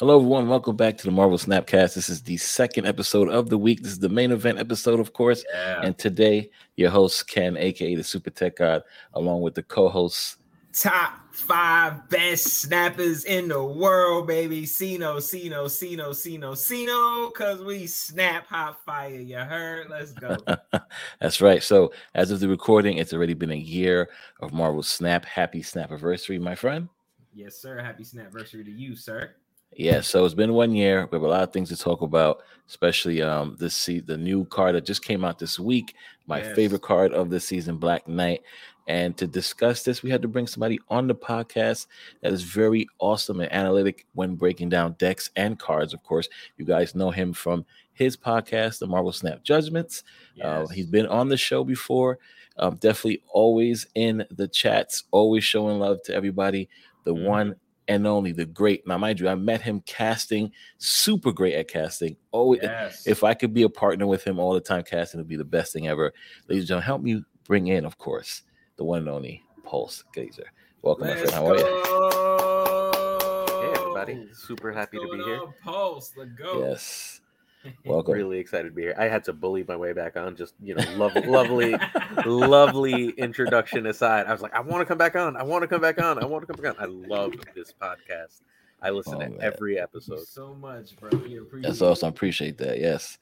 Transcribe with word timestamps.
Hello, 0.00 0.16
everyone. 0.16 0.48
Welcome 0.48 0.76
back 0.76 0.96
to 0.96 1.04
the 1.04 1.10
Marvel 1.10 1.36
Snapcast. 1.36 1.92
This 1.92 2.08
is 2.08 2.22
the 2.22 2.38
second 2.38 2.86
episode 2.86 3.28
of 3.28 3.50
the 3.50 3.58
week. 3.58 3.82
This 3.82 3.92
is 3.92 3.98
the 3.98 4.08
main 4.08 4.32
event 4.32 4.58
episode, 4.58 4.98
of 4.98 5.12
course. 5.12 5.44
Yeah. 5.52 5.82
And 5.82 5.98
today, 5.98 6.48
your 6.76 6.88
host, 6.88 7.28
Ken, 7.28 7.54
aka 7.58 7.94
the 7.94 8.02
Super 8.02 8.30
Tech 8.30 8.56
God, 8.56 8.82
along 9.12 9.42
with 9.42 9.54
the 9.54 9.62
co 9.62 9.90
hosts. 9.90 10.38
Top 10.72 11.34
five 11.34 12.08
best 12.08 12.44
snappers 12.44 13.26
in 13.26 13.48
the 13.48 13.62
world, 13.62 14.26
baby. 14.26 14.64
Sino, 14.64 15.20
Sino, 15.20 15.68
Sino, 15.68 16.12
Sino, 16.12 16.54
Sino, 16.54 17.28
because 17.28 17.60
we 17.60 17.86
snap 17.86 18.46
hot 18.46 18.82
fire. 18.86 19.10
You 19.10 19.36
heard? 19.36 19.90
Let's 19.90 20.12
go. 20.12 20.38
That's 21.20 21.42
right. 21.42 21.62
So, 21.62 21.92
as 22.14 22.30
of 22.30 22.40
the 22.40 22.48
recording, 22.48 22.96
it's 22.96 23.12
already 23.12 23.34
been 23.34 23.50
a 23.50 23.54
year 23.54 24.08
of 24.40 24.54
Marvel 24.54 24.82
Snap. 24.82 25.26
Happy 25.26 25.62
Snap 25.62 25.90
anniversary, 25.90 26.38
my 26.38 26.54
friend. 26.54 26.88
yes, 27.34 27.56
sir. 27.56 27.82
Happy 27.82 28.02
snapversary 28.02 28.64
to 28.64 28.72
you, 28.72 28.96
sir. 28.96 29.34
Yeah, 29.76 30.00
so 30.00 30.24
it's 30.24 30.34
been 30.34 30.52
one 30.52 30.74
year. 30.74 31.08
We 31.10 31.16
have 31.16 31.22
a 31.22 31.28
lot 31.28 31.42
of 31.44 31.52
things 31.52 31.68
to 31.68 31.76
talk 31.76 32.02
about, 32.02 32.42
especially 32.68 33.22
um 33.22 33.56
this 33.58 33.76
see 33.76 34.00
the 34.00 34.16
new 34.16 34.44
card 34.46 34.74
that 34.74 34.84
just 34.84 35.04
came 35.04 35.24
out 35.24 35.38
this 35.38 35.58
week. 35.58 35.94
My 36.26 36.38
Yes. 36.38 36.54
favorite 36.56 36.82
card 36.82 37.12
of 37.12 37.30
the 37.30 37.40
season, 37.40 37.76
Black 37.76 38.06
Knight. 38.08 38.42
And 38.88 39.16
to 39.18 39.26
discuss 39.28 39.84
this, 39.84 40.02
we 40.02 40.10
had 40.10 40.22
to 40.22 40.28
bring 40.28 40.48
somebody 40.48 40.80
on 40.88 41.06
the 41.06 41.14
podcast 41.14 41.86
that 42.22 42.32
is 42.32 42.42
very 42.42 42.88
awesome 42.98 43.40
and 43.40 43.52
analytic 43.52 44.06
when 44.14 44.34
breaking 44.34 44.70
down 44.70 44.94
decks 44.98 45.30
and 45.36 45.56
cards. 45.58 45.94
Of 45.94 46.02
course, 46.02 46.28
you 46.56 46.64
guys 46.64 46.94
know 46.96 47.10
him 47.10 47.32
from 47.32 47.64
his 47.92 48.16
podcast, 48.16 48.80
the 48.80 48.88
Marvel 48.88 49.12
Snap 49.12 49.44
Judgments. 49.44 50.02
Uh, 50.42 50.66
Yes. 50.66 50.70
he's 50.70 50.86
been 50.86 51.06
on 51.06 51.28
the 51.28 51.36
show 51.36 51.62
before. 51.62 52.18
Um, 52.56 52.76
definitely 52.76 53.22
always 53.32 53.86
in 53.94 54.26
the 54.30 54.48
chats, 54.48 55.04
always 55.12 55.44
showing 55.44 55.78
love 55.78 56.02
to 56.04 56.14
everybody. 56.14 56.68
The 57.04 57.14
Mhm. 57.14 57.24
one 57.26 57.54
and 57.90 58.06
only, 58.06 58.30
the 58.30 58.46
great. 58.46 58.86
Now, 58.86 58.98
mind 58.98 59.18
you, 59.18 59.28
I 59.28 59.34
met 59.34 59.60
him 59.60 59.82
casting, 59.84 60.52
super 60.78 61.32
great 61.32 61.54
at 61.54 61.66
casting. 61.66 62.16
Oh, 62.32 62.54
yes. 62.54 63.04
if 63.04 63.24
I 63.24 63.34
could 63.34 63.52
be 63.52 63.64
a 63.64 63.68
partner 63.68 64.06
with 64.06 64.24
him 64.24 64.38
all 64.38 64.54
the 64.54 64.60
time 64.60 64.84
casting, 64.84 65.18
it 65.18 65.22
would 65.22 65.28
be 65.28 65.34
the 65.34 65.44
best 65.44 65.72
thing 65.72 65.88
ever. 65.88 66.12
Ladies 66.46 66.62
and 66.62 66.68
gentlemen, 66.68 66.86
help 66.86 67.02
me 67.02 67.24
bring 67.48 67.66
in, 67.66 67.84
of 67.84 67.98
course, 67.98 68.42
the 68.76 68.84
one 68.84 69.00
and 69.00 69.08
only 69.08 69.42
Pulse 69.64 70.04
Glazer. 70.16 70.44
Welcome, 70.82 71.08
Let's 71.08 71.20
friend. 71.20 71.34
How 71.34 71.48
are 71.48 71.56
you? 71.56 71.62
go. 71.64 73.46
Hey 73.60 73.80
everybody, 73.80 74.28
super 74.34 74.70
happy 74.72 74.98
to 74.98 75.02
be 75.02 75.08
going 75.08 75.22
here. 75.24 75.40
on, 75.40 75.54
Pulse, 75.60 76.12
let's 76.16 76.30
go. 76.32 76.60
Yes. 76.60 77.19
Welcome. 77.84 78.14
Really 78.14 78.38
excited 78.38 78.68
to 78.70 78.74
be 78.74 78.82
here. 78.82 78.94
I 78.98 79.04
had 79.04 79.24
to 79.24 79.32
bully 79.32 79.64
my 79.68 79.76
way 79.76 79.92
back 79.92 80.16
on. 80.16 80.36
Just 80.36 80.54
you 80.62 80.74
know, 80.74 80.84
lov- 80.96 81.16
lovely, 81.26 81.76
lovely 82.26 83.10
introduction 83.10 83.86
aside. 83.86 84.26
I 84.26 84.32
was 84.32 84.40
like, 84.42 84.54
I 84.54 84.60
want 84.60 84.80
to 84.80 84.86
come 84.86 84.98
back 84.98 85.16
on. 85.16 85.36
I 85.36 85.42
want 85.42 85.62
to 85.62 85.68
come 85.68 85.80
back 85.80 86.00
on. 86.00 86.18
I 86.22 86.26
want 86.26 86.46
to 86.46 86.52
come 86.52 86.62
back 86.62 86.78
on. 86.78 86.82
I 86.82 86.86
love 86.86 87.32
this 87.54 87.72
podcast. 87.80 88.40
I 88.82 88.88
listen 88.90 89.14
Oh, 89.16 89.20
to 89.20 89.28
man. 89.28 89.38
every 89.42 89.74
Thank 89.76 89.90
you 89.92 89.98
episode. 90.14 90.26
so 90.26 90.54
much, 90.54 90.96
bro. 90.96 91.10
We 91.10 91.36
appreciate 91.38 91.62
That's 91.68 91.82
it. 91.82 91.84
awesome. 91.84 92.06
I 92.06 92.08
appreciate 92.08 92.56
that. 92.58 92.80
Yes. 92.80 93.18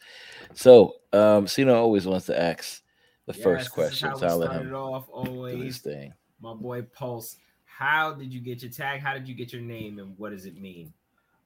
So, 0.55 0.95
um, 1.13 1.49
Cena 1.49 1.75
always 1.75 2.07
wants 2.07 2.27
to 2.27 2.41
ask 2.41 2.81
the 3.27 3.33
Yes, 3.35 3.43
first 3.43 3.73
question. 3.73 4.15
So 4.17 4.27
I'll 4.27 4.39
let 4.39 4.51
started 4.51 4.69
him 4.69 4.75
off 4.77 5.07
do 5.07 5.19
his 5.21 5.29
always. 5.37 5.79
thing. 5.79 6.15
My 6.41 6.55
boy 6.55 6.83
Pulse. 6.83 7.37
How 7.65 8.13
did 8.13 8.33
you 8.33 8.41
get 8.41 8.63
your 8.63 8.71
tag? 8.71 9.01
How 9.01 9.15
did 9.15 9.29
you 9.29 9.35
get 9.35 9.53
your 9.53 9.63
name, 9.63 9.99
and 9.99 10.17
what 10.19 10.31
does 10.31 10.47
it 10.47 10.61
mean? 10.61 10.93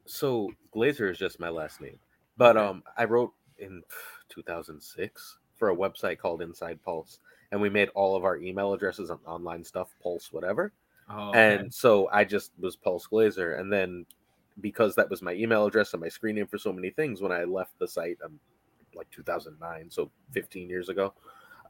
So 0.04 0.50
Glazer 0.74 1.10
is 1.10 1.18
just 1.18 1.38
my 1.40 1.48
last 1.48 1.80
name, 1.80 1.98
but 2.36 2.56
um, 2.56 2.82
I 2.96 3.04
wrote 3.04 3.32
in 3.58 3.82
2006 4.28 5.38
for 5.56 5.70
a 5.70 5.76
website 5.76 6.18
called 6.18 6.42
Inside 6.42 6.82
Pulse, 6.82 7.20
and 7.50 7.60
we 7.60 7.70
made 7.70 7.88
all 7.90 8.16
of 8.16 8.24
our 8.24 8.36
email 8.36 8.72
addresses 8.72 9.10
and 9.10 9.20
online 9.26 9.64
stuff 9.64 9.94
Pulse 10.02 10.32
whatever. 10.32 10.72
Oh, 11.08 11.28
okay. 11.28 11.56
And 11.56 11.72
so 11.72 12.08
I 12.12 12.24
just 12.24 12.52
was 12.58 12.76
Pulse 12.76 13.06
Glazer. 13.06 13.60
And 13.60 13.72
then 13.72 14.06
because 14.60 14.94
that 14.94 15.10
was 15.10 15.22
my 15.22 15.32
email 15.32 15.66
address 15.66 15.92
and 15.92 16.02
my 16.02 16.08
screen 16.08 16.36
name 16.36 16.46
for 16.46 16.58
so 16.58 16.72
many 16.72 16.90
things, 16.90 17.20
when 17.20 17.32
I 17.32 17.44
left 17.44 17.78
the 17.78 17.88
site, 17.88 18.18
um, 18.24 18.38
like 18.94 19.10
2009, 19.10 19.90
so 19.90 20.10
15 20.32 20.68
years 20.68 20.88
ago. 20.88 21.14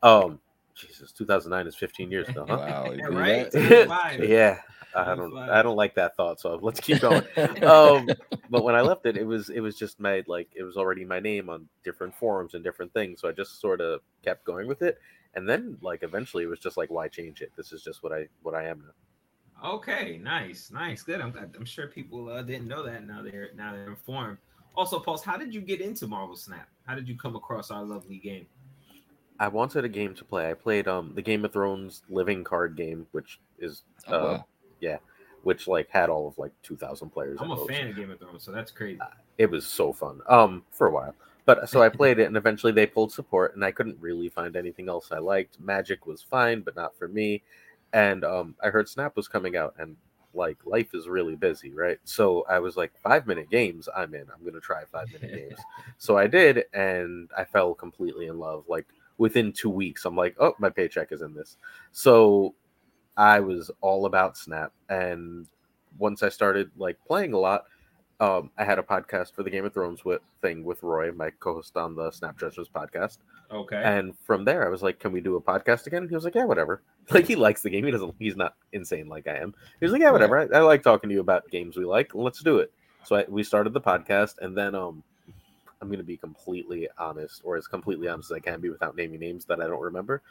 Um, 0.03 0.41
Jesus, 0.75 1.13
2009 1.13 1.67
is 1.67 1.77
15 1.77 2.11
years 2.11 2.29
ago, 2.29 2.45
huh? 2.49 2.57
Wow. 2.59 2.93
Yeah, 2.93 3.07
right? 3.07 3.51
that? 3.51 3.69
Time 3.69 3.87
flies. 3.87 4.21
yeah, 4.29 4.59
I 4.95 5.15
don't. 5.15 5.37
I 5.37 5.63
don't 5.63 5.77
like 5.77 5.95
that 5.97 6.17
thought. 6.17 6.41
So 6.41 6.59
let's 6.63 6.81
keep 6.81 7.01
going. 7.01 7.23
um, 7.63 8.09
but 8.51 8.65
when 8.65 8.75
I 8.75 8.81
left 8.81 9.07
it, 9.07 9.17
it 9.17 9.27
was, 9.27 9.51
it 9.51 9.61
was 9.61 9.77
just 9.77 10.01
my 10.01 10.23
like, 10.27 10.49
it 10.55 10.63
was 10.63 10.77
already 10.77 11.05
my 11.05 11.21
name 11.21 11.49
on 11.49 11.69
different 11.85 12.15
forums 12.15 12.55
and 12.55 12.65
different 12.65 12.93
things. 12.93 13.21
So 13.21 13.29
I 13.29 13.33
just 13.33 13.61
sort 13.61 13.81
of 13.81 14.01
kept 14.23 14.45
going 14.45 14.67
with 14.67 14.83
it. 14.83 14.99
And 15.35 15.49
then, 15.49 15.79
like, 15.81 16.03
eventually, 16.03 16.45
it 16.45 16.49
was 16.49 16.59
just 16.59 16.77
like, 16.77 16.91
why 16.91 17.09
change 17.09 17.41
it? 17.41 17.53
This 17.57 17.73
is 17.73 17.83
just 17.83 18.03
what 18.03 18.13
I, 18.13 18.29
what 18.43 18.55
I 18.55 18.65
am 18.67 18.81
now. 18.81 18.93
Okay, 19.65 20.19
nice, 20.23 20.71
nice, 20.73 21.03
good. 21.03 21.21
I'm. 21.21 21.33
I'm 21.37 21.65
sure 21.65 21.87
people 21.87 22.29
uh, 22.29 22.43
didn't 22.43 22.67
know 22.67 22.83
that. 22.83 23.07
Now 23.07 23.23
they're 23.23 23.51
now 23.55 23.73
they're 23.73 23.89
informed. 23.89 24.39
Also, 24.75 24.99
Pulse, 24.99 25.23
how 25.23 25.37
did 25.37 25.55
you 25.55 25.61
get 25.61 25.81
into 25.81 26.07
Marvel 26.07 26.35
Snap? 26.35 26.69
How 26.85 26.95
did 26.95 27.07
you 27.07 27.17
come 27.17 27.37
across 27.37 27.71
our 27.71 27.85
lovely 27.85 28.19
game? 28.19 28.47
I 29.39 29.49
wanted 29.49 29.85
a 29.85 29.89
game 29.89 30.15
to 30.15 30.25
play. 30.25 30.51
I 30.51 30.55
played 30.55 30.89
um 30.89 31.13
the 31.15 31.23
Game 31.23 31.45
of 31.45 31.53
Thrones 31.53 32.03
living 32.09 32.45
card 32.45 32.77
game, 32.77 33.07
which 33.13 33.41
is 33.59 33.83
Oh, 34.09 34.15
uh, 34.15 34.43
wow. 34.83 34.99
which 35.43 35.67
like 35.67 35.89
had 35.91 36.09
all 36.11 36.29
of 36.29 36.39
like 36.39 36.53
two 36.63 36.77
thousand 36.77 37.11
players. 37.11 37.39
I'm 37.41 37.51
a 37.51 37.57
most. 37.57 37.69
fan 37.71 37.89
of 37.89 37.97
Game 37.97 38.11
of 38.11 38.19
Thrones, 38.19 38.45
so 38.45 38.53
that's 38.53 38.71
crazy. 38.71 39.01
It 39.39 39.51
was 39.51 39.67
so 39.67 39.93
fun. 39.93 40.21
Um, 40.29 40.63
for 40.71 40.87
a 40.87 40.91
while, 40.91 41.15
but 41.47 41.69
so 41.69 41.83
I 41.83 41.89
played 41.89 42.19
it, 42.19 42.27
and 42.27 42.37
eventually 42.37 42.73
they 42.73 42.87
pulled 42.87 43.13
support, 43.13 43.55
and 43.55 43.65
I 43.65 43.73
couldn't 43.73 43.99
really 44.01 44.29
find 44.29 44.55
anything 44.57 44.89
else 44.89 45.11
I 45.11 45.19
liked. 45.19 45.59
Magic 45.61 46.07
was 46.07 46.23
fine, 46.23 46.61
but 46.61 46.77
not 46.77 46.97
for 46.97 47.09
me. 47.09 47.43
And 47.93 48.25
um, 48.25 48.55
I 48.63 48.69
heard 48.69 48.89
Snap 48.89 49.17
was 49.17 49.29
coming 49.29 49.57
out, 49.57 49.75
and 49.79 49.97
like 50.35 50.59
life 50.65 50.95
is 50.95 51.09
really 51.09 51.35
busy, 51.35 51.73
right? 51.73 51.99
So 52.05 52.45
I 52.49 52.59
was 52.61 52.77
like, 52.77 52.93
five 53.03 53.27
minute 53.27 53.51
games, 53.51 53.89
I'm 53.95 54.15
in. 54.15 54.23
I'm 54.33 54.45
gonna 54.45 54.61
try 54.61 54.85
five 54.85 55.09
minute 55.13 55.35
games. 55.49 55.61
So 55.99 56.17
I 56.17 56.27
did, 56.27 56.65
and 56.73 57.29
I 57.37 57.45
fell 57.45 57.75
completely 57.75 58.27
in 58.29 58.39
love. 58.39 58.65
Like 58.69 58.87
within 59.23 59.53
two 59.53 59.71
weeks, 59.71 60.05
I'm 60.05 60.17
like, 60.17 60.35
oh, 60.41 60.53
my 60.59 60.69
paycheck 60.69 61.13
is 61.13 61.23
in 61.23 61.33
this. 61.33 61.57
So 61.93 62.55
I 63.17 63.39
was 63.39 63.71
all 63.81 64.07
about 64.07 64.37
Snap, 64.37 64.73
and 64.89 65.47
once 65.97 66.25
I 66.25 66.29
started 66.29 66.73
like 66.77 66.99
playing 67.07 67.33
a 67.33 67.39
lot, 67.39 67.65
um, 68.19 68.51
I 68.59 68.65
had 68.65 68.81
a 68.81 68.83
podcast 68.83 69.33
for 69.33 69.45
the 69.45 69.51
Game 69.51 69.65
of 69.65 69.73
Thrones 69.73 70.05
with, 70.05 70.23
thing 70.41 70.65
with 70.65 70.83
Roy, 70.83 71.13
my 71.13 71.31
co-host 71.39 71.77
on 71.77 71.95
the 71.95 72.11
Snap 72.11 72.37
Judgments 72.37 72.71
podcast, 72.75 73.19
Okay. 73.53 73.81
and 73.85 74.13
from 74.19 74.45
there 74.45 74.67
I 74.67 74.71
was 74.71 74.83
like, 74.83 74.99
"Can 74.99 75.13
we 75.13 75.21
do 75.21 75.37
a 75.37 75.41
podcast 75.41 75.87
again?" 75.87 76.09
He 76.09 76.15
was 76.17 76.25
like, 76.25 76.35
"Yeah, 76.35 76.45
whatever." 76.45 76.83
Like 77.11 77.27
he 77.27 77.37
likes 77.37 77.63
the 77.63 77.71
game. 77.71 77.85
He 77.85 77.91
doesn't. 77.91 78.15
He's 78.19 78.37
not 78.37 78.55
insane 78.73 79.09
like 79.09 79.27
I 79.29 79.37
am. 79.37 79.55
He 79.79 79.85
was 79.87 79.93
like, 79.93 80.03
"Yeah, 80.03 80.11
whatever. 80.13 80.39
I, 80.39 80.59
I 80.59 80.61
like 80.63 80.83
talking 80.83 81.11
to 81.11 81.15
you 81.15 81.21
about 81.21 81.49
games 81.51 81.77
we 81.77 81.85
like. 81.85 82.15
Let's 82.15 82.43
do 82.43 82.59
it." 82.59 82.73
So 83.05 83.17
I, 83.17 83.25
we 83.29 83.43
started 83.43 83.73
the 83.73 83.81
podcast, 83.81 84.35
and 84.41 84.57
then 84.57 84.75
um, 84.75 85.03
I'm 85.83 85.89
going 85.89 85.99
to 85.99 86.05
be 86.05 86.19
completely 86.19 86.89
honest, 86.99 87.43
or 87.45 87.59
as 87.59 87.69
completely 87.69 88.09
honest 88.09 88.33
as 88.33 88.37
I 88.37 88.41
can 88.41 88.61
be 88.63 88.71
without 88.71 88.97
naming 88.97 89.21
names 89.21 89.47
that 89.47 89.61
I 89.63 89.69
don't 89.69 89.83
remember. 89.83 90.23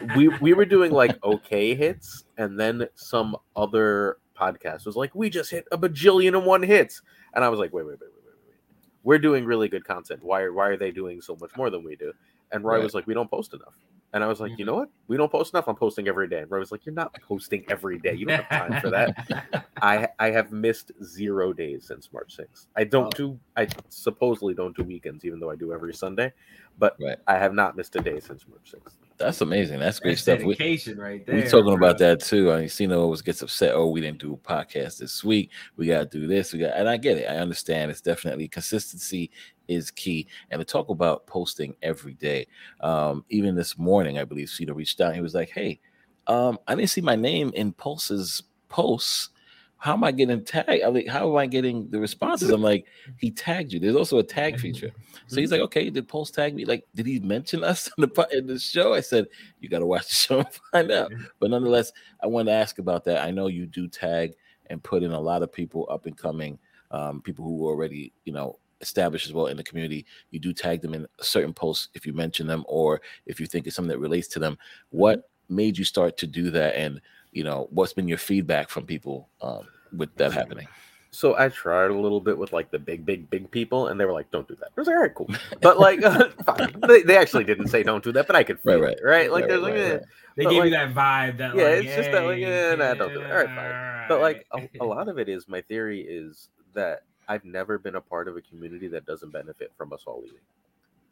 We 0.00 0.28
we 0.40 0.54
were 0.54 0.66
doing 0.66 0.92
like 0.92 1.16
okay 1.24 1.74
hits, 1.74 2.24
and 2.36 2.58
then 2.60 2.88
some 2.94 3.36
other 3.56 4.18
podcast 4.38 4.86
was 4.86 4.96
like, 4.96 5.14
"We 5.14 5.30
just 5.30 5.50
hit 5.50 5.66
a 5.72 5.78
bajillion 5.78 6.36
and 6.36 6.46
one 6.46 6.62
hits," 6.62 7.02
and 7.34 7.44
I 7.44 7.48
was 7.48 7.58
like, 7.60 7.72
"Wait, 7.72 7.84
wait, 7.86 8.00
wait, 8.00 8.10
wait, 8.14 8.24
wait, 8.26 8.34
wait. 8.46 8.56
We're 9.02 9.18
doing 9.18 9.44
really 9.44 9.68
good 9.68 9.84
content. 9.84 10.22
Why 10.22 10.42
are 10.42 10.52
why 10.52 10.68
are 10.68 10.76
they 10.76 10.92
doing 10.92 11.20
so 11.20 11.36
much 11.40 11.52
more 11.56 11.70
than 11.70 11.84
we 11.84 11.96
do?" 11.96 12.12
And 12.52 12.64
Roy 12.64 12.80
Right. 12.80 12.82
was 12.82 12.94
like, 12.94 13.06
"We 13.08 13.14
don't 13.14 13.30
post 13.30 13.54
enough." 13.54 13.74
And 14.14 14.24
I 14.24 14.26
was 14.26 14.40
like, 14.40 14.52
Mhm. 14.52 14.58
"You 14.60 14.64
know 14.64 14.74
what? 14.74 14.88
We 15.06 15.16
don't 15.18 15.30
post 15.30 15.52
enough. 15.52 15.68
I'm 15.68 15.76
posting 15.76 16.08
every 16.08 16.28
day." 16.28 16.40
And 16.40 16.50
Roy 16.50 16.60
was 16.60 16.72
like, 16.72 16.86
"You're 16.86 16.94
not 16.94 17.12
posting 17.22 17.64
every 17.68 17.98
day. 17.98 18.14
You 18.14 18.24
don't 18.26 18.42
have 18.42 18.70
time 18.70 18.80
for 18.80 18.88
that." 18.90 19.66
I 19.82 20.08
I 20.18 20.30
have 20.30 20.50
missed 20.50 20.92
zero 21.04 21.52
days 21.52 21.84
since 21.86 22.10
March 22.12 22.34
6th. 22.36 22.68
I 22.76 22.84
don't 22.84 23.06
Oh. 23.14 23.16
do 23.34 23.40
I 23.56 23.68
supposedly 23.90 24.54
don't 24.54 24.74
do 24.76 24.82
weekends, 24.84 25.24
even 25.26 25.40
though 25.40 25.50
I 25.50 25.56
do 25.56 25.72
every 25.74 25.92
Sunday. 25.94 26.32
But 26.78 26.96
Right. 27.00 27.18
I 27.26 27.36
have 27.36 27.52
not 27.52 27.76
missed 27.76 27.96
a 27.96 28.00
day 28.00 28.18
since 28.20 28.46
March 28.48 28.70
6th. 28.70 28.96
That's 29.18 29.40
amazing. 29.40 29.80
That's 29.80 29.98
great 29.98 30.12
That's 30.12 30.22
stuff. 30.22 30.38
We, 30.42 30.56
right 30.94 31.26
there. 31.26 31.36
We're 31.36 31.48
talking 31.48 31.64
bro. 31.64 31.74
about 31.74 31.98
that 31.98 32.20
too. 32.20 32.52
I 32.52 32.60
mean, 32.60 32.68
Cena 32.68 32.98
always 32.98 33.20
gets 33.20 33.42
upset. 33.42 33.74
Oh, 33.74 33.88
we 33.88 34.00
didn't 34.00 34.20
do 34.20 34.34
a 34.34 34.36
podcast 34.36 34.98
this 34.98 35.24
week. 35.24 35.50
We 35.76 35.86
got 35.88 36.10
to 36.10 36.18
do 36.18 36.26
this. 36.26 36.52
We 36.52 36.60
got, 36.60 36.76
and 36.76 36.88
I 36.88 36.96
get 36.96 37.18
it. 37.18 37.26
I 37.28 37.36
understand. 37.38 37.90
It's 37.90 38.00
definitely 38.00 38.46
consistency 38.48 39.30
is 39.66 39.90
key. 39.90 40.28
And 40.50 40.60
to 40.60 40.64
talk 40.64 40.88
about 40.88 41.26
posting 41.26 41.74
every 41.82 42.14
day. 42.14 42.46
Um, 42.80 43.24
even 43.28 43.54
this 43.54 43.76
morning, 43.76 44.18
I 44.18 44.24
believe 44.24 44.50
Cena 44.50 44.72
reached 44.72 45.00
out. 45.00 45.14
He 45.14 45.20
was 45.20 45.34
like, 45.34 45.50
"Hey, 45.50 45.80
um, 46.28 46.58
I 46.68 46.74
didn't 46.74 46.90
see 46.90 47.00
my 47.00 47.16
name 47.16 47.50
in 47.54 47.72
Pulse's 47.72 48.42
posts. 48.68 49.30
How 49.78 49.92
am 49.92 50.02
I 50.02 50.10
getting 50.10 50.44
tagged? 50.44 50.82
I'm 50.82 50.92
like, 50.92 51.06
how 51.06 51.30
am 51.30 51.36
I 51.36 51.46
getting 51.46 51.88
the 51.88 52.00
responses? 52.00 52.50
I'm 52.50 52.62
like, 52.62 52.86
he 53.16 53.30
tagged 53.30 53.72
you. 53.72 53.78
There's 53.78 53.94
also 53.94 54.18
a 54.18 54.24
tag 54.24 54.54
mm-hmm. 54.54 54.62
feature. 54.62 54.90
So 55.28 55.40
he's 55.40 55.50
mm-hmm. 55.50 55.60
like, 55.60 55.60
okay, 55.66 55.88
did 55.88 56.08
Pulse 56.08 56.32
tag 56.32 56.54
me? 56.54 56.64
Like, 56.64 56.84
did 56.94 57.06
he 57.06 57.20
mention 57.20 57.62
us 57.62 57.88
in 57.98 58.02
the 58.02 58.28
in 58.32 58.46
the 58.46 58.58
show? 58.58 58.92
I 58.94 59.00
said, 59.00 59.26
you 59.60 59.68
got 59.68 59.78
to 59.78 59.86
watch 59.86 60.08
the 60.08 60.14
show 60.14 60.38
and 60.40 60.48
find 60.72 60.90
out. 60.90 61.10
Mm-hmm. 61.10 61.24
But 61.38 61.50
nonetheless, 61.50 61.92
I 62.22 62.26
want 62.26 62.48
to 62.48 62.52
ask 62.52 62.78
about 62.78 63.04
that. 63.04 63.24
I 63.24 63.30
know 63.30 63.46
you 63.46 63.66
do 63.66 63.86
tag 63.86 64.34
and 64.66 64.82
put 64.82 65.02
in 65.02 65.12
a 65.12 65.20
lot 65.20 65.42
of 65.42 65.52
people 65.52 65.86
up 65.90 66.06
and 66.06 66.16
coming, 66.16 66.58
um, 66.90 67.22
people 67.22 67.44
who 67.44 67.56
were 67.56 67.70
already, 67.70 68.12
you 68.24 68.32
know, 68.32 68.58
established 68.80 69.26
as 69.26 69.32
well 69.32 69.46
in 69.46 69.56
the 69.56 69.64
community. 69.64 70.06
You 70.30 70.40
do 70.40 70.52
tag 70.52 70.82
them 70.82 70.94
in 70.94 71.06
certain 71.20 71.52
posts 71.52 71.88
if 71.94 72.06
you 72.06 72.12
mention 72.12 72.46
them 72.46 72.64
or 72.68 73.00
if 73.26 73.40
you 73.40 73.46
think 73.46 73.66
it's 73.66 73.76
something 73.76 73.90
that 73.90 73.98
relates 73.98 74.28
to 74.28 74.38
them. 74.38 74.58
What 74.90 75.30
made 75.48 75.78
you 75.78 75.84
start 75.84 76.16
to 76.18 76.26
do 76.26 76.50
that? 76.50 76.76
And 76.76 77.00
you 77.32 77.44
know, 77.44 77.68
what's 77.70 77.92
been 77.92 78.08
your 78.08 78.18
feedback 78.18 78.68
from 78.68 78.84
people 78.86 79.28
um, 79.42 79.66
with 79.96 80.14
that 80.16 80.32
happening? 80.32 80.68
so 81.10 81.36
I 81.38 81.48
tried 81.48 81.90
a 81.90 81.94
little 81.94 82.20
bit 82.20 82.36
with 82.36 82.52
like 82.52 82.70
the 82.70 82.78
big, 82.78 83.06
big, 83.06 83.30
big 83.30 83.50
people, 83.50 83.88
and 83.88 83.98
they 83.98 84.04
were 84.04 84.12
like, 84.12 84.30
"Don't 84.30 84.46
do 84.46 84.54
that." 84.56 84.68
I 84.76 84.80
was 84.80 84.86
like, 84.86 84.96
"All 84.96 85.02
right, 85.02 85.14
cool," 85.14 85.28
but 85.62 85.78
like, 85.78 86.00
fine. 86.44 86.74
They, 86.86 87.02
they 87.02 87.16
actually 87.16 87.44
didn't 87.44 87.68
say 87.68 87.82
don't 87.82 88.04
do 88.04 88.12
that, 88.12 88.26
but 88.26 88.36
I 88.36 88.42
could 88.44 88.60
feel 88.60 88.80
Right, 88.80 88.92
it, 88.92 89.00
right? 89.02 89.32
Like, 89.32 89.42
Right, 89.42 89.48
there's 89.48 89.62
like, 89.62 89.72
right, 89.74 89.80
eh. 89.80 89.92
right. 89.94 90.02
They 90.36 90.44
But, 90.44 90.50
give 90.50 90.64
you 90.66 90.70
that 90.70 90.94
vibe 90.94 91.38
that 91.38 91.54
yeah, 91.56 91.62
like, 91.64 91.84
it's 91.84 91.96
just 91.96 92.12
that, 92.12 92.24
like, 92.24 92.38
hey, 92.38 92.72
eh, 92.72 92.74
nah, 92.76 92.94
don't 92.94 93.12
do 93.12 93.20
that. 93.20 93.30
All 93.30 93.36
right, 93.38 93.46
fine. 93.46 94.08
But 94.08 94.20
like, 94.20 94.46
a, 94.52 94.68
a 94.80 94.84
lot 94.86 95.08
of 95.08 95.18
it 95.18 95.28
is 95.28 95.48
my 95.48 95.62
theory 95.62 96.02
is 96.02 96.50
that 96.74 97.02
I've 97.26 97.44
never 97.44 97.78
been 97.78 97.96
a 97.96 98.00
part 98.00 98.28
of 98.28 98.36
a 98.36 98.42
community 98.42 98.88
that 98.88 99.04
doesn't 99.06 99.30
benefit 99.32 99.72
from 99.76 99.92
us 99.92 100.04
all 100.06 100.20
leaving. 100.22 100.38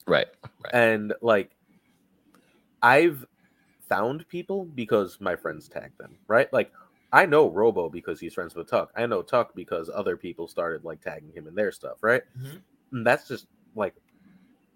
Right. 0.06 0.28
Right. 0.62 0.74
and 0.74 1.12
like 1.20 1.50
i've 2.82 3.26
found 3.88 4.26
people 4.28 4.64
because 4.64 5.18
my 5.20 5.36
friends 5.36 5.68
tagged 5.68 5.96
them 5.98 6.16
right 6.28 6.52
like 6.52 6.72
i 7.12 7.24
know 7.24 7.48
robo 7.50 7.88
because 7.88 8.18
he's 8.20 8.34
friends 8.34 8.54
with 8.54 8.68
tuck 8.68 8.90
i 8.96 9.06
know 9.06 9.22
tuck 9.22 9.54
because 9.54 9.90
other 9.94 10.16
people 10.16 10.48
started 10.48 10.84
like 10.84 11.00
tagging 11.00 11.32
him 11.32 11.46
in 11.46 11.54
their 11.54 11.70
stuff 11.72 11.98
right 12.02 12.22
Mhm. 12.38 12.60
and 12.92 13.06
that's 13.06 13.28
just 13.28 13.46
like 13.74 13.94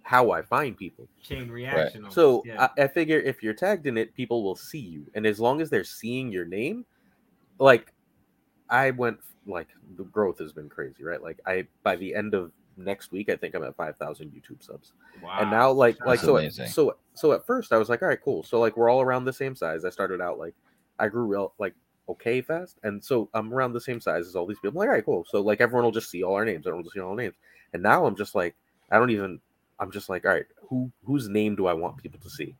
how 0.02 0.30
i 0.30 0.42
find 0.42 0.76
people 0.76 1.08
chain 1.22 1.50
reaction. 1.50 2.02
almost, 2.02 2.14
so 2.14 2.42
yeah. 2.46 2.68
I, 2.76 2.84
I 2.84 2.88
figure 2.88 3.18
if 3.18 3.42
you're 3.42 3.54
tagged 3.54 3.86
in 3.86 3.96
it 3.98 4.14
people 4.14 4.42
will 4.42 4.56
see 4.56 4.78
you 4.78 5.06
and 5.14 5.26
as 5.26 5.40
long 5.40 5.60
as 5.60 5.70
they're 5.70 5.84
seeing 5.84 6.30
your 6.30 6.44
name 6.44 6.84
like 7.58 7.92
i 8.68 8.90
went 8.90 9.18
like 9.46 9.68
the 9.96 10.04
growth 10.04 10.38
has 10.38 10.52
been 10.52 10.68
crazy 10.68 11.02
right 11.04 11.22
like 11.22 11.40
i 11.46 11.66
by 11.82 11.96
the 11.96 12.14
end 12.14 12.34
of 12.34 12.52
next 12.76 13.12
week 13.12 13.28
i 13.28 13.36
think 13.36 13.54
i'm 13.54 13.64
at 13.64 13.76
5000 13.76 14.30
youtube 14.30 14.62
subs 14.64 14.92
wow. 15.22 15.38
and 15.40 15.50
now 15.50 15.70
like 15.70 15.96
That's 15.98 16.06
like 16.06 16.20
so 16.20 16.36
at, 16.38 16.52
so 16.70 16.94
so 17.20 17.32
at 17.32 17.44
first 17.46 17.72
I 17.72 17.76
was 17.76 17.90
like, 17.90 18.00
all 18.02 18.08
right, 18.08 18.20
cool. 18.20 18.42
So 18.42 18.58
like 18.58 18.78
we're 18.78 18.88
all 18.88 19.02
around 19.02 19.26
the 19.26 19.32
same 19.32 19.54
size. 19.54 19.84
I 19.84 19.90
started 19.90 20.22
out 20.22 20.38
like 20.38 20.54
I 20.98 21.08
grew 21.08 21.26
real 21.26 21.52
like 21.58 21.74
okay 22.08 22.40
fast, 22.40 22.78
and 22.82 23.04
so 23.04 23.28
I'm 23.34 23.52
around 23.52 23.74
the 23.74 23.80
same 23.80 24.00
size 24.00 24.26
as 24.26 24.34
all 24.34 24.46
these 24.46 24.58
people. 24.58 24.70
I'm 24.70 24.76
like, 24.76 24.88
all 24.88 24.94
right, 24.94 25.04
cool. 25.04 25.26
So 25.28 25.42
like 25.42 25.60
everyone 25.60 25.84
will 25.84 25.92
just 25.92 26.10
see 26.10 26.22
all 26.22 26.34
our 26.34 26.46
names. 26.46 26.66
Everyone 26.66 26.82
will 26.82 26.90
see 26.90 27.00
all 27.00 27.10
our 27.10 27.16
names. 27.16 27.34
And 27.74 27.82
now 27.82 28.06
I'm 28.06 28.16
just 28.16 28.34
like, 28.34 28.56
I 28.90 28.98
don't 28.98 29.10
even. 29.10 29.38
I'm 29.78 29.90
just 29.90 30.08
like, 30.08 30.24
all 30.24 30.32
right, 30.32 30.46
who 30.68 30.90
whose 31.04 31.28
name 31.28 31.56
do 31.56 31.66
I 31.66 31.74
want 31.74 31.98
people 31.98 32.20
to 32.20 32.30
see 32.30 32.54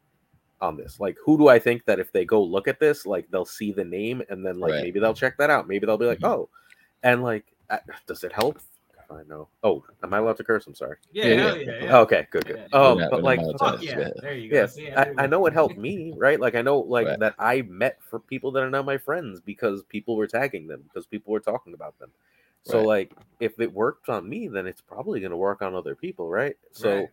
on 0.60 0.76
this? 0.76 1.00
Like, 1.00 1.16
who 1.24 1.38
do 1.38 1.48
I 1.48 1.58
think 1.58 1.86
that 1.86 1.98
if 1.98 2.12
they 2.12 2.26
go 2.26 2.42
look 2.42 2.68
at 2.68 2.80
this, 2.80 3.06
like 3.06 3.30
they'll 3.30 3.46
see 3.46 3.72
the 3.72 3.84
name 3.84 4.22
and 4.28 4.44
then 4.44 4.58
like 4.58 4.72
Right. 4.72 4.82
maybe 4.82 5.00
they'll 5.00 5.14
check 5.14 5.38
that 5.38 5.48
out. 5.48 5.68
Maybe 5.68 5.86
they'll 5.86 5.96
be 5.96 6.06
like, 6.06 6.20
Mhm. 6.20 6.28
oh, 6.28 6.48
and 7.02 7.22
like, 7.22 7.46
does 8.06 8.24
it 8.24 8.32
help? 8.32 8.58
I 9.10 9.22
know. 9.28 9.48
Oh, 9.62 9.84
am 10.02 10.14
I 10.14 10.18
allowed 10.18 10.36
to 10.38 10.44
curse? 10.44 10.66
I'm 10.66 10.74
sorry. 10.74 10.96
yeah, 11.12 11.26
yeah, 11.26 11.34
yeah. 11.34 11.54
yeah, 11.66 11.72
yeah. 11.82 11.98
Okay, 11.98 12.26
good, 12.30 12.46
good. 12.46 12.60
Yeah. 12.72 12.80
Um, 12.80 12.98
We're 12.98 13.10
but 13.10 13.24
like, 13.24 13.40
Fuck 13.58 13.82
yeah, 13.82 13.98
Yeah. 13.98 14.10
there 14.22 14.34
you 14.34 14.50
go. 14.50 14.56
Yes, 14.56 14.74
See, 14.74 14.90
I, 14.92 15.04
there 15.04 15.14
I 15.18 15.22
we 15.22 15.28
know 15.28 15.46
it 15.46 15.52
helped 15.52 15.76
me, 15.78 16.14
right? 16.16 16.38
Like 16.38 16.54
I 16.54 16.62
know 16.62 16.78
like 16.78 17.06
Right. 17.08 17.18
that 17.18 17.34
I 17.38 17.62
met 17.62 17.98
for 18.02 18.20
people 18.20 18.52
that 18.52 18.62
are 18.62 18.70
now 18.70 18.82
my 18.82 18.98
friends 18.98 19.40
because 19.40 19.82
people 19.84 20.16
were 20.16 20.26
tagging 20.26 20.66
them 20.66 20.82
because 20.82 21.06
people 21.06 21.32
were 21.32 21.40
talking 21.40 21.74
about 21.74 21.98
them. 21.98 22.10
So 22.62 22.78
Right. 22.78 22.86
like 22.86 23.12
if 23.40 23.58
it 23.58 23.72
worked 23.72 24.08
on 24.08 24.28
me, 24.28 24.48
then 24.48 24.66
it's 24.66 24.80
probably 24.80 25.20
gonna 25.20 25.36
work 25.36 25.62
on 25.62 25.74
other 25.74 25.94
people, 25.94 26.30
right? 26.30 26.56
So 26.72 26.90
Right. 26.94 27.08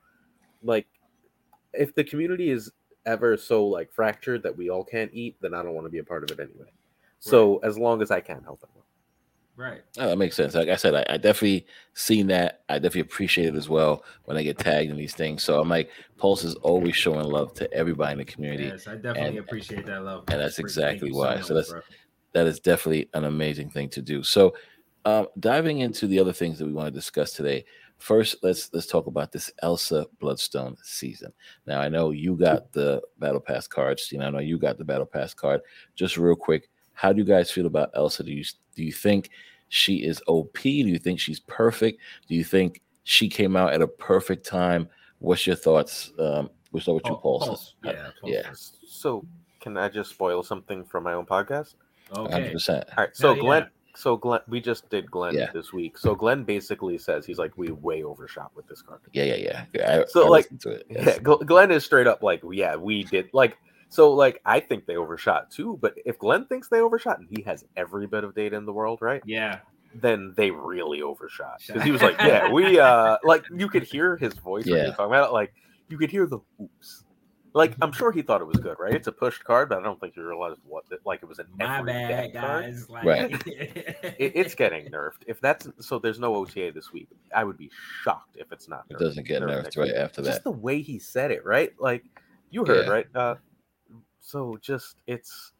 like 0.63 0.87
if 1.73 1.93
the 1.95 2.03
community 2.03 2.49
is 2.49 2.71
ever 3.05 3.37
so 3.37 3.65
like 3.65 3.91
fractured 3.91 4.43
that 4.43 4.55
we 4.57 4.69
all 4.69 4.83
can't 4.83 5.11
eat, 5.13 5.37
then 5.41 5.53
I 5.53 5.63
don't 5.63 5.73
want 5.73 5.85
to 5.85 5.91
be 5.91 5.99
a 5.99 6.03
part 6.03 6.23
of 6.23 6.31
it 6.37 6.39
anyway. 6.41 6.69
So 7.19 7.57
as 7.59 7.77
long 7.77 8.01
as 8.01 8.11
I 8.11 8.19
can 8.19 8.43
help 8.43 8.63
it. 8.63 8.69
Right. 9.57 9.81
Oh, 9.97 10.07
that 10.07 10.17
makes 10.17 10.35
sense. 10.37 10.55
Like 10.55 10.69
I 10.69 10.75
said, 10.77 10.95
I, 10.95 11.05
I 11.09 11.17
definitely 11.17 11.65
seen 11.93 12.27
that. 12.27 12.61
I 12.69 12.75
definitely 12.75 13.01
appreciate 13.01 13.47
it 13.47 13.55
as 13.55 13.67
well 13.67 14.03
when 14.25 14.37
I 14.37 14.43
get 14.43 14.57
tagged 14.57 14.89
in 14.91 14.97
these 14.97 15.13
things. 15.15 15.43
So 15.43 15.59
I'm 15.59 15.67
like, 15.69 15.89
Pulse 16.17 16.43
is 16.45 16.55
always 16.55 16.95
showing 16.95 17.25
love 17.25 17.53
to 17.55 17.71
everybody 17.73 18.13
in 18.13 18.17
the 18.19 18.25
community. 18.25 18.65
Yes, 18.65 18.87
I 18.87 18.95
definitely 18.95 19.21
and- 19.29 19.37
appreciate 19.39 19.85
that 19.87 20.03
love. 20.03 20.23
and 20.29 20.39
that's 20.39 20.59
exactly 20.59 21.11
why. 21.11 21.35
much, 21.35 21.45
So 21.45 21.53
that's- 21.53 21.71
bro. 21.71 21.81
That 22.33 22.45
is 22.45 22.59
definitely 22.59 23.09
an 23.15 23.23
amazing 23.23 23.71
thing 23.71 23.89
to 23.89 24.01
do. 24.01 24.21
So, 24.21 24.53
um, 25.05 25.27
diving 25.39 25.79
into 25.79 26.05
the 26.05 26.19
other 26.19 26.33
things 26.33 26.59
that 26.59 26.65
we 26.65 26.73
want 26.73 26.87
to 26.87 26.91
discuss 26.91 27.31
today. 27.31 27.65
First, 27.97 28.35
let's 28.43 28.69
let's 28.73 28.85
talk 28.85 29.07
about 29.07 29.31
this 29.31 29.49
Elsa 29.63 30.05
Bloodstone 30.19 30.75
season. 30.83 31.33
Now, 31.65 31.79
I 31.81 31.89
know 31.89 32.11
you 32.11 32.35
got 32.35 32.71
the 32.73 33.01
Battle 33.17 33.39
Pass 33.39 33.65
card, 33.67 33.99
Steve. 33.99 34.21
I 34.21 34.29
know 34.29 34.37
you 34.39 34.59
got 34.59 34.77
the 34.77 34.83
Battle 34.85 35.05
Pass 35.07 35.33
card. 35.33 35.61
Just 35.95 36.17
real 36.17 36.35
quick, 36.35 36.69
how 36.97 37.13
do 37.13 37.19
you 37.19 37.25
guys 37.25 37.51
feel 37.51 37.67
about 37.67 37.91
Elsa? 37.93 38.23
Do 38.23 38.31
you 38.31 38.43
do 38.75 38.83
you 38.83 38.91
think 38.91 39.29
she 39.69 39.97
is 40.03 40.19
OP? 40.27 40.57
Do 40.63 40.69
you 40.69 40.97
think 40.97 41.19
she's 41.19 41.39
perfect? 41.41 41.99
Do 42.27 42.33
you 42.33 42.43
think 42.43 42.81
she 43.03 43.29
came 43.29 43.55
out 43.55 43.71
at 43.73 43.81
a 43.83 43.87
perfect 43.87 44.45
time? 44.45 44.89
What's 45.19 45.45
your 45.45 45.55
thoughts? 45.55 46.11
Um, 46.17 46.49
we'll 46.71 46.81
start 46.81 46.95
with 46.95 47.05
you, 47.05 47.11
Pul- 47.11 47.21
Paul. 47.21 47.39
Pulse, 47.41 47.75
Yeah. 47.83 48.09
Pulse. 48.19 48.31
yeah. 48.33 48.49
So 48.87 49.23
can 49.59 49.77
I 49.77 49.89
just 49.89 50.09
spoil 50.09 50.41
something 50.41 50.83
from 50.85 51.03
my 51.03 51.13
own 51.13 51.25
podcast? 51.27 51.75
Hundred 52.11 52.33
Okay. 52.33 52.51
percent. 52.53 52.85
All 52.97 53.03
right. 53.03 53.15
So 53.15 53.33
Hell 53.35 53.43
Glenn, 53.43 53.61
yeah. 53.63 53.67
so 53.95 54.17
Glenn, 54.17 54.41
we 54.47 54.59
just 54.59 54.89
did 54.89 55.11
Glenn 55.11 55.35
Yeah. 55.35 55.51
this 55.53 55.71
week. 55.73 55.97
So 55.99 56.15
Glenn 56.15 56.43
basically 56.45 56.97
says 56.97 57.25
he's 57.27 57.37
like, 57.37 57.55
we 57.57 57.71
way 57.71 58.01
overshot 58.03 58.51
with 58.55 58.67
this 58.67 58.81
card. 58.81 59.01
Yeah, 59.13 59.25
yeah, 59.25 59.35
yeah. 59.35 59.65
yeah 59.73 60.01
I, 60.01 60.05
So, 60.07 60.25
I 60.25 60.29
like, 60.29 60.45
listened 60.45 60.61
to 60.61 60.69
it. 60.71 60.85
Yeah, 60.89 61.01
yes. 61.05 61.19
Gl- 61.19 61.45
Glenn 61.45 61.69
is 61.71 61.83
straight 61.85 62.07
up 62.07 62.23
like, 62.23 62.41
yeah, 62.51 62.75
we 62.75 63.03
did. 63.03 63.29
Like, 63.33 63.57
so 63.89 64.11
like, 64.13 64.41
I 64.45 64.59
think 64.59 64.85
they 64.85 64.95
overshot 64.97 65.49
too. 65.51 65.77
But 65.81 65.95
if 66.05 66.17
Glenn 66.19 66.45
thinks 66.45 66.67
they 66.69 66.81
overshot, 66.81 67.19
and 67.19 67.27
he 67.29 67.41
has 67.43 67.63
every 67.75 68.07
bit 68.07 68.23
of 68.23 68.35
data 68.35 68.55
in 68.57 68.65
the 68.65 68.73
world, 68.73 68.99
right? 69.01 69.21
Yeah. 69.25 69.59
Then 69.95 70.33
they 70.35 70.51
really 70.51 71.01
overshot 71.01 71.61
because 71.65 71.81
he 71.83 71.91
was 71.91 72.01
like, 72.01 72.17
yeah, 72.19 72.51
we 72.51 72.79
uh, 72.79 73.17
like 73.23 73.45
you 73.55 73.69
could 73.69 73.83
hear 73.83 74.17
his 74.17 74.33
voice 74.35 74.65
when 74.65 74.75
he 74.79 74.85
was 74.87 74.91
talking 74.95 75.05
about 75.05 75.29
it. 75.29 75.33
Like, 75.33 75.53
you 75.89 75.97
could 75.97 76.11
hear 76.11 76.27
the 76.27 76.39
oops. 76.61 77.03
Like, 77.53 77.73
I'm 77.81 77.91
sure 77.93 78.11
he 78.11 78.21
thought 78.21 78.41
it 78.41 78.45
was 78.45 78.57
good, 78.57 78.75
right? 78.77 78.93
It's 78.93 79.07
a 79.07 79.11
pushed 79.11 79.43
card, 79.43 79.69
but 79.69 79.79
I 79.79 79.81
don't 79.81 79.99
think 79.99 80.13
he 80.13 80.21
realized 80.21 80.59
what 80.67 80.83
it, 80.91 80.99
like 81.05 81.23
it 81.23 81.25
was 81.25 81.39
an 81.39 81.47
My 81.57 81.79
every 81.79 81.91
bad, 81.93 82.31
deck 82.33 82.41
card. 82.41 82.65
guys. 82.65 82.89
Like, 82.89 83.05
Right. 83.05 83.31
It, 84.19 84.33
it's 84.35 84.53
getting 84.53 84.85
nerfed. 84.91 85.23
If 85.25 85.39
that's 85.41 85.67
so, 85.79 85.97
there's 85.97 86.19
no 86.19 86.35
OTA 86.35 86.71
this 86.75 86.91
week. 86.91 87.07
I 87.33 87.43
would 87.43 87.57
be 87.57 87.71
shocked 88.03 88.35
if 88.37 88.51
it's 88.51 88.67
not. 88.67 88.83
It 88.91 88.99
doesn't 88.99 89.25
get 89.25 89.41
nerfed 89.41 89.63
nerfed 89.69 89.77
right 89.77 89.87
week. 89.87 89.95
after 89.95 90.21
Just 90.21 90.39
that. 90.39 90.43
the 90.43 90.51
way 90.51 90.81
he 90.81 90.99
said 90.99 91.31
it, 91.31 91.43
right? 91.45 91.71
Like 91.79 92.03
you 92.51 92.63
heard, 92.65 92.85
Yeah. 92.85 92.91
right? 92.91 93.07
Uh, 93.15 93.35
so 94.27 94.57
just 94.61 94.97
it's 95.07 95.53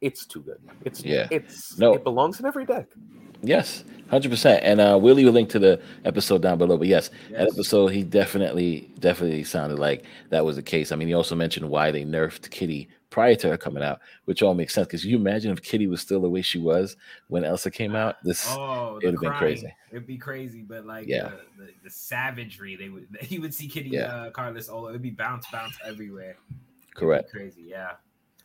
it's 0.00 0.24
too 0.26 0.40
good. 0.40 0.60
It's 0.84 1.04
Yeah. 1.04 1.28
It's 1.30 1.78
No. 1.78 1.92
It 1.94 2.02
belongs 2.04 2.40
in 2.40 2.46
every 2.46 2.64
deck. 2.64 2.86
Yes, 3.42 3.84
hundred 4.10 4.30
percent. 4.30 4.64
And 4.64 4.80
uh, 4.80 4.98
we'll 5.00 5.14
leave 5.14 5.28
a 5.28 5.30
link 5.30 5.48
to 5.50 5.58
the 5.60 5.80
episode 6.04 6.42
down 6.42 6.58
below. 6.58 6.76
But 6.76 6.88
yes, 6.88 7.10
that 7.30 7.48
episode 7.52 7.88
he 7.88 8.02
definitely, 8.02 8.90
definitely 8.98 9.44
sounded 9.44 9.78
like 9.78 10.04
that 10.30 10.44
was 10.44 10.56
the 10.56 10.62
case. 10.62 10.90
I 10.92 10.96
mean, 10.96 11.06
he 11.08 11.14
also 11.14 11.36
mentioned 11.36 11.68
why 11.68 11.90
they 11.92 12.04
nerfed 12.04 12.50
Kitty 12.50 12.88
prior 13.10 13.34
to 13.36 13.48
her 13.50 13.56
coming 13.56 13.82
out, 13.82 14.00
which 14.24 14.42
all 14.42 14.54
makes 14.54 14.74
sense. 14.74 14.86
Because 14.88 15.04
you 15.04 15.16
imagine 15.16 15.52
if 15.52 15.62
Kitty 15.62 15.86
was 15.86 16.00
still 16.00 16.20
the 16.20 16.28
way 16.28 16.42
she 16.42 16.58
was 16.58 16.96
when 17.28 17.44
Elsa 17.44 17.70
came 17.70 17.94
out, 17.94 18.16
this 18.24 18.44
Oh, 18.56 18.98
it'd 19.02 19.14
have 19.14 19.20
been 19.20 19.32
crazy. 19.34 19.72
It'd 19.92 20.06
be 20.06 20.18
crazy, 20.18 20.62
but 20.62 20.84
like 20.84 21.06
Yeah. 21.06 21.30
the, 21.58 21.64
the, 21.66 21.70
the 21.84 21.90
savagery 21.90 22.74
they 22.76 22.88
would 22.88 23.06
he 23.20 23.38
would 23.38 23.54
see 23.54 23.68
Kitty 23.68 23.90
Yeah. 23.90 24.14
uh, 24.14 24.30
Carlos 24.30 24.68
Olo. 24.68 24.88
It'd 24.88 25.02
be 25.02 25.10
bounce 25.10 25.46
bounce 25.52 25.76
everywhere. 25.84 26.36
It'd 26.98 27.08
be 27.08 27.14
correct. 27.14 27.30
crazy, 27.30 27.62
yeah. 27.62 27.92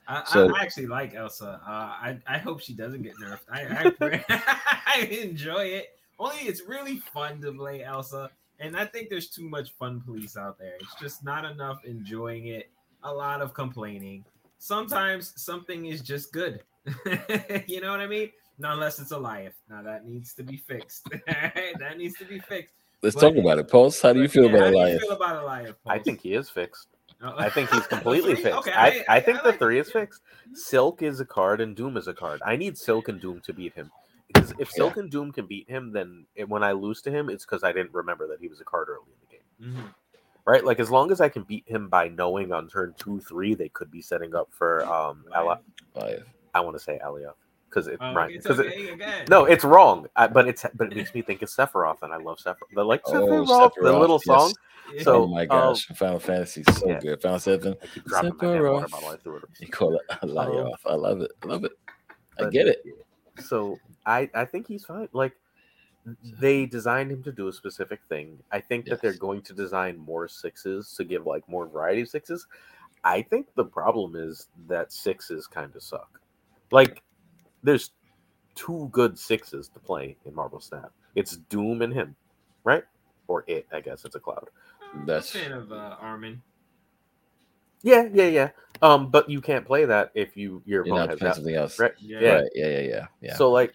I, 0.08 0.24
So- 0.26 0.54
I 0.56 0.62
actually 0.62 0.88
like 0.88 1.16
Elsa. 1.16 1.62
Uh, 1.66 1.70
I 1.70 2.18
I 2.28 2.38
hope 2.38 2.60
she 2.62 2.74
doesn't 2.74 3.02
get 3.04 3.14
nerfed. 3.18 3.46
I 3.52 3.94
I, 4.02 4.24
I 4.86 5.00
enjoy 5.06 5.66
it. 5.66 5.88
Only 6.20 6.42
it's 6.42 6.62
really 6.68 6.98
fun 7.00 7.42
to 7.42 7.52
play 7.54 7.84
Elsa, 7.84 8.30
and 8.60 8.78
I 8.78 8.86
think 8.86 9.10
there's 9.10 9.30
too 9.30 9.48
much 9.50 9.72
fun 9.80 10.02
police 10.02 10.38
out 10.38 10.58
there. 10.60 10.76
It's 10.80 10.96
just 11.02 11.24
not 11.24 11.44
enough 11.46 11.84
enjoying 11.86 12.48
it. 12.48 12.70
A 13.04 13.14
lot 13.14 13.42
of 13.42 13.54
complaining. 13.54 14.24
Sometimes 14.60 15.34
something 15.42 15.88
is 15.88 16.02
just 16.02 16.32
good. 16.32 16.62
you 17.68 17.82
know 17.82 17.92
what 17.92 18.00
I 18.00 18.08
mean? 18.08 18.30
Not 18.60 18.74
unless 18.76 19.00
it's 19.00 19.12
a 19.12 19.18
life. 19.18 19.54
Now 19.70 19.82
that 19.82 20.06
needs 20.08 20.34
to 20.36 20.44
be 20.44 20.56
fixed. 20.58 21.10
that 21.28 21.96
needs 21.98 22.16
to 22.18 22.26
be 22.26 22.40
fixed. 22.40 22.74
Let's 23.02 23.16
But- 23.16 23.22
talk 23.22 23.36
about 23.38 23.60
it, 23.60 23.68
Pulse. 23.70 24.02
How 24.02 24.14
do 24.14 24.22
you 24.22 24.30
feel 24.30 24.46
yeah, 24.46 24.52
about 24.52 24.74
how 24.76 24.86
do 24.86 24.92
you 24.94 25.00
feel 25.00 25.12
about 25.12 25.44
Elias? 25.44 25.76
I 25.86 26.00
think 26.00 26.22
he 26.22 26.34
is 26.36 26.50
fixed. 26.50 26.88
I 27.24 27.50
think 27.50 27.70
he's 27.72 27.88
completely 27.88 28.36
fixed. 28.36 28.58
Okay, 28.60 28.74
I, 28.74 29.04
I, 29.08 29.20
think 29.20 29.42
the 29.44 29.50
like 29.50 29.60
three 29.60 29.78
it. 29.78 29.88
is 29.88 29.92
fixed. 29.92 30.22
Silk 30.54 31.02
is 31.02 31.20
a 31.20 31.26
card 31.26 31.62
and 31.62 31.76
Doom 31.76 31.98
is 31.98 32.08
a 32.08 32.14
card. 32.14 32.42
I 32.46 32.56
need 32.56 32.78
Silk 32.78 33.08
and 33.08 33.20
Doom 33.22 33.42
to 33.42 33.54
beat 33.54 33.74
him. 33.74 33.92
Because 34.28 34.52
if 34.52 34.70
Yeah. 34.70 34.76
Silk 34.76 34.98
and 34.98 35.10
Doom 35.12 35.32
can 35.32 35.46
beat 35.46 35.70
him, 35.70 35.92
then 35.92 36.26
it, 36.36 36.50
when 36.50 36.64
I 36.64 36.72
lose 36.72 37.02
to 37.04 37.12
him, 37.12 37.30
it's 37.30 37.46
because 37.46 37.64
I 37.64 37.72
didn't 37.72 37.94
remember 37.94 38.28
that 38.28 38.40
he 38.40 38.48
was 38.48 38.62
a 38.62 38.66
card 38.66 38.90
early 38.90 39.06
in 39.08 39.20
the 39.22 39.68
game. 39.72 39.76
Mhm. 39.76 39.94
Right? 40.46 40.64
Like 40.66 40.80
as 40.80 40.90
long 40.92 41.12
as 41.12 41.22
I 41.22 41.30
can 41.30 41.44
beat 41.44 41.64
him 41.68 41.88
by 41.88 42.10
knowing 42.10 42.52
on 42.52 42.68
turn 42.68 42.94
two, 42.98 43.20
three, 43.22 43.54
they 43.54 43.70
could 43.70 43.90
be 43.92 44.02
setting 44.02 44.36
up 44.36 44.50
for 44.52 44.84
um 44.86 45.24
Elias. 45.34 45.62
I 46.54 46.60
want 46.60 46.76
to 46.76 46.84
say 46.84 47.00
Alioth. 47.04 47.34
Because 47.74 47.88
it 47.88 47.98
Oh, 48.02 48.14
right. 48.14 48.42
Because 48.42 48.60
okay 48.60 48.90
again. 48.90 49.26
no, 49.30 49.46
it's 49.46 49.64
wrong. 49.64 50.06
I, 50.16 50.28
but 50.28 50.48
it's 50.48 50.66
but 50.76 50.92
it 50.92 50.96
makes 50.96 51.14
me 51.14 51.22
think 51.22 51.42
it's 51.42 51.56
Sephiroth, 51.56 52.02
and 52.04 52.14
I 52.14 52.18
love 52.18 52.38
Sephiroth. 52.38 52.74
The 52.74 52.84
like 52.84 53.02
Oh, 53.06 53.14
Sephiroth, 53.14 53.72
the 53.82 53.98
little 53.98 54.22
yes. 54.26 54.26
song. 54.26 54.54
Yeah. 54.94 55.04
So, 55.04 55.24
oh 55.24 55.28
my 55.28 55.44
um, 55.44 55.48
gosh, 55.48 55.88
Final 55.96 56.20
Fantasy 56.20 56.64
is 56.68 56.78
so 56.78 56.90
yeah. 56.90 57.00
good. 57.00 57.22
Final 57.22 57.40
Seven, 57.40 57.76
I 57.82 57.86
keep 57.88 58.06
dropping 58.06 58.30
my 58.38 58.46
water 58.62 58.86
Sephiroth. 58.86 58.92
bottle. 58.92 59.10
I 59.10 59.16
threw 59.18 59.36
it. 59.38 59.44
you 59.60 59.68
call 59.70 59.96
it 59.96 60.02
Elias. 60.22 60.76
I 60.86 60.94
love 60.96 61.22
it. 61.22 61.32
I 61.42 61.48
love 61.48 61.64
it. 61.64 61.72
I 62.40 62.50
get 62.50 62.68
it. 62.68 62.84
So 63.40 63.80
I 64.06 64.30
I 64.36 64.46
think 64.46 64.68
he's 64.68 64.86
fine. 64.86 65.08
Like 65.14 65.34
they 66.40 66.66
designed 66.66 67.12
him 67.12 67.24
to 67.24 67.32
do 67.32 67.48
a 67.48 67.54
specific 67.54 68.02
thing. 68.10 68.38
I 68.52 68.60
think 68.60 68.86
that 68.86 69.02
they're 69.02 69.14
going 69.14 69.42
to 69.44 69.54
design 69.54 69.98
more 69.98 70.28
sixes 70.28 70.94
to 70.98 71.04
give 71.04 71.26
like 71.26 71.48
more 71.48 71.66
variety 71.68 72.02
of 72.02 72.10
sixes. 72.10 72.46
I 73.06 73.22
think 73.22 73.48
the 73.56 73.66
problem 73.66 74.16
is 74.16 74.48
that 74.68 74.92
sixes 74.92 75.48
kind 75.48 75.76
of 75.76 75.82
suck. 75.82 76.20
Like 76.72 77.02
there's 77.64 77.92
two 78.56 78.90
good 78.92 79.18
sixes 79.18 79.68
to 79.70 79.80
play 79.80 80.18
in 80.26 80.36
Marvel 80.36 80.60
Snap. 80.60 80.92
It's 81.16 81.38
Doom 81.38 81.82
and 81.82 81.94
him, 81.94 82.16
right? 82.64 82.84
Or 83.28 83.44
it, 83.48 83.66
I 83.72 83.80
guess 83.82 84.06
it's 84.06 84.16
a 84.16 84.20
cloud. 84.20 84.50
That's- 85.06 85.34
I'm 85.36 85.42
a 85.42 85.44
fan 85.46 85.52
of 85.54 85.72
uh, 85.72 85.96
Arnim. 86.00 86.42
Yeah, 87.82 88.08
yeah, 88.14 88.28
yeah. 88.28 88.50
Um, 88.82 89.10
but 89.12 89.30
you 89.30 89.42
can't 89.42 89.66
play 89.66 89.86
that 89.86 90.12
if 90.14 90.38
you 90.38 90.62
your 90.66 90.86
You're 90.86 90.96
opponent 90.96 91.10
not 91.10 91.10
has 91.12 91.20
that. 91.20 91.36
something 91.36 91.56
else. 91.56 91.80
Right? 91.80 91.94
Yeah. 92.00 92.20
Yeah. 92.22 92.34
Right. 92.36 92.50
Yeah. 92.56 92.68
Yeah. 92.68 92.80
Yeah. 92.80 93.06
Yeah. 93.22 93.36
So 93.36 93.52
like, 93.52 93.74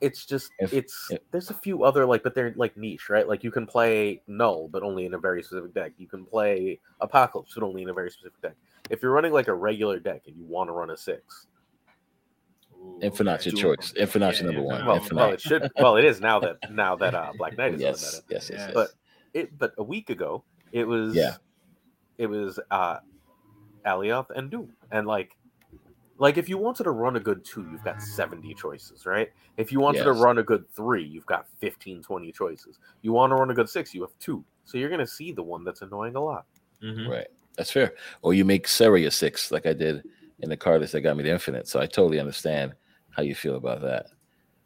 it's 0.00 0.24
just 0.26 0.50
If- 0.58 0.72
it's 0.72 1.08
if- 1.10 1.20
there's 1.30 1.50
a 1.50 1.54
few 1.54 1.84
other 1.84 2.06
like, 2.06 2.22
but 2.22 2.34
they're 2.34 2.52
like 2.56 2.76
niche, 2.76 3.10
right? 3.10 3.26
Like 3.28 3.44
you 3.44 3.50
can 3.50 3.66
play 3.66 4.22
Null, 4.26 4.68
but 4.68 4.82
only 4.82 5.04
in 5.04 5.14
a 5.14 5.18
very 5.18 5.42
specific 5.42 5.74
deck. 5.74 5.92
You 5.98 6.06
can 6.06 6.24
play 6.24 6.80
Apocalypse, 7.00 7.54
but 7.54 7.62
only 7.62 7.82
in 7.82 7.88
a 7.90 7.94
very 7.94 8.10
specific 8.10 8.40
deck. 8.40 8.54
If 8.90 9.02
you're 9.02 9.12
running 9.12 9.32
like 9.32 9.48
a 9.48 9.54
regular 9.54 9.98
deck 9.98 10.22
and 10.26 10.36
you 10.36 10.44
want 10.44 10.68
to 10.68 10.72
run 10.72 10.90
a 10.90 10.96
six, 10.96 11.46
Ooh, 11.46 11.51
Infinite's 13.02 13.46
your 13.46 13.54
choice. 13.56 13.92
Infinite's 13.96 14.40
Yeah, 14.40 14.46
number 14.46 14.62
one. 14.62 14.86
Well, 14.86 14.96
Infinite. 14.96 15.20
well, 15.20 15.30
it 15.32 15.40
should. 15.40 15.68
Well, 15.78 15.96
it 15.96 16.04
is 16.04 16.20
now 16.20 16.38
that 16.40 16.56
now 16.70 16.94
that 16.96 17.14
uh, 17.14 17.32
Black 17.36 17.56
Knight 17.58 17.74
is 17.74 17.80
yes. 17.80 18.22
Yes. 18.28 18.50
Yes. 18.50 18.50
Yes. 18.58 18.70
But 18.74 18.90
it, 19.34 19.58
but 19.58 19.72
a 19.78 19.82
week 19.82 20.10
ago, 20.10 20.44
it 20.72 20.84
was 20.86 21.14
Yeah. 21.16 21.36
it 22.18 22.26
was 22.26 22.60
uh, 22.70 22.98
Alioth 23.86 24.30
and 24.34 24.50
Doom, 24.50 24.72
and 24.90 25.06
like. 25.06 25.36
Like 26.18 26.36
if 26.38 26.48
you 26.48 26.56
wanted 26.56 26.84
to 26.84 26.92
run 26.92 27.16
a 27.16 27.20
good 27.20 27.44
two, 27.44 27.66
you've 27.72 27.82
got 27.82 28.00
70 28.00 28.54
choices, 28.54 29.06
right? 29.06 29.32
If 29.56 29.72
you 29.72 29.80
wanted 29.80 30.04
to 30.04 30.12
run 30.12 30.38
a 30.38 30.42
good 30.44 30.70
three, 30.70 31.02
you've 31.02 31.26
got 31.26 31.48
15, 31.58 32.00
20 32.00 32.30
choices. 32.30 32.78
You 33.00 33.12
want 33.12 33.32
to 33.32 33.34
run 33.34 33.50
a 33.50 33.54
good 33.54 33.68
six, 33.68 33.92
you 33.92 34.02
have 34.02 34.16
two. 34.20 34.44
So 34.64 34.78
you're 34.78 34.90
gonna 34.90 35.06
see 35.06 35.32
the 35.32 35.42
one 35.42 35.64
that's 35.64 35.82
annoying 35.82 36.14
a 36.14 36.20
lot. 36.22 36.44
Mhm. 36.80 37.08
Right. 37.08 37.26
That's 37.56 37.72
fair. 37.72 37.94
Or 38.20 38.34
you 38.34 38.44
make 38.44 38.68
Seri 38.68 39.04
a 39.06 39.10
six, 39.10 39.50
like 39.50 39.66
I 39.66 39.72
did 39.72 40.04
in 40.42 40.48
the 40.50 40.56
card 40.56 40.80
list 40.80 40.92
that 40.92 41.00
got 41.00 41.16
me 41.16 41.22
to 41.24 41.30
infinite. 41.30 41.68
So 41.68 41.80
I 41.80 41.86
totally 41.86 42.20
understand 42.20 42.74
how 43.10 43.22
you 43.22 43.34
feel 43.34 43.56
about 43.56 43.80
that. 43.82 44.06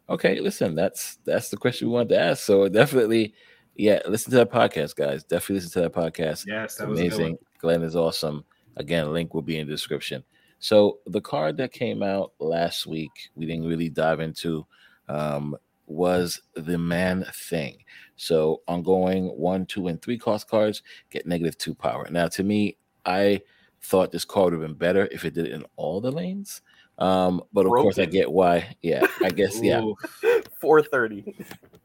Okay, 0.09 0.39
listen, 0.39 0.73
that's 0.75 1.17
that's 1.25 1.49
the 1.49 1.57
question 1.57 1.87
we 1.87 1.93
wanted 1.93 2.09
to 2.09 2.19
ask. 2.19 2.43
So 2.43 2.67
definitely, 2.69 3.33
yeah, 3.75 3.99
listen 4.07 4.31
to 4.31 4.37
that 4.37 4.51
podcast, 4.51 4.95
guys. 4.95 5.23
Definitely 5.23 5.55
listen 5.55 5.71
to 5.73 5.81
that 5.81 5.93
podcast. 5.93 6.45
Yes, 6.47 6.71
It's 6.71 6.75
that 6.77 6.87
was 6.87 6.99
a 6.99 7.03
good 7.03 7.11
one. 7.11 7.21
amazing. 7.21 7.37
Glenn 7.59 7.83
is 7.83 7.95
awesome. 7.95 8.43
Again, 8.77 9.11
link 9.11 9.33
will 9.33 9.41
be 9.41 9.57
in 9.59 9.67
the 9.67 9.73
description. 9.73 10.23
So 10.59 10.99
the 11.07 11.21
card 11.21 11.57
that 11.57 11.71
came 11.71 12.01
out 12.01 12.33
last 12.39 12.87
week, 12.87 13.11
we 13.35 13.45
didn't 13.45 13.67
really 13.67 13.89
dive 13.89 14.19
into, 14.19 14.65
um, 15.07 15.55
was 15.85 16.41
the 16.55 16.77
man 16.77 17.25
thing. 17.33 17.77
So 18.15 18.61
ongoing 18.67 19.27
one, 19.27 19.65
two, 19.65 19.87
and 19.87 20.01
three 20.01 20.17
cost 20.17 20.49
cards 20.49 20.81
get 21.09 21.27
negative 21.27 21.57
two 21.57 21.75
power. 21.75 22.07
Now, 22.09 22.27
to 22.29 22.43
me, 22.43 22.77
I 23.05 23.41
thought 23.87 24.11
this 24.11 24.25
card 24.25 24.53
would 24.53 24.61
have 24.61 24.69
been 24.69 24.77
better 24.77 25.07
if 25.11 25.25
it 25.25 25.33
did 25.33 25.47
it 25.47 25.53
in 25.53 25.65
all 25.75 26.01
the 26.01 26.11
lanes. 26.11 26.61
Um, 26.99 27.43
but 27.53 27.65
of 27.65 27.71
course, 27.71 27.99
I 27.99 28.05
get 28.05 28.31
why. 28.31 28.75
Yeah, 28.81 29.05
I 29.23 29.29
guess. 29.29 29.61
Yeah, 29.61 29.81
430. 30.61 31.35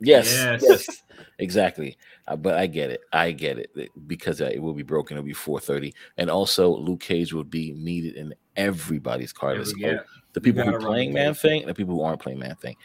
Yes, 0.01 0.33
Yes. 0.35 0.63
yes, 0.67 1.03
exactly. 1.39 1.97
Uh, 2.27 2.37
but 2.37 2.55
I 2.55 2.67
get 2.67 2.91
it. 2.91 3.01
I 3.13 3.33
get 3.33 3.59
it 3.59 3.71
because 4.07 4.41
uh, 4.41 4.47
it 4.53 4.59
will 4.61 4.73
be 4.75 4.83
broken. 4.83 5.17
It'll 5.17 5.27
be 5.27 5.33
430, 5.35 5.95
and 6.17 6.31
also 6.31 6.75
Luke 6.77 7.01
Cage 7.01 7.33
will 7.33 7.45
be 7.45 7.73
needed 7.73 8.17
in 8.17 8.35
everybody's 8.57 9.33
card 9.33 9.59
list. 9.59 9.75
yeah. 9.79 9.99
the 10.33 10.41
people 10.41 10.65
who 10.65 10.73
gotta 10.73 10.85
playing 10.85 11.13
Man 11.13 11.35
Cage. 11.35 11.41
Thing 11.43 11.61
and 11.63 11.69
the 11.71 11.75
people 11.75 11.95
who 11.95 12.03
aren't 12.03 12.21
playing 12.21 12.39
Man 12.39 12.57
Thing. 12.57 12.77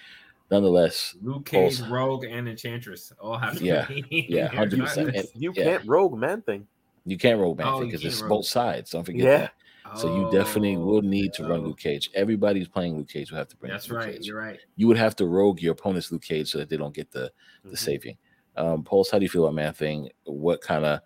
Nonetheless, 0.51 1.15
Luke 1.21 1.45
Cage, 1.45 1.79
Pulse. 1.79 1.89
Rogue, 1.89 2.23
and 2.25 2.47
Enchantress 2.47 3.11
all 3.19 3.37
have 3.37 3.57
to 3.57 3.63
Yeah, 3.65 3.85
be 3.87 4.03
yeah, 4.29 4.49
100%. 4.49 4.53
card 4.55 4.73
list. 4.73 4.97
And- 4.97 5.27
You 5.41 5.53
yeah. 5.55 5.63
can't 5.63 5.87
rogue 5.87 6.17
man 6.17 6.41
thing. 6.41 6.67
You 7.11 7.17
can't 7.17 7.39
roll 7.39 7.55
Man 7.55 7.67
Oh, 7.67 7.79
Thing 7.79 7.87
because 7.89 8.01
can't 8.01 8.13
it's 8.13 8.21
roll. 8.21 8.39
both 8.39 8.45
sides. 8.45 8.91
Don't 8.91 9.03
forget 9.03 9.23
Yeah. 9.25 9.37
that. 9.37 9.53
So 9.95 10.13
you 10.13 10.29
definitely 10.31 10.75
Oh, 10.75 10.81
will 10.85 11.01
need 11.01 11.33
to 11.33 11.43
run. 11.43 11.61
Luke 11.63 11.79
Cage. 11.79 12.09
Everybody's 12.13 12.67
playing 12.67 12.97
Luke 12.97 13.07
Cage 13.07 13.31
will 13.31 13.37
have 13.37 13.47
to 13.47 13.55
bring. 13.57 13.71
That's 13.71 13.89
Luke 13.89 13.99
right. 13.99 14.13
Cage. 14.15 14.27
You're 14.27 14.37
right. 14.37 14.59
You 14.75 14.85
would 14.87 14.97
have 14.97 15.15
to 15.15 15.25
rogue 15.25 15.61
your 15.61 15.71
opponent's 15.71 16.11
Luke 16.11 16.21
Cage 16.23 16.51
so 16.51 16.57
that 16.59 16.69
they 16.69 16.77
don't 16.77 16.93
get 16.93 17.09
the 17.11 17.31
the 17.63 17.69
Mhm. 17.71 17.77
saving. 17.77 18.17
Um, 18.57 18.83
Pulse, 18.83 19.09
how 19.09 19.17
do 19.19 19.23
you 19.23 19.29
feel 19.29 19.45
about 19.45 19.55
Man 19.55 19.73
Thing? 19.73 20.09
What 20.25 20.61
kind 20.61 20.83
of 20.85 20.99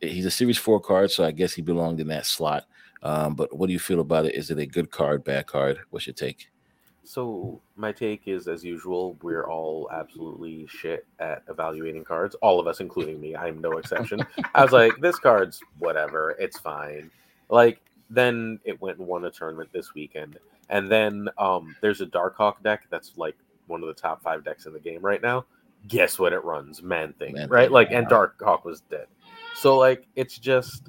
he's 0.00 0.24
a 0.26 0.30
series 0.30 0.58
four 0.58 0.80
card, 0.80 1.10
so 1.10 1.24
I 1.24 1.30
guess 1.30 1.52
he 1.52 1.62
belonged 1.62 2.00
in 2.00 2.08
that 2.08 2.26
slot. 2.26 2.64
Um, 3.02 3.34
but 3.34 3.54
what 3.56 3.66
do 3.66 3.72
you 3.72 3.78
feel 3.78 4.00
about 4.00 4.26
it? 4.26 4.34
Is 4.34 4.50
it 4.50 4.58
a 4.58 4.66
good 4.66 4.90
card, 4.90 5.24
bad 5.24 5.46
card? 5.46 5.80
What's 5.90 6.06
your 6.06 6.14
take? 6.14 6.48
So 7.04 7.60
my 7.76 7.90
take 7.90 8.28
is, 8.28 8.46
as 8.46 8.64
usual, 8.64 9.16
we're 9.22 9.48
all 9.48 9.88
absolutely 9.92 10.66
shit 10.68 11.04
at 11.18 11.42
evaluating 11.48 12.04
cards. 12.04 12.36
All 12.36 12.60
of 12.60 12.66
us, 12.66 12.80
including 12.80 13.20
me. 13.20 13.34
I'm 13.34 13.60
no 13.60 13.72
exception. 13.72 14.24
I 14.54 14.62
was 14.62 14.72
like, 14.72 14.96
this 15.00 15.18
card's 15.18 15.60
whatever. 15.78 16.36
It's 16.38 16.58
fine. 16.58 17.10
Like 17.48 17.80
then 18.08 18.60
it 18.64 18.80
went 18.80 18.98
and 18.98 19.06
won 19.06 19.24
a 19.24 19.30
tournament 19.30 19.70
this 19.72 19.94
weekend, 19.94 20.38
and 20.68 20.90
then 20.90 21.28
um, 21.38 21.74
there's 21.80 22.00
a 22.00 22.06
Darkhawk 22.06 22.62
deck 22.62 22.84
that's 22.90 23.12
like 23.16 23.36
one 23.66 23.82
of 23.82 23.88
the 23.88 23.94
top 23.94 24.22
five 24.22 24.44
decks 24.44 24.66
in 24.66 24.72
the 24.72 24.80
game 24.80 25.00
right 25.00 25.22
now. 25.22 25.44
Guess 25.88 26.18
what? 26.18 26.32
It 26.32 26.44
runs 26.44 26.82
Man 26.82 27.12
Thing, 27.14 27.34
Man 27.34 27.48
right? 27.48 27.64
Thing, 27.64 27.72
Like, 27.72 27.90
and 27.90 28.08
wow. 28.08 28.26
Darkhawk 28.40 28.64
was 28.64 28.82
dead. 28.82 29.06
So 29.56 29.76
like, 29.76 30.06
it's 30.14 30.38
just, 30.38 30.88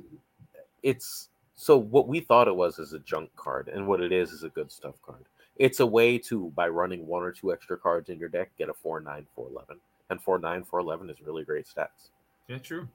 it's 0.83 1.29
so 1.55 1.77
what 1.77 2.07
we 2.07 2.19
thought 2.19 2.47
it 2.47 2.55
was 2.55 2.77
is 2.77 2.93
a 2.93 2.99
junk 2.99 3.29
card, 3.35 3.67
and 3.69 3.87
what 3.87 4.01
it 4.01 4.11
is 4.11 4.31
is 4.31 4.43
a 4.43 4.49
good 4.49 4.71
stuff 4.71 4.95
card 5.03 5.25
it's 5.57 5.79
a 5.79 5.85
way 5.85 6.17
to 6.17 6.51
by 6.55 6.67
running 6.67 7.05
one 7.05 7.23
or 7.23 7.31
two 7.31 7.53
extra 7.53 7.77
cards 7.77 8.09
in 8.09 8.19
your 8.19 8.29
deck 8.29 8.49
get 8.57 8.69
a 8.69 8.73
4 8.73 8.99
9 8.99 9.27
4 9.35 9.47
11 9.49 9.79
and 10.09 10.21
4 10.21 10.39
9 10.39 10.63
4 10.63 10.79
11 10.79 11.09
is 11.09 11.21
really 11.21 11.43
great 11.43 11.65
stats. 11.65 12.09
Yeah, 12.47 12.57
true. 12.57 12.87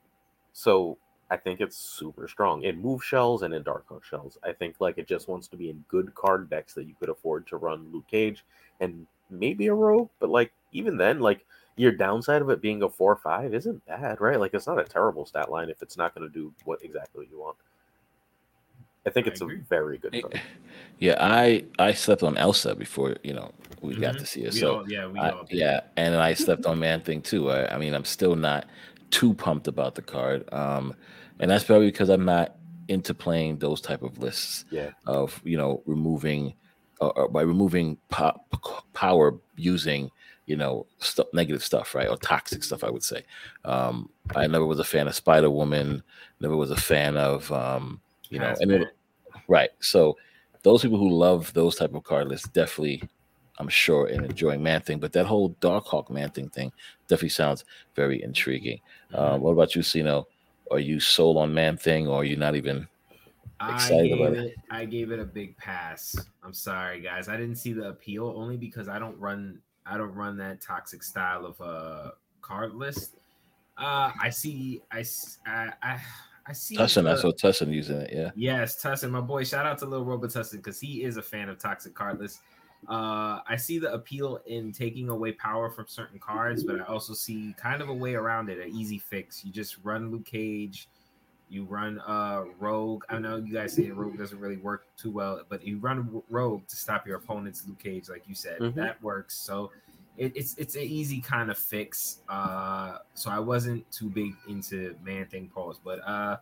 so 0.53 0.97
i 1.31 1.37
think 1.37 1.59
it's 1.61 1.77
super 1.77 2.27
strong. 2.27 2.63
In 2.63 2.81
move 2.81 3.03
shells 3.03 3.43
and 3.43 3.53
in 3.53 3.63
Darkhawk 3.63 4.03
shells 4.03 4.37
i 4.43 4.51
think 4.51 4.75
like 4.79 4.97
it 4.97 5.07
just 5.07 5.27
wants 5.27 5.47
to 5.47 5.57
be 5.57 5.69
in 5.69 5.83
good 5.87 6.13
card 6.15 6.49
decks 6.49 6.73
that 6.73 6.87
you 6.87 6.95
could 6.99 7.09
afford 7.09 7.47
to 7.47 7.57
run 7.57 7.89
luke 7.91 8.07
cage 8.09 8.43
and 8.79 9.07
maybe 9.29 9.67
a 9.67 9.73
rogue 9.73 10.09
but 10.19 10.29
like 10.29 10.51
even 10.71 10.97
then 10.97 11.19
like 11.19 11.45
your 11.75 11.91
downside 11.93 12.41
of 12.41 12.49
it 12.49 12.61
being 12.61 12.83
a 12.83 12.89
4 12.89 13.15
5 13.15 13.53
isn't 13.53 13.85
bad 13.85 14.19
right? 14.19 14.39
Like 14.39 14.53
it's 14.53 14.67
not 14.67 14.79
a 14.79 14.83
terrible 14.83 15.25
stat 15.25 15.49
line 15.49 15.69
if 15.69 15.81
it's 15.81 15.97
not 15.97 16.13
going 16.13 16.27
to 16.27 16.33
do 16.33 16.53
what 16.65 16.83
exactly 16.83 17.27
you 17.31 17.39
want 17.39 17.57
i 19.05 19.09
think 19.09 19.27
it's 19.27 19.41
agree. 19.41 19.57
a 19.59 19.63
very 19.69 19.97
good 19.97 20.11
card. 20.21 20.41
Yeah, 20.99 21.15
I 21.19 21.63
I 21.79 21.93
slept 21.93 22.23
on 22.23 22.35
Elsa 22.37 22.75
before 22.75 23.15
you 23.23 23.33
know 23.33 23.53
we 23.81 23.95
got 23.95 24.15
Mhm. 24.15 24.19
to 24.19 24.25
see 24.25 24.41
her. 24.43 24.49
We 24.51 24.59
So 24.59 24.75
all, 24.79 24.91
yeah, 24.91 25.07
we 25.07 25.17
I- 25.17 25.29
all. 25.31 25.45
yeah, 25.49 25.79
and 25.95 26.13
I 26.15 26.33
slept 26.33 26.65
on 26.65 26.77
Man 26.79 26.99
Thing 26.99 27.21
too. 27.21 27.49
I, 27.49 27.73
I 27.75 27.77
mean, 27.77 27.93
I'm 27.93 28.03
still 28.03 28.35
not 28.35 28.65
too 29.09 29.33
pumped 29.33 29.67
about 29.69 29.95
the 29.95 30.01
card, 30.01 30.43
um, 30.53 30.93
and 31.39 31.49
that's 31.49 31.63
probably 31.63 31.87
because 31.87 32.09
I'm 32.09 32.25
not 32.25 32.55
into 32.89 33.13
playing 33.13 33.59
those 33.59 33.79
type 33.79 34.03
of 34.03 34.17
lists 34.17 34.65
yeah 34.71 34.89
of 35.07 35.39
you 35.45 35.55
know 35.57 35.81
removing 35.85 36.53
uh, 36.99 37.07
or 37.15 37.29
by 37.29 37.43
removing 37.43 37.97
po- 38.09 38.41
power 38.93 39.35
using 39.55 40.11
you 40.47 40.57
know 40.57 40.85
stuff 40.97 41.27
negative 41.33 41.63
stuff 41.63 41.95
right 41.95 42.09
or 42.09 42.17
toxic 42.17 42.63
stuff 42.63 42.83
i 42.83 42.89
would 42.89 43.03
say 43.03 43.21
um 43.65 44.09
i 44.35 44.47
never 44.47 44.65
was 44.65 44.79
a 44.79 44.83
fan 44.83 45.07
of 45.07 45.13
spider 45.13 45.49
woman 45.51 46.01
never 46.41 46.55
was 46.57 46.71
a 46.71 46.75
fan 46.75 47.15
of 47.15 47.51
um 47.51 48.01
you 48.29 48.39
know 48.39 48.55
and 48.59 48.71
it, 48.71 48.95
right 49.47 49.69
so 49.79 50.15
those 50.63 50.81
people 50.81 50.97
who 50.97 51.09
love 51.09 51.51
those 51.53 51.75
type 51.75 51.93
of 51.93 52.03
card 52.03 52.27
lists 52.27 52.47
definitely 52.49 53.01
i'm 53.59 53.69
sure 53.69 54.07
in 54.07 54.23
enjoying 54.23 54.61
man 54.61 54.81
thing 54.81 54.99
but 54.99 55.11
that 55.13 55.25
whole 55.25 55.51
Darkhawk 55.61 56.09
man 56.09 56.29
thing 56.29 56.49
thing 56.49 56.71
definitely 57.07 57.29
sounds 57.29 57.65
very 57.95 58.21
intriguing 58.23 58.79
Mm-hmm. 59.11 59.23
um 59.23 59.41
what 59.41 59.51
about 59.51 59.75
you 59.75 59.81
Sino? 59.81 60.27
are 60.69 60.79
you 60.79 60.99
sold 60.99 61.37
on 61.37 61.51
man 61.51 61.77
thing 61.77 62.07
or 62.07 62.21
are 62.21 62.23
you 62.23 62.35
not 62.35 62.55
even 62.55 62.87
I 63.59 63.73
excited 63.73 64.11
gave 64.11 64.21
about 64.21 64.37
it. 64.37 64.55
I 64.71 64.85
gave 64.85 65.11
it 65.11 65.19
a 65.19 65.25
big 65.25 65.57
pass. 65.57 66.15
I'm 66.43 66.53
sorry, 66.53 67.01
guys. 67.01 67.27
I 67.27 67.35
didn't 67.35 67.57
see 67.57 67.73
the 67.73 67.89
appeal 67.89 68.33
only 68.35 68.55
because 68.55 68.87
I 68.87 68.99
don't 68.99 69.19
run. 69.19 69.59
I 69.85 69.97
don't 69.97 70.13
run 70.13 70.37
that 70.37 70.61
toxic 70.61 71.03
style 71.03 71.45
of 71.45 71.59
uh 71.59 72.11
card 72.41 72.73
list. 72.75 73.15
Uh, 73.77 74.11
I 74.21 74.29
see. 74.29 74.81
I 74.91 75.03
I 75.45 75.73
I, 75.81 75.99
I 76.49 76.53
see. 76.53 76.75
Tussin, 76.75 77.07
I 77.07 77.13
the- 77.13 77.21
saw 77.21 77.31
Tussin 77.31 77.71
using 77.71 77.97
it 78.01 78.11
yeah 78.11 78.31
Yes, 78.35 78.81
Tussin, 78.81 79.11
my 79.11 79.21
boy. 79.21 79.43
Shout 79.43 79.65
out 79.67 79.77
to 79.79 79.85
Little 79.85 80.05
Robot 80.05 80.31
Tussin 80.31 80.57
because 80.57 80.79
he 80.79 81.03
is 81.03 81.17
a 81.17 81.21
fan 81.21 81.47
of 81.47 81.59
toxic 81.59 81.93
card 81.93 82.19
lists. 82.19 82.41
Uh, 82.87 83.41
I 83.47 83.55
see 83.57 83.77
the 83.77 83.93
appeal 83.93 84.39
in 84.47 84.71
taking 84.71 85.09
away 85.09 85.33
power 85.33 85.69
from 85.69 85.85
certain 85.87 86.17
cards, 86.17 86.63
but 86.63 86.79
I 86.79 86.85
also 86.85 87.13
see 87.13 87.53
kind 87.57 87.81
of 87.81 87.89
a 87.89 87.93
way 87.93 88.15
around 88.15 88.49
it, 88.49 88.57
an 88.65 88.73
easy 88.73 88.97
fix. 88.97 89.43
You 89.45 89.51
just 89.51 89.77
run 89.83 90.11
Luke 90.11 90.25
Cage, 90.25 90.87
you 91.49 91.65
run 91.65 91.99
uh 92.07 92.45
Rogue. 92.59 93.03
I 93.09 93.19
know 93.19 93.35
you 93.35 93.53
guys 93.53 93.73
say 93.73 93.91
Rogue 93.91 94.17
doesn't 94.17 94.39
really 94.39 94.57
work 94.57 94.85
too 94.97 95.11
well, 95.11 95.41
but 95.49 95.63
you 95.65 95.77
run 95.77 96.21
Rogue 96.29 96.65
to 96.67 96.75
stop 96.75 97.05
your 97.05 97.17
opponent's 97.17 97.67
Luke 97.67 97.79
Cage, 97.79 98.07
like 98.09 98.23
you 98.27 98.33
said. 98.35 98.59
Mhm. 98.59 98.75
That 98.75 99.01
works. 99.03 99.35
So 99.35 99.71
it, 100.19 100.33
it's 100.35 100.55
it's 100.57 100.75
an 100.75 100.83
easy 100.83 101.21
kind 101.21 101.49
of 101.49 101.57
fix. 101.57 102.19
Uh, 102.27 102.97
so 103.13 103.31
I 103.31 103.39
wasn't 103.39 103.89
too 103.91 104.09
big 104.09 104.33
into 104.47 104.95
Man 105.03 105.25
Thing 105.27 105.49
Pulse, 105.53 105.79
but 105.83 105.99
uh 106.07 106.37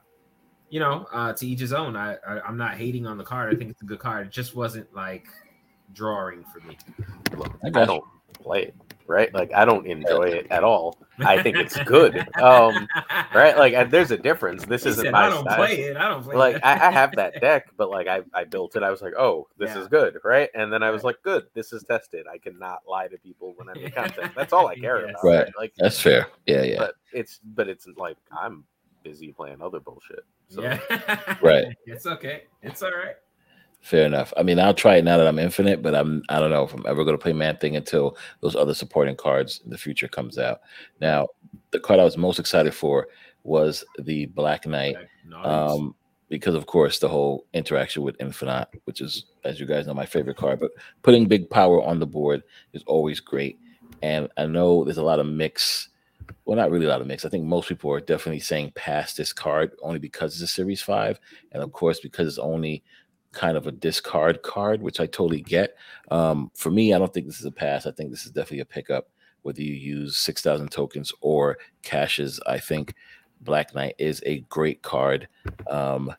you 0.69 0.81
know, 0.81 1.07
uh, 1.13 1.31
to 1.31 1.47
each 1.47 1.61
his 1.61 1.71
own. 1.71 1.95
I, 1.95 2.15
I 2.27 2.41
I'm 2.41 2.57
not 2.57 2.75
hating 2.75 3.05
on 3.05 3.17
the 3.17 3.23
card. 3.23 3.53
I 3.53 3.57
think 3.57 3.71
it's 3.71 3.81
a 3.81 3.85
good 3.85 3.99
card. 3.99 4.27
It 4.27 4.33
just 4.33 4.53
wasn't 4.53 4.93
like 4.93 5.27
drawing 5.93 6.43
for 6.43 6.59
me. 6.67 6.77
Look, 7.37 7.57
I 7.63 7.67
I, 7.67 7.85
don't 7.85 8.03
play 8.41 8.63
it, 8.63 8.75
right? 9.07 9.33
Like 9.33 9.51
I 9.53 9.65
don't 9.65 9.85
enjoy 9.87 10.23
it 10.29 10.47
at 10.51 10.63
all. 10.63 10.97
I 11.19 11.41
think 11.41 11.57
it's 11.57 11.77
good, 11.83 12.15
um, 12.41 12.87
right? 13.33 13.57
Like 13.57 13.73
I, 13.73 13.83
there's 13.85 14.11
a 14.11 14.17
difference. 14.17 14.65
This 14.65 14.83
He 14.83 14.89
isn't 14.91 15.05
said, 15.05 15.11
my 15.13 15.25
I 15.25 15.29
don't 15.29 15.41
style. 15.43 15.55
play 15.57 15.73
it. 15.81 15.97
I 15.97 16.07
don't 16.09 16.23
play 16.23 16.35
Like 16.35 16.55
it. 16.57 16.61
I, 16.63 16.87
I 16.87 16.91
have 16.91 17.15
that 17.15 17.41
deck, 17.41 17.67
but 17.75 17.89
like 17.89 18.07
I, 18.07 18.21
I 18.33 18.43
built 18.43 18.75
it. 18.75 18.83
I 18.83 18.91
was 18.91 19.01
like, 19.01 19.13
oh, 19.17 19.47
this 19.57 19.71
Yeah. 19.71 19.81
is 19.81 19.87
good, 19.87 20.19
right? 20.23 20.49
And 20.53 20.71
then 20.71 20.83
I 20.83 20.91
was 20.91 20.99
Right. 20.99 21.05
like, 21.15 21.21
good, 21.23 21.47
this 21.55 21.73
is 21.73 21.83
tested. 21.83 22.27
I 22.31 22.37
cannot 22.37 22.81
lie 22.87 23.07
to 23.07 23.17
people 23.17 23.53
when 23.57 23.67
I 23.69 23.73
make 23.73 23.95
content. 23.95 24.31
That's 24.35 24.53
all 24.53 24.67
I 24.67 24.75
care 24.75 25.01
Yes. 25.01 25.09
about. 25.11 25.23
Right. 25.23 25.47
Like, 25.57 25.73
That's 25.77 25.99
fair. 25.99 26.27
Yeah, 26.45 26.63
yeah. 26.63 26.77
but 26.77 26.95
it's 27.13 27.39
but 27.55 27.67
it's 27.67 27.87
like 27.97 28.17
I'm 28.31 28.63
busy 29.03 29.31
playing 29.31 29.61
other 29.61 29.79
bullshit. 29.79 30.23
So 30.49 30.61
yeah. 30.61 30.79
Right. 31.41 31.65
It's 31.87 32.05
okay. 32.05 32.43
It's 32.61 32.83
all 32.83 32.91
right. 32.91 33.15
Fair 33.87 34.05
enough. 34.05 34.33
I 34.35 34.43
mean, 34.43 34.59
I'll 34.59 34.73
try 34.73 34.97
it 34.97 35.05
now 35.05 35.15
that 35.15 35.27
I'm 35.27 35.39
infinite, 35.39 35.81
but 35.81 35.95
I'm 35.95 36.21
I 36.27 36.41
don't 36.41 36.49
know 36.49 36.65
if 36.65 36.73
I'm 36.73 36.85
ever 36.85 37.05
going 37.05 37.17
to 37.17 37.21
play 37.23 37.31
Man 37.31 37.55
Thing 37.55 37.77
until 37.77 38.17
those 38.41 38.53
other 38.53 38.73
supporting 38.73 39.15
cards 39.15 39.61
in 39.63 39.71
the 39.71 39.77
future 39.77 40.09
comes 40.09 40.37
out. 40.37 40.59
Now, 40.99 41.29
the 41.71 41.79
card 41.79 42.01
I 42.01 42.03
was 42.03 42.17
most 42.17 42.37
excited 42.37 42.73
for 42.73 43.07
was 43.45 43.85
the 43.97 44.25
Black 44.25 44.67
Knight, 44.67 44.97
nice. 45.25 45.45
um, 45.45 45.95
because 46.27 46.53
of 46.53 46.65
course 46.65 46.99
the 46.99 47.07
whole 47.07 47.45
interaction 47.53 48.03
with 48.03 48.17
Infinite, 48.19 48.67
which 48.83 48.99
is, 48.99 49.27
as 49.45 49.57
you 49.57 49.65
guys 49.65 49.87
know, 49.87 49.93
my 49.93 50.05
favorite 50.05 50.35
card. 50.35 50.59
But 50.59 50.71
putting 51.01 51.25
big 51.25 51.49
power 51.49 51.81
on 51.81 51.99
the 51.99 52.05
board 52.05 52.43
is 52.73 52.83
always 52.87 53.21
great, 53.21 53.57
and 54.01 54.27
I 54.35 54.47
know 54.47 54.83
there's 54.83 54.97
a 54.97 55.01
lot 55.01 55.19
of 55.21 55.27
mix. 55.27 55.87
Well, 56.43 56.57
not 56.57 56.71
really 56.71 56.87
a 56.87 56.89
lot 56.89 56.99
of 56.99 57.07
mix. 57.07 57.23
I 57.23 57.29
think 57.29 57.45
most 57.45 57.69
people 57.69 57.89
are 57.93 58.01
definitely 58.01 58.41
saying 58.41 58.73
pass 58.75 59.13
this 59.13 59.31
card 59.31 59.71
only 59.81 59.99
because 59.99 60.33
it's 60.33 60.51
a 60.51 60.53
Series 60.53 60.81
Five, 60.81 61.21
and 61.53 61.63
of 61.63 61.71
course 61.71 62.01
because 62.01 62.27
it's 62.27 62.37
only 62.37 62.83
kind 63.37 63.55
of 63.55 63.67
a 63.67 63.71
discard 63.71 64.41
card, 64.41 64.81
which 64.81 64.99
I 64.99 65.05
totally 65.05 65.41
get. 65.41 65.75
Um, 66.11 66.51
for 66.55 66.71
me, 66.71 66.93
I 66.93 66.99
don't 66.99 67.13
think 67.13 67.27
this 67.27 67.39
is 67.39 67.45
a 67.45 67.51
pass. 67.51 67.85
I 67.85 67.91
think 67.91 68.09
this 68.09 68.25
is 68.25 68.31
definitely 68.31 68.61
a 68.61 68.65
pickup. 68.65 69.09
Whether 69.43 69.61
you 69.61 69.73
use 69.73 70.17
six 70.17 70.41
thousand 70.41 70.71
tokens 70.71 71.13
or 71.21 71.57
caches. 71.83 72.39
I 72.45 72.57
think 72.57 72.95
Black 73.41 73.73
Knight 73.73 73.95
is 73.97 74.21
a 74.25 74.39
great 74.49 74.81
card. 74.81 75.27
Um, 75.69 76.13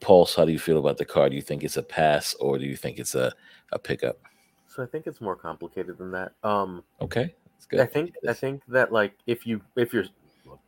Pulse, 0.00 0.34
how 0.34 0.46
do 0.46 0.52
you 0.52 0.58
feel 0.58 0.78
about 0.78 0.96
the 0.96 1.04
card? 1.04 1.32
Do 1.32 1.36
you 1.36 1.42
think 1.42 1.62
it's 1.64 1.76
a 1.76 1.82
pass 1.82 2.34
or 2.34 2.56
do 2.56 2.64
you 2.64 2.76
think 2.76 2.98
it's 2.98 3.14
a, 3.14 3.32
a 3.72 3.78
pickup? 3.78 4.18
so 4.70 4.84
I 4.84 4.86
think 4.86 5.06
it's 5.06 5.20
more 5.20 5.36
complicated 5.36 5.98
than 5.98 6.12
that. 6.12 6.32
Um 6.44 6.84
Okay, 7.00 7.34
that's 7.54 7.66
good. 7.66 7.80
I 7.80 7.86
think 7.86 8.14
I 8.28 8.32
think 8.32 8.62
that 8.68 8.92
like 8.92 9.14
if 9.26 9.46
you 9.46 9.60
if 9.76 9.92
you're 9.92 10.06
look, 10.46 10.60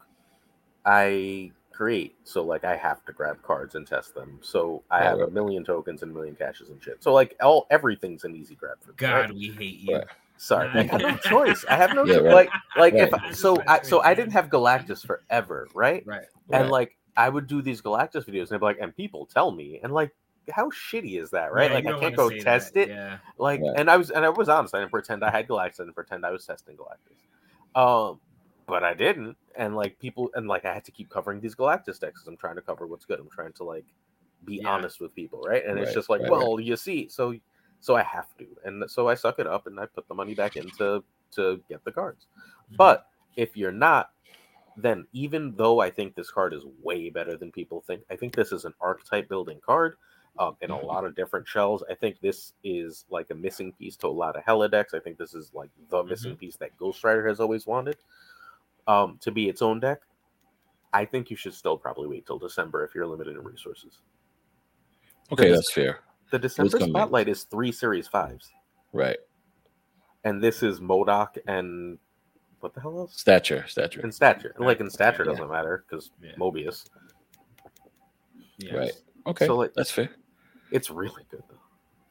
I 0.85 1.53
create 1.73 2.15
so 2.25 2.43
like 2.43 2.65
I 2.65 2.77
have 2.77 3.05
to 3.07 3.13
grab 3.13 3.43
cards 3.43 3.75
and 3.75 3.87
test 3.87 4.15
them. 4.15 4.39
So 4.43 4.83
I 4.91 5.03
have 5.03 5.21
a 5.21 5.31
million 5.31 5.65
tokens 5.65 6.03
and 6.03 6.13
a 6.13 6.15
million 6.15 6.35
caches 6.37 6.71
and 6.71 6.83
shit. 6.83 7.03
So 7.03 7.13
like 7.13 7.35
all 7.43 7.67
everything's 7.71 8.25
an 8.25 8.35
easy 8.37 8.55
grab 8.55 8.79
for 8.81 8.91
me. 8.91 8.97
God, 8.99 9.27
right? 9.27 9.35
we 9.35 9.49
hate 9.51 9.79
you. 9.79 9.97
Right. 9.97 10.07
Sorry, 10.37 10.69
I 10.71 10.83
have 10.83 11.01
no 11.01 11.17
choice. 11.23 11.65
I 11.69 11.77
have 11.77 11.95
no 11.95 12.05
Yeah, 12.05 12.17
choice. 12.17 12.25
right. 12.25 12.35
Like 12.35 12.51
like 12.77 12.95
if 12.95 13.15
I, 13.15 13.33
so 13.33 13.63
I 13.69 13.83
so 13.83 14.01
I 14.01 14.15
didn't 14.15 14.33
have 14.33 14.49
Galactus 14.49 15.03
forever, 15.07 15.69
right? 15.75 16.05
Right. 16.07 16.27
And 16.53 16.65
Right. 16.65 16.71
like 16.71 16.97
I 17.17 17.29
would 17.29 17.47
do 17.47 17.63
these 17.63 17.81
Galactus 17.83 18.25
videos 18.27 18.41
and 18.43 18.49
they'd 18.51 18.59
be 18.59 18.65
like, 18.65 18.79
and 18.81 18.97
people 18.97 19.27
tell 19.27 19.51
me, 19.51 19.81
and 19.83 19.93
like 19.93 20.13
how 20.51 20.71
shitty 20.71 21.21
is 21.21 21.31
that, 21.31 21.53
right? 21.53 21.71
Yeah, 21.71 21.75
like 21.77 21.87
I 21.87 22.01
can't 22.01 22.17
go 22.17 22.31
test 22.31 22.75
that. 22.75 22.81
it. 22.81 22.89
Yeah. 22.89 23.19
Like, 23.39 23.61
Right. 23.61 23.75
and 23.77 23.91
I 23.91 23.97
was, 23.97 24.11
and 24.11 24.25
I 24.25 24.29
was 24.29 24.49
honest. 24.49 24.75
I 24.75 24.81
didn't 24.81 24.91
pretend 24.91 25.25
I 25.25 25.31
had 25.31 25.47
Galactus. 25.49 25.81
I 25.81 25.85
didn't 25.85 25.95
pretend 25.95 26.27
I 26.27 26.31
was 26.31 26.45
testing 26.45 26.77
Galactus. 26.77 27.81
Um, 27.81 28.21
but 28.67 28.83
I 28.85 28.95
didn't. 28.95 29.37
And 29.57 29.77
like 29.77 29.99
people, 29.99 30.31
and 30.35 30.47
like 30.49 30.65
I 30.65 30.73
had 30.73 30.85
to 30.85 30.93
keep 30.93 31.11
covering 31.11 31.41
these 31.41 31.55
Galactus 31.55 31.99
decks 31.99 32.21
because 32.21 32.27
I'm 32.29 32.37
trying 32.37 32.57
to 32.57 32.63
cover 32.63 32.87
what's 32.87 33.05
good. 33.05 33.21
I'm 33.21 33.31
trying 33.31 33.53
to 33.55 33.65
like 33.65 33.85
be 34.45 34.61
Yeah. 34.63 34.71
honest 34.71 35.01
with 35.01 35.15
people, 35.15 35.41
right? 35.43 35.65
And 35.65 35.79
it's 35.79 35.93
just 35.95 36.09
like, 36.09 36.21
right, 36.23 36.31
well, 36.31 36.61
you 36.61 36.77
see, 36.77 37.09
so 37.09 37.35
so 37.81 37.97
I 37.97 38.03
have 38.03 38.29
to, 38.39 38.47
and 38.65 38.89
so 38.89 39.09
I 39.09 39.15
suck 39.15 39.39
it 39.41 39.47
up 39.47 39.67
and 39.67 39.79
I 39.81 39.87
put 39.87 40.07
the 40.09 40.15
money 40.15 40.35
back 40.35 40.57
in 40.57 40.71
to 40.73 41.03
to 41.33 41.61
get 41.69 41.85
the 41.85 41.93
cards. 41.93 42.27
Mm-hmm. 42.67 42.77
But 42.77 43.07
if 43.37 43.57
you're 43.57 43.73
not, 43.73 44.11
then 44.77 45.07
even 45.13 45.55
though 45.57 45.81
I 45.81 45.91
think 45.91 46.15
this 46.15 46.31
card 46.31 46.55
is 46.55 46.65
way 46.83 47.11
better 47.11 47.37
than 47.37 47.53
people 47.53 47.83
think, 47.87 48.03
I 48.11 48.17
think 48.17 48.35
this 48.35 48.53
is 48.53 48.65
an 48.65 48.75
archetype 48.81 49.29
building 49.29 49.61
card 49.65 49.97
um, 50.39 50.57
in 50.61 50.71
a 50.71 50.77
Mhm. 50.77 50.87
lot 50.87 51.05
of 51.05 51.15
different 51.15 51.47
shells. 51.47 51.83
I 51.91 51.95
think 51.95 52.21
this 52.21 52.55
is 52.65 53.05
like 53.11 53.31
a 53.31 53.35
missing 53.35 53.73
piece 53.73 53.97
to 53.97 54.07
a 54.07 54.09
lot 54.09 54.37
of 54.37 54.45
Hela 54.45 54.69
decks. 54.69 54.95
I 54.95 55.01
think 55.01 55.19
this 55.19 55.35
is 55.35 55.53
like 55.53 55.71
the 55.91 56.03
missing 56.05 56.37
piece 56.37 56.57
that 56.57 56.77
Ghost 56.79 57.05
Rider 57.05 57.27
has 57.29 57.41
always 57.41 57.67
wanted 57.67 57.97
um, 58.87 59.19
to 59.21 59.31
be 59.31 59.49
its 59.49 59.63
own 59.63 59.81
deck. 59.81 60.01
I 60.93 61.05
think 61.05 61.31
you 61.31 61.37
should 61.37 61.55
still 61.55 61.77
probably 61.79 62.07
wait 62.09 62.27
till 62.27 62.39
December 62.39 62.85
if 62.85 62.95
you're 62.95 63.07
limited 63.07 63.37
in 63.37 63.43
resources. 63.45 63.99
okay, 65.33 65.45
Because- 65.45 65.57
that's 65.59 65.73
fair. 65.73 66.01
The 66.31 66.39
December 66.39 66.81
spotlight 66.81 67.29
is 67.29 67.45
three 67.45 67.71
series 67.73 68.09
fives, 68.09 68.51
Right. 68.95 69.19
and 70.25 70.43
this 70.43 70.63
is 70.63 70.81
MODOK 70.81 71.37
and 71.47 71.99
what 72.61 72.73
the 72.75 72.81
hell 72.81 72.99
else? 73.01 73.17
Stature, 73.19 73.67
stature. 73.69 74.01
And 74.01 74.15
stature. 74.15 74.55
Like 74.59 74.81
in 74.81 74.89
stature 74.89 75.25
Yeah. 75.25 75.33
doesn't 75.33 75.51
matter 75.51 75.85
because 75.87 76.11
Yeah. 76.23 76.33
Mobius. 76.37 76.89
Yes. 78.59 78.75
Right. 78.75 78.93
Okay, 79.27 79.47
So, 79.47 79.57
like- 79.57 79.75
that's 79.75 79.91
fair. 79.91 80.11
It's 80.71 80.91
really 80.91 81.25
good 81.31 81.43
though. 81.51 81.61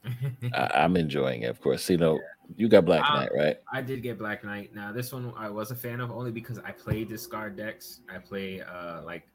I, 0.54 0.70
I'm 0.74 0.96
enjoying 0.96 1.42
it, 1.42 1.46
of 1.46 1.60
course. 1.60 1.88
You 1.88 1.96
know, 1.96 2.20
you 2.56 2.68
got 2.68 2.84
Black 2.84 3.08
Uh, 3.08 3.20
Knight, 3.20 3.30
right? 3.34 3.56
I 3.72 3.82
did 3.82 4.02
get 4.02 4.18
Black 4.18 4.44
Knight. 4.44 4.74
Now 4.74 4.92
this 4.92 5.12
one 5.12 5.32
I 5.36 5.48
was 5.48 5.70
a 5.70 5.76
fan 5.76 6.00
of 6.00 6.10
only 6.10 6.30
because 6.30 6.58
I 6.58 6.72
play 6.72 7.04
discard 7.04 7.56
decks. 7.56 8.00
I 8.12 8.18
play 8.18 8.60
uh 8.60 9.02
like 9.02 9.26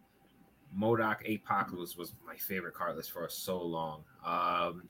MODOK 0.77 1.35
Apocalypse 1.35 1.95
was 1.95 2.13
my 2.25 2.35
favorite 2.35 2.73
card 2.73 2.95
list 2.97 3.11
for 3.11 3.27
so 3.29 3.61
long. 3.61 4.03
Um 4.25 4.83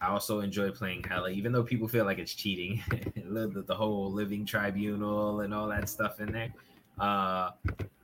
I 0.00 0.08
also 0.08 0.40
enjoy 0.40 0.70
playing 0.70 1.04
Hela, 1.04 1.30
even 1.30 1.52
though 1.52 1.62
people 1.62 1.86
feel 1.86 2.06
like 2.06 2.18
it's 2.18 2.34
cheating. 2.34 2.82
the, 3.14 3.64
the 3.66 3.74
whole 3.74 4.10
Living 4.10 4.46
Tribunal 4.46 5.40
and 5.40 5.52
all 5.52 5.68
that 5.68 5.90
stuff 5.90 6.20
in 6.20 6.32
there. 6.32 6.54
Uh, 6.98 7.50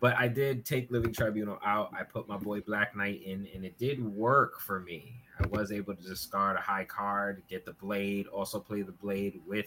but 0.01 0.15
I 0.19 0.29
did 0.29 0.65
take 0.67 0.91
Living 0.91 1.13
Tribunal 1.13 1.59
out. 1.65 1.93
I 1.99 2.03
put 2.03 2.29
my 2.29 2.37
boy 2.37 2.61
Black 2.61 2.95
Knight 2.95 3.23
in, 3.23 3.49
and 3.55 3.65
it 3.65 3.79
did 3.79 4.05
work 4.05 4.61
for 4.61 4.81
me. 4.81 5.23
I 5.39 5.47
was 5.49 5.73
able 5.73 5.95
to 5.95 6.03
discard 6.03 6.57
a 6.57 6.61
high 6.61 6.85
card, 6.85 7.43
get 7.49 7.65
the 7.65 7.73
blade, 7.73 8.27
also 8.29 8.59
play 8.59 8.83
the 8.83 8.93
blade 8.93 9.41
with 9.47 9.67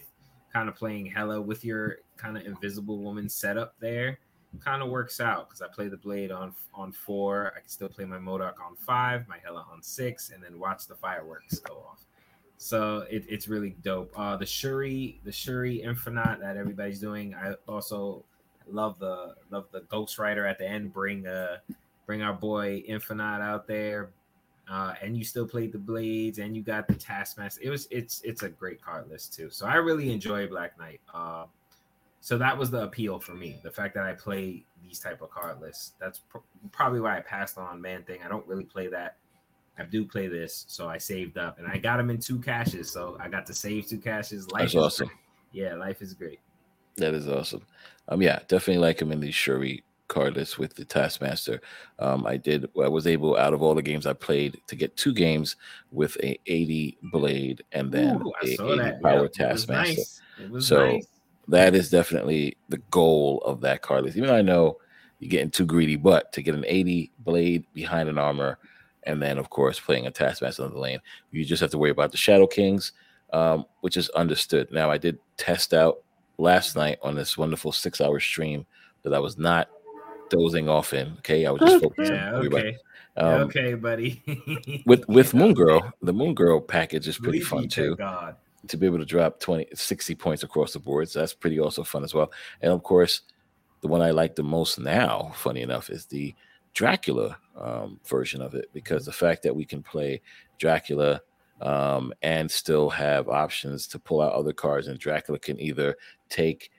kind 0.52 0.68
of 0.68 0.74
playing 0.74 1.06
Hela 1.06 1.40
with 1.40 1.64
your 1.64 1.98
kind 2.16 2.36
of 2.36 2.44
Invisible 2.44 2.98
Woman 2.98 3.28
setup 3.28 3.74
there. 3.80 4.18
Kind 4.58 4.82
of 4.82 4.90
works 4.90 5.20
out 5.20 5.48
because 5.48 5.62
I 5.62 5.68
play 5.68 5.86
the 5.86 5.96
blade 5.96 6.32
on 6.32 6.52
on 6.74 6.90
four. 6.90 7.52
I 7.56 7.60
can 7.60 7.68
still 7.68 7.88
play 7.88 8.04
my 8.04 8.18
MODOK 8.18 8.54
on 8.54 8.74
five, 8.74 9.28
my 9.28 9.38
Hela 9.44 9.64
on 9.70 9.80
six, 9.80 10.30
and 10.30 10.42
then 10.42 10.58
watch 10.58 10.88
the 10.88 10.96
fireworks 10.96 11.60
go 11.60 11.84
off. 11.88 12.04
So 12.56 13.06
it, 13.08 13.24
it's 13.28 13.46
really 13.46 13.76
dope. 13.82 14.12
Uh, 14.18 14.36
the 14.36 14.44
Shuri, 14.44 15.20
the 15.24 15.30
Shuri 15.30 15.76
Infinite 15.82 16.40
that 16.40 16.56
everybody's 16.56 16.98
doing. 16.98 17.32
I 17.32 17.54
also 17.68 18.24
love 18.68 18.98
the 18.98 19.36
love 19.50 19.66
the 19.70 19.82
Ghost 19.82 20.18
Rider 20.18 20.44
at 20.44 20.58
the 20.58 20.68
end. 20.68 20.92
Bring 20.92 21.28
uh 21.28 21.58
bring 22.04 22.22
our 22.22 22.34
boy 22.34 22.82
Infinite 22.88 23.40
out 23.42 23.68
there. 23.68 24.10
Uh, 24.70 24.94
and 25.02 25.16
you 25.16 25.24
still 25.24 25.48
played 25.48 25.72
the 25.72 25.78
blades 25.78 26.38
and 26.38 26.54
you 26.54 26.62
got 26.62 26.86
the 26.86 26.94
taskmaster. 26.94 27.60
It 27.60 27.70
was 27.70 27.88
it's 27.90 28.22
it's 28.22 28.44
a 28.44 28.48
great 28.48 28.80
card 28.80 29.10
list 29.10 29.34
too. 29.34 29.50
So 29.50 29.66
i 29.66 29.74
really 29.74 30.12
enjoy 30.12 30.46
black 30.46 30.78
knight. 30.78 31.00
Uh, 31.12 31.46
so 32.20 32.38
that 32.38 32.56
was 32.56 32.70
the 32.70 32.82
appeal 32.84 33.18
for 33.18 33.32
me 33.32 33.58
the 33.64 33.70
fact 33.70 33.94
that 33.94 34.04
i 34.04 34.12
play 34.12 34.64
these 34.80 35.00
type 35.00 35.22
of 35.22 35.30
card 35.30 35.60
lists. 35.60 35.94
That's 35.98 36.20
pr- 36.20 36.38
probably 36.70 37.00
why 37.00 37.16
i 37.18 37.20
passed 37.20 37.58
on 37.58 37.80
man 37.80 38.04
thing. 38.04 38.20
I 38.24 38.28
don't 38.28 38.46
really 38.46 38.62
play 38.62 38.86
that. 38.88 39.16
I 39.76 39.82
do 39.84 40.04
play 40.04 40.28
this 40.28 40.66
so 40.68 40.88
i 40.88 40.98
saved 40.98 41.36
up 41.36 41.58
and 41.58 41.66
i 41.66 41.76
got 41.76 41.96
them 41.96 42.08
in 42.08 42.18
two 42.18 42.38
caches. 42.38 42.90
So 42.90 43.16
i 43.20 43.28
got 43.28 43.46
to 43.46 43.54
save 43.54 43.88
two 43.88 43.98
caches. 43.98 44.48
Life 44.52 44.60
That's 44.60 44.74
is 44.74 44.80
awesome. 44.80 45.06
great. 45.08 45.18
yeah 45.64 45.74
life 45.74 46.00
is 46.00 46.14
great. 46.14 46.38
That 46.96 47.14
is 47.14 47.28
awesome. 47.28 47.62
Um, 48.08 48.22
yeah, 48.22 48.38
definitely 48.46 48.82
like 48.82 49.02
him 49.02 49.10
in 49.10 49.18
the 49.20 49.32
Shuri 49.32 49.82
card 50.10 50.36
list 50.36 50.58
with 50.58 50.74
the 50.74 50.84
Taskmaster. 50.84 51.62
Um, 51.98 52.26
I 52.26 52.36
did. 52.36 52.68
I 52.82 52.88
was 52.88 53.06
able 53.06 53.38
out 53.38 53.54
of 53.54 53.62
all 53.62 53.74
the 53.74 53.80
games 53.80 54.06
I 54.06 54.12
played 54.12 54.60
to 54.66 54.76
get 54.76 54.96
two 54.96 55.14
games 55.14 55.56
with 55.90 56.16
a 56.22 56.38
80 56.46 56.98
blade 57.04 57.64
and 57.72 57.90
then 57.90 58.16
Ooh, 58.16 58.32
a 58.42 58.54
saw 58.56 58.72
80 58.72 58.78
that. 58.78 59.02
power 59.02 59.22
Yep, 59.22 59.22
it 59.22 59.52
was 59.52 59.66
Taskmaster. 59.66 60.02
nice. 60.38 60.66
So, 60.66 60.92
nice. 60.92 61.06
That 61.48 61.74
is 61.74 61.90
definitely 61.90 62.56
the 62.68 62.78
goal 62.90 63.38
of 63.44 63.60
that 63.62 63.82
card 63.82 64.04
list. 64.04 64.16
Even 64.16 64.28
though 64.28 64.36
I 64.36 64.42
know 64.42 64.78
you're 65.18 65.30
getting 65.30 65.50
too 65.50 65.66
greedy, 65.66 65.96
but 65.96 66.32
to 66.32 66.42
get 66.42 66.54
an 66.54 66.64
80 66.66 67.10
blade 67.20 67.64
behind 67.72 68.08
an 68.08 68.18
armor, 68.18 68.58
and 69.04 69.22
then 69.22 69.38
of 69.38 69.48
course 69.50 69.80
playing 69.80 70.06
a 70.06 70.10
Taskmaster 70.10 70.64
on 70.64 70.72
the 70.72 70.78
lane, 70.78 71.00
you 71.30 71.44
just 71.44 71.60
have 71.60 71.70
to 71.70 71.78
worry 71.78 71.90
about 71.90 72.10
the 72.12 72.18
Shadow 72.18 72.46
Kings, 72.46 72.92
um, 73.32 73.64
which 73.80 73.96
is 73.96 74.08
understood. 74.10 74.70
Now 74.70 74.90
I 74.90 74.98
did 74.98 75.18
test 75.36 75.72
out 75.72 76.02
last 76.38 76.76
night 76.76 76.98
on 77.02 77.14
this 77.14 77.36
wonderful 77.38 77.72
six-hour 77.72 78.20
stream 78.20 78.66
that 79.02 79.14
I 79.14 79.18
was 79.18 79.38
not 79.38 79.68
dozing 80.30 80.68
off 80.68 80.92
in. 80.92 81.14
Okay, 81.18 81.46
I 81.46 81.50
was 81.50 81.60
just 81.60 81.82
focusing. 81.82 82.14
Yeah, 82.14 82.34
okay. 82.36 82.76
Um, 83.16 83.42
okay, 83.42 83.74
buddy. 83.74 84.22
With 84.86 85.06
with 85.08 85.34
Moon 85.34 85.52
Girl, 85.52 85.92
the 86.00 86.12
Moon 86.12 86.34
Girl 86.34 86.60
package 86.60 87.08
is 87.08 87.18
pretty 87.18 87.40
fun 87.40 87.68
too 87.68 87.96
God. 87.96 88.36
to 88.68 88.76
be 88.76 88.86
able 88.86 88.98
to 88.98 89.04
drop 89.04 89.40
20 89.40 89.66
60 89.74 90.14
points 90.14 90.42
across 90.42 90.72
the 90.72 90.78
board 90.78 91.08
so 91.08 91.18
that's 91.18 91.34
pretty 91.34 91.58
also 91.58 91.82
fun 91.82 92.04
as 92.04 92.14
well 92.14 92.30
and 92.62 92.72
of 92.72 92.82
course 92.82 93.22
the 93.80 93.88
one 93.88 94.00
i 94.00 94.10
like 94.10 94.36
the 94.36 94.42
most 94.42 94.78
now 94.78 95.32
funny 95.34 95.60
enough 95.60 95.90
is 95.90 96.06
the 96.06 96.34
dracula 96.72 97.36
um, 97.60 97.98
version 98.06 98.40
of 98.40 98.54
it 98.54 98.70
because 98.72 99.04
the 99.04 99.12
fact 99.12 99.42
that 99.42 99.54
we 99.54 99.64
can 99.64 99.82
play 99.82 100.20
dracula 100.58 101.20
um, 101.60 102.12
and 102.22 102.50
still 102.50 102.88
have 102.90 103.28
options 103.28 103.86
to 103.88 103.98
pull 103.98 104.20
out 104.20 104.32
other 104.32 104.52
cards. 104.52 104.88
And 104.88 104.98
Dracula 104.98 105.38
can 105.38 105.60
either 105.60 105.96
take 106.28 106.70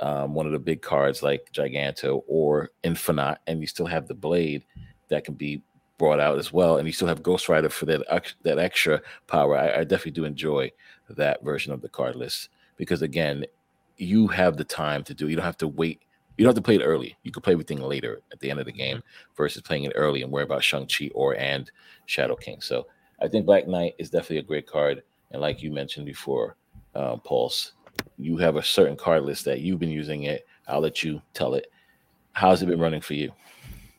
um, 0.00 0.34
one 0.34 0.46
of 0.46 0.52
the 0.52 0.58
big 0.58 0.82
cards 0.82 1.22
like 1.22 1.50
Giganto 1.52 2.22
or 2.26 2.70
Infinite, 2.82 3.38
and 3.46 3.60
you 3.60 3.66
still 3.66 3.86
have 3.86 4.08
the 4.08 4.14
blade 4.14 4.64
that 5.08 5.24
can 5.24 5.34
be 5.34 5.62
brought 5.98 6.20
out 6.20 6.38
as 6.38 6.52
well, 6.52 6.78
and 6.78 6.86
you 6.86 6.92
still 6.92 7.08
have 7.08 7.22
Ghost 7.22 7.48
Rider 7.48 7.68
for 7.68 7.86
that 7.86 8.32
that 8.42 8.58
extra 8.58 9.00
power. 9.26 9.56
I, 9.56 9.80
I 9.80 9.84
definitely 9.84 10.12
do 10.12 10.24
enjoy 10.24 10.72
that 11.10 11.44
version 11.44 11.72
of 11.72 11.82
the 11.82 11.88
card 11.88 12.16
list 12.16 12.48
because 12.76 13.02
again, 13.02 13.44
you 13.98 14.26
have 14.28 14.56
the 14.56 14.64
time 14.64 15.04
to 15.04 15.14
do. 15.14 15.26
It. 15.26 15.30
You 15.30 15.36
don't 15.36 15.44
have 15.44 15.58
to 15.58 15.68
wait. 15.68 16.00
You 16.38 16.44
don't 16.44 16.56
have 16.56 16.62
to 16.62 16.66
play 16.66 16.76
it 16.76 16.82
early. 16.82 17.16
You 17.22 17.30
can 17.30 17.42
play 17.42 17.52
everything 17.52 17.80
later 17.80 18.22
at 18.32 18.40
the 18.40 18.50
end 18.50 18.60
of 18.60 18.66
the 18.66 18.72
game 18.72 18.98
mm-hmm. 18.98 19.34
versus 19.36 19.60
playing 19.60 19.84
it 19.84 19.92
early 19.94 20.22
and 20.22 20.32
worry 20.32 20.44
about 20.44 20.64
Shang 20.64 20.86
Chi 20.86 21.10
or 21.14 21.36
and 21.36 21.70
Shadow 22.06 22.34
King. 22.34 22.62
So 22.62 22.86
I 23.20 23.28
think 23.28 23.44
Black 23.44 23.68
Knight 23.68 23.94
is 23.98 24.08
definitely 24.08 24.38
a 24.38 24.42
great 24.42 24.66
card, 24.66 25.02
and 25.32 25.42
like 25.42 25.62
you 25.62 25.70
mentioned 25.70 26.06
before, 26.06 26.56
um, 26.94 27.20
Pulse, 27.20 27.72
you 28.18 28.36
have 28.38 28.56
a 28.56 28.62
certain 28.62 28.96
card 28.96 29.24
list 29.24 29.44
that 29.46 29.60
you've 29.60 29.80
been 29.80 29.90
using 29.90 30.24
it. 30.24 30.46
I'll 30.68 30.80
let 30.80 31.02
you 31.02 31.20
tell 31.34 31.54
it. 31.54 31.70
How's 32.32 32.62
it 32.62 32.66
been 32.66 32.80
running 32.80 33.00
for 33.00 33.14
you? 33.14 33.32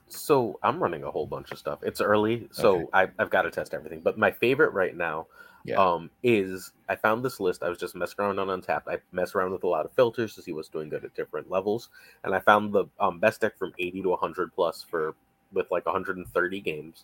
So 0.08 0.60
I'm 0.64 0.82
running 0.82 1.04
a 1.04 1.12
whole 1.12 1.26
bunch 1.26 1.52
of 1.52 1.58
stuff. 1.58 1.80
It's 1.84 2.02
early, 2.02 2.50
so 2.52 2.76
okay. 2.76 2.86
I, 2.94 3.08
I've 3.20 3.30
got 3.30 3.44
to 3.44 3.52
test 3.52 3.74
everything. 3.74 4.02
But 4.02 4.18
my 4.18 4.32
favorite 4.32 4.74
right 4.74 4.96
now 4.96 5.28
yeah. 5.64 5.76
um, 5.76 6.10
is 6.24 6.72
I 6.90 6.96
found 6.96 7.24
this 7.24 7.40
list. 7.40 7.64
I 7.64 7.70
was 7.70 7.78
just 7.78 7.96
messing 7.96 8.16
around 8.20 8.40
on 8.40 8.50
Untapped. 8.50 8.88
I 8.88 8.98
mess 9.12 9.36
around 9.36 9.52
with 9.52 9.64
a 9.64 9.68
lot 9.68 9.86
of 9.86 9.94
filters 9.94 10.36
to 10.36 10.42
see 10.42 10.52
what's 10.52 10.70
doing 10.70 10.90
good 10.90 11.06
at 11.06 11.16
different 11.16 11.50
levels, 11.50 11.90
and 12.24 12.36
I 12.36 12.40
found 12.40 12.74
the 12.74 12.86
um, 13.00 13.20
best 13.20 13.42
deck 13.42 13.58
from 13.58 13.74
80 13.80 14.04
to 14.04 14.10
100 14.10 14.54
plus 14.54 14.86
for 14.90 15.16
with 15.54 15.70
like 15.72 15.86
130 15.86 16.62
games. 16.62 17.04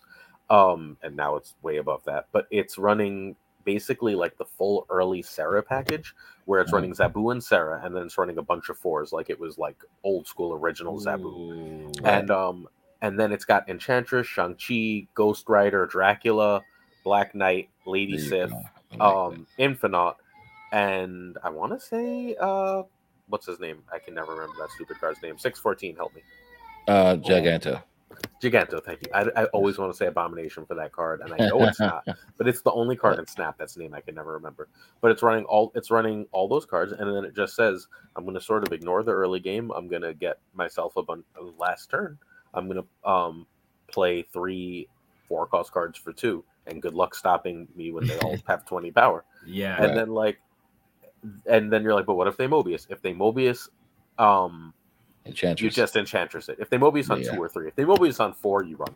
Um, 0.50 0.96
and 1.02 1.14
now 1.14 1.36
it's 1.36 1.54
way 1.60 1.76
above 1.76 2.02
that, 2.04 2.26
but 2.32 2.46
it's 2.50 2.78
running 2.78 3.36
basically 3.64 4.14
like 4.14 4.36
the 4.38 4.44
full 4.44 4.86
early 4.90 5.22
Sera 5.22 5.62
package, 5.62 6.14
where 6.44 6.60
it's 6.60 6.68
mm-hmm. 6.68 6.76
running 6.76 6.94
Zabu 6.94 7.32
and 7.32 7.42
Sera, 7.42 7.80
and 7.84 7.94
then 7.94 8.04
it's 8.04 8.18
running 8.18 8.38
a 8.38 8.42
bunch 8.42 8.68
of 8.68 8.78
fours, 8.78 9.12
like 9.12 9.30
it 9.30 9.38
was 9.38 9.58
like 9.58 9.76
old 10.04 10.26
school 10.26 10.54
original 10.54 10.98
Zabu, 10.98 11.94
and 12.04 12.30
um, 12.30 12.68
and 13.02 13.18
then 13.18 13.32
it's 13.32 13.44
got 13.44 13.68
Enchantress, 13.68 14.26
Shang 14.26 14.54
Chi, 14.56 15.06
Ghost 15.14 15.48
Rider, 15.48 15.86
Dracula, 15.86 16.62
Black 17.04 17.34
Knight, 17.34 17.68
Lady 17.86 18.18
Sif, 18.18 18.50
like 18.90 19.00
um, 19.00 19.46
Infinite, 19.58 20.14
and 20.72 21.36
I 21.42 21.50
want 21.50 21.72
to 21.72 21.80
say 21.80 22.36
uh, 22.40 22.82
what's 23.28 23.46
his 23.46 23.60
name? 23.60 23.82
I 23.92 23.98
can 23.98 24.14
never 24.14 24.32
remember 24.32 24.54
that 24.58 24.70
stupid 24.70 24.98
card's 25.00 25.22
name. 25.22 25.38
Six 25.38 25.58
fourteen, 25.58 25.96
help 25.96 26.14
me. 26.14 26.22
Uh, 26.86 27.16
Giganto. 27.16 27.82
Giganto, 28.42 28.82
thank 28.82 29.02
you. 29.02 29.08
I, 29.12 29.42
I 29.42 29.44
always 29.46 29.78
want 29.78 29.92
to 29.92 29.96
say 29.96 30.06
Abomination 30.06 30.64
for 30.64 30.74
that 30.76 30.92
card, 30.92 31.20
and 31.20 31.32
I 31.32 31.48
know 31.48 31.60
it's 31.64 31.80
not, 31.80 32.06
but 32.36 32.46
it's 32.46 32.62
the 32.62 32.70
only 32.72 32.96
card 32.96 33.18
in 33.18 33.26
Snap 33.26 33.58
that's 33.58 33.76
name 33.76 33.94
I 33.94 34.00
can 34.00 34.14
never 34.14 34.32
remember. 34.32 34.68
But 35.00 35.10
it's 35.10 35.22
running 35.22 35.44
all 35.44 35.72
it's 35.74 35.90
running 35.90 36.26
all 36.30 36.46
those 36.46 36.64
cards, 36.64 36.92
and 36.92 37.00
then 37.00 37.24
it 37.24 37.34
just 37.34 37.56
says 37.56 37.88
I'm 38.14 38.24
going 38.24 38.34
to 38.34 38.40
sort 38.40 38.64
of 38.64 38.72
ignore 38.72 39.02
the 39.02 39.12
early 39.12 39.40
game. 39.40 39.72
I'm 39.72 39.88
going 39.88 40.02
to 40.02 40.14
get 40.14 40.38
myself 40.54 40.96
a 40.96 41.02
bun- 41.02 41.24
last 41.58 41.90
turn. 41.90 42.18
I'm 42.54 42.68
going 42.68 42.82
to 42.82 43.10
um, 43.10 43.46
play 43.88 44.22
three 44.22 44.88
four 45.28 45.46
cost 45.46 45.72
cards 45.72 45.98
for 45.98 46.12
two, 46.12 46.44
and 46.66 46.80
good 46.80 46.94
luck 46.94 47.16
stopping 47.16 47.66
me 47.74 47.90
when 47.90 48.06
they 48.06 48.18
all 48.18 48.36
have 48.46 48.64
20 48.66 48.92
power. 48.92 49.24
Yeah, 49.44 49.76
and 49.76 49.86
right. 49.86 49.94
then 49.94 50.10
like, 50.10 50.38
and 51.46 51.72
then 51.72 51.82
you're 51.82 51.94
like, 51.94 52.06
but 52.06 52.14
what 52.14 52.28
if 52.28 52.36
they 52.36 52.46
Mobius? 52.46 52.86
If 52.88 53.02
they 53.02 53.14
Mobius, 53.14 53.68
um 54.16 54.74
Enchantress. 55.28 55.62
You 55.62 55.70
just 55.70 55.96
Enchantress 55.96 56.48
it. 56.48 56.58
If 56.58 56.70
they 56.70 56.78
Mobius 56.78 57.10
on 57.10 57.22
yeah. 57.22 57.32
two 57.32 57.42
or 57.42 57.48
three, 57.48 57.68
if 57.68 57.74
they 57.76 57.84
Mobius 57.84 58.20
on 58.20 58.32
four, 58.32 58.64
you 58.64 58.76
run. 58.76 58.94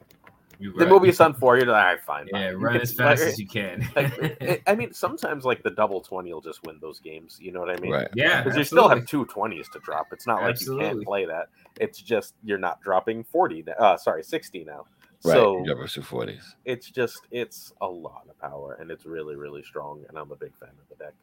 You 0.62 0.72
the 0.74 0.84
Mobius 0.84 1.24
on 1.24 1.34
four, 1.34 1.56
you're 1.56 1.66
like, 1.66 1.76
all 1.76 1.90
right, 1.90 2.00
fine. 2.00 2.28
Yeah, 2.32 2.52
fine. 2.52 2.56
run 2.60 2.80
as 2.80 2.92
fast 2.94 3.20
like, 3.20 3.32
as 3.32 3.38
you 3.38 3.48
can. 3.48 3.88
like, 3.96 4.62
I 4.66 4.74
mean, 4.76 4.92
sometimes 4.94 5.44
like 5.44 5.62
the 5.64 5.70
double 5.70 6.00
20 6.00 6.32
will 6.32 6.40
just 6.40 6.62
win 6.64 6.78
those 6.80 7.00
games. 7.00 7.38
You 7.40 7.50
know 7.50 7.60
what 7.60 7.70
I 7.70 7.80
mean? 7.80 7.90
Right. 7.90 8.08
Yeah. 8.14 8.42
Because 8.42 8.56
you 8.56 8.64
still 8.64 8.88
have 8.88 9.04
two 9.06 9.26
20s 9.26 9.70
to 9.72 9.80
drop. 9.80 10.08
It's 10.12 10.26
not 10.26 10.42
absolutely. 10.42 10.84
like 10.84 10.92
you 10.92 10.98
can't 10.98 11.06
play 11.06 11.26
that. 11.26 11.48
It's 11.80 12.00
just 12.00 12.34
you're 12.44 12.58
not 12.58 12.80
dropping 12.80 13.24
40. 13.24 13.64
Uh, 13.76 13.96
sorry, 13.96 14.22
60 14.22 14.64
now. 14.64 14.84
Right. 15.24 15.32
So 15.34 15.64
you 15.64 15.74
40s. 15.74 16.54
It's 16.64 16.88
just, 16.90 17.22
it's 17.32 17.72
a 17.80 17.86
lot 17.86 18.26
of 18.28 18.38
power 18.40 18.76
and 18.80 18.90
it's 18.90 19.04
really, 19.04 19.34
really 19.34 19.64
strong. 19.64 20.04
And 20.08 20.16
I'm 20.16 20.30
a 20.30 20.36
big 20.36 20.52
fan 20.60 20.70
of 20.70 20.96
the 20.96 21.04
deck. 21.04 21.14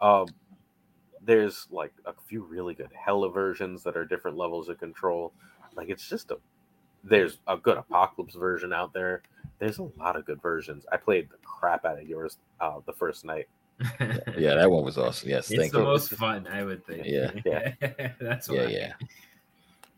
Um, 0.00 0.26
there's 1.24 1.66
like 1.70 1.92
a 2.06 2.12
few 2.26 2.44
really 2.44 2.74
good 2.74 2.90
Hela 2.92 3.30
versions 3.30 3.82
that 3.82 3.96
are 3.96 4.04
different 4.04 4.36
levels 4.36 4.68
of 4.68 4.78
control. 4.78 5.32
Like 5.76 5.88
it's 5.88 6.08
just 6.08 6.30
a 6.30 6.38
there's 7.02 7.38
a 7.46 7.56
good 7.56 7.76
Apocalypse 7.76 8.34
version 8.34 8.72
out 8.72 8.92
there. 8.92 9.22
There's 9.58 9.78
a 9.78 9.88
lot 9.98 10.16
of 10.16 10.24
good 10.24 10.40
versions. 10.40 10.86
I 10.90 10.96
played 10.96 11.28
the 11.30 11.36
crap 11.44 11.84
out 11.84 11.98
of 11.98 12.08
yours 12.08 12.38
uh, 12.60 12.80
the 12.86 12.92
first 12.92 13.24
night. 13.24 13.46
yeah, 14.00 14.54
that 14.54 14.70
one 14.70 14.84
was 14.84 14.96
awesome. 14.96 15.28
Yes, 15.28 15.50
it's 15.50 15.72
the 15.72 15.78
you. 15.78 15.84
most 15.84 16.10
fun, 16.12 16.46
I 16.46 16.64
would 16.64 16.86
think. 16.86 17.04
Yeah, 17.06 17.32
yeah, 17.44 17.72
that's 18.20 18.48
yeah, 18.48 18.68
yeah. 18.68 18.92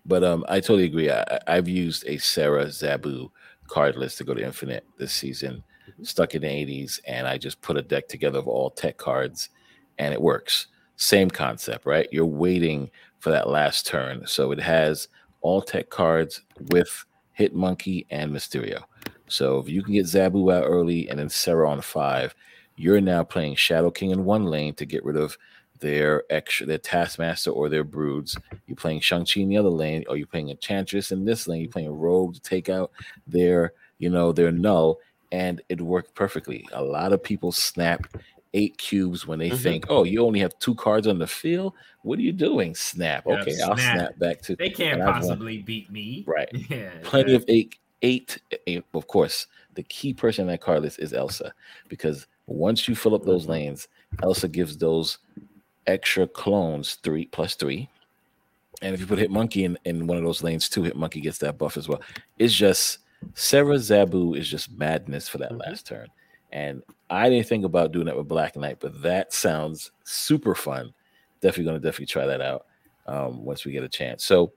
But 0.04 0.24
um, 0.24 0.44
I 0.48 0.60
totally 0.60 0.84
agree. 0.84 1.10
I, 1.10 1.38
I've 1.46 1.68
used 1.68 2.04
a 2.06 2.18
Sera 2.18 2.66
Zabu 2.66 3.30
card 3.66 3.96
list 3.96 4.18
to 4.18 4.24
go 4.24 4.34
to 4.34 4.44
Infinite 4.44 4.84
this 4.98 5.12
season, 5.12 5.62
mm-hmm. 5.88 6.04
stuck 6.04 6.34
in 6.34 6.42
the 6.42 6.48
80s, 6.48 7.00
and 7.06 7.26
I 7.26 7.38
just 7.38 7.60
put 7.60 7.76
a 7.76 7.82
deck 7.82 8.08
together 8.08 8.38
of 8.38 8.48
all 8.48 8.70
tech 8.70 8.96
cards, 8.96 9.50
and 9.98 10.14
it 10.14 10.20
works. 10.20 10.68
Same 10.96 11.30
concept, 11.30 11.86
right? 11.86 12.08
You're 12.10 12.26
waiting 12.26 12.90
for 13.20 13.30
that 13.30 13.48
last 13.48 13.86
turn. 13.86 14.26
So 14.26 14.52
it 14.52 14.60
has 14.60 15.08
all 15.40 15.62
tech 15.62 15.90
cards 15.90 16.42
with 16.70 17.04
Hit 17.32 17.54
Monkey 17.54 18.06
and 18.10 18.32
Mysterio. 18.32 18.82
So 19.28 19.58
if 19.58 19.68
you 19.68 19.82
can 19.82 19.92
get 19.92 20.06
Zabu 20.06 20.52
out 20.54 20.64
early 20.64 21.08
and 21.08 21.18
then 21.18 21.28
Sera 21.28 21.68
on 21.68 21.80
five, 21.80 22.34
you're 22.76 23.00
now 23.00 23.24
playing 23.24 23.56
Shadow 23.56 23.90
King 23.90 24.10
in 24.10 24.24
one 24.24 24.44
lane 24.44 24.74
to 24.74 24.86
get 24.86 25.04
rid 25.04 25.16
of 25.16 25.36
their 25.80 26.24
extra 26.30 26.66
their 26.66 26.78
Taskmaster 26.78 27.50
or 27.50 27.68
their 27.68 27.84
broods. 27.84 28.36
You're 28.66 28.76
playing 28.76 29.00
Shang-Chi 29.00 29.40
in 29.40 29.48
the 29.48 29.58
other 29.58 29.68
lane, 29.68 30.04
or 30.08 30.16
you're 30.16 30.26
playing 30.26 30.50
Enchantress 30.50 31.12
in 31.12 31.24
this 31.24 31.46
lane, 31.46 31.62
you're 31.62 31.70
playing 31.70 31.90
Rogue 31.90 32.34
to 32.34 32.40
take 32.40 32.68
out 32.68 32.90
their, 33.26 33.72
you 33.98 34.08
know, 34.08 34.32
their 34.32 34.52
null, 34.52 34.98
and 35.32 35.60
it 35.68 35.80
worked 35.80 36.14
perfectly. 36.14 36.66
A 36.72 36.82
lot 36.82 37.12
of 37.12 37.22
people 37.22 37.52
snap 37.52 38.06
eight 38.56 38.78
cubes 38.78 39.26
when 39.26 39.38
they 39.38 39.50
mm-hmm. 39.50 39.62
think, 39.62 39.86
oh, 39.90 40.02
you 40.02 40.24
only 40.24 40.40
have 40.40 40.58
two 40.58 40.74
cards 40.74 41.06
on 41.06 41.18
the 41.18 41.26
field. 41.26 41.74
What 42.02 42.18
are 42.18 42.22
you 42.22 42.32
doing? 42.32 42.74
Snap. 42.74 43.24
Yeah, 43.26 43.40
okay, 43.40 43.52
snap. 43.52 43.68
I'll 43.68 43.76
snap 43.76 44.18
back 44.18 44.40
to. 44.42 44.56
They 44.56 44.70
can't 44.70 45.02
possibly 45.02 45.58
beat 45.58 45.90
me. 45.90 46.24
Right. 46.26 46.48
Yeah. 46.68 46.90
Plenty 47.02 47.34
of 47.34 47.44
eight, 47.48 47.76
eight, 48.02 48.38
eight. 48.66 48.82
Of 48.94 49.06
course, 49.06 49.46
the 49.74 49.82
key 49.84 50.12
person 50.12 50.42
in 50.42 50.48
that 50.48 50.60
card 50.60 50.82
list 50.82 50.98
is 50.98 51.12
Elsa 51.12 51.52
because 51.88 52.26
once 52.46 52.88
you 52.88 52.96
fill 52.96 53.14
up 53.14 53.24
those 53.24 53.42
mm-hmm. 53.42 53.52
lanes, 53.52 53.88
Elsa 54.22 54.48
gives 54.48 54.76
those 54.76 55.18
extra 55.86 56.26
clones 56.26 56.94
three 57.02 57.26
plus 57.26 57.54
three. 57.54 57.88
And 58.82 58.94
if 58.94 59.00
you 59.00 59.06
put 59.06 59.18
Hit 59.18 59.30
Monkey 59.30 59.64
in, 59.64 59.78
in 59.84 60.06
one 60.06 60.18
of 60.18 60.24
those 60.24 60.42
lanes 60.42 60.68
too, 60.68 60.82
Hit 60.82 60.96
Monkey 60.96 61.20
gets 61.20 61.38
that 61.38 61.58
buff 61.58 61.76
as 61.76 61.88
well. 61.88 62.00
It's 62.38 62.54
just 62.54 62.98
Sera 63.34 63.76
Zabu 63.76 64.36
is 64.36 64.48
just 64.48 64.72
madness 64.72 65.28
for 65.28 65.38
that 65.38 65.50
mm-hmm. 65.50 65.60
last 65.68 65.86
turn. 65.86 66.08
And 66.52 66.82
I 67.10 67.28
didn't 67.28 67.46
think 67.46 67.64
about 67.64 67.92
doing 67.92 68.06
that 68.06 68.16
with 68.16 68.28
Black 68.28 68.56
Knight, 68.56 68.78
but 68.80 69.02
that 69.02 69.32
sounds 69.32 69.90
super 70.04 70.54
fun. 70.54 70.92
Definitely 71.40 71.64
going 71.64 71.80
to 71.80 71.86
definitely 71.86 72.06
try 72.06 72.26
that 72.26 72.40
out 72.40 72.66
um, 73.06 73.44
once 73.44 73.64
we 73.64 73.72
get 73.72 73.84
a 73.84 73.88
chance. 73.88 74.24
So 74.24 74.52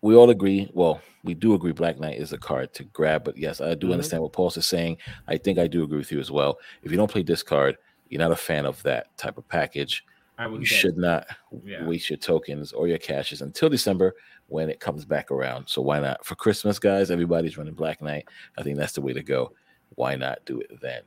we 0.00 0.14
all 0.14 0.30
agree. 0.30 0.70
Well, 0.72 1.00
we 1.24 1.34
do 1.34 1.54
agree 1.54 1.72
Black 1.72 2.00
Knight 2.00 2.18
is 2.18 2.32
a 2.32 2.38
card 2.38 2.74
to 2.74 2.84
grab, 2.84 3.24
but 3.24 3.36
yes, 3.36 3.60
I 3.60 3.74
do 3.74 3.86
mm-hmm. 3.86 3.92
understand 3.92 4.22
what 4.22 4.32
Paul's 4.32 4.56
is 4.56 4.66
saying. 4.66 4.98
I 5.28 5.36
think 5.36 5.58
I 5.58 5.68
do 5.68 5.84
agree 5.84 5.98
with 5.98 6.10
you 6.10 6.20
as 6.20 6.30
well. 6.30 6.58
If 6.82 6.90
you 6.90 6.96
don't 6.96 7.10
play 7.10 7.22
this 7.22 7.42
card, 7.42 7.76
you're 8.08 8.18
not 8.18 8.32
a 8.32 8.36
fan 8.36 8.66
of 8.66 8.82
that 8.82 9.16
type 9.16 9.38
of 9.38 9.48
package. 9.48 10.04
I 10.38 10.46
would 10.46 10.60
you 10.60 10.66
should 10.66 10.96
not 10.96 11.26
yeah. 11.64 11.86
waste 11.86 12.10
your 12.10 12.16
tokens 12.16 12.72
or 12.72 12.88
your 12.88 12.98
caches 12.98 13.42
until 13.42 13.68
December 13.68 14.14
when 14.48 14.68
it 14.68 14.80
comes 14.80 15.04
back 15.04 15.30
around. 15.30 15.68
So 15.68 15.82
why 15.82 16.00
not? 16.00 16.24
For 16.24 16.34
Christmas, 16.34 16.78
guys, 16.78 17.10
everybody's 17.10 17.56
running 17.56 17.74
Black 17.74 18.02
Knight. 18.02 18.26
I 18.58 18.62
think 18.62 18.76
that's 18.76 18.94
the 18.94 19.02
way 19.02 19.12
to 19.12 19.22
go 19.22 19.52
why 19.94 20.16
not 20.16 20.44
do 20.44 20.60
it 20.60 20.80
then? 20.80 21.02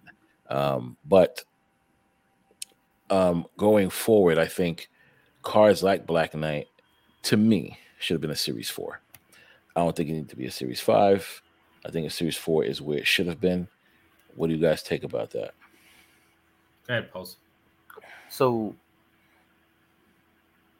Um, 0.49 0.97
but 1.05 1.43
um, 3.09 3.45
going 3.57 3.89
forward, 3.89 4.37
I 4.37 4.45
think 4.47 4.89
cards 5.41 5.83
like 5.83 6.05
Black 6.05 6.33
Knight, 6.35 6.67
to 7.23 7.37
me, 7.37 7.79
should 7.99 8.15
have 8.15 8.21
been 8.21 8.31
a 8.31 8.35
Series 8.35 8.69
4. 8.69 9.01
I 9.75 9.81
don't 9.81 9.95
think 9.95 10.09
it 10.09 10.13
needs 10.13 10.29
to 10.29 10.35
be 10.35 10.45
a 10.45 10.51
Series 10.51 10.79
5. 10.81 11.41
I 11.85 11.91
think 11.91 12.07
a 12.07 12.09
Series 12.09 12.37
4 12.37 12.65
is 12.65 12.81
where 12.81 12.97
it 12.97 13.07
should 13.07 13.27
have 13.27 13.41
been. 13.41 13.67
What 14.35 14.47
do 14.47 14.53
you 14.53 14.61
guys 14.61 14.83
take 14.83 15.03
about 15.03 15.31
that? 15.31 15.53
Go 16.87 16.93
ahead, 16.93 17.11
Pulse. 17.11 17.37
So 18.29 18.75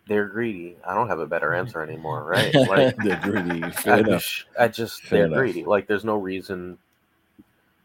they're 0.08 0.28
greedy. 0.28 0.78
I 0.86 0.94
don't 0.94 1.08
have 1.08 1.20
a 1.20 1.26
better 1.26 1.54
answer 1.54 1.82
anymore, 1.82 2.24
right? 2.24 2.54
Like 2.70 2.96
they're 2.98 3.20
greedy. 3.22 3.72
Fair 3.72 3.96
I, 3.96 4.00
enough. 4.00 4.46
I 4.60 4.68
just 4.68 5.04
Fair 5.04 5.20
they're 5.20 5.28
enough. 5.28 5.38
greedy. 5.38 5.64
Like 5.64 5.88
there's 5.88 6.06
no 6.06 6.18
reason 6.18 6.78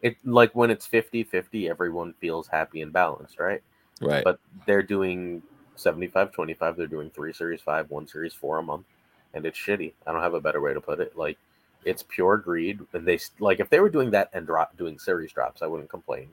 it 0.03 0.17
like 0.25 0.55
when 0.55 0.71
it's 0.71 0.89
50-50 0.89 1.71
everyone 1.71 2.15
feels 2.21 2.49
happy 2.49 2.83
and 2.83 2.93
balanced 2.93 3.39
right 3.41 3.63
right 4.01 4.25
but 4.25 4.41
they're 4.67 4.83
doing 4.83 5.43
75 5.77 6.33
25 6.33 6.77
they're 6.77 6.87
doing 6.87 7.11
three 7.11 7.33
series 7.33 7.61
five 7.63 7.91
one 7.91 8.07
series 8.09 8.35
four 8.35 8.59
a 8.59 8.63
month 8.63 8.87
and 9.35 9.47
it's 9.47 9.59
shitty 9.59 9.93
i 10.07 10.13
don't 10.13 10.23
have 10.23 10.35
a 10.35 10.41
better 10.41 10.61
way 10.61 10.75
to 10.75 10.81
put 10.81 11.01
it 11.01 11.17
like 11.17 11.39
it's 11.85 12.05
pure 12.09 12.37
greed 12.39 12.81
and 12.95 13.07
they 13.07 13.19
like 13.41 13.61
if 13.61 13.71
they 13.71 13.81
were 13.81 13.91
doing 13.91 14.11
that 14.11 14.31
and 14.35 14.47
drop 14.47 14.77
doing 14.79 14.99
series 14.99 15.33
drops 15.33 15.63
i 15.63 15.67
wouldn't 15.67 15.91
complain 15.91 16.29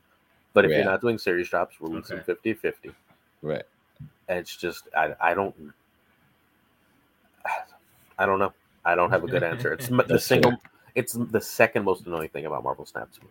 But 0.54 0.66
if 0.66 0.72
Yeah. 0.72 0.78
you're 0.78 0.86
not 0.86 1.02
doing 1.02 1.20
series 1.20 1.50
drops, 1.50 1.82
release 1.82 2.10
them 2.10 2.20
Okay. 2.20 2.26
50 2.26 2.54
50. 2.56 2.90
Right. 3.44 3.66
And 4.30 4.40
it's 4.40 4.56
just, 4.56 4.90
I, 4.96 5.16
I 5.22 5.36
don't, 5.36 5.56
I 8.20 8.26
don't 8.26 8.40
know. 8.40 8.54
I 8.86 8.96
don't 8.96 9.12
have 9.12 9.24
a 9.24 9.28
good 9.28 9.44
answer. 9.44 9.74
It's 9.74 9.88
the 10.10 10.20
single, 10.20 10.52
fair. 10.52 10.60
it's 10.96 11.14
the 11.14 11.42
second 11.42 11.86
most 11.86 12.08
annoying 12.08 12.30
thing 12.30 12.46
about 12.48 12.64
Marvel 12.64 12.86
Snap 12.86 13.12
to 13.14 13.22
me. 13.24 13.30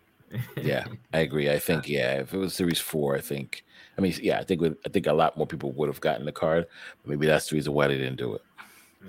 Yeah, 0.61 0.85
I 1.13 1.19
agree. 1.19 1.49
I 1.49 1.59
think 1.59 1.87
yeah, 1.87 2.19
if 2.19 2.33
it 2.33 2.37
was 2.37 2.53
series 2.53 2.79
four, 2.79 3.15
I 3.15 3.21
think 3.21 3.63
I 3.97 4.01
mean 4.01 4.13
yeah, 4.21 4.39
I 4.39 4.43
think 4.43 4.61
with, 4.61 4.77
I 4.85 4.89
think 4.89 5.07
a 5.07 5.13
lot 5.13 5.37
more 5.37 5.47
people 5.47 5.71
would 5.73 5.89
have 5.89 6.01
gotten 6.01 6.25
the 6.25 6.31
card. 6.31 6.65
Maybe 7.05 7.27
that's 7.27 7.49
the 7.49 7.55
reason 7.55 7.73
why 7.73 7.87
they 7.87 7.97
didn't 7.97 8.17
do 8.17 8.35
it. 8.35 8.41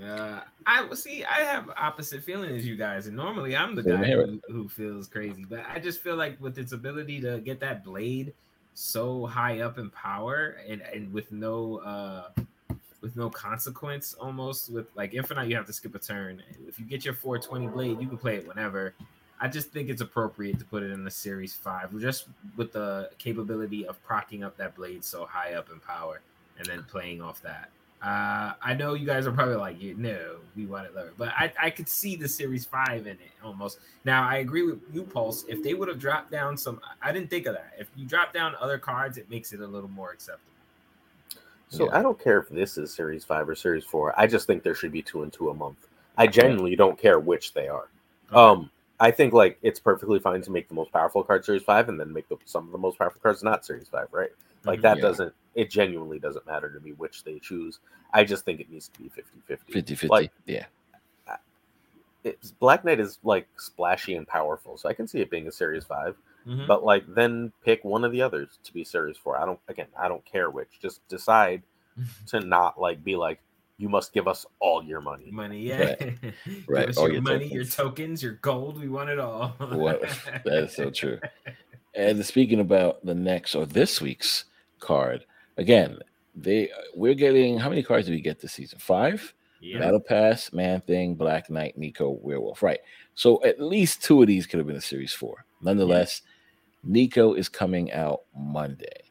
Uh, 0.04 0.40
I 0.66 0.86
see. 0.94 1.24
I 1.24 1.40
have 1.40 1.70
opposite 1.76 2.22
feeling 2.22 2.54
as 2.54 2.66
you 2.66 2.76
guys, 2.76 3.06
and 3.06 3.16
normally 3.16 3.56
I'm 3.56 3.74
the 3.74 3.82
guy 3.82 4.10
who, 4.10 4.40
who 4.48 4.68
feels 4.68 5.08
crazy, 5.08 5.44
but 5.48 5.64
I 5.68 5.78
just 5.78 6.00
feel 6.02 6.14
like 6.14 6.40
with 6.40 6.58
its 6.58 6.72
ability 6.72 7.20
to 7.22 7.40
get 7.40 7.58
that 7.60 7.84
blade 7.84 8.34
so 8.74 9.26
high 9.26 9.60
up 9.60 9.78
in 9.78 9.90
power 9.90 10.58
and 10.68 10.82
and 10.82 11.12
with 11.12 11.32
no 11.32 11.78
uh 11.78 12.28
with 13.00 13.16
no 13.16 13.30
consequence, 13.30 14.14
almost 14.14 14.70
with 14.70 14.86
like 14.94 15.14
infinite, 15.14 15.48
you 15.48 15.56
have 15.56 15.66
to 15.66 15.72
skip 15.72 15.94
a 15.94 15.98
turn. 15.98 16.42
If 16.66 16.78
you 16.78 16.84
get 16.84 17.04
your 17.04 17.14
420 17.14 17.68
blade, 17.68 18.00
you 18.00 18.08
can 18.08 18.18
play 18.18 18.36
it 18.36 18.46
whenever. 18.46 18.94
I 19.40 19.48
just 19.48 19.70
think 19.70 19.88
it's 19.88 20.02
appropriate 20.02 20.58
to 20.58 20.64
put 20.64 20.82
it 20.82 20.90
in 20.90 21.04
the 21.04 21.10
series 21.10 21.54
five, 21.54 21.96
just 22.00 22.26
with 22.56 22.72
the 22.72 23.10
capability 23.18 23.86
of 23.86 24.02
procking 24.04 24.42
up 24.42 24.56
that 24.56 24.74
blade 24.74 25.04
so 25.04 25.26
high 25.26 25.54
up 25.54 25.70
in 25.72 25.78
power, 25.80 26.20
and 26.58 26.66
then 26.66 26.84
playing 26.84 27.22
off 27.22 27.40
that. 27.42 27.70
Uh, 28.00 28.52
I 28.62 28.74
know 28.74 28.94
you 28.94 29.06
guys 29.06 29.26
are 29.26 29.32
probably 29.32 29.56
like, 29.56 29.80
"You 29.80 29.94
no, 29.96 30.36
we 30.54 30.66
want 30.66 30.86
it 30.86 30.94
lower," 30.94 31.12
but 31.18 31.30
I, 31.30 31.52
I 31.60 31.70
could 31.70 31.88
see 31.88 32.14
the 32.14 32.28
series 32.28 32.64
five 32.64 33.06
in 33.08 33.14
it 33.14 33.32
almost. 33.42 33.80
Now 34.04 34.28
I 34.28 34.36
agree 34.36 34.62
with 34.62 34.80
you, 34.92 35.02
Pulse. 35.02 35.44
If 35.48 35.64
they 35.64 35.74
would 35.74 35.88
have 35.88 35.98
dropped 35.98 36.30
down 36.30 36.56
some, 36.56 36.80
I 37.02 37.10
didn't 37.10 37.28
think 37.28 37.46
of 37.46 37.54
that. 37.54 37.72
If 37.76 37.88
you 37.96 38.06
drop 38.06 38.32
down 38.32 38.54
other 38.60 38.78
cards, 38.78 39.18
it 39.18 39.28
makes 39.28 39.52
it 39.52 39.60
a 39.60 39.66
little 39.66 39.90
more 39.90 40.12
acceptable. 40.12 40.44
So 41.70 41.86
Yeah. 41.86 41.98
I 41.98 42.02
don't 42.02 42.18
care 42.22 42.38
if 42.38 42.48
this 42.48 42.78
is 42.78 42.94
series 42.94 43.24
five 43.24 43.48
or 43.48 43.54
series 43.54 43.84
four. 43.84 44.18
I 44.18 44.26
just 44.26 44.46
think 44.46 44.62
there 44.62 44.74
should 44.74 44.92
be 44.92 45.02
two 45.02 45.22
and 45.22 45.32
two 45.32 45.50
a 45.50 45.54
month. 45.54 45.88
I 46.16 46.26
genuinely 46.26 46.76
don't 46.76 46.98
care 46.98 47.18
which 47.20 47.52
they 47.52 47.68
are. 47.68 47.88
Um, 48.32 48.70
I 49.00 49.10
think 49.10 49.32
like 49.32 49.58
it's 49.62 49.78
perfectly 49.80 50.18
fine 50.18 50.42
to 50.42 50.50
make 50.50 50.68
the 50.68 50.74
most 50.74 50.92
powerful 50.92 51.22
card 51.22 51.44
series 51.44 51.62
five 51.62 51.88
and 51.88 51.98
then 52.00 52.12
make 52.12 52.28
the, 52.28 52.36
some 52.44 52.66
of 52.66 52.72
the 52.72 52.78
most 52.78 52.98
powerful 52.98 53.20
cards 53.22 53.42
not 53.42 53.64
series 53.64 53.88
five, 53.88 54.08
right? 54.12 54.30
Like 54.64 54.80
Mhm. 54.80 54.82
that 54.82 54.96
Yeah. 54.96 55.02
doesn't 55.02 55.34
it 55.54 55.70
genuinely 55.70 56.18
doesn't 56.20 56.46
matter 56.46 56.70
to 56.70 56.78
me 56.80 56.92
which 56.92 57.24
they 57.24 57.38
choose. 57.40 57.80
I 58.12 58.22
just 58.24 58.44
think 58.44 58.60
it 58.60 58.70
needs 58.70 58.88
to 58.88 58.98
be 59.02 59.08
50-50. 59.08 59.72
50 59.72 59.94
50. 59.94 60.08
Like- 60.08 60.32
yeah. 60.46 60.66
It's, 62.24 62.50
Black 62.50 62.84
Knight 62.84 62.98
is 63.00 63.18
like 63.22 63.46
splashy 63.56 64.16
and 64.16 64.26
powerful, 64.26 64.76
so 64.76 64.88
I 64.88 64.92
can 64.92 65.06
see 65.06 65.20
it 65.20 65.30
being 65.30 65.46
a 65.46 65.52
series 65.52 65.84
5 65.84 66.16
Mhm. 66.46 66.66
But 66.66 66.84
like 66.84 67.04
then 67.14 67.52
pick 67.64 67.84
one 67.84 68.04
of 68.04 68.10
the 68.12 68.22
others 68.22 68.58
to 68.64 68.72
be 68.72 68.82
series 68.82 69.16
four. 69.16 69.38
I 69.38 69.44
don't 69.44 69.60
again, 69.68 69.86
I 69.98 70.08
don't 70.08 70.24
care 70.24 70.50
which. 70.50 70.80
Just 70.80 71.06
decide 71.08 71.62
to 72.28 72.40
not 72.40 72.80
like 72.80 73.02
be 73.04 73.16
like, 73.16 73.40
you 73.78 73.88
must 73.88 74.12
give 74.12 74.26
us 74.28 74.44
all 74.60 74.82
your 74.82 75.00
money. 75.00 75.30
money, 75.30 75.60
yeah, 75.60 75.94
Give 75.98 76.34
Right, 76.68 76.88
us 76.88 76.96
all 76.98 77.04
your, 77.06 77.14
your 77.14 77.22
money, 77.22 77.46
your 77.46 77.62
tokens. 77.64 77.74
tokens, 77.74 78.22
your 78.22 78.32
gold. 78.34 78.80
We 78.80 78.88
want 78.88 79.08
it 79.10 79.18
all. 79.18 79.54
What- 79.60 80.02
that 80.44 80.64
is 80.64 80.74
so 80.74 80.90
true. 80.90 81.18
And 81.94 82.24
speaking 82.24 82.60
about 82.60 83.04
the 83.04 83.14
next 83.14 83.54
or 83.54 83.66
this 83.66 84.00
week's 84.00 84.44
card, 84.80 85.24
again, 85.56 85.98
they 86.34 86.70
we're 86.94 87.14
getting 87.14 87.58
how 87.58 87.68
many 87.68 87.82
cards 87.82 88.06
did 88.06 88.12
we 88.14 88.20
get 88.20 88.40
this 88.40 88.52
season? 88.52 88.78
Five? 88.78 89.32
Yeah. 89.60 89.80
Battle 89.80 89.98
Pass, 90.00 90.52
Man 90.52 90.80
Thing, 90.82 91.16
Black 91.16 91.50
Knight, 91.50 91.76
Nico, 91.76 92.10
Werewolf. 92.22 92.62
Right. 92.62 92.78
So 93.14 93.42
at 93.42 93.60
least 93.60 94.04
two 94.04 94.20
of 94.22 94.28
these 94.28 94.46
could 94.46 94.58
have 94.58 94.66
been 94.68 94.76
a 94.76 94.80
series 94.80 95.12
four. 95.12 95.44
Nonetheless, 95.62 96.22
Nico 96.84 97.34
is 97.34 97.48
coming 97.48 97.90
out 97.92 98.20
Monday. 98.36 99.02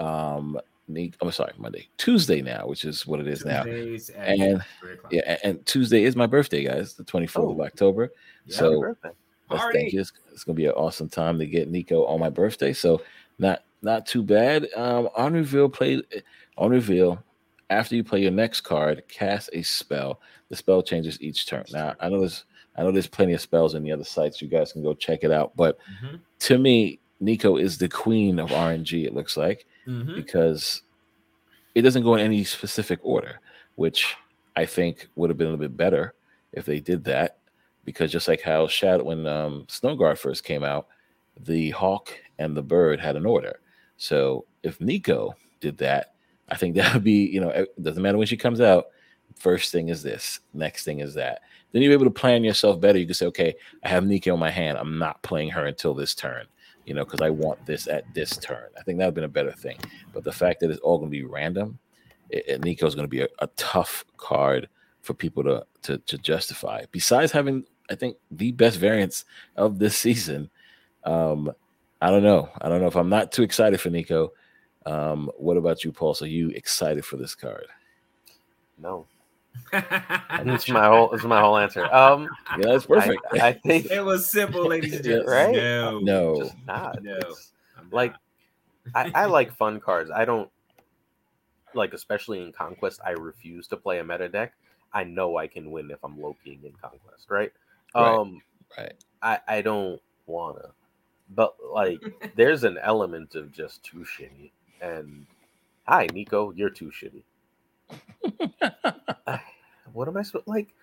Um, 0.00 0.58
I'm 0.88 1.30
sorry, 1.32 1.52
Monday, 1.58 1.88
Tuesday 1.96 2.42
now, 2.42 2.66
which 2.66 2.84
is 2.84 3.06
what 3.06 3.20
it 3.20 3.26
is 3.26 3.44
now. 3.44 3.62
Tuesdays 3.62 4.10
at 4.10 4.38
And- 4.38 4.64
Yeah, 5.10 5.38
and, 5.42 5.64
Tuesday 5.64 6.04
is 6.04 6.16
my 6.16 6.26
birthday, 6.26 6.64
guys, 6.64 6.94
the 6.94 7.04
24th 7.04 7.52
of 7.52 7.60
Oh. 7.60 7.64
October. 7.64 8.12
Yeah. 8.46 8.56
so- 8.56 8.70
Happy 8.70 8.80
birthday. 8.80 9.10
Let's 9.50 9.62
Party. 9.62 9.78
thank 9.78 9.92
you. 9.92 10.00
It's, 10.00 10.12
it's 10.32 10.44
gonna 10.44 10.56
be 10.56 10.64
an 10.66 10.72
awesome 10.72 11.08
time 11.08 11.38
to 11.38 11.46
get 11.46 11.70
Nico 11.70 12.04
on 12.06 12.18
my 12.20 12.30
birthday. 12.30 12.72
So 12.72 13.02
not 13.38 13.64
not 13.82 14.06
too 14.06 14.22
bad. 14.22 14.68
Um, 14.76 15.08
on 15.16 15.34
reveal, 15.34 15.68
play 15.68 16.00
on 16.56 16.70
reveal. 16.70 17.22
After 17.68 17.94
you 17.96 18.02
play 18.04 18.22
your 18.22 18.30
next 18.30 18.62
card, 18.62 19.02
cast 19.08 19.50
a 19.52 19.62
spell. 19.62 20.20
The 20.48 20.56
spell 20.56 20.82
changes 20.82 21.20
each 21.20 21.46
turn. 21.46 21.64
Now 21.72 21.94
I 22.00 22.08
know 22.08 22.20
there's 22.20 22.44
I 22.76 22.82
know 22.82 22.92
there's 22.92 23.06
plenty 23.06 23.34
of 23.34 23.40
spells 23.42 23.74
in 23.74 23.82
the 23.82 23.92
other 23.92 24.04
sites. 24.04 24.40
You 24.40 24.48
guys 24.48 24.72
can 24.72 24.82
go 24.82 24.94
check 24.94 25.22
it 25.22 25.30
out. 25.32 25.52
But 25.54 25.78
Mhm. 26.02 26.20
to 26.40 26.56
me, 26.58 26.98
Nico 27.20 27.56
is 27.58 27.76
the 27.76 27.88
queen 27.90 28.38
of 28.38 28.50
RNG. 28.52 29.04
It 29.04 29.12
looks 29.14 29.36
like 29.36 29.66
Mhm. 29.86 30.14
because 30.16 30.82
it 31.74 31.82
doesn't 31.82 32.02
go 32.04 32.14
in 32.14 32.20
any 32.20 32.44
specific 32.44 33.00
order, 33.02 33.40
which 33.76 34.14
I 34.56 34.66
think 34.66 35.08
would 35.16 35.30
have 35.30 35.38
been 35.38 35.46
a 35.48 35.50
little 35.50 35.66
bit 35.68 35.76
better 35.76 36.14
if 36.52 36.64
they 36.66 36.80
did 36.80 37.04
that. 37.04 37.38
Because 37.84 38.12
just 38.12 38.28
like 38.28 38.42
how 38.42 38.68
Shadow 38.68 39.04
when 39.04 39.26
um, 39.26 39.64
Snowguard 39.68 40.18
first 40.18 40.44
came 40.44 40.62
out, 40.64 40.86
the 41.40 41.70
hawk 41.70 42.12
and 42.38 42.56
the 42.56 42.62
bird 42.62 43.00
had 43.00 43.16
an 43.16 43.26
order. 43.26 43.60
So 43.96 44.44
if 44.62 44.80
Nico 44.80 45.34
did 45.60 45.78
that, 45.78 46.14
I 46.48 46.56
think 46.56 46.74
that 46.76 46.94
would 46.94 47.04
be 47.04 47.26
you 47.26 47.40
know 47.40 47.48
it 47.50 47.82
doesn't 47.82 48.02
matter 48.02 48.18
when 48.18 48.26
she 48.26 48.36
comes 48.36 48.60
out. 48.60 48.86
First 49.36 49.72
thing 49.72 49.88
is 49.88 50.02
this, 50.02 50.40
next 50.52 50.84
thing 50.84 51.00
is 51.00 51.14
that. 51.14 51.40
Then 51.72 51.80
you're 51.82 51.92
able 51.94 52.04
to 52.04 52.10
plan 52.10 52.44
yourself 52.44 52.78
better. 52.80 52.98
You 52.98 53.06
can 53.06 53.14
say, 53.14 53.26
okay, 53.26 53.54
I 53.82 53.88
have 53.88 54.04
Nico 54.06 54.34
in 54.34 54.38
my 54.40 54.50
hand. 54.50 54.76
I'm 54.76 54.98
not 54.98 55.22
playing 55.22 55.48
her 55.50 55.64
until 55.66 55.94
this 55.94 56.14
turn, 56.14 56.46
you 56.86 56.94
know, 56.94 57.04
because 57.04 57.20
I 57.20 57.30
want 57.30 57.64
this 57.66 57.86
at 57.88 58.12
this 58.14 58.36
turn. 58.36 58.68
I 58.78 58.82
think 58.82 58.98
that 58.98 59.04
would 59.06 59.08
have 59.08 59.14
been 59.14 59.24
a 59.24 59.28
better 59.28 59.52
thing. 59.52 59.78
But 60.12 60.24
the 60.24 60.32
fact 60.32 60.60
that 60.60 60.70
it's 60.70 60.80
all 60.80 60.98
going 60.98 61.10
to 61.10 61.16
be 61.16 61.24
random, 61.24 61.78
it, 62.30 62.44
it- 62.48 62.64
Nico's 62.64 62.94
going 62.94 63.06
to 63.06 63.10
be 63.10 63.22
a, 63.22 63.28
a 63.40 63.46
tough 63.56 64.04
card 64.16 64.68
for 65.02 65.14
people 65.14 65.42
to, 65.44 65.64
to 65.82 65.98
to 65.98 66.18
justify. 66.18 66.84
Besides 66.92 67.32
having, 67.32 67.64
I 67.90 67.94
think, 67.96 68.16
the 68.30 68.52
best 68.52 68.78
variants 68.78 69.24
of 69.56 69.78
this 69.78 69.96
season. 69.96 70.50
Um, 71.04 71.52
I 72.00 72.10
don't 72.10 72.22
know. 72.22 72.50
I 72.60 72.68
don't 72.68 72.80
know 72.80 72.88
if 72.88 72.96
I'm 72.96 73.08
not 73.08 73.32
too 73.32 73.42
excited 73.42 73.80
for 73.80 73.90
Nico. 73.90 74.32
Um, 74.86 75.30
what 75.36 75.56
about 75.56 75.84
you, 75.84 75.92
Paul? 75.92 76.14
So 76.14 76.24
you 76.24 76.48
excited 76.50 77.04
for 77.04 77.16
this 77.16 77.34
card? 77.36 77.66
No. 78.78 79.06
That's 79.72 80.68
my 80.68 80.86
whole 80.86 81.08
that's 81.10 81.24
my 81.24 81.40
whole 81.40 81.56
answer. 81.58 81.84
Um 81.94 82.28
Yeah, 82.58 82.66
that's 82.72 82.86
perfect. 82.86 83.22
I, 83.32 83.48
I 83.48 83.52
think 83.52 83.90
it 83.90 84.00
was 84.02 84.30
simple, 84.30 84.66
ladies 84.66 84.94
and 84.94 85.04
gentlemen. 85.04 85.26
right? 85.32 85.54
No, 85.54 85.98
no, 86.00 86.36
just 86.42 86.54
not. 86.66 87.02
No. 87.02 87.12
It's- 87.16 87.52
like 87.90 88.12
not. 88.12 88.20
I, 88.94 89.22
I 89.22 89.24
like 89.26 89.52
fun 89.52 89.80
cards. 89.80 90.10
I 90.10 90.24
don't 90.24 90.50
like, 91.74 91.94
especially 91.94 92.42
in 92.42 92.52
Conquest. 92.52 93.00
I 93.04 93.10
refuse 93.12 93.66
to 93.68 93.76
play 93.76 93.98
a 93.98 94.04
meta 94.04 94.28
deck. 94.28 94.52
I 94.92 95.04
know 95.04 95.36
I 95.38 95.46
can 95.46 95.70
win 95.70 95.90
if 95.90 95.98
I'm 96.04 96.20
Loki 96.20 96.58
in 96.62 96.72
Conquest, 96.80 97.30
right? 97.30 97.52
Right. 97.94 98.14
Um, 98.14 98.42
right. 98.76 98.92
I 99.22 99.38
I 99.48 99.62
don't 99.62 100.00
wanna, 100.26 100.70
but 101.34 101.54
like, 101.72 102.00
there's 102.36 102.64
an 102.64 102.76
element 102.82 103.34
of 103.34 103.52
just 103.52 103.82
too 103.82 104.04
shitty. 104.04 104.50
And 104.82 105.26
hi, 105.86 106.08
Nico, 106.12 106.50
you're 106.52 106.70
too 106.70 106.90
shitty. 106.90 107.22
What 109.92 110.08
am 110.08 110.16
I 110.16 110.22
supposed 110.22 110.46
like? 110.46 110.74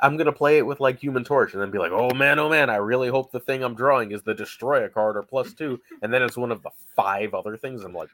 I'm 0.00 0.16
gonna 0.16 0.32
play 0.32 0.58
it 0.58 0.66
with 0.66 0.78
like 0.80 0.98
Human 1.00 1.24
Torch 1.24 1.52
and 1.52 1.60
then 1.62 1.70
be 1.70 1.78
like, 1.78 1.92
oh 1.92 2.10
man, 2.14 2.38
oh 2.38 2.48
man, 2.48 2.70
I 2.70 2.76
really 2.76 3.08
hope 3.08 3.32
the 3.32 3.40
thing 3.40 3.62
I'm 3.62 3.74
drawing 3.74 4.12
is 4.12 4.22
the 4.22 4.34
Destroy 4.34 4.84
a 4.84 4.88
card 4.88 5.16
or 5.16 5.22
plus 5.22 5.52
two, 5.52 5.80
and 6.02 6.12
then 6.12 6.22
it's 6.22 6.36
one 6.36 6.52
of 6.52 6.62
the 6.62 6.70
five 6.94 7.34
other 7.34 7.56
things. 7.56 7.82
I'm 7.82 7.92
like, 7.94 8.10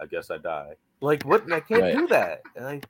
I 0.00 0.06
guess 0.06 0.30
I 0.30 0.38
die. 0.38 0.74
Like 1.00 1.22
what? 1.24 1.50
I 1.52 1.60
can't 1.60 1.82
Right. 1.82 1.94
do 1.96 2.06
that. 2.08 2.42
And 2.56 2.66
I, 2.66 2.80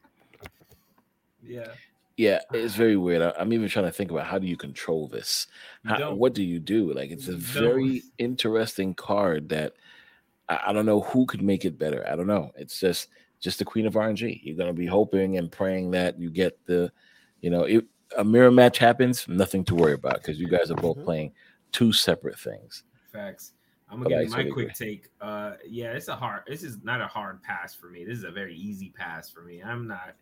yeah. 1.45 1.69
Yeah, 2.17 2.41
it's 2.53 2.75
very 2.75 2.97
weird. 2.97 3.23
I- 3.23 3.35
I'm 3.39 3.53
even 3.53 3.69
trying 3.69 3.85
to 3.85 3.93
think 3.93 4.11
about 4.11 4.27
how 4.27 4.39
do 4.39 4.47
you 4.49 4.57
control 4.57 5.07
this? 5.07 5.47
How, 5.85 5.97
don't. 5.99 6.19
what 6.19 6.35
do 6.35 6.43
you 6.43 6.59
do? 6.59 6.93
Like, 6.93 7.13
it's 7.13 7.29
a 7.29 7.37
very 7.37 8.01
don't. 8.01 8.13
interesting 8.19 8.93
card 8.95 9.51
that 9.51 9.75
I, 10.49 10.59
I 10.67 10.73
don't 10.73 10.87
know 10.87 11.01
who 11.03 11.27
could 11.27 11.43
make 11.43 11.65
it 11.65 11.79
better. 11.79 12.05
I 12.11 12.17
don't 12.17 12.27
know. 12.27 12.51
It's 12.57 12.81
just 12.81 13.07
just 13.41 13.59
the 13.59 13.65
queen 13.65 13.87
of 13.87 13.95
RNG. 13.95 14.41
You're 14.43 14.57
gonna 14.57 14.73
be 14.73 14.87
hoping 14.87 15.39
and 15.39 15.51
praying 15.51 15.91
that 15.93 16.19
you 16.19 16.31
get 16.31 16.59
the, 16.67 16.91
you 17.41 17.51
know, 17.51 17.63
if 17.65 17.85
a 18.17 18.25
mirror 18.25 18.51
match 18.51 18.79
happens, 18.79 19.27
nothing 19.29 19.65
to 19.67 19.75
worry 19.75 19.93
about 19.93 20.15
because 20.15 20.41
you 20.41 20.49
guys 20.49 20.71
are 20.71 20.77
both 20.77 20.97
Mhm. 20.99 21.05
playing 21.05 21.33
two 21.73 21.93
separate 21.93 22.39
things. 22.39 22.85
Facts. 23.13 23.53
I'm 23.91 24.03
gonna 24.03 24.17
I 24.17 24.19
give 24.21 24.29
you 24.29 24.31
my 24.31 24.37
totally 24.45 24.53
quick 24.53 24.75
take. 24.75 25.09
Uh, 25.21 25.55
yeah, 25.67 25.93
it's 25.93 26.09
a 26.09 26.17
hard. 26.17 26.43
This 26.47 26.63
is 26.63 26.83
not 26.83 27.01
a 27.01 27.07
hard 27.07 27.43
pass 27.43 27.75
for 27.75 27.89
me. 27.89 28.05
This 28.05 28.19
is 28.19 28.25
a 28.25 28.31
very 28.31 28.55
easy 28.55 28.91
pass 28.91 29.31
for 29.31 29.43
me. 29.43 29.63
I'm 29.63 29.87
not. 29.87 30.15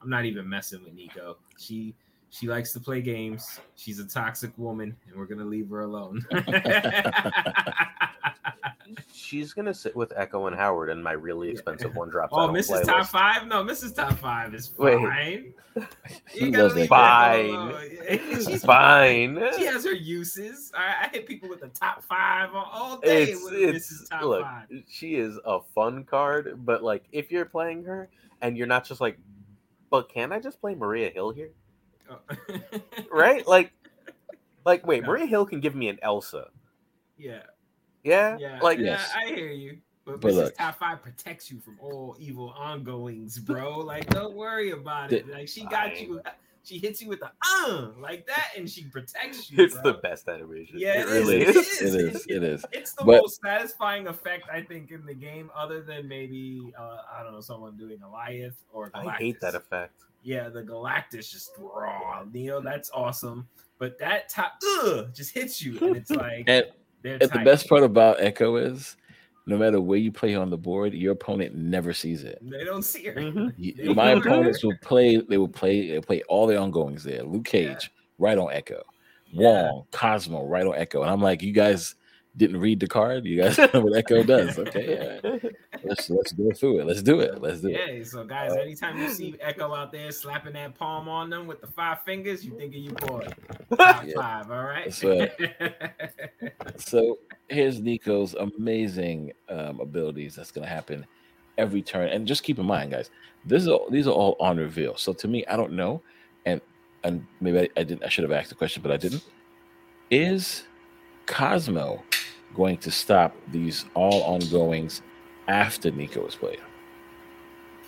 I'm 0.00 0.10
not 0.10 0.24
even 0.24 0.48
messing 0.48 0.82
with 0.82 0.94
Nico. 0.94 1.38
She 1.58 1.94
she 2.30 2.48
likes 2.48 2.72
to 2.72 2.80
play 2.80 3.00
games. 3.02 3.60
She's 3.76 3.98
a 4.00 4.08
toxic 4.08 4.56
woman, 4.56 4.96
and 5.06 5.16
we're 5.16 5.26
gonna 5.26 5.44
leave 5.44 5.68
her 5.70 5.82
alone. 5.82 6.26
she's 9.12 9.52
gonna 9.52 9.72
sit 9.74 9.94
with 9.96 10.12
Echo 10.16 10.46
and 10.46 10.56
Howard, 10.56 10.90
and 10.90 11.02
my 11.02 11.12
really 11.12 11.48
expensive 11.50 11.94
one 11.96 12.08
drops. 12.08 12.32
Oh, 12.36 12.48
Mrs. 12.48 12.84
Top. 12.84 13.06
Five? 13.06 13.46
No, 13.46 13.62
Mrs. 13.64 13.94
Top 13.94 14.12
Five 14.18 14.54
is 14.54 14.72
Wait. 14.78 14.98
fine. 14.98 15.54
He 16.30 16.44
You 16.46 16.50
gotta 16.50 16.74
leave 16.74 16.88
Fine. 16.88 17.74
She's 18.46 18.64
Fine. 18.64 19.42
She 19.56 19.64
has 19.64 19.84
her 19.84 19.92
uses. 19.94 20.70
I, 20.74 21.06
I 21.06 21.08
hit 21.08 21.26
people 21.26 21.48
with 21.48 21.60
the 21.60 21.68
top 21.68 22.02
five 22.02 22.50
all- 22.54 22.68
all 22.72 22.98
day 22.98 23.24
It's 23.24 23.42
with 23.44 23.54
it's 23.54 23.92
Mrs. 23.92 24.08
Top 24.10 24.22
look, 24.24 24.42
Five. 24.42 24.66
she 24.88 25.14
is 25.16 25.38
a 25.44 25.60
fun 25.74 26.04
card, 26.04 26.60
but 26.66 26.82
like 26.82 27.04
if 27.12 27.30
you're 27.32 27.46
playing 27.46 27.84
her 27.84 28.10
and 28.42 28.56
you're 28.58 28.66
not 28.66 28.84
just 28.84 29.00
like, 29.00 29.18
but 29.90 30.08
can 30.08 30.30
I 30.32 30.40
just 30.40 30.60
play 30.60 30.74
Maria 30.74 31.08
Hill 31.10 31.30
here? 31.30 31.50
Oh. 32.10 32.18
Right? 33.10 33.46
Like, 33.46 33.72
like 34.66 34.86
wait, 34.86 35.02
No. 35.04 35.08
Maria 35.08 35.24
Hill 35.26 35.46
can 35.46 35.60
give 35.60 35.74
me 35.74 35.88
an 35.88 35.98
Elsa. 36.02 36.48
yeah. 37.16 37.42
Yeah, 38.04 38.36
Yeah. 38.38 38.58
like 38.62 38.78
yeah, 38.78 38.84
Yes. 38.84 39.12
I 39.16 39.26
hear 39.28 39.50
you. 39.50 39.78
But, 40.04 40.20
But 40.20 40.32
Mrs. 40.32 40.34
look. 40.36 40.56
Top 40.56 40.78
Five 40.78 41.00
protects 41.02 41.48
you 41.50 41.60
from 41.60 41.78
all 41.80 42.16
evil 42.18 42.50
ongoings, 42.58 43.38
bro. 43.38 43.78
Like, 43.78 44.08
don't 44.10 44.34
worry 44.34 44.70
about 44.72 45.12
it. 45.12 45.28
Like, 45.28 45.46
she 45.48 45.62
got 45.62 45.92
Fine. 45.94 45.96
you. 45.96 46.20
She 46.64 46.78
hits 46.78 47.02
you 47.02 47.08
with 47.08 47.18
the 47.20 47.30
uh 47.44 47.88
like 48.00 48.24
that, 48.28 48.50
and 48.56 48.70
she 48.70 48.84
protects 48.84 49.50
you. 49.50 49.62
it's 49.64 49.74
bro. 49.74 49.82
the 49.92 49.94
best 49.98 50.28
animation. 50.28 50.76
Yeah, 50.78 51.00
it 51.02 51.08
it 51.08 51.10
really 51.10 51.42
is. 51.42 51.56
is. 51.56 51.94
It 51.94 52.00
is. 52.00 52.26
It 52.28 52.42
is. 52.44 52.64
It's 52.72 52.92
the 52.94 53.04
But- 53.04 53.22
most 53.22 53.40
satisfying 53.42 54.06
effect 54.06 54.48
I 54.52 54.60
think 54.62 54.90
in 54.92 55.04
the 55.04 55.14
game, 55.14 55.50
other 55.56 55.82
than 55.82 56.06
maybe 56.08 56.72
uh, 56.78 56.98
I 57.12 57.22
don't 57.24 57.32
know 57.32 57.40
someone 57.40 57.76
doing 57.76 57.98
Goliath 57.98 58.54
or 58.72 58.90
Galactus. 58.90 59.06
I 59.06 59.16
hate 59.18 59.40
that 59.40 59.54
effect. 59.56 59.92
Yeah, 60.24 60.48
the 60.50 60.62
Galactus 60.62 61.30
just 61.32 61.50
raw, 61.58 62.22
Neo. 62.32 62.60
That's 62.60 62.90
awesome. 62.94 63.48
But 63.78 63.98
that 63.98 64.28
top 64.28 64.52
ugh, 64.84 65.12
just 65.12 65.32
hits 65.34 65.60
you, 65.60 65.78
and 65.80 65.96
it's 65.96 66.10
like 66.24 66.44
And, 66.48 66.66
they're 67.02 67.18
and 67.20 67.30
the 67.30 67.38
best 67.44 67.68
part 67.68 67.82
about 67.82 68.20
Echo 68.20 68.56
is, 68.56 68.96
no 69.46 69.56
matter 69.58 69.80
where 69.80 69.98
you 69.98 70.12
play 70.12 70.34
on 70.34 70.50
the 70.50 70.56
board, 70.56 70.94
your 70.94 71.12
opponent 71.12 71.54
never 71.54 71.92
sees 71.92 72.22
it. 72.22 72.38
They 72.42 72.64
don't 72.64 72.82
see 72.84 73.04
her. 73.06 73.14
Mhm. 73.14 73.52
Y- 73.58 73.94
My 73.94 74.12
opponents 74.12 74.62
will 74.64 74.76
play. 74.82 75.16
They 75.16 75.36
will 75.38 75.48
play. 75.48 75.90
They 75.90 76.00
play 76.00 76.22
all 76.28 76.46
their 76.46 76.58
ongoings 76.60 77.02
there. 77.04 77.22
Luke 77.24 77.44
Cage, 77.44 77.90
right 78.18 78.38
on 78.38 78.52
Echo. 78.52 78.82
Yeah. 79.30 79.70
Wong, 79.72 79.86
Cosmo, 79.90 80.44
right 80.46 80.66
on 80.66 80.74
Echo. 80.76 81.02
And 81.02 81.10
I'm 81.10 81.20
like, 81.22 81.42
you 81.42 81.52
guys 81.52 81.94
didn't 82.36 82.58
read 82.60 82.80
the 82.80 82.86
card. 82.86 83.24
You 83.26 83.42
guys 83.42 83.58
know 83.74 83.80
what 83.80 83.96
Echo 83.96 84.22
does. 84.22 84.58
Okay, 84.58 85.20
yeah. 85.22 85.38
let's 85.84 86.08
let's 86.08 86.32
go 86.32 86.50
through 86.52 86.80
it. 86.80 86.86
Let's 86.86 87.02
do 87.02 87.20
it. 87.20 87.40
Let's 87.42 87.60
do 87.60 87.68
it. 87.68 87.96
Yeah, 87.98 88.04
so 88.04 88.24
guys, 88.24 88.52
anytime 88.52 88.98
you 88.98 89.08
see 89.10 89.36
Echo 89.40 89.74
out 89.74 89.92
there 89.92 90.10
slapping 90.12 90.54
that 90.54 90.74
palm 90.74 91.08
on 91.08 91.28
them 91.30 91.46
with 91.46 91.60
the 91.60 91.66
five 91.66 92.02
fingers, 92.04 92.44
you 92.44 92.56
think 92.56 92.74
of 92.74 92.80
you 92.80 92.92
boy. 92.92 93.26
Top 93.76 94.04
Yeah. 94.06 94.14
five, 94.16 94.50
all 94.50 94.64
right. 94.64 94.84
That's 94.86 96.84
So 96.84 97.18
here's 97.48 97.80
Nico's 97.80 98.34
amazing 98.34 99.32
um, 99.48 99.80
abilities. 99.80 100.34
That's 100.36 100.50
going 100.50 100.66
to 100.66 100.72
happen 100.72 101.06
every 101.58 101.82
turn. 101.82 102.08
And 102.08 102.26
just 102.26 102.42
keep 102.42 102.58
in 102.58 102.66
mind, 102.66 102.92
guys, 102.92 103.10
this 103.44 103.62
is 103.62 103.68
all, 103.68 103.88
these 103.90 104.06
are 104.06 104.12
all 104.12 104.36
on 104.40 104.56
reveal. 104.56 104.96
So 104.96 105.12
to 105.12 105.28
me, 105.28 105.44
I 105.46 105.56
don't 105.56 105.72
know, 105.72 106.00
and 106.46 106.60
and 107.04 107.26
maybe 107.40 107.58
I, 107.60 107.68
I 107.76 107.82
didn't. 107.82 108.04
I 108.04 108.08
should 108.08 108.22
have 108.24 108.32
asked 108.32 108.48
the 108.48 108.54
question, 108.54 108.82
but 108.82 108.90
I 108.92 108.96
didn't. 108.96 109.24
Is 110.10 110.64
Cosmo 111.26 112.02
going 112.54 112.76
to 112.78 112.90
stop 112.90 113.34
these 113.48 113.84
all 113.94 114.22
ongoings 114.22 115.02
after 115.48 115.90
Nico 115.90 116.26
is 116.26 116.34
played? 116.34 116.60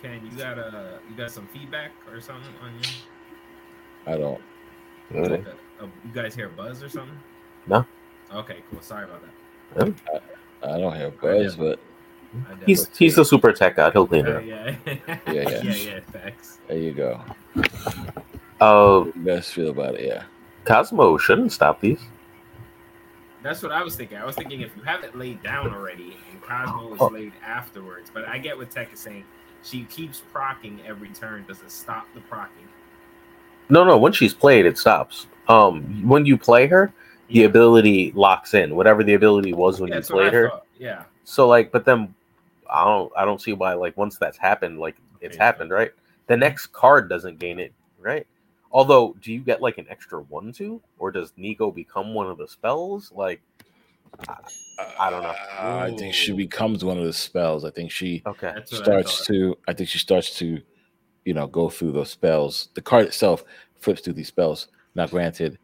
Ken, 0.01 0.21
you 0.29 0.37
got 0.37 0.57
uh, 0.59 0.97
you 1.09 1.15
got 1.15 1.31
some 1.31 1.47
feedback 1.47 1.91
or 2.11 2.19
something 2.21 2.53
on 2.63 2.73
you? 2.73 2.89
I 4.13 4.17
don't. 4.17 4.41
Really? 5.11 5.29
Like 5.37 5.47
a- 5.79 5.83
a- 5.85 5.89
you 6.05 6.11
guys 6.13 6.35
hear 6.35 6.47
a 6.47 6.49
buzz 6.49 6.81
or 6.83 6.89
something? 6.89 7.17
No. 7.67 7.85
Okay, 8.33 8.57
cool. 8.71 8.81
Sorry 8.81 9.05
about 9.05 9.21
that. 9.75 9.93
I 10.63 10.77
don't 10.79 10.95
have 10.95 11.19
buzz, 11.21 11.55
but 11.55 11.79
He's 12.65 12.89
he's 12.97 13.15
the 13.15 13.23
super 13.23 13.53
tech 13.53 13.77
god. 13.77 13.93
He'll 13.93 14.05
clean 14.07 14.25
it 14.27 14.35
Uh, 14.35 14.39
yeah. 14.41 14.75
Yeah, 14.85 15.31
yeah, 15.31 15.61
yeah. 15.63 15.73
yeah, 15.73 15.99
Facts. 16.11 16.59
there 16.67 16.77
you 16.77 16.91
go. 16.91 17.21
Uh, 18.59 18.99
What 19.05 19.15
you 19.15 19.23
guys 19.23 19.49
feel 19.51 19.69
about 19.69 19.95
it? 19.95 20.05
Yeah. 20.05 20.23
Cosmo 20.65 21.17
shouldn't 21.17 21.51
stop 21.53 21.79
these. 21.81 22.01
That's 23.45 23.61
what 23.61 23.71
I 23.71 23.83
was 23.83 23.95
thinking. 23.95 24.17
I 24.17 24.25
was 24.25 24.35
thinking 24.35 24.61
if 24.61 24.75
you 24.75 24.81
have 24.81 25.03
it 25.03 25.15
laid 25.15 25.43
down 25.43 25.71
already 25.71 26.17
and 26.31 26.41
Cosmo 26.41 26.95
is 26.95 26.99
Oh. 27.01 27.07
laid 27.09 27.31
afterwards, 27.45 28.09
but 28.11 28.27
I 28.27 28.39
get 28.39 28.57
what 28.57 28.71
Tech 28.71 28.91
is 28.91 28.99
saying. 28.99 29.23
She 29.61 29.83
keeps 29.83 30.23
procking 30.33 30.81
every 30.83 31.09
turn. 31.09 31.45
Does 31.47 31.61
it 31.61 31.69
stop 31.69 32.07
the 32.15 32.21
procking? 32.21 32.67
No, 33.69 33.83
no. 33.83 33.99
When 33.99 34.13
she's 34.13 34.33
played, 34.33 34.65
it 34.65 34.79
stops. 34.79 35.27
Um, 35.47 36.07
when 36.09 36.25
you 36.25 36.39
play 36.39 36.65
her, 36.65 36.91
the 37.27 37.41
Yeah. 37.41 37.45
ability 37.45 38.13
locks 38.15 38.55
in. 38.55 38.75
Whatever 38.75 39.03
the 39.03 39.13
ability 39.13 39.53
was 39.53 39.79
when 39.79 39.89
Yeah, 39.89 39.95
you 39.97 40.01
that's 40.01 40.09
what 40.09 40.23
I 40.23 40.29
played 40.29 40.33
her. 40.41 40.49
thought. 40.49 40.65
Yeah. 40.79 41.03
So 41.23 41.47
like, 41.47 41.71
but 41.71 41.85
then 41.85 42.15
I 42.67 42.83
don't 42.83 43.11
I 43.15 43.25
don't 43.25 43.39
see 43.39 43.53
why 43.53 43.73
like 43.75 43.95
once 43.95 44.17
that's 44.17 44.39
happened, 44.39 44.79
like 44.79 44.95
it's 45.21 45.35
Okay, 45.35 45.43
happened, 45.45 45.69
right? 45.69 45.91
The 46.25 46.35
next 46.35 46.67
card 46.73 47.09
doesn't 47.09 47.37
gain 47.37 47.59
it, 47.59 47.73
right? 47.99 48.25
Although, 48.75 49.15
do 49.21 49.31
you 49.31 49.39
get 49.39 49.61
like 49.61 49.77
an 49.77 49.85
extra 49.89 50.19
one 50.19 50.51
two, 50.51 50.81
or 50.99 51.09
does 51.09 51.31
Nico 51.37 51.71
become 51.71 52.13
one 52.13 52.27
of 52.27 52.37
the 52.37 52.45
spells? 52.45 53.09
Like, 53.15 53.41
I 54.99 55.09
don't 55.09 55.23
know. 55.23 55.29
Uh, 55.29 55.87
I 55.87 55.95
think 55.97 56.13
she 56.13 56.33
becomes 56.33 56.83
one 56.83 56.97
of 56.97 57.05
the 57.05 57.13
spells. 57.13 57.63
I 57.63 57.71
think 57.71 57.89
she 57.89 58.21
okay, 58.25 58.51
That's 58.53 58.73
what 58.73 58.81
I 58.81 58.83
starts 58.83 59.25
to. 59.27 59.57
I 59.69 59.71
think 59.71 59.87
she 59.87 59.97
starts 59.97 60.37
to, 60.39 60.61
you 61.23 61.33
know, 61.33 61.47
go 61.47 61.69
through 61.69 61.93
those 61.93 62.09
spells. 62.09 62.67
The 62.73 62.81
card 62.81 63.05
itself 63.05 63.45
flips 63.79 64.01
through 64.01 64.15
these 64.15 64.27
spells. 64.27 64.67
Now, 64.93 65.07
granted, 65.07 65.57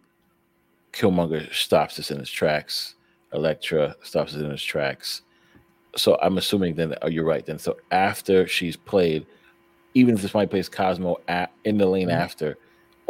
Killmonger 0.94 1.54
stops 1.54 1.98
this 1.98 2.12
in 2.12 2.20
his 2.20 2.32
tracks. 2.32 2.96
Elektra 3.34 3.94
stops 4.04 4.36
it 4.36 4.42
in 4.42 4.52
his 4.52 4.64
tracks. 4.64 5.24
So 5.98 6.18
I'm 6.22 6.38
assuming 6.38 6.76
then. 6.76 6.96
Oh, 7.02 7.10
you're 7.10 7.26
right. 7.26 7.46
Then 7.46 7.60
so 7.60 7.76
after 7.92 8.48
she's 8.48 8.78
played, 8.78 9.26
even 9.96 10.16
if 10.16 10.22
this 10.22 10.34
might 10.34 10.50
plays 10.50 10.70
Cosmo 10.70 11.18
at, 11.28 11.52
in 11.66 11.78
the 11.78 11.86
lane 11.86 12.08
Mhm. 12.08 12.14
after, 12.14 12.58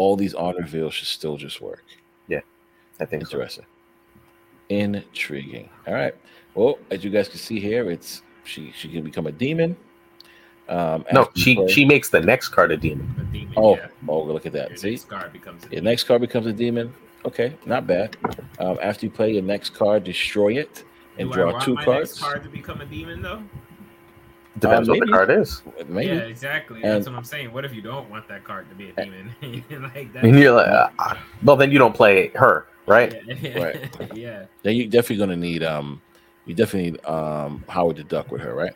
all 0.02 0.16
these 0.16 0.34
on 0.34 0.56
reveals 0.56 0.94
should 0.96 1.08
still 1.20 1.38
just 1.38 1.62
work. 1.62 1.84
Yeah, 2.28 2.42
I 3.00 3.06
think 3.06 3.28
so. 3.28 3.38
Interesting. 3.38 3.66
Intriguing. 4.70 5.70
All 5.88 5.94
right. 5.94 6.16
Well, 6.56 6.80
as 6.90 7.04
you 7.04 7.10
guys 7.10 7.28
can 7.28 7.38
see 7.40 7.60
here, 7.60 7.92
it's 7.92 8.22
she 8.44 8.72
she 8.76 8.88
can 8.90 9.04
become 9.04 9.28
a 9.28 9.32
demon. 9.32 9.76
Um, 10.70 11.04
No, 11.12 11.30
she 11.36 11.56
play- 11.56 11.68
she 11.68 11.84
makes 11.86 12.10
the 12.10 12.22
next 12.22 12.50
card 12.50 12.72
a 12.72 12.78
demon. 12.78 13.14
The 13.18 13.26
demon, 13.40 13.54
Oh, 13.58 13.76
yeah. 13.76 13.88
oh, 14.08 14.24
look 14.24 14.46
at 14.46 14.54
Your 14.54 14.70
that. 14.70 14.80
See, 14.80 14.92
next 14.92 15.10
card 15.10 15.34
becomes 15.34 15.64
a 15.64 15.66
your 15.66 15.70
demon. 15.72 15.84
next 15.92 16.04
card 16.06 16.22
becomes 16.22 16.48
a 16.48 16.54
demon. 16.54 16.94
Okay, 17.26 17.54
not 17.66 17.86
bad. 17.86 18.16
Um, 18.60 18.78
after 18.82 19.06
you 19.06 19.12
play 19.12 19.34
your 19.34 19.44
next 19.44 19.72
card, 19.72 20.04
destroy 20.06 20.54
it 20.64 20.84
and 21.18 21.28
Do 21.28 21.34
I 21.34 21.36
draw 21.36 21.52
want 21.52 21.64
two 21.66 21.74
my 21.76 21.84
cards. 21.86 22.12
Next 22.12 22.22
card 22.24 22.44
to 22.44 22.50
become 22.50 22.80
a 22.82 22.86
demon 22.86 23.22
though. 23.22 23.44
Depends 24.60 24.90
what 24.90 25.00
the 25.00 25.06
card 25.08 25.30
is. 25.30 25.62
Maybe. 25.88 26.08
Yeah, 26.16 26.22
exactly. 26.24 26.82
And- 26.84 26.92
That's 26.92 27.08
what 27.08 27.16
I'm 27.16 27.24
saying. 27.24 27.54
What 27.54 27.64
if 27.66 27.74
you 27.74 27.82
don't 27.82 28.10
want 28.10 28.28
that 28.28 28.44
card 28.44 28.70
to 28.70 28.76
be 28.76 28.90
a 28.90 28.94
demon? 29.04 29.32
like 29.94 30.14
that. 30.14 30.24
You're 30.24 30.52
like, 30.52 30.68
uh, 30.68 31.16
well, 31.44 31.56
then 31.56 31.72
you 31.72 31.80
don't 31.80 31.96
play 31.96 32.30
her, 32.36 32.68
right? 32.86 33.22
Yeah. 33.26 33.60
Right. 33.62 34.16
yeah. 34.16 34.46
Then 34.64 34.76
you're 34.76 34.88
definitely 34.88 35.18
gonna 35.18 35.38
need 35.38 35.64
um, 35.64 36.02
you 36.46 36.54
definitely 36.54 36.92
need 36.92 37.06
um 37.06 37.64
Howard 37.70 37.96
the 37.98 38.04
Duck 38.04 38.32
with 38.32 38.42
her, 38.42 38.54
right? 38.54 38.74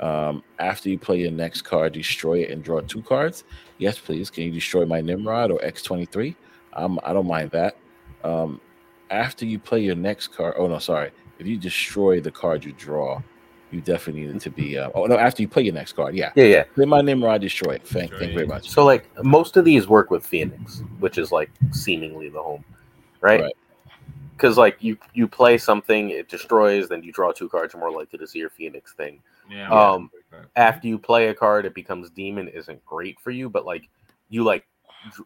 Um, 0.00 0.42
after 0.58 0.88
you 0.88 0.98
play 0.98 1.18
your 1.18 1.30
next 1.30 1.62
card, 1.62 1.92
destroy 1.92 2.38
it 2.38 2.50
and 2.50 2.64
draw 2.64 2.80
two 2.80 3.02
cards. 3.02 3.44
Yes, 3.76 3.98
please. 3.98 4.30
Can 4.30 4.44
you 4.44 4.52
destroy 4.52 4.86
my 4.86 5.02
Nimrod 5.02 5.50
or 5.50 5.62
X 5.62 5.82
twenty 5.82 6.06
three? 6.06 6.34
Um, 6.72 6.98
I 7.04 7.12
don't 7.12 7.26
mind 7.26 7.50
that. 7.50 7.76
Um, 8.24 8.60
after 9.10 9.44
you 9.44 9.58
play 9.58 9.80
your 9.80 9.96
next 9.96 10.28
card, 10.28 10.54
oh 10.56 10.66
no, 10.66 10.78
sorry. 10.78 11.10
If 11.38 11.46
you 11.46 11.58
destroy 11.58 12.20
the 12.20 12.30
card 12.30 12.64
you 12.64 12.72
draw, 12.72 13.20
you 13.70 13.80
definitely 13.80 14.26
need 14.26 14.36
it 14.36 14.40
to 14.42 14.50
be. 14.50 14.78
Uh, 14.78 14.90
oh 14.94 15.06
no, 15.06 15.16
after 15.16 15.42
you 15.42 15.48
play 15.48 15.62
your 15.62 15.74
next 15.74 15.92
card, 15.92 16.14
yeah. 16.14 16.32
Yeah, 16.34 16.44
yeah. 16.44 16.64
Play 16.74 16.86
my 16.86 17.00
Nimrod, 17.00 17.40
destroy 17.40 17.74
it. 17.74 17.86
Thank, 17.86 18.12
thank 18.12 18.30
you 18.30 18.34
very 18.34 18.46
much. 18.46 18.68
So 18.68 18.84
like 18.84 19.08
most 19.24 19.56
of 19.56 19.64
these 19.64 19.88
work 19.88 20.10
with 20.10 20.24
Phoenix, 20.26 20.82
which 20.98 21.18
is 21.18 21.32
like 21.32 21.50
seemingly 21.72 22.28
the 22.28 22.42
home, 22.42 22.64
right? 23.20 23.42
Right. 23.42 23.52
Because 24.36 24.56
like 24.56 24.76
you 24.80 24.96
you 25.12 25.28
play 25.28 25.58
something, 25.58 26.10
it 26.10 26.28
destroys, 26.28 26.88
then 26.88 27.02
you 27.02 27.12
draw 27.12 27.32
two 27.32 27.48
cards, 27.48 27.74
you're 27.74 27.80
more 27.80 27.92
likely 27.92 28.18
to 28.18 28.26
see 28.26 28.38
your 28.38 28.50
Phoenix 28.50 28.94
thing. 28.94 29.22
Yeah. 29.50 29.70
Um, 29.70 30.10
After 30.56 30.88
you 30.88 30.98
play 30.98 31.28
a 31.28 31.34
card, 31.34 31.66
it 31.66 31.74
becomes 31.74 32.08
demon 32.10 32.48
isn't 32.48 32.84
great 32.86 33.18
for 33.20 33.30
you, 33.30 33.50
but 33.50 33.66
like 33.66 33.88
you 34.28 34.44
like 34.44 34.64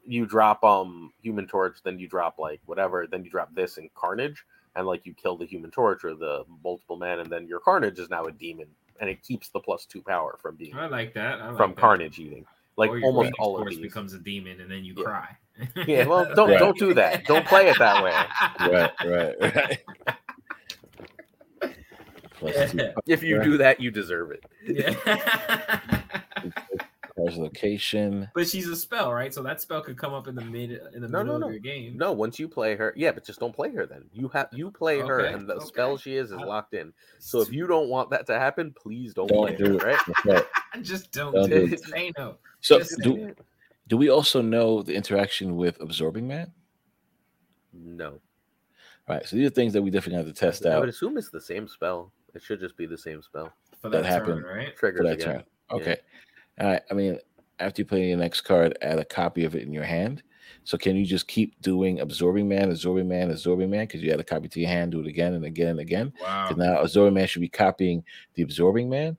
you 0.07 0.27
drop 0.27 0.65
um 0.65 1.13
Human 1.23 1.47
Torch, 1.47 1.79
then 1.85 1.99
you 1.99 2.09
drop 2.09 2.39
like 2.39 2.61
whatever, 2.67 3.07
then 3.07 3.25
you 3.25 3.31
drop 3.31 3.55
this 3.55 3.77
and 3.79 3.93
Carnage, 3.95 4.45
and 4.77 4.87
like 4.87 5.07
you 5.07 5.15
kill 5.15 5.37
the 5.37 5.47
Human 5.47 5.71
Torch 5.71 6.05
or 6.05 6.15
the 6.15 6.45
multiple 6.63 6.97
man, 6.97 7.21
and 7.21 7.31
then 7.31 7.47
your 7.47 7.61
Carnage 7.61 7.99
is 7.99 8.11
now 8.11 8.25
a 8.27 8.33
demon, 8.33 8.67
and 9.01 9.09
it 9.11 9.23
keeps 9.23 9.49
the 9.49 9.61
plus 9.61 9.87
two 9.87 10.03
power 10.03 10.39
from 10.41 10.57
being 10.57 10.75
I 10.75 10.87
like 10.87 11.15
that. 11.15 11.41
I 11.41 11.49
like 11.49 11.57
from 11.57 11.71
that. 11.71 11.81
Carnage 11.81 12.19
eating. 12.19 12.45
Like 12.77 12.91
Or 12.91 13.01
almost 13.03 13.33
all 13.39 13.57
of 13.57 13.63
Force 13.63 13.75
these. 13.77 13.83
becomes 13.83 14.15
a 14.15 14.19
demon 14.19 14.61
and 14.61 14.69
then 14.71 14.85
you 14.85 14.95
Yeah. 14.97 15.05
cry. 15.05 15.37
Yeah, 15.87 16.07
well, 16.07 16.25
don't 16.35 16.51
Right. 16.51 16.59
don't 16.59 16.77
do 16.79 16.93
that. 16.95 17.25
Don't 17.25 17.47
play 17.47 17.69
it 17.69 17.79
that 17.79 18.03
way. 18.03 18.13
Right, 18.73 18.93
right, 19.05 19.35
right. 19.41 19.79
Plus 22.39 22.73
two 22.73 22.91
If 23.07 23.23
you 23.23 23.39
Right. 23.39 23.45
do 23.45 23.57
that, 23.59 23.81
you 23.81 23.91
deserve 23.93 24.33
it. 24.33 24.45
Yeah. 24.67 26.21
Cards 27.25 27.39
location. 27.39 28.29
But 28.35 28.49
she's 28.49 28.69
a 28.69 28.77
spell, 28.77 29.13
right? 29.13 29.33
So 29.33 29.43
that 29.43 29.61
spell 29.61 29.81
could 29.81 29.97
come 29.99 30.13
up 30.15 30.29
in 30.29 30.35
the 30.35 30.45
mid 30.45 30.71
in 30.95 31.03
the 31.03 31.09
No, 31.09 31.19
middle 31.19 31.25
no, 31.35 31.39
no. 31.39 31.47
of 31.47 31.53
your 31.53 31.61
game. 31.61 31.97
No, 31.97 32.13
once 32.13 32.39
you 32.39 32.49
play 32.49 32.77
her, 32.77 32.93
yeah, 32.97 33.13
but 33.13 33.25
just 33.25 33.41
don't 33.41 33.55
play 33.55 33.71
her 33.73 33.87
then. 33.87 34.05
You 34.13 34.29
have 34.29 34.49
you 34.53 34.71
play 34.71 35.01
her, 35.01 35.21
and 35.21 35.49
the 35.49 35.55
okay. 35.55 35.65
spell 35.67 35.97
she 35.97 36.17
is 36.17 36.31
is 36.31 36.39
I- 36.39 36.45
locked 36.45 36.75
in. 36.75 36.93
So 37.19 37.41
if 37.41 37.53
you 37.53 37.67
don't 37.67 37.89
want 37.89 38.11
that 38.11 38.27
to 38.27 38.39
happen, 38.39 38.73
please 38.73 39.15
don't, 39.15 39.29
Don't 39.29 39.47
play 39.49 39.57
do 39.57 39.79
her, 39.79 39.91
it. 39.91 40.07
right? 40.07 40.25
Right. 40.25 40.45
just 40.83 41.13
don't 41.13 41.33
Don't 41.35 41.49
do 41.51 41.67
do 41.67 41.73
it. 41.75 41.81
Say 41.85 42.13
no. 42.19 42.37
So 42.61 42.79
Just 42.79 42.99
do, 43.03 43.35
do 43.89 43.97
we 43.97 44.09
also 44.11 44.41
know 44.43 44.83
the 44.83 44.95
interaction 44.95 45.57
with 45.57 45.81
absorbing 45.81 46.27
man? 46.27 46.53
No, 47.73 48.21
All 49.09 49.17
right, 49.17 49.27
so 49.27 49.37
these 49.37 49.47
are 49.49 49.51
things 49.51 49.73
that 49.73 49.83
we 49.83 49.91
definitely 49.91 50.19
have 50.25 50.33
to 50.33 50.39
test 50.39 50.65
out. 50.65 50.75
I 50.77 50.79
would 50.79 50.89
assume 50.89 51.19
it's 51.19 51.31
the 51.31 51.41
same 51.41 51.67
spell. 51.69 52.13
It 52.35 52.43
should 52.43 52.61
just 52.61 52.77
be 52.77 52.87
the 52.87 52.97
same 52.97 53.21
spell. 53.21 53.53
For 53.83 53.91
That 53.91 54.05
that, 54.05 54.09
happened. 54.13 54.45
right? 54.45 54.75
Triggers 54.77 54.99
for 55.01 55.05
that 55.05 55.13
again. 55.15 55.27
turn. 55.27 55.45
Okay. 55.73 55.91
All 55.91 55.97
right. 56.59 56.83
I 56.91 56.95
mean, 56.95 57.19
after 57.59 57.83
you 57.83 57.87
play 57.87 58.09
your 58.09 58.19
next 58.19 58.43
card, 58.43 58.77
add 58.83 58.99
a 58.99 59.05
copy 59.05 59.45
of 59.45 59.55
it 59.55 59.63
in 59.63 59.73
your 59.73 59.85
hand. 59.85 60.23
So 60.65 60.79
can 60.79 60.97
you 60.97 61.05
just 61.05 61.29
keep 61.29 61.61
doing 61.61 62.01
absorbing 62.01 62.49
man, 62.49 62.71
absorbing 62.71 63.09
man, 63.09 63.31
absorbing 63.31 63.71
man? 63.71 63.87
Because 63.87 64.03
you 64.03 64.13
add 64.13 64.21
a 64.21 64.25
copy 64.25 64.49
to 64.49 64.61
your 64.61 64.69
hand, 64.69 64.93
do 64.93 65.01
it 65.01 65.07
again 65.07 65.35
and 65.35 65.45
again 65.45 65.69
and 65.69 65.81
again. 65.81 66.13
Wow. 66.21 66.49
'Cause 66.49 66.57
now 66.57 66.81
absorbing 66.81 67.15
man 67.15 67.27
should 67.27 67.41
be 67.41 67.49
copying 67.49 68.05
the 68.35 68.43
absorbing 68.43 68.89
man 68.89 69.17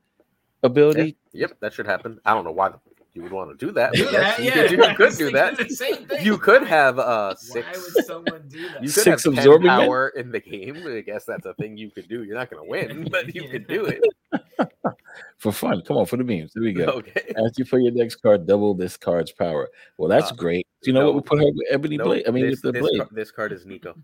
ability. 0.63 1.17
Yep, 1.33 1.59
that 1.59 1.73
should 1.73 1.85
happen. 1.85 2.19
I 2.25 2.33
don't 2.33 2.45
know 2.45 2.51
why 2.51 2.69
the- 2.69 2.79
you 3.15 3.21
would 3.23 3.31
want 3.31 3.57
to 3.57 3.65
do 3.65 3.71
that. 3.73 3.93
Do 3.93 4.03
but 4.03 4.13
yes, 4.13 4.37
that, 4.37 4.43
you 4.43 4.49
yeah. 4.49 4.53
could 4.53 4.69
do, 4.69 4.75
you 4.75 4.83
I 4.83 4.93
could 4.93 5.17
do 5.17 5.31
that. 5.31 5.57
the 5.57 5.69
same 5.69 6.05
thing. 6.07 6.25
You 6.25 6.37
could 6.37 6.63
have 6.63 6.99
uh 6.99 7.33
Why 7.49 7.61
six. 7.61 7.93
would 7.95 8.05
someone 8.05 8.43
do 8.47 8.61
that? 8.69 8.73
You 8.81 8.89
could 8.89 9.03
Six 9.03 9.23
have 9.23 9.33
10 9.33 9.39
absorbing 9.39 9.67
men? 9.67 9.79
power 9.85 10.09
in 10.09 10.31
the 10.31 10.39
game. 10.39 10.83
I 10.85 11.01
guess 11.01 11.25
that's 11.25 11.45
a 11.45 11.53
thing 11.55 11.77
you 11.77 11.89
could 11.91 12.07
do. 12.09 12.23
You're 12.23 12.35
not 12.37 12.49
going 12.49 12.63
to 12.63 12.69
win, 12.69 13.07
but 13.11 13.33
you 13.33 13.47
could 13.49 13.67
do 13.67 13.85
it. 13.85 14.01
For 15.37 15.51
fun. 15.51 15.81
Come 15.83 15.97
on, 15.97 16.05
for 16.05 16.17
the 16.17 16.23
memes. 16.23 16.51
There 16.53 16.63
we 16.63 16.73
go. 16.73 16.85
Okay. 16.85 17.21
After 17.37 17.53
you 17.57 17.65
play 17.65 17.79
your 17.81 17.93
next 17.93 18.15
card, 18.17 18.45
double 18.45 18.73
this 18.73 18.97
card's 18.97 19.31
power. 19.31 19.69
Well, 19.97 20.09
that's 20.09 20.31
Uh, 20.31 20.35
great. 20.35 20.67
Do 20.81 20.89
you 20.89 20.93
know 20.93 21.01
no. 21.01 21.05
what 21.11 21.15
we 21.15 21.21
put 21.21 21.39
her 21.39 21.45
with 21.45 21.67
Ebony 21.71 21.97
No, 21.97 22.03
Blade? 22.05 22.25
I 22.27 22.31
mean, 22.31 22.45
this, 22.49 22.61
with 22.61 22.73
the 22.73 22.79
this, 22.79 22.81
blade. 22.81 22.97
car- 22.99 23.09
this 23.11 23.31
card 23.31 23.51
is 23.53 23.65
Nico. 23.65 23.97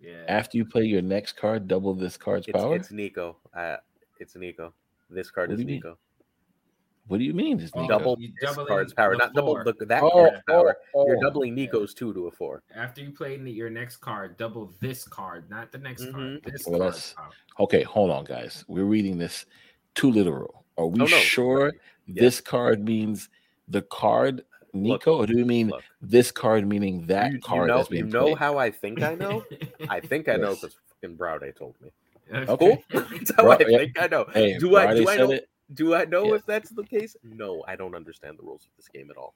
yeah. 0.00 0.24
After 0.28 0.56
you 0.58 0.64
play 0.66 0.84
your 0.84 1.02
next 1.02 1.32
card, 1.36 1.68
double 1.68 1.94
this 1.94 2.16
card's 2.16 2.46
It's, 2.48 2.58
power. 2.58 2.76
it's 2.76 2.90
Nico. 2.90 3.36
Uh, 3.54 3.76
it's 4.20 4.36
Nico. 4.36 4.74
This 5.10 5.30
card 5.30 5.50
What 5.50 5.58
is 5.60 5.64
Nico. 5.64 5.88
mean? 5.88 5.96
Nico. 7.08 7.14
what 7.14 7.18
do 7.18 7.24
you 7.24 7.34
mean? 7.34 7.60
Is 7.60 7.70
Oh, 7.74 7.82
Nico? 7.82 7.98
Double 7.98 8.16
You 8.20 8.32
this 8.40 8.54
card's 8.56 8.92
power, 8.92 9.12
the 9.12 9.18
not 9.18 9.34
double 9.34 9.54
four. 9.54 9.64
the, 9.64 9.86
that 9.86 10.02
Oh, 10.02 10.10
card's 10.10 10.36
oh, 10.48 10.52
power. 10.52 10.76
oh. 10.94 11.06
You're 11.06 11.20
doubling 11.20 11.54
Nico's 11.54 11.94
two 11.94 12.12
to 12.14 12.26
a 12.26 12.30
four. 12.30 12.62
After 12.74 13.00
you 13.02 13.10
play 13.10 13.36
your 13.36 13.70
next 13.70 13.96
card, 13.98 14.36
double 14.36 14.72
this 14.80 15.06
card, 15.06 15.48
not 15.50 15.72
the 15.72 15.78
next 15.78 16.04
card. 16.10 16.14
Mhm. 16.14 16.44
This 16.52 16.66
Well, 16.66 16.80
card. 16.80 16.92
that's- 16.94 17.14
Okay, 17.60 17.82
hold 17.82 18.10
on, 18.10 18.24
guys. 18.24 18.64
We're 18.68 18.84
reading 18.84 19.18
this 19.18 19.46
too 19.94 20.10
literal. 20.12 20.64
Are 20.76 20.86
we 20.86 21.00
Oh, 21.00 21.04
no. 21.04 21.16
sure 21.16 21.72
Yeah. 22.06 22.22
this 22.22 22.40
card 22.40 22.84
means 22.84 23.28
the 23.68 23.82
card 23.82 24.44
Nico, 24.74 25.16
or 25.16 25.26
do 25.26 25.36
you 25.36 25.46
mean 25.46 25.68
Look, 25.68 25.82
this 26.02 26.30
card 26.30 26.66
meaning 26.66 27.06
that 27.06 27.28
you, 27.32 27.36
you 27.36 27.40
card 27.40 27.68
know, 27.68 27.86
you 27.90 28.04
know 28.04 28.22
played? 28.26 28.38
how 28.38 28.58
I 28.58 28.70
think 28.70 29.02
I 29.02 29.14
know. 29.14 29.44
I 29.88 29.98
think 30.00 30.28
I 30.28 30.36
know 30.36 30.54
because 30.54 30.76
fucking 31.00 31.16
Browday 31.16 31.52
told 31.52 31.74
me. 31.80 31.90
Okay. 32.32 32.84
That's 32.92 33.32
how 33.34 33.44
Bro- 33.44 33.52
I 33.52 33.58
yeah. 33.66 33.78
think 33.78 34.00
I 34.02 34.06
know. 34.08 34.26
Hey, 34.32 34.58
do 34.58 34.76
I 34.76 34.94
do 34.94 35.08
I 35.08 35.16
know 35.16 35.30
it. 35.32 35.48
Do 35.74 35.94
I 35.94 36.04
know 36.04 36.28
Yeah. 36.28 36.34
if 36.36 36.46
that's 36.46 36.70
the 36.70 36.84
case? 36.84 37.16
No, 37.22 37.64
I 37.68 37.76
don't 37.76 37.94
understand 37.94 38.38
the 38.38 38.42
rules 38.42 38.64
of 38.64 38.70
this 38.76 38.88
game 38.88 39.10
at 39.10 39.16
all. 39.16 39.34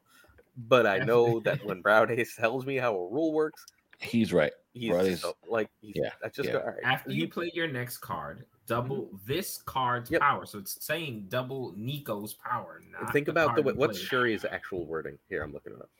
But 0.68 0.86
I 0.86 0.98
know 0.98 1.40
that 1.40 1.64
when 1.64 1.80
Browday 1.82 2.24
tells 2.36 2.66
me 2.66 2.76
how 2.76 2.94
a 2.94 3.08
rule 3.08 3.32
works, 3.32 3.64
He's 3.98 4.32
right. 4.32 4.52
he's 4.74 4.90
Broday's- 4.90 5.24
like 5.48 5.70
he's, 5.80 5.94
yeah, 5.96 6.10
I 6.24 6.28
just 6.28 6.48
yeah. 6.48 6.54
go 6.54 6.58
all 6.60 6.66
right. 6.66 6.76
After 6.84 7.12
you 7.12 7.28
play 7.28 7.50
your 7.54 7.68
next 7.68 7.98
card, 7.98 8.38
mm-hmm. 8.38 8.46
double 8.66 9.10
this 9.26 9.62
card's 9.62 10.10
Yep. 10.10 10.20
power. 10.20 10.44
So 10.44 10.58
it's 10.58 10.84
saying 10.84 11.26
double 11.28 11.72
Nico's 11.76 12.34
power. 12.34 12.82
Not 12.90 13.12
think 13.12 13.28
about 13.28 13.54
the 13.54 13.62
card 13.62 13.66
way 13.66 13.72
you 13.74 13.78
what's. 13.78 13.98
Shuri's 13.98 14.44
actual 14.44 14.84
wording. 14.86 15.18
Here, 15.28 15.42
I'm 15.42 15.52
looking 15.52 15.72
it 15.74 15.80
up. 15.80 15.90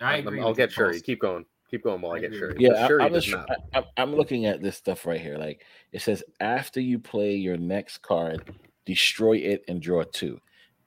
I 0.00 0.14
I'm- 0.16 0.26
agree. 0.26 0.40
I'll 0.40 0.54
get 0.54 0.70
you, 0.70 0.74
Shuri. 0.74 1.00
Keep 1.00 1.20
going. 1.20 1.44
Keep 1.72 1.84
going 1.84 2.02
while 2.02 2.12
I, 2.12 2.16
I 2.16 2.20
get 2.20 2.32
sure. 2.32 2.38
Shuri. 2.38 2.52
with 2.52 2.60
Yeah, 2.60 2.86
I, 3.00 3.04
I'm, 3.06 3.12
does. 3.14 3.32
I, 3.34 3.44
I'm- 3.72 3.84
I'm 3.96 4.14
looking 4.14 4.44
at 4.44 4.60
this 4.62 4.76
stuff 4.76 5.06
right 5.06 5.20
here. 5.20 5.38
Like 5.38 5.64
it 5.92 6.02
says, 6.02 6.22
after 6.38 6.80
you 6.80 6.98
play 6.98 7.34
your 7.34 7.56
next 7.56 8.02
card, 8.02 8.54
destroy 8.84 9.38
it 9.38 9.64
and 9.68 9.80
draw 9.80 10.04
two. 10.04 10.38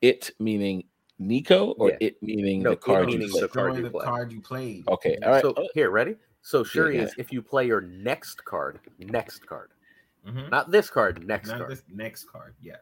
It 0.01 0.29
meaning 0.39 0.83
Nico, 1.17 1.71
or 1.79 1.89
Yeah. 1.89 1.97
it 2.01 2.21
meaning 2.21 2.61
No, 2.61 2.69
the 2.69 2.75
it 2.75 2.81
card 2.81 3.11
you 3.11 3.17
played? 3.17 3.43
the 3.43 3.47
card 3.47 3.75
you 3.77 3.81
the 3.83 3.89
play. 3.89 4.05
card 4.05 4.31
you 4.31 4.41
played. 4.41 4.87
Okay, 4.87 5.17
all 5.23 5.31
right. 5.31 5.41
So 5.41 5.55
here, 5.73 5.89
ready? 5.89 6.15
So 6.43 6.63
Shuri 6.63 6.97
yeah. 6.97 7.03
is 7.05 7.15
if 7.17 7.33
you 7.33 7.41
play 7.41 7.65
your 7.65 7.81
next 7.81 8.45
card, 8.45 8.79
next 8.99 9.47
card, 9.47 9.71
Mhm. 10.27 10.51
not 10.51 10.69
this 10.69 10.91
card, 10.91 11.25
next 11.25 11.49
Not 11.49 11.57
card. 11.59 11.71
this 11.71 11.81
next 11.91 12.25
card. 12.25 12.53
Yeah. 12.61 12.75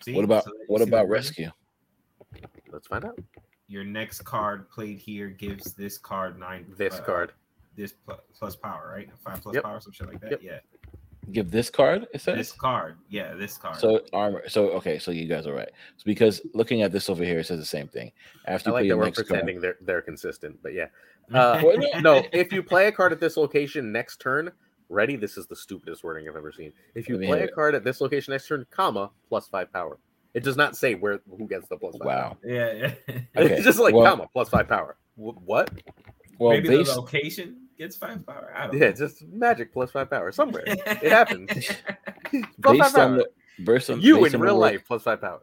See? 0.00 0.14
what 0.14 0.24
about 0.24 0.44
So 0.44 0.52
what 0.68 0.80
about 0.80 1.06
wording? 1.08 1.10
rescue? 1.12 1.50
Let's 2.72 2.86
find 2.86 3.04
out. 3.04 3.18
Your 3.68 3.84
next 3.84 4.22
card 4.22 4.68
played 4.70 4.98
here 4.98 5.28
gives 5.28 5.72
this 5.72 5.98
card 5.98 6.38
nine. 6.38 6.66
This 6.76 6.94
uh, 6.94 7.02
card. 7.02 7.32
This 7.76 7.92
plus, 7.92 8.20
plus 8.38 8.56
power, 8.56 8.92
right? 8.94 9.08
Five 9.24 9.42
plus 9.42 9.54
Yep. 9.54 9.64
power, 9.64 9.80
some 9.80 9.92
shit 9.92 10.06
like 10.06 10.20
that. 10.20 10.32
Yep. 10.32 10.42
Yeah. 10.42 10.58
Give 11.32 11.50
this 11.50 11.70
card. 11.70 12.06
It 12.12 12.20
says 12.20 12.36
This 12.36 12.52
card. 12.52 12.96
Yeah, 13.08 13.34
this 13.34 13.56
card. 13.56 13.76
So 13.76 14.02
armor. 14.12 14.46
So 14.48 14.68
okay. 14.72 14.98
So 14.98 15.10
you 15.10 15.26
guys 15.26 15.46
are 15.46 15.54
right. 15.54 15.70
So 15.96 16.02
because 16.04 16.42
looking 16.52 16.82
at 16.82 16.92
this 16.92 17.08
over 17.08 17.24
here, 17.24 17.38
it 17.38 17.46
says 17.46 17.58
the 17.58 17.64
same 17.64 17.88
thing. 17.88 18.12
After 18.46 18.70
I 18.70 18.72
like 18.72 18.80
play 18.80 18.82
that 18.82 18.88
your 18.88 18.96
we're 18.98 19.04
next 19.06 19.16
pretending 19.16 19.56
card, 19.56 19.62
they're 19.62 19.76
they're 19.80 20.02
consistent, 20.02 20.58
but 20.62 20.74
yeah. 20.74 20.86
Uh, 21.32 21.58
no. 21.62 22.00
no, 22.00 22.26
if 22.34 22.52
you 22.52 22.62
play 22.62 22.86
a 22.86 22.92
card 22.92 23.10
at 23.10 23.18
this 23.18 23.38
location 23.38 23.90
next 23.90 24.20
turn, 24.20 24.52
ready? 24.90 25.16
This 25.16 25.38
is 25.38 25.46
the 25.46 25.56
stupidest 25.56 26.04
wording 26.04 26.28
I've 26.28 26.36
ever 26.36 26.52
seen. 26.52 26.70
If 26.94 27.08
you 27.08 27.16
play 27.16 27.44
a 27.44 27.48
card 27.48 27.74
at 27.74 27.82
this 27.82 28.02
location 28.02 28.32
next 28.32 28.46
turn, 28.46 28.66
comma 28.70 29.10
plus 29.30 29.48
five 29.48 29.72
power. 29.72 29.98
It 30.34 30.42
does 30.42 30.56
not 30.56 30.76
say 30.76 30.94
where 30.94 31.20
who 31.38 31.46
gets 31.46 31.68
the 31.68 31.76
plus 31.76 31.96
five. 31.96 32.06
wow. 32.06 32.36
yeah, 32.44 32.72
yeah. 32.72 32.94
Okay, 33.36 33.54
It's 33.56 33.64
just 33.64 33.78
like 33.78 33.94
well- 33.94 34.04
comma 34.04 34.28
plus 34.32 34.48
five 34.48 34.68
power. 34.68 34.96
Wh- 35.16 35.38
What? 35.46 35.70
Well, 36.38 36.50
Maybe 36.50 36.68
based 36.68 36.92
the 36.94 37.00
location 37.00 37.68
gets 37.78 37.96
five 37.96 38.26
power. 38.26 38.52
I 38.56 38.66
don't 38.66 38.74
Yeah, 38.74 38.80
know. 38.80 38.86
it's 38.88 38.98
just 39.00 39.22
magic 39.28 39.72
plus 39.72 39.92
five 39.92 40.10
power 40.10 40.32
somewhere. 40.32 40.64
It 40.66 41.12
happens. 41.12 41.50
Plus 42.62 42.78
five 42.78 42.78
based 42.78 42.98
on 42.98 43.10
power. 43.10 43.16
the 43.18 43.62
based 43.64 43.90
on, 43.90 44.00
you 44.00 44.20
based 44.20 44.34
in 44.34 44.40
on 44.40 44.46
real 44.46 44.54
word- 44.58 44.72
life 44.72 44.84
plus 44.88 45.02
five 45.04 45.20
power. 45.20 45.40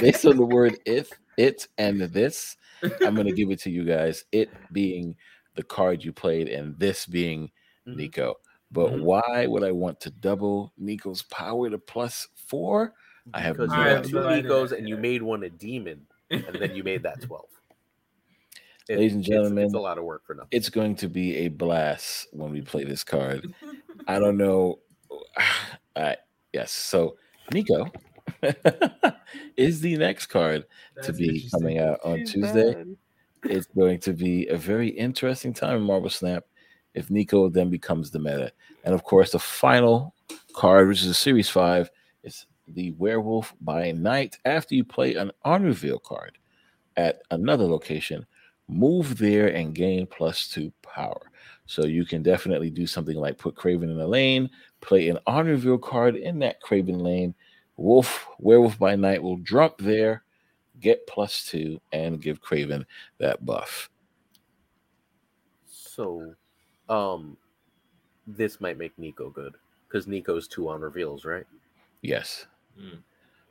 based 0.00 0.24
on 0.26 0.36
the 0.36 0.44
word 0.46 0.78
if 0.86 1.10
it 1.36 1.68
and 1.76 2.00
this, 2.00 2.56
I'm 3.04 3.14
gonna 3.14 3.32
give 3.32 3.50
it 3.50 3.60
to 3.60 3.70
you 3.70 3.84
guys. 3.84 4.24
It 4.32 4.48
being 4.72 5.16
the 5.54 5.62
card 5.62 6.02
you 6.04 6.12
played, 6.12 6.48
and 6.48 6.78
this 6.78 7.04
being 7.06 7.50
Mhm. 7.86 7.96
Nico. 7.96 8.36
But 8.70 8.92
Mhm. 8.92 9.02
why 9.02 9.46
would 9.46 9.64
I 9.64 9.72
want 9.72 10.00
to 10.00 10.10
double 10.10 10.72
Nico's 10.78 11.22
power 11.22 11.68
to 11.70 11.78
plus 11.78 12.28
four? 12.36 12.94
I 13.34 13.40
have 13.40 13.56
because 13.56 13.70
no 13.70 13.82
you 13.82 13.88
have 13.88 14.02
two 14.06 14.12
no 14.20 14.28
idea. 14.28 14.50
Nikos 14.50 14.72
and 14.76 14.88
you 14.88 14.96
made 14.96 15.22
one 15.22 15.42
a 15.44 15.50
demon, 15.50 16.06
and 16.30 16.44
then 16.58 16.74
you 16.74 16.82
made 16.84 17.02
that 17.04 17.20
twelve. 17.26 17.46
It- 18.88 18.98
Ladies 18.98 19.14
and 19.14 19.26
it's- 19.28 19.64
it's, 19.66 19.74
a 19.74 19.78
lot 19.78 19.98
of 19.98 20.04
work 20.04 20.24
for 20.26 20.34
nothing. 20.34 20.48
It's 20.50 20.70
going 20.70 20.96
to 20.96 21.08
be 21.08 21.36
a 21.38 21.48
blast 21.48 22.28
when 22.32 22.50
we 22.52 22.62
play 22.62 22.84
this 22.84 23.04
card. 23.04 23.52
I 24.06 24.18
don't 24.18 24.36
know. 24.38 24.78
I 25.96 26.16
yes. 26.52 26.72
So 26.72 27.16
Nico 27.52 27.86
is 29.56 29.80
the 29.80 29.96
next 29.96 30.26
card 30.26 30.64
to 31.02 31.12
be 31.12 31.48
coming 31.50 31.78
out 31.78 31.98
on 32.04 32.18
She's 32.20 32.32
Tuesday. 32.34 32.74
bad. 32.74 32.96
It's 33.44 33.66
going 33.66 34.00
to 34.00 34.12
be 34.12 34.46
a 34.48 34.56
very 34.56 34.88
interesting 34.88 35.52
time 35.52 35.76
in 35.76 35.82
Marvel 35.82 36.10
Snap 36.10 36.44
if 36.94 37.10
Nico 37.10 37.48
then 37.48 37.70
becomes 37.70 38.10
the 38.10 38.18
meta. 38.18 38.52
And 38.84 38.94
of 38.94 39.04
course, 39.04 39.32
the 39.32 39.38
final 39.38 40.14
card, 40.54 40.88
which 40.88 41.02
is 41.02 41.08
a 41.08 41.14
series 41.14 41.48
five, 41.48 41.82
is 41.86 41.90
the 42.74 42.92
Werewolf 42.92 43.54
by 43.60 43.92
Night. 43.92 44.38
After 44.44 44.74
you 44.74 44.84
play 44.84 45.14
an 45.14 45.30
on 45.44 45.62
reveal 45.62 45.98
card 45.98 46.38
at 46.96 47.22
another 47.30 47.64
location, 47.64 48.26
move 48.68 49.18
there 49.18 49.48
and 49.48 49.74
gain 49.74 50.06
plus 50.06 50.48
two 50.48 50.72
power. 50.82 51.30
So 51.66 51.86
you 51.86 52.04
can 52.04 52.22
definitely 52.22 52.70
do 52.70 52.86
something 52.86 53.16
like 53.16 53.38
put 53.38 53.54
Kraven 53.54 53.84
in 53.84 54.00
a 54.00 54.06
lane, 54.06 54.50
play 54.80 55.08
an 55.08 55.18
on 55.26 55.46
reveal 55.46 55.78
card 55.78 56.16
in 56.16 56.38
that 56.40 56.62
Kraven 56.62 57.00
lane. 57.00 57.34
Wolf, 57.76 58.26
Werewolf 58.38 58.78
by 58.78 58.96
Night 58.96 59.22
will 59.22 59.36
drop 59.36 59.78
there, 59.78 60.24
get 60.80 61.06
plus 61.06 61.44
two, 61.44 61.80
and 61.92 62.20
give 62.20 62.42
Kraven 62.42 62.84
that 63.18 63.44
buff. 63.44 63.90
So, 65.66 66.34
um, 66.88 67.36
this 68.26 68.60
might 68.60 68.78
make 68.78 68.98
Nico 68.98 69.30
good 69.30 69.54
because 69.86 70.06
Nico's 70.06 70.48
two 70.48 70.68
on 70.68 70.80
reveals, 70.80 71.24
right? 71.24 71.46
Yes. 72.02 72.46
Mm. 72.78 72.98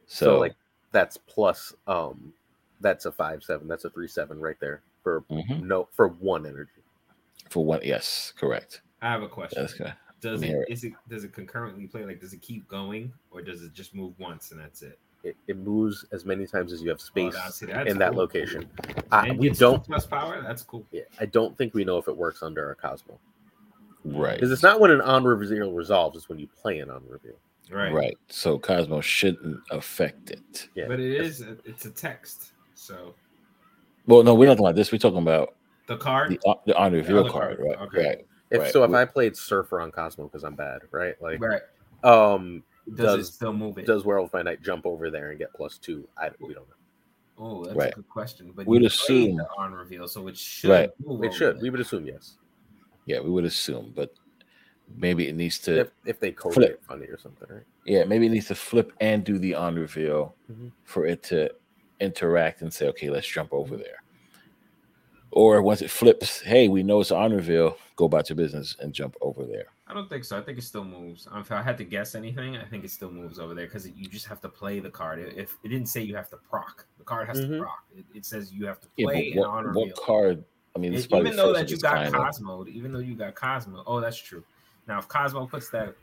So, 0.07 0.25
So, 0.25 0.39
like 0.39 0.55
that's 0.91 1.17
plus 1.17 1.73
um, 1.88 2.34
that's 2.82 3.05
a 3.05 3.11
five 3.11 3.43
seven. 3.43 3.67
That's 3.67 3.86
a 3.86 3.89
three 3.89 4.07
seven 4.07 4.39
right 4.39 4.59
there 4.59 4.82
for 5.03 5.21
mhm, 5.30 5.61
no 5.63 5.88
for 5.91 6.07
one 6.09 6.45
energy. 6.45 6.71
for 7.49 7.63
one, 7.65 7.82
yes, 7.84 8.34
correct. 8.38 8.82
I 9.01 9.09
have 9.09 9.21
a 9.23 9.28
question. 9.28 9.61
That's 9.61 9.73
good. 9.73 9.93
Does 10.21 10.41
me 10.41 10.49
it 10.49 10.65
it. 10.67 10.71
is 10.71 10.84
it 10.84 10.93
does 11.09 11.23
it 11.23 11.34
concurrently 11.34 11.88
play? 11.88 12.05
Like, 12.05 12.19
does 12.19 12.34
it 12.34 12.41
keep 12.41 12.67
going, 12.67 13.11
or 13.32 13.41
does 13.41 13.61
it 13.63 13.73
just 13.73 13.93
move 13.93 14.13
once 14.17 14.51
and 14.51 14.59
that's 14.59 14.82
it? 14.82 14.97
It, 15.23 15.36
it 15.47 15.57
moves 15.57 16.05
as 16.11 16.25
many 16.25 16.45
times 16.47 16.71
as 16.71 16.82
you 16.82 16.89
have 16.89 17.01
space 17.01 17.34
Oh, 17.36 17.38
that's- 17.38 17.59
that's 17.59 17.89
in 17.91 17.97
that 17.97 18.11
cool. 18.11 18.19
location. 18.19 18.69
Uh, 19.11 19.25
And 19.28 19.38
we 19.39 19.49
don't. 19.49 19.84
plus 19.84 20.05
power. 20.05 20.41
That's 20.41 20.61
cool. 20.63 20.86
Yeah, 20.91 21.01
I 21.19 21.25
don't 21.25 21.57
think 21.57 21.73
we 21.73 21.84
know 21.84 21.97
if 21.97 22.07
it 22.07 22.15
works 22.15 22.41
under 22.43 22.71
a 22.71 22.75
Cosmo 22.75 23.19
Right. 24.05 24.36
because 24.36 24.51
it's 24.51 24.63
not 24.63 24.80
when 24.80 24.91
an 24.91 25.01
on 25.01 25.23
reveal 25.25 25.71
resolves; 25.73 26.15
it's 26.15 26.30
when 26.30 26.39
you 26.39 26.47
play 26.47 26.80
an 26.80 26.89
on 26.89 27.03
reveal. 27.09 27.36
Right. 27.72 27.93
Right. 27.93 28.18
So 28.30 28.57
Cosmo 28.57 29.01
shouldn't 29.01 29.59
affect 29.72 30.30
it. 30.32 30.70
Yeah. 30.76 30.86
But 30.88 30.99
it 30.99 31.22
is. 31.22 31.41
A, 31.41 31.57
it's 31.65 31.86
a 31.86 31.91
text. 31.91 32.53
So 32.76 33.13
Well, 34.05 34.24
no, 34.24 34.34
we're 34.36 34.47
not 34.47 34.53
talking 34.53 34.65
about 34.68 34.76
this. 34.76 34.91
We're 34.91 34.97
talking 34.99 35.18
about 35.22 35.55
the 35.88 35.97
card. 35.97 36.32
the 36.32 36.39
uh, 36.49 36.55
the 36.65 36.78
on 36.78 36.93
reveal 36.93 37.20
other 37.20 37.30
card, 37.30 37.57
card. 37.57 37.70
right? 37.70 37.80
Okay. 37.88 38.07
Right. 38.07 38.26
If 38.51 38.61
Right. 38.61 38.72
so, 38.72 38.84
if 38.84 38.91
We- 38.91 38.97
I 38.97 39.05
played 39.05 39.36
Surfer 39.36 39.82
on 39.82 39.91
Cosmo 39.91 40.26
because 40.26 40.43
I'm 40.45 40.55
bad, 40.55 40.82
right? 40.91 41.22
Like, 41.22 41.41
right. 41.41 41.61
um, 42.03 42.63
Does, 42.95 42.99
it 42.99 43.18
does 43.18 43.34
still 43.34 43.51
move 43.53 43.78
it? 43.78 43.86
does 43.86 44.05
Werewolf 44.05 44.32
by 44.32 44.41
Night 44.43 44.61
jump 44.61 44.86
over 44.86 45.09
there 45.11 45.32
and 45.32 45.39
get 45.39 45.53
plus 45.53 45.78
two? 45.78 46.07
I 46.18 46.30
we 46.39 46.53
don't 46.53 46.68
know. 46.70 46.76
oh, 47.39 47.63
that's 47.65 47.76
Right. 47.76 47.91
a 47.91 47.95
good 47.95 48.07
question. 48.09 48.53
But 48.55 48.65
We'd 48.65 48.84
assume- 48.86 49.36
played 49.36 49.39
the 49.39 49.47
on 49.57 49.74
reveal, 49.74 50.07
so 50.07 50.28
it 50.30 50.38
should. 50.38 50.70
Right. 50.72 50.89
Move 51.05 51.24
It 51.26 51.34
should. 51.34 51.57
there. 51.57 51.61
We 51.63 51.70
would 51.70 51.82
assume 51.82 52.05
yes. 52.05 52.38
Yeah, 53.05 53.20
we 53.20 53.30
would 53.30 53.43
assume, 53.45 53.91
but 53.95 54.13
maybe 54.95 55.27
it 55.27 55.35
needs 55.35 55.59
to. 55.59 55.81
If 55.81 55.89
if 56.05 56.19
they 56.19 56.31
code 56.31 56.53
Flip. 56.53 56.71
it 56.71 56.81
funny 56.88 57.05
or 57.07 57.17
something, 57.17 57.47
right? 57.49 57.63
Yeah, 57.85 58.03
maybe 58.05 58.25
it 58.27 58.29
needs 58.31 58.47
to 58.47 58.55
flip 58.55 58.93
and 58.99 59.23
do 59.23 59.38
the 59.38 59.55
on 59.55 59.75
reveal 59.75 60.35
Mhm. 60.51 60.71
for 60.83 61.05
it 61.05 61.23
to 61.23 61.49
interact 61.99 62.61
and 62.61 62.73
say, 62.73 62.88
okay, 62.89 63.09
let's 63.09 63.27
jump 63.27 63.53
over 63.53 63.75
there. 63.77 64.03
Or 65.31 65.61
once 65.61 65.81
it 65.81 65.89
flips, 65.91 66.41
hey, 66.41 66.67
we 66.67 66.83
know 66.83 67.01
it's 67.01 67.11
on 67.11 67.33
reveal, 67.33 67.77
go 67.95 68.05
about 68.05 68.29
your 68.29 68.38
business 68.38 68.75
and 68.79 68.93
jump 68.93 69.15
over 69.21 69.45
there. 69.45 69.65
I 69.85 69.93
don't 69.93 70.09
think 70.09 70.23
so. 70.25 70.38
I 70.38 70.41
think 70.41 70.57
it 70.57 70.63
still 70.63 70.83
moves. 70.83 71.27
If 71.35 71.51
I 71.51 71.61
had 71.61 71.77
to 71.77 71.83
guess 71.83 72.15
anything, 72.15 72.57
I 72.57 72.65
think 72.65 72.83
it 72.83 72.91
still 72.91 73.11
moves 73.11 73.39
over 73.39 73.53
there 73.53 73.65
because 73.65 73.88
you 73.89 74.05
just 74.07 74.25
have 74.27 74.41
to 74.41 74.49
play 74.49 74.79
the 74.79 74.89
card. 74.89 75.19
If 75.19 75.57
it 75.63 75.69
didn't 75.69 75.88
say 75.88 76.01
you 76.01 76.15
have 76.15 76.29
to 76.29 76.38
proc, 76.38 76.85
the 76.97 77.03
card 77.03 77.27
has 77.27 77.39
to 77.41 77.47
Mhm. 77.47 77.59
proc. 77.59 77.83
It, 77.95 78.05
it 78.13 78.25
says 78.25 78.51
you 78.53 78.65
have 78.65 78.79
to 78.81 78.88
Yeah, 78.95 79.05
play 79.05 79.33
but 79.35 79.41
an 79.41 79.45
on 79.45 79.65
what, 79.65 79.75
reveal. 79.75 79.85
what 79.88 79.95
card? 79.95 80.43
I 80.75 80.79
mean, 80.79 80.91
this 80.93 81.07
even 81.11 81.35
though 81.35 81.53
that 81.53 81.69
you 81.69 81.77
got. 81.77 82.11
Cosmo, 82.11 82.65
even 82.67 82.91
though 82.91 82.99
you 82.99 83.15
got 83.15 83.35
Cosmo, 83.35 83.83
oh, 83.85 83.99
that's 83.99 84.17
true. 84.17 84.43
Now, 84.88 84.99
if 84.99 85.07
Cosmo 85.07 85.45
puts 85.47 85.69
that 85.69 85.95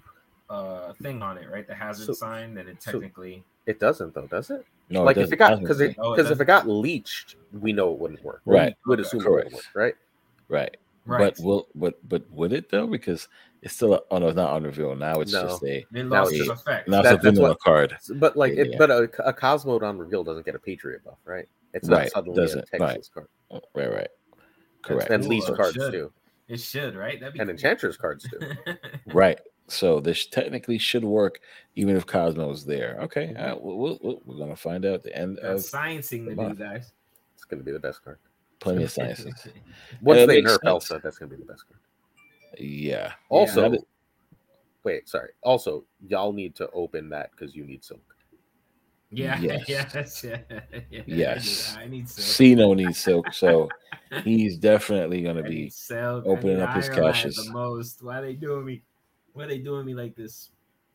uh 0.51 0.93
thing 0.95 1.22
on 1.22 1.39
it, 1.39 1.49
right, 1.51 1.66
the 1.66 1.74
hazard 1.74 2.07
So- 2.07 2.12
sign, 2.12 2.55
then 2.55 2.68
it 2.68 2.82
so- 2.82 2.93
technically 2.93 3.45
It 3.66 3.80
doesn't 3.80 4.12
though, 4.14 4.26
does 4.26 4.51
it? 4.51 4.64
No, 4.91 5.03
like 5.03 5.16
if 5.16 5.32
it 5.32 5.37
got 5.37 5.59
because 5.61 5.80
it 5.80 5.97
doesn't. 5.97 6.05
Oh, 6.05 6.14
because 6.14 6.30
if 6.30 6.39
it 6.41 6.45
got 6.45 6.68
leached, 6.68 7.37
we 7.59 7.72
know 7.72 7.93
it 7.95 7.99
wouldn't 7.99 8.22
work. 8.22 8.43
Right. 8.45 8.76
We 8.85 8.91
would 8.91 9.01
Okay. 9.01 9.07
assume 9.07 9.20
it 9.22 9.24
Correct. 9.24 9.45
would 9.47 9.55
work, 9.55 9.64
right? 9.74 9.95
right. 10.49 10.76
right. 11.07 11.35
But 11.37 11.43
will 11.43 11.68
but 11.74 12.07
but 12.09 12.30
would 12.30 12.53
it 12.53 12.68
though? 12.68 12.87
Because 12.87 13.26
it's 13.62 13.74
still 13.74 13.95
a, 13.95 14.01
oh 14.11 14.18
no, 14.18 14.28
it's 14.28 14.37
not 14.37 14.51
on 14.53 14.64
reveal. 14.64 14.95
Now 14.95 15.20
it's 15.22 15.32
No. 15.32 15.45
just 15.45 15.62
a 15.62 15.78
it 15.78 15.87
now 15.93 16.03
lost 16.24 16.32
it's 16.32 16.41
its 16.41 16.49
just- 16.51 16.62
effect. 16.62 16.89
now 16.89 16.99
it's 16.99 17.05
That- 17.09 17.14
a 17.14 17.16
that's 17.16 17.24
vanilla 17.24 17.49
what- 17.53 17.61
card. 17.61 17.97
But 18.16 18.37
like, 18.37 18.55
Yeah, 18.55 18.62
it, 18.64 18.70
yeah. 18.72 18.76
but 18.78 18.91
a, 18.91 19.11
a 19.26 19.32
Cosmo 19.32 19.80
on 19.82 19.97
reveal 19.97 20.22
doesn't 20.22 20.45
get 20.45 20.55
a 20.55 20.59
Patriot 20.59 21.03
buff, 21.03 21.16
right? 21.24 21.49
It's 21.72 21.89
not 21.89 22.01
Right, 22.01 22.12
suddenly 22.12 22.39
a 22.39 22.41
doesn't, 22.43 22.68
right. 22.74 22.80
Texas 22.91 23.09
card. 23.12 23.28
Right, 23.74 23.91
right. 23.91 24.09
Correct. 24.82 25.11
And 25.11 25.24
Ooh, 25.24 25.28
leech 25.28 25.45
cards 25.47 25.72
should. 25.72 25.91
too, 25.91 26.12
It 26.49 26.61
should, 26.61 26.95
right? 26.95 27.18
That'd 27.18 27.34
be 27.34 27.40
and 27.40 27.49
cool. 27.49 27.55
Enchantress 27.55 27.97
cards 27.97 28.28
too. 28.28 28.74
Right. 29.14 29.40
So 29.66 29.99
this 29.99 30.26
technically 30.26 30.76
should 30.76 31.05
work 31.05 31.40
even 31.74 31.97
if 31.97 32.05
Cosmo's 32.07 32.66
there. 32.66 32.99
Okay. 33.03 33.28
Mhm. 33.28 33.40
all 33.40 33.47
right, 33.49 33.62
we'll, 33.62 33.99
we'll, 34.03 34.22
we're 34.26 34.36
going 34.36 34.51
to 34.51 34.57
find 34.57 34.84
out 34.84 34.95
at 34.95 35.03
the 35.03 35.16
end 35.16 35.38
Got 35.40 35.53
of 35.53 35.61
sciencing 35.61 36.26
to 36.26 36.34
do, 36.34 36.55
guys. 36.55 36.92
It's 37.34 37.45
gonna 37.45 37.62
be 37.62 37.72
the 37.72 37.78
best 37.78 38.03
card. 38.05 38.18
Plenty 38.61 38.84
of 38.84 38.90
sciences. 38.92 39.34
Once 40.03 40.20
it 40.20 40.26
they 40.28 40.36
makes 40.40 40.51
nerf 40.51 40.55
sense. 40.55 40.64
Elsa, 40.64 41.01
that's 41.03 41.18
gonna 41.18 41.30
be 41.30 41.36
the 41.36 41.45
best 41.45 41.64
card. 41.68 41.80
Yeah. 42.59 43.12
Also, 43.30 43.62
Now 43.62 43.68
that- 43.70 43.84
wait, 44.82 45.09
sorry. 45.09 45.30
Also, 45.42 45.84
y'all 46.07 46.32
need 46.32 46.55
to 46.57 46.70
open 46.70 47.09
that 47.11 47.30
because 47.32 47.55
you 47.55 47.64
need 47.64 47.82
silk. 47.84 48.14
Yeah, 49.17 49.39
Yes. 49.41 49.65
yes, 49.69 50.25
yeah, 50.25 50.39
yeah, 50.91 51.03
Yes. 51.07 51.77
I 51.79 51.87
need 51.87 52.09
silk. 52.09 52.27
Cino 52.27 52.75
needs 52.75 52.99
silk. 52.99 53.33
So 53.33 53.69
he's 54.25 54.59
definitely 54.59 55.23
going 55.23 55.37
to 55.37 55.45
I 55.45 55.49
be. 55.49 55.71
silk. 55.71 56.25
opening 56.27 56.61
up 56.61 56.75
his 56.75 56.89
caches. 56.89 57.37
The 57.37 57.53
most. 57.53 58.03
Why 58.03 58.19
are 58.19 58.23
they 58.23 58.35
doing 58.35 58.65
me? 58.65 58.83
Why 59.33 59.45
are 59.45 59.49
they 59.49 59.59
doing 59.59 59.87
me 59.87 59.95
like 59.95 60.15
this? 60.15 60.51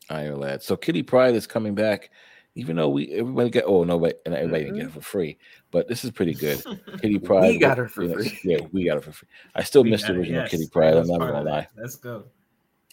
Iron 0.09 0.39
Lad. 0.39 0.63
So 0.63 0.75
Kitty 0.75 1.03
Pryde 1.03 1.35
is 1.35 1.45
coming 1.45 1.75
back, 1.75 2.09
even 2.55 2.75
though 2.75 2.89
we 2.89 3.11
everybody 3.11 3.49
got 3.49 3.65
oh 3.67 3.83
no, 3.83 3.99
but 3.99 4.21
and 4.25 4.33
everybody 4.33 4.63
didn't 4.63 4.75
get 4.77 4.87
mm-hmm. 4.87 4.97
it 4.97 5.01
for 5.03 5.07
free. 5.07 5.37
But 5.71 5.87
this 5.87 6.03
is 6.03 6.11
pretty 6.11 6.33
good. 6.33 6.63
Kitty 7.01 7.19
Pryde. 7.19 7.49
We 7.51 7.59
got 7.59 7.77
her 7.77 7.87
for 7.87 8.07
free. 8.07 8.39
Yeah, 8.43 8.59
we 8.71 8.85
got 8.85 8.95
her 8.95 9.01
for 9.01 9.11
free. 9.11 9.27
I 9.55 9.63
still 9.63 9.83
We 9.83 9.91
miss 9.91 10.03
the 10.03 10.13
original 10.13 10.41
yes. 10.41 10.51
Kitty 10.51 10.65
I 10.65 10.69
Pride. 10.71 10.97
I'm 10.97 11.07
not 11.07 11.19
gonna 11.19 11.43
lie. 11.43 11.67
Let's 11.77 11.95
go. 11.95 12.25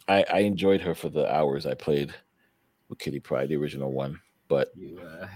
I, 0.08 0.24
I 0.32 0.38
enjoyed 0.40 0.80
her 0.82 0.94
for 0.94 1.08
the 1.08 1.32
hours 1.34 1.66
I 1.66 1.74
played 1.74 2.14
with 2.88 2.98
Kitty 2.98 3.20
Pryde, 3.20 3.48
the 3.48 3.56
original 3.56 3.92
one. 3.92 4.20
But 4.48 4.70
You, 4.76 5.00
uh, 5.00 5.26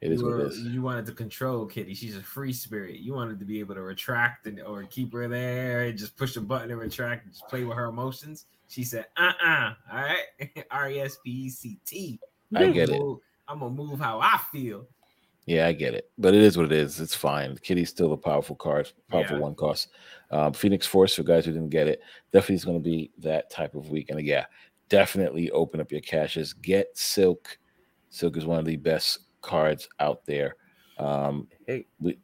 it 0.00 0.12
is 0.12 0.20
you, 0.20 0.26
what 0.26 0.32
it 0.32 0.36
were- 0.36 0.46
is. 0.48 0.60
you 0.60 0.82
wanted 0.82 1.06
to 1.06 1.12
control 1.12 1.66
Kitty. 1.66 1.94
She's 1.94 2.16
a 2.16 2.22
free 2.22 2.52
spirit. 2.52 2.96
You 3.00 3.12
wanted 3.14 3.38
to 3.38 3.44
be 3.44 3.60
able 3.60 3.74
to 3.74 3.82
retract 3.82 4.46
and 4.46 4.60
or 4.62 4.84
keep 4.84 5.12
her 5.12 5.28
there 5.28 5.82
and 5.82 5.98
just 5.98 6.16
push 6.16 6.36
a 6.36 6.40
button 6.40 6.70
and 6.70 6.80
retract 6.80 7.24
and 7.24 7.32
just 7.32 7.46
play 7.48 7.64
with 7.64 7.76
her 7.76 7.86
emotions. 7.86 8.46
She 8.68 8.82
said, 8.82 9.06
"Uh, 9.16 9.32
uh 9.44 9.72
all 9.92 9.98
right, 10.02 10.64
R 10.70 10.90
E 10.90 11.00
S 11.00 11.18
P 11.24 11.30
E 11.30 11.48
C 11.50 11.78
T. 11.86 12.18
I 12.54 12.68
get 12.70 12.88
it. 12.90 13.00
I'm 13.48 13.60
gonna 13.60 13.70
move 13.70 14.00
how 14.00 14.20
I 14.20 14.38
feel." 14.50 14.86
Yeah, 15.44 15.68
I 15.68 15.72
get 15.72 15.94
it. 15.94 16.10
But 16.18 16.34
it 16.34 16.42
is 16.42 16.56
what 16.56 16.66
it 16.66 16.72
is. 16.72 16.98
It's 17.00 17.14
fine. 17.14 17.56
Kitty's 17.58 17.88
still 17.90 18.12
a 18.12 18.16
powerful 18.16 18.56
card, 18.56 18.90
powerful 19.08 19.36
Yeah. 19.36 19.42
one 19.42 19.54
cost. 19.54 19.90
Um, 20.32 20.52
Phoenix 20.52 20.84
Force, 20.88 21.14
for 21.14 21.22
guys 21.22 21.44
who 21.44 21.52
didn't 21.52 21.68
get 21.68 21.86
it, 21.86 22.00
definitely 22.32 22.56
is 22.56 22.64
going 22.64 22.78
to 22.78 22.82
be 22.82 23.12
that 23.18 23.48
type 23.48 23.76
of 23.76 23.88
week. 23.90 24.10
And 24.10 24.20
yeah, 24.20 24.46
definitely 24.88 25.52
open 25.52 25.80
up 25.80 25.92
your 25.92 26.00
caches. 26.00 26.52
Get 26.52 26.88
Silk. 26.98 27.56
Silk 28.16 28.38
is 28.38 28.46
one 28.46 28.58
of 28.58 28.64
the 28.64 28.76
best 28.76 29.18
cards 29.42 29.88
out 30.00 30.24
there. 30.24 30.56
Um, 30.98 31.48
Hey, 31.66 31.86
we, 32.00 32.18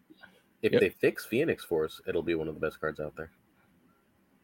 if 0.63 0.73
Yep. 0.73 0.81
they 0.81 0.89
fix 0.89 1.27
Phoenix 1.27 1.65
Force, 1.65 2.01
it'll 2.07 2.23
be 2.23 2.35
one 2.35 2.49
of 2.49 2.55
the 2.55 2.61
best 2.61 2.81
cards 2.81 2.99
out 2.99 3.15
there. 3.15 3.31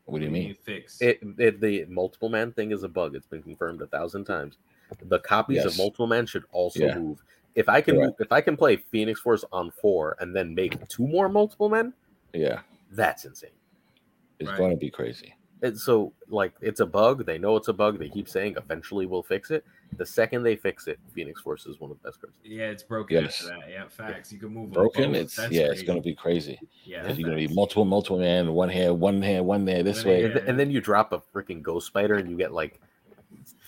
what 0.04 0.18
do 0.18 0.24
you 0.26 0.30
mean? 0.30 0.54
Fix. 0.62 1.00
It, 1.00 1.20
it 1.38 1.60
the 1.60 1.84
multiple 1.86 2.28
man 2.28 2.52
thing 2.52 2.72
is 2.72 2.82
a 2.82 2.88
bug. 2.88 3.14
It's 3.14 3.26
been 3.26 3.42
confirmed 3.42 3.80
a 3.82 3.86
thousand 3.86 4.24
times. 4.24 4.56
The 5.02 5.20
copies 5.20 5.64
of 5.64 5.76
multiple 5.78 6.06
man 6.06 6.26
should 6.26 6.44
also 6.50 6.80
Yeah. 6.86 6.98
move. 6.98 7.22
If 7.54 7.68
I 7.68 7.80
can 7.80 7.96
Correct. 7.96 8.20
if 8.20 8.32
I 8.32 8.40
can 8.40 8.56
play 8.56 8.76
Phoenix 8.76 9.20
Force 9.20 9.44
on 9.52 9.70
four 9.70 10.16
and 10.20 10.34
then 10.34 10.54
make 10.54 10.86
two 10.88 11.06
more 11.06 11.28
multiple 11.28 11.68
men, 11.68 11.94
Yeah, 12.34 12.60
that's 12.90 13.24
insane. 13.24 13.50
it's 14.38 14.48
Right. 14.50 14.58
going 14.58 14.70
to 14.70 14.76
be 14.76 14.90
crazy. 14.90 15.34
And 15.62 15.78
so 15.78 16.12
like 16.28 16.52
it's 16.60 16.80
a 16.80 16.86
bug. 16.86 17.24
They 17.26 17.38
know 17.38 17.56
it's 17.56 17.68
a 17.68 17.72
bug. 17.72 17.98
They 17.98 18.08
keep 18.08 18.28
saying 18.28 18.56
eventually 18.56 19.06
we'll 19.06 19.22
fix 19.22 19.50
it. 19.50 19.64
The 19.96 20.06
second 20.06 20.42
they 20.42 20.54
fix 20.56 20.86
it, 20.86 20.98
Phoenix 21.12 21.40
Force 21.40 21.66
is 21.66 21.80
one 21.80 21.90
of 21.90 21.96
the 22.00 22.08
best 22.08 22.20
cards. 22.20 22.36
yeah, 22.44 22.64
it's 22.66 22.82
broken. 22.82 23.22
Yes. 23.22 23.40
That. 23.40 23.68
Yeah, 23.70 23.88
facts. 23.88 24.32
You 24.32 24.38
can 24.38 24.50
move 24.50 24.72
Broken. 24.72 25.12
both. 25.12 25.22
It's 25.22 25.36
That's 25.36 25.50
yeah, 25.52 25.66
it's 25.72 25.82
going 25.82 25.98
to 25.98 26.02
be 26.04 26.14
crazy. 26.14 26.58
Yeah, 26.84 27.04
You're 27.12 27.28
going 27.28 27.38
to 27.42 27.48
be 27.48 27.52
multiple, 27.54 27.84
multiple 27.84 28.18
man, 28.18 28.52
one 28.52 28.68
hand, 28.68 29.00
one 29.00 29.22
hand, 29.22 29.46
one 29.46 29.64
there 29.64 29.82
this 29.82 30.04
One 30.04 30.14
way. 30.14 30.22
hand. 30.22 30.36
And 30.46 30.58
then 30.58 30.70
you 30.70 30.80
drop 30.80 31.12
a 31.12 31.18
freaking 31.34 31.62
ghost 31.62 31.86
spider 31.86 32.14
and 32.16 32.30
you 32.30 32.36
get 32.36 32.52
like 32.52 32.80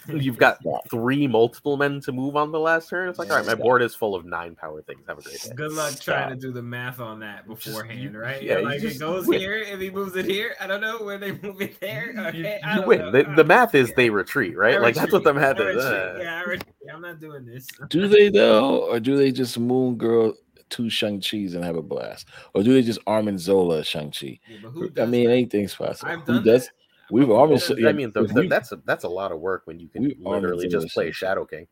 you've 0.09 0.39
got 0.39 0.59
three 0.91 1.27
multiple 1.27 1.77
men 1.77 2.01
to 2.01 2.13
move 2.13 2.37
on 2.37 2.53
the 2.53 2.59
last 2.59 2.89
turn. 2.89 3.09
It's 3.09 3.19
like, 3.19 3.31
all 3.31 3.37
right, 3.37 3.45
my 3.47 3.53
Stop. 3.53 3.63
board 3.63 3.83
is 3.83 3.95
full 3.95 4.15
of 4.15 4.25
nine 4.25 4.55
power 4.55 4.83
things. 4.83 5.01
Have 5.07 5.19
a 5.19 5.23
great 5.23 5.41
day. 5.41 5.51
Good 5.55 5.73
luck 5.73 5.91
Stop. 5.93 6.05
trying 6.05 6.31
to 6.31 6.37
do 6.37 6.53
the 6.53 6.63
math 6.63 7.01
on 7.01 7.21
that 7.21 7.47
beforehand, 7.47 8.01
you- 8.01 8.19
right? 8.19 8.43
yeah, 8.43 8.59
Yeah, 8.59 8.65
like 8.65 8.81
just 8.81 8.97
it 8.97 8.99
goes 9.01 9.27
win. 9.27 9.41
here, 9.41 9.55
if 9.57 9.79
he 9.81 9.91
moves 9.91 10.17
it 10.17 10.25
here, 10.25 10.55
I 10.61 10.67
don't 10.67 10.81
know 10.81 10.99
where 10.99 11.19
they 11.19 11.33
move 11.43 11.61
it 11.61 11.79
there. 11.81 12.13
You, 12.13 12.21
Okay, 12.21 12.61
I 12.65 12.77
you 12.81 12.87
win. 12.87 13.13
The, 13.13 13.27
Uh, 13.31 13.35
the 13.37 13.45
math 13.45 13.75
is 13.75 13.89
yeah. 13.91 13.95
they 13.97 14.11
retreat, 14.11 14.57
right? 14.57 14.77
I 14.77 14.79
like 14.79 14.95
that's 14.95 15.13
what 15.13 15.25
the 15.25 15.35
math 15.35 15.59
I 15.61 15.69
is. 15.71 15.77
retreat. 15.77 15.93
Uh, 15.93 16.19
Yeah, 16.19 16.37
I 16.37 16.41
retreat. 16.49 16.75
I'm 16.93 17.03
not 17.03 17.21
doing 17.21 17.45
this. 17.45 17.67
Do 17.89 18.09
they 18.09 18.31
though, 18.31 18.91
or 18.91 18.99
do 19.01 19.17
they 19.17 19.31
just 19.33 19.59
Moon 19.59 19.97
Girl 19.97 20.35
two 20.71 20.89
Shang 20.91 21.21
Chi's 21.21 21.55
and 21.55 21.65
have 21.65 21.77
a 21.77 21.83
blast, 21.83 22.29
or 22.55 22.63
do 22.63 22.73
they 22.73 22.83
just 22.83 22.99
Arnim 23.07 23.39
Zola 23.39 23.83
Shang 23.85 24.11
Chi? 24.13 24.39
Yeah, 24.49 24.59
who 24.71 24.87
I 24.87 24.89
does 24.89 25.09
meing 25.11 25.27
that? 25.27 25.33
anything's 25.33 25.75
possible. 25.75 26.11
I've 26.13 26.21
Who 26.21 26.35
done 26.35 26.45
does? 26.45 26.67
that. 26.67 26.73
We've 27.11 27.27
Who 27.27 27.33
almost. 27.35 27.71
I 27.71 27.93
mean, 27.93 28.13
the, 28.13 28.23
the- 28.25 28.41
we- 28.43 28.49
that's 28.49 28.73
a, 28.73 28.81
that's 28.85 29.05
a 29.05 29.09
lot 29.09 29.33
of 29.33 29.41
work 29.41 29.63
when 29.67 29.79
you 29.81 29.89
can 29.89 30.13
literally 30.21 30.69
just 30.69 30.89
play. 30.95 31.11
Shadow 31.13 31.45
King. 31.45 31.67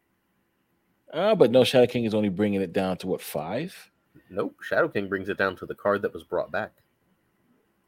Uh, 1.12 1.34
but 1.34 1.50
no, 1.50 1.64
Shadow 1.64 1.86
King 1.86 2.04
is 2.04 2.14
only 2.14 2.28
bringing 2.28 2.60
it 2.60 2.72
down 2.72 2.96
to 2.98 3.06
what 3.06 3.20
five? 3.22 3.74
Nope, 4.30 4.56
Shadow 4.62 4.88
King 4.88 5.08
brings 5.08 5.28
it 5.28 5.38
down 5.38 5.56
to 5.56 5.66
the 5.66 5.74
card 5.74 6.02
that 6.02 6.12
was 6.12 6.22
brought 6.24 6.50
back. 6.52 6.72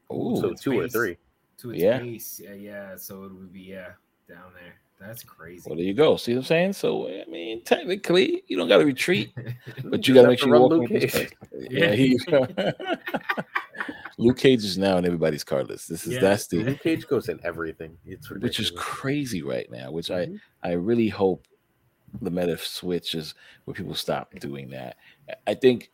Oh, 0.09 0.39
so 0.41 0.49
it's 0.51 0.61
two 0.61 0.79
or 0.79 0.87
three. 0.87 1.17
To 1.59 1.71
its 1.71 1.81
Yeah. 1.81 1.99
base. 1.99 2.41
Yeah, 2.43 2.53
yeah. 2.53 2.95
So 2.95 3.23
it 3.25 3.31
would 3.33 3.53
be 3.53 3.61
yeah 3.61 3.91
down 4.27 4.51
there. 4.55 4.73
That's 4.99 5.23
crazy. 5.23 5.63
well, 5.67 5.75
there 5.75 5.85
you 5.85 5.93
go. 5.93 6.15
See 6.15 6.33
what 6.33 6.39
I'm 6.39 6.43
saying? 6.45 6.73
So 6.73 7.07
I 7.07 7.25
mean, 7.29 7.63
technically, 7.63 8.43
you 8.47 8.57
don't 8.57 8.67
got 8.67 8.77
to 8.79 8.85
retreat, 8.85 9.33
but 9.85 10.07
you 10.07 10.13
got 10.13 10.23
to 10.23 10.27
make 10.29 10.39
sure 10.39 10.47
you 10.47 10.53
run 10.53 10.61
walk 10.63 10.71
Luke 10.71 10.89
with 10.89 11.11
Cage. 11.11 11.31
Yeah, 11.69 11.91
he, 11.93 12.19
Luke 14.17 14.37
Cage 14.37 14.63
is 14.63 14.77
now 14.77 14.97
on 14.97 15.05
everybody's 15.05 15.43
card 15.43 15.67
list. 15.69 15.89
This 15.89 16.05
is 16.05 16.13
Yeah. 16.15 16.19
that's 16.21 16.47
the 16.47 16.63
Luke 16.63 16.81
Cage 16.81 17.07
goes 17.07 17.29
in 17.29 17.39
everything. 17.43 17.97
It's 18.05 18.29
ridiculous. 18.29 18.57
which 18.57 18.59
is 18.59 18.71
crazy 18.75 19.41
right 19.41 19.69
now. 19.71 19.91
Which 19.91 20.07
Mhm. 20.09 20.39
I 20.63 20.69
I 20.69 20.73
really 20.73 21.09
hope 21.09 21.47
the 22.21 22.29
meta 22.31 22.57
switches 22.57 23.35
where 23.65 23.73
people 23.73 23.95
stop 23.95 24.33
doing 24.39 24.69
that. 24.71 24.97
I 25.47 25.53
think 25.53 25.91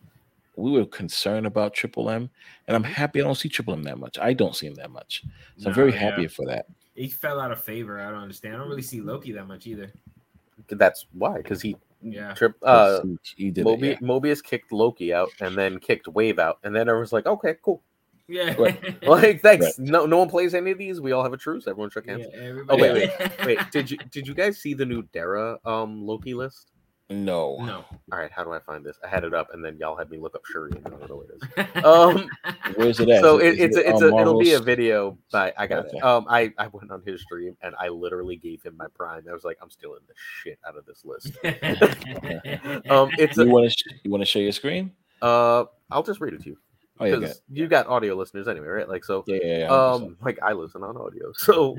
we 0.55 0.71
were 0.71 0.85
concerned 0.85 1.45
about 1.45 1.73
Triple 1.75 2.09
M, 2.09 2.29
and 2.67 2.75
I'm 2.75 2.83
happy 2.83 3.21
I 3.21 3.23
don't 3.23 3.35
see 3.35 3.49
Triple 3.49 3.73
M 3.73 3.83
that 3.83 3.99
much. 3.99 4.17
I 4.17 4.33
don't 4.33 4.55
see 4.55 4.65
him 4.65 4.73
that 4.75 4.89
much, 4.89 5.23
so 5.57 5.69
I'm 5.69 5.75
very 5.75 5.91
yeah. 5.91 5.99
happy 5.99 6.27
for 6.27 6.45
that. 6.47 6.65
He 6.95 7.07
fell 7.09 7.39
out 7.39 7.51
of 7.51 7.63
favor. 7.63 7.99
I 7.99 8.09
don't 8.09 8.21
understand. 8.23 8.55
I 8.55 8.57
don't 8.57 8.67
really 8.69 8.81
see 8.81 8.99
Loki 9.01 9.31
that 9.33 9.45
much 9.45 9.67
either. 9.67 9.91
That's 10.69 11.05
why, 11.13 11.37
because 11.37 11.61
he 11.61 11.75
Yeah. 12.01 12.33
trip 12.33 12.55
uh 12.63 13.01
he, 13.03 13.45
he 13.45 13.51
did 13.51 13.65
Mobi- 13.65 13.83
it. 13.83 14.01
Yeah. 14.01 14.07
Mobius 14.07 14.43
kicked 14.43 14.71
Loki 14.71 15.13
out 15.13 15.29
and 15.39 15.55
then 15.55 15.79
kicked 15.79 16.07
Wave 16.07 16.39
out, 16.39 16.57
and 16.63 16.75
then 16.75 16.89
I 16.89 16.93
was 16.93 17.13
like, 17.13 17.27
okay, 17.27 17.55
cool. 17.61 17.83
Yeah. 18.27 18.55
Right. 18.57 18.79
Like, 19.07 19.41
thanks. 19.41 19.65
Right. 19.79 19.87
No, 19.89 20.05
no 20.05 20.17
one 20.17 20.29
plays 20.29 20.53
any 20.53 20.71
of 20.71 20.77
these. 20.77 20.99
We 20.99 21.13
all 21.13 21.23
have 21.23 21.31
a 21.33 21.37
truce. 21.37 21.65
Everyone 21.67 21.89
shook 21.89 22.07
hands. 22.07 22.25
Yeah, 22.33 22.51
Oh 22.67 22.75
wait, 22.77 22.91
wait, 22.93 23.09
wait. 23.45 23.59
Did 23.71 23.89
you 23.89 23.97
did 24.11 24.27
you 24.27 24.33
guys 24.33 24.57
see 24.57 24.73
the 24.73 24.85
new 24.85 25.03
Dara 25.13 25.57
um 25.65 26.05
Loki 26.05 26.33
list? 26.33 26.71
No. 27.09 27.55
No. 27.59 27.85
All 28.11 28.19
right, 28.19 28.29
how 28.29 28.43
do 28.43 28.51
I 28.51 28.59
find 28.59 28.85
this? 28.85 28.97
I 29.01 29.07
had 29.07 29.23
it 29.23 29.33
up, 29.33 29.53
and 29.53 29.63
then 29.63 29.77
y'all 29.79 29.95
had 29.95 30.09
me 30.09 30.17
look 30.17 30.35
up 30.35 30.41
Shuri, 30.45 30.73
and 30.75 30.85
I 30.85 30.89
don't 30.89 31.09
know 31.09 31.15
where 31.15 31.27
it 31.27 31.35
is. 31.37 31.83
Um, 31.85 32.29
Where's 32.75 32.99
it 32.99 33.07
at? 33.09 33.21
so 33.21 33.37
it, 33.37 33.57
it's 33.59 33.77
is 33.77 33.83
a, 33.85 33.89
it's 33.89 34.01
on 34.01 34.11
a, 34.11 34.21
it'll 34.21 34.37
be 34.39 34.51
a 34.53 34.59
video 34.59 35.17
by 35.31 35.53
I 35.57 35.67
got 35.67 35.85
Okay. 35.85 35.97
it. 35.97 36.03
Um, 36.03 36.25
I 36.29 36.51
I 36.57 36.67
went 36.67 36.91
on 36.91 37.01
his 37.05 37.21
stream 37.21 37.55
and 37.61 37.73
I 37.79 37.87
literally 37.87 38.35
gave 38.35 38.61
him 38.61 38.75
my 38.75 38.87
prime. 38.93 39.23
I 39.29 39.31
was 39.33 39.45
like, 39.45 39.57
I'm 39.61 39.69
stealing 39.69 40.01
the 40.05 40.13
shit 40.17 40.59
out 40.67 40.75
of 40.75 40.85
this 40.85 41.05
list. 41.05 41.31
Um, 42.89 43.09
it's 43.17 43.37
You 43.37 43.43
a, 43.43 43.45
want 43.45 43.65
to 43.65 43.69
sh- 43.69 43.99
you 44.03 44.11
want 44.11 44.21
to 44.21 44.25
share 44.25 44.41
your 44.43 44.51
screen? 44.51 44.91
uh, 45.21 45.63
I'll 45.89 46.03
just 46.03 46.19
read 46.19 46.33
it 46.33 46.41
to 46.43 46.49
you 46.49 46.57
Oh 46.99 47.05
yeah, 47.05 47.15
because 47.15 47.41
you 47.49 47.67
got 47.67 47.87
audio 47.87 48.15
listeners 48.15 48.47
anyway, 48.47 48.67
right? 48.67 48.89
Like 48.89 49.03
so. 49.05 49.23
yeah, 49.27 49.37
yeah. 49.43 49.57
yeah, 49.59 49.67
Um, 49.67 50.17
like 50.21 50.39
I 50.41 50.53
listen 50.53 50.83
on 50.83 50.97
audio, 50.97 51.31
so 51.35 51.77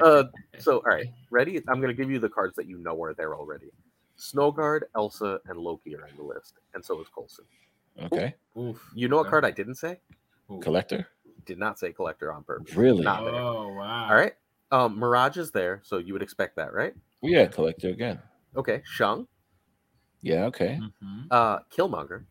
uh, 0.00 0.24
so 0.58 0.76
all 0.78 0.82
right, 0.84 1.06
ready? 1.30 1.60
I'm 1.68 1.80
gonna 1.80 1.94
give 1.94 2.10
you 2.10 2.18
the 2.18 2.28
cards 2.28 2.54
that 2.56 2.66
you 2.66 2.78
know 2.78 3.00
are 3.02 3.14
there 3.14 3.34
already. 3.34 3.70
Snowguard, 4.18 4.82
Elsa, 4.94 5.40
and 5.46 5.58
Loki 5.58 5.94
are 5.96 6.04
on 6.04 6.10
the 6.16 6.22
list, 6.22 6.54
and 6.74 6.84
so 6.84 7.00
is 7.00 7.08
Coulson. 7.14 7.44
100%. 7.98 8.06
okay. 8.12 8.34
Oof. 8.58 8.82
You 8.94 9.08
know 9.08 9.16
what 9.16 9.28
card 9.28 9.44
I 9.44 9.50
didn't 9.50 9.74
say? 9.76 9.98
Ooh. 10.50 10.58
Collector. 10.60 11.06
Did 11.44 11.58
not 11.58 11.78
say 11.78 11.92
collector 11.92 12.32
on 12.32 12.42
purpose. 12.44 12.74
Really? 12.74 13.04
Not 13.04 13.24
there. 13.24 13.34
Oh 13.34 13.72
wow. 13.74 14.08
All 14.10 14.16
right. 14.16 14.34
Um, 14.72 14.98
Mirage 14.98 15.36
is 15.36 15.50
there, 15.52 15.80
so 15.84 15.98
you 15.98 16.12
would 16.12 16.22
expect 16.22 16.56
that, 16.56 16.72
right? 16.72 16.94
Yeah, 17.22 17.46
collector 17.46 17.88
again. 17.88 18.18
Okay. 18.56 18.82
Shang, 18.84 19.26
Yeah. 20.22 20.46
Okay. 20.46 20.80
Mhm. 21.02 21.26
uh, 21.30 21.58
Killmonger, 21.70 22.24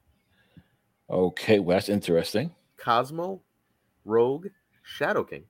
Okay. 1.09 1.59
Well, 1.59 1.75
that's 1.77 1.89
interesting. 1.89 2.53
Cosmo, 2.77 3.41
Rogue, 4.05 4.47
Shadow 4.83 5.23
King, 5.23 5.43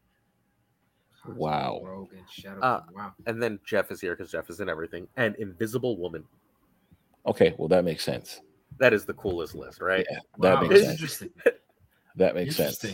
Wow. 1.28 1.82
Rogue 1.84 2.14
and 2.14 2.30
Shadow. 2.30 2.60
Uh, 2.62 2.82
King, 2.86 2.96
wow. 2.96 3.14
and 3.26 3.42
then 3.42 3.60
Jeff 3.66 3.92
is 3.92 4.00
here 4.00 4.16
because 4.16 4.32
Jeff 4.32 4.50
is 4.50 4.60
in 4.60 4.70
everything, 4.70 5.08
and 5.18 5.36
Invisible 5.38 5.98
Woman. 5.98 6.24
Okay. 7.26 7.56
Well, 7.58 7.68
that 7.70 7.84
makes 7.84 8.04
sense. 8.04 8.42
That 8.80 8.94
is 8.94 9.06
the 9.06 9.14
coolest 9.14 9.56
list, 9.56 9.82
right? 9.82 10.06
Yeah, 10.10 10.20
that 10.40 10.56
Wow, 10.56 10.62
makes 10.68 10.82
sense. 10.82 10.92
Interesting. 10.92 11.30
That 12.18 12.36
makes 12.36 12.56
sense. 12.56 12.86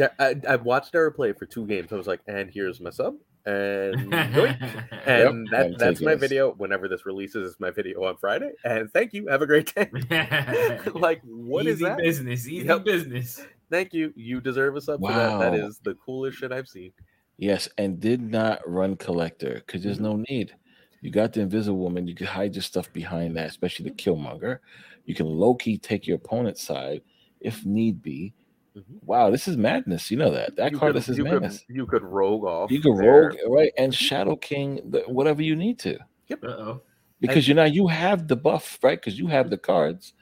I, 0.00 0.10
I, 0.18 0.36
I 0.48 0.56
watched 0.56 0.92
her 0.94 1.10
play 1.10 1.32
for 1.32 1.46
two 1.46 1.66
games. 1.66 1.92
I 1.92 1.96
was 1.96 2.06
like, 2.06 2.20
and 2.26 2.50
here's 2.50 2.80
my 2.80 2.90
sub, 2.90 3.14
and 3.46 4.14
and 5.06 5.48
Yep, 5.50 5.50
that, 5.50 5.78
that's 5.78 6.00
my 6.00 6.12
this. 6.14 6.20
video. 6.20 6.52
Whenever 6.54 6.88
this 6.88 7.04
releases, 7.06 7.52
is 7.52 7.60
my 7.60 7.70
video 7.70 8.04
on 8.04 8.16
Friday. 8.16 8.52
And 8.64 8.92
thank 8.92 9.12
you. 9.12 9.28
Have 9.28 9.42
a 9.42 9.46
great 9.46 9.74
day. 9.74 9.90
like, 10.94 11.20
what 11.24 11.66
is 11.66 11.76
easy 11.76 11.84
that? 11.84 11.98
business? 11.98 12.48
Easy 12.48 12.66
Yep. 12.66 12.84
business. 12.84 13.44
Thank 13.70 13.92
you. 13.92 14.12
You 14.16 14.40
deserve 14.40 14.76
a 14.76 14.80
sub 14.80 15.00
for 15.00 15.12
that. 15.12 15.38
That 15.38 15.52
Wow. 15.52 15.66
is 15.66 15.78
the 15.84 15.94
coolest 15.94 16.38
shit 16.38 16.52
I've 16.52 16.68
seen. 16.68 16.92
Yes, 17.36 17.68
and 17.78 17.98
did 17.98 18.20
not 18.22 18.60
run 18.68 18.96
collector 18.96 19.62
because 19.66 19.82
there's 19.82 20.00
no 20.00 20.12
mm-hmm. 20.12 20.24
need. 20.28 20.54
You 21.00 21.10
got 21.10 21.32
the 21.32 21.40
invisible 21.40 21.78
woman. 21.78 22.06
You 22.06 22.14
can 22.14 22.26
hide 22.26 22.54
your 22.54 22.62
stuff 22.62 22.92
behind 22.92 23.36
that, 23.36 23.48
especially 23.48 23.90
the 23.90 23.94
Killmonger. 23.96 24.60
You 25.04 25.14
can 25.14 25.26
low 25.26 25.54
key 25.54 25.76
take 25.76 26.06
your 26.06 26.16
opponent's 26.16 26.62
side 26.62 27.02
if 27.40 27.66
need 27.66 28.00
be. 28.00 28.32
Mhm. 28.76 28.82
Wow, 29.02 29.30
this 29.30 29.46
is 29.46 29.56
madness. 29.56 30.10
You 30.10 30.16
know 30.16 30.30
that 30.32 30.56
that 30.56 30.72
you 30.72 30.78
card 30.78 30.90
could, 30.94 30.96
this 31.02 31.08
is 31.08 31.16
you 31.18 31.24
could, 31.24 31.32
madness. 31.42 31.64
you 31.68 31.86
could 31.86 32.02
rogue 32.02 32.44
off. 32.44 32.70
You 32.70 32.80
could 32.80 32.96
there. 32.98 33.28
rogue 33.28 33.36
right 33.48 33.72
and 33.78 33.94
Shadow 33.94 34.34
King 34.36 34.80
the, 34.90 35.00
whatever 35.02 35.42
you 35.42 35.54
need 35.56 35.78
to 35.80 35.96
Yep. 36.28 36.42
Uh 36.44 36.46
oh. 36.48 36.82
because 37.20 37.46
you 37.46 37.54
know 37.54 37.64
you 37.64 37.86
have 37.86 38.26
the 38.26 38.36
buff 38.36 38.78
right 38.82 38.98
because 39.00 39.18
you 39.18 39.28
have 39.28 39.48
the 39.50 39.58
cards. 39.58 40.12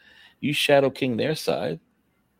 You 0.41 0.53
Shadow 0.53 0.91
King 0.91 1.17
their 1.17 1.35
side. 1.35 1.81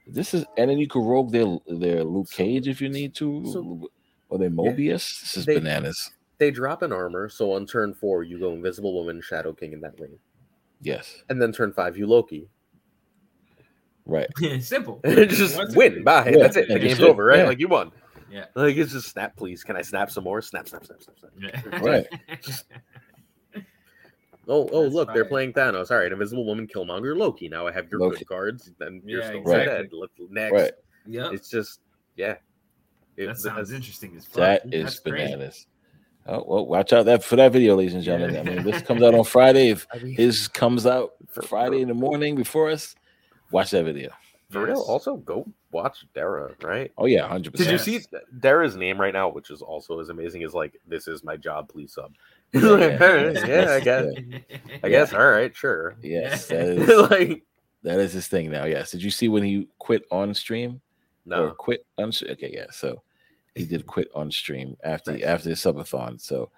This 0.07 0.35
is 0.35 0.45
and 0.59 0.69
then 0.69 0.79
you 0.79 0.87
could 0.89 1.05
rogue 1.07 1.33
their 1.33 1.47
their 1.67 2.05
Luke 2.05 2.31
Cage 2.31 2.69
if 2.69 2.81
you 2.83 2.89
need 2.91 3.15
to, 3.15 3.47
So- 3.47 3.91
or 4.29 4.39
their 4.39 4.51
Mobius. 4.51 5.21
This 5.21 5.37
is 5.39 5.47
They- 5.47 5.59
bananas. 5.59 6.11
They 6.39 6.51
drop 6.51 6.83
an 6.83 6.93
armor, 6.93 7.29
so 7.29 7.53
on 7.53 7.67
turn 7.67 7.95
four 7.95 8.25
you 8.25 8.39
go 8.41 8.53
Invisible 8.53 8.93
Woman, 8.95 9.21
Shadow 9.23 9.53
King 9.53 9.73
in 9.75 9.81
that 9.83 10.01
lane, 10.01 10.19
Yes, 10.81 11.23
and 11.29 11.41
then 11.41 11.53
turn 11.53 11.73
five 11.73 11.97
you 11.97 12.07
Loki. 12.09 12.49
Right. 14.07 14.27
Simple. 14.61 15.01
just 15.07 15.57
Once 15.57 15.75
win. 15.77 15.93
again. 15.93 16.05
Bye. 16.05 16.31
Yeah, 16.31 16.39
That's 16.43 16.57
it. 16.57 16.69
The 16.69 16.79
game's 16.79 17.01
it. 17.01 17.09
over, 17.09 17.25
right? 17.25 17.41
Yeah. 17.41 17.47
Like 17.47 17.61
you 17.61 17.69
won. 17.69 17.91
Yeah. 18.31 18.47
Like 18.55 18.77
it's 18.77 18.93
just 18.93 19.09
snap, 19.11 19.37
please. 19.37 19.63
Can 19.63 19.77
I 19.77 19.83
snap 19.83 20.11
some 20.11 20.25
more? 20.25 20.41
Snap, 20.43 20.67
snap, 20.69 20.85
snap, 20.87 21.03
snap, 21.03 21.19
snap. 21.19 21.33
Yeah. 21.39 21.79
Right. 21.83 22.07
Oh, 24.49 24.69
oh, 24.73 24.83
That's 24.83 24.95
look, 24.95 25.15
they're 25.15 25.25
playing 25.25 25.53
Thanos. 25.53 25.93
All 25.93 25.99
right, 25.99 26.11
Invisible 26.11 26.45
Woman, 26.45 26.67
Killmonger, 26.67 27.17
Loki. 27.17 27.49
Now 27.49 27.69
I 27.69 27.73
have 27.73 27.89
your 27.91 28.01
Loki. 28.01 28.19
good 28.19 28.29
cards. 28.29 28.73
Then 28.79 29.01
you're 29.05 29.21
Yeah, 29.21 29.29
still 29.29 29.41
exactly. 29.43 29.67
dead. 29.77 29.89
Look, 29.93 30.11
next. 30.31 30.53
Right. 30.53 30.73
Yep. 31.07 31.33
It's 31.33 31.49
just, 31.49 31.81
yeah. 32.17 32.35
It- 33.17 33.27
That 33.27 33.39
sounds 33.39 33.69
that's- 33.69 33.71
interesting 33.71 34.17
as 34.17 34.25
fuck. 34.27 34.37
That 34.37 34.63
is 34.75 34.85
That's 34.85 34.99
crazy. 35.01 35.17
bananas. 35.27 35.67
Oh 36.27 36.45
well, 36.47 36.67
watch 36.67 36.93
out 36.93 37.05
that 37.07 37.25
for 37.25 37.35
that 37.37 37.53
video, 37.53 37.75
ladies 37.77 37.95
and 37.95 38.03
gentlemen. 38.05 38.37
I 38.37 38.43
mean, 38.49 38.63
this 38.63 38.81
comes 38.83 39.03
out 39.03 39.13
on 39.13 39.25
Friday. 39.25 39.71
If 39.71 39.87
I 39.93 39.99
his 39.99 40.47
comes 40.47 40.87
out 40.87 41.15
Friday 41.49 41.81
in 41.83 41.89
the 41.89 41.95
morning 41.95 42.37
before 42.37 42.71
us, 42.71 42.95
watch 43.53 43.71
that 43.71 43.85
video. 43.85 44.11
for 44.51 44.65
real. 44.65 44.81
Also, 44.81 45.17
go 45.19 45.47
watch 45.71 46.05
Dara. 46.15 46.55
Right? 46.63 46.91
Oh 46.99 47.07
yeah, 47.07 47.27
hundred 47.27 47.53
percent. 47.53 47.71
Did 47.71 47.87
you 47.95 48.01
see 48.01 48.07
Dara's 48.41 48.77
name 48.77 49.01
right 49.01 49.13
now, 49.15 49.29
which 49.29 49.51
is 49.51 49.63
also 49.63 50.01
as 50.01 50.09
amazing 50.09 50.43
as 50.43 50.53
like 50.55 50.79
this 50.87 51.09
is 51.09 51.23
my 51.25 51.37
job, 51.37 51.69
please 51.69 51.95
sub. 51.95 52.13
Yeah, 52.53 52.61
Like, 52.69 53.01
yeah. 53.01 53.07
all 53.07 53.15
right, 53.15 53.35
yeah, 53.49 53.73
I 53.73 53.81
guess. 53.81 54.07
I 54.83 54.89
guess. 54.89 55.13
All 55.15 55.31
right, 55.31 55.55
sure. 55.57 55.97
Yes, 56.03 56.47
that 56.49 56.67
is 56.69 57.11
like 57.11 57.45
that 57.83 57.99
is 57.99 58.13
his 58.13 58.29
thing 58.29 58.51
now. 58.51 58.65
Yes. 58.65 58.91
Did 58.91 59.03
you 59.03 59.11
see 59.11 59.29
when 59.29 59.43
he 59.43 59.69
quit 59.79 60.05
on 60.11 60.35
stream 60.35 60.81
or 61.31 61.37
no, 61.37 61.51
quit 61.53 61.87
on? 61.99 62.13
Stream? 62.13 62.33
Okay, 62.33 62.51
yeah. 62.53 62.67
So 62.71 63.03
he 63.55 63.65
did 63.65 63.87
quit 63.87 64.09
on 64.15 64.31
stream 64.31 64.77
after 64.85 65.13
Nice. 65.13 65.23
after 65.23 65.49
the 65.49 65.55
subathon. 65.55 66.21
So 66.21 66.51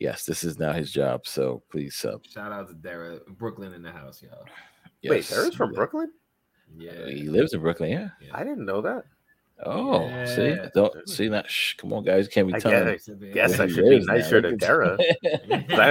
yes, 0.00 0.24
this 0.26 0.42
is 0.44 0.58
now 0.58 0.72
his 0.72 0.90
job. 0.92 1.26
So 1.26 1.62
please 1.70 1.94
sub. 1.94 2.24
Shout 2.26 2.50
out 2.52 2.68
to 2.68 2.74
Dara, 2.74 3.20
Brooklyn 3.38 3.72
in 3.72 3.82
the 3.82 3.90
house, 3.92 4.20
y'all. 4.22 4.44
wait, 5.08 5.28
Dara's 5.28 5.54
from 5.54 5.72
Brooklyn. 5.72 6.10
Yeah. 6.78 7.06
He 7.08 7.28
lives 7.28 7.52
in 7.54 7.60
Brooklyn. 7.60 7.90
Yeah. 7.90 8.08
yeah. 8.20 8.30
I 8.32 8.44
didn't 8.44 8.64
know 8.64 8.80
that. 8.82 9.04
Oh, 9.64 10.06
see, 10.26 10.54
don't 10.74 11.08
see 11.08 11.28
that. 11.28 11.50
Shh, 11.50 11.76
come 11.78 11.90
on, 11.94 12.04
guys, 12.04 12.28
can't 12.28 12.46
be 12.46 12.52
I 12.54 12.58
telling. 12.58 12.84
get 12.84 13.08
me 13.18 13.28
it. 13.28 13.32
Guess 13.32 13.58
I 13.58 13.66
should 13.66 13.84
be 13.84 13.90
lives 14.00 14.06
now. 14.06 14.12
nicer 14.12 14.42
to 14.42 14.48
Look 14.50 14.58
Dara 14.58 14.98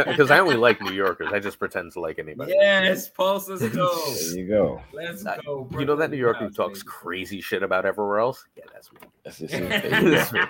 because 0.05 0.29
I, 0.29 0.37
only 0.37 0.55
like 0.55 0.79
New 0.81 0.91
Yorkers. 0.93 1.29
I 1.33 1.39
just 1.39 1.57
pretend 1.57 1.91
to 1.93 1.99
like 1.99 2.19
anybody. 2.19 2.53
Yes, 2.55 3.09
Pulse, 3.09 3.49
let's 3.49 3.67
go. 3.69 3.91
There 4.05 4.37
you 4.37 4.47
go. 4.47 4.81
Let's 4.93 5.23
go. 5.23 5.67
You 5.71 5.85
know 5.85 5.95
that 5.95 6.11
New 6.11 6.17
Yorker 6.17 6.41
who 6.41 6.45
house, 6.45 6.53
talks 6.55 6.79
baby. 6.83 6.91
crazy 6.91 7.41
shit 7.41 7.63
about 7.63 7.87
everywhere 7.87 8.19
else? 8.19 8.45
Yeah, 8.55 8.65
that's 8.71 8.93
me. 8.93 8.99
That's 9.23 9.39
just 9.39 9.53
it. 9.55 9.67
There. 9.67 10.01
That's 10.11 10.31
me. 10.31 10.41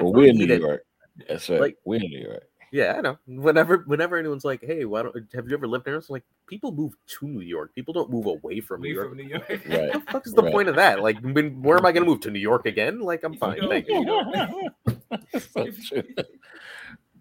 Well, 0.00 0.12
we're 0.12 0.28
in 0.28 0.36
New 0.36 0.44
Eat 0.44 0.50
it. 0.50 0.60
York. 0.60 0.82
That's 1.28 1.48
right. 1.48 1.60
Like- 1.62 1.78
we're 1.86 1.96
in 1.96 2.10
New 2.10 2.20
York. 2.20 2.42
Yeah, 2.72 2.94
I 2.96 3.00
know. 3.00 3.18
Whenever, 3.26 3.78
whenever 3.86 4.16
anyone's 4.16 4.44
like, 4.44 4.62
"Hey, 4.64 4.84
why 4.84 5.02
don't 5.02 5.14
have 5.34 5.48
you 5.48 5.54
ever 5.56 5.66
lived 5.66 5.84
there?" 5.84 5.96
It's 5.96 6.08
like 6.08 6.22
people 6.46 6.70
move 6.72 6.94
to 7.18 7.26
New 7.26 7.40
York. 7.40 7.74
People 7.74 7.92
don't 7.92 8.10
move 8.10 8.26
away 8.26 8.60
from 8.60 8.80
We 8.80 8.88
New 8.90 8.94
York. 8.94 9.08
from 9.08 9.18
New 9.18 9.24
York. 9.24 9.48
Right. 9.48 9.60
What 9.68 9.92
the 10.06 10.12
fuck 10.12 10.26
is 10.26 10.34
the 10.34 10.42
Right. 10.42 10.52
point 10.52 10.68
of 10.68 10.76
that? 10.76 11.02
Like, 11.02 11.18
when, 11.20 11.60
where 11.62 11.76
am 11.78 11.84
I 11.86 11.90
going 11.92 12.04
to 12.04 12.08
move 12.10 12.20
to 12.20 12.30
New 12.30 12.38
York 12.38 12.66
again? 12.66 13.00
Like, 13.00 13.24
I'm 13.24 13.34
fine. 13.34 13.56
You 13.60 13.68
Thank 13.68 13.88
you. 13.88 14.70
That's 15.32 15.50
so 15.52 15.64
true. 15.64 16.02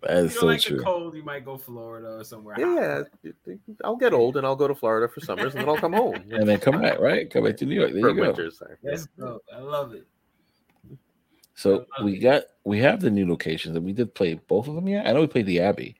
if 0.04 0.24
you 0.24 0.30
so 0.30 0.46
like 0.46 0.62
true. 0.62 0.78
the 0.78 0.84
cold, 0.84 1.16
you 1.16 1.24
might 1.24 1.44
go 1.44 1.58
Florida 1.58 2.18
or 2.20 2.24
somewhere. 2.24 2.56
Yeah, 2.58 3.04
yeah. 3.24 3.54
I'll 3.84 3.96
get 3.98 4.14
old 4.14 4.38
and 4.38 4.46
I'll 4.46 4.56
go 4.56 4.68
to 4.68 4.76
Florida 4.76 5.12
for 5.12 5.20
summers 5.20 5.54
and 5.56 5.64
then 5.64 5.70
I'll 5.70 5.78
come 5.78 5.94
home. 5.94 6.16
And 6.32 6.48
then 6.48 6.60
come 6.60 6.80
back, 6.82 7.00
right? 7.00 7.30
Come 7.30 7.44
back 7.44 7.58
to 7.58 7.66
New 7.66 7.76
York. 7.76 7.92
There 7.92 8.02
for 8.02 8.10
you 8.10 8.16
go. 8.16 8.22
winters. 8.22 8.62
Let's 8.84 9.08
go. 9.20 9.40
I 9.54 9.60
love 9.60 9.94
it. 9.94 10.06
So 11.60 11.86
we 12.06 12.20
got 12.20 12.44
we 12.64 12.80
have 12.80 13.02
the 13.02 13.10
new 13.12 13.28
locations 13.28 13.76
and 13.76 13.86
we 13.86 13.92
did 13.92 14.16
play 14.16 14.36
both 14.36 14.70
of 14.70 14.76
them 14.76 14.88
yet. 14.88 15.06
I 15.06 15.12
know 15.12 15.20
we 15.20 15.28
played 15.28 15.46
the 15.46 15.60
Abbey. 15.60 15.94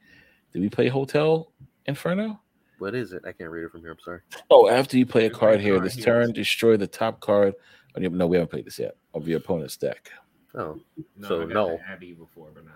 Did 0.54 0.62
we 0.62 0.70
play 0.70 0.88
Hotel 0.88 1.52
Inferno? 1.86 2.40
What 2.78 2.96
is 2.96 3.12
it? 3.12 3.24
I 3.28 3.34
can't 3.34 3.50
read 3.50 3.66
it 3.66 3.72
from 3.72 3.82
here. 3.82 3.92
I'm 3.92 4.00
sorry. 4.00 4.22
Oh, 4.50 4.70
after 4.70 4.98
you 4.98 5.06
play 5.06 5.26
a 5.26 5.30
card 5.30 5.60
here, 5.60 5.78
this 5.82 5.98
turn, 5.98 6.32
destroy 6.32 6.78
the 6.78 6.88
top 6.88 7.20
card. 7.20 7.56
On 7.98 8.02
your, 8.02 8.10
no, 8.12 8.26
we 8.26 8.38
haven't 8.38 8.52
played 8.52 8.64
this 8.66 8.80
yet. 8.80 8.96
Of 9.14 9.28
your 9.28 9.40
opponent's 9.40 9.76
deck. 9.76 10.10
Oh, 10.56 10.80
No, 11.18 11.28
So, 11.28 11.42
I 11.42 11.46
got 11.46 11.54
no. 11.54 11.80
Abbey 11.90 12.14
before, 12.14 12.48
but 12.54 12.64
not. 12.64 12.76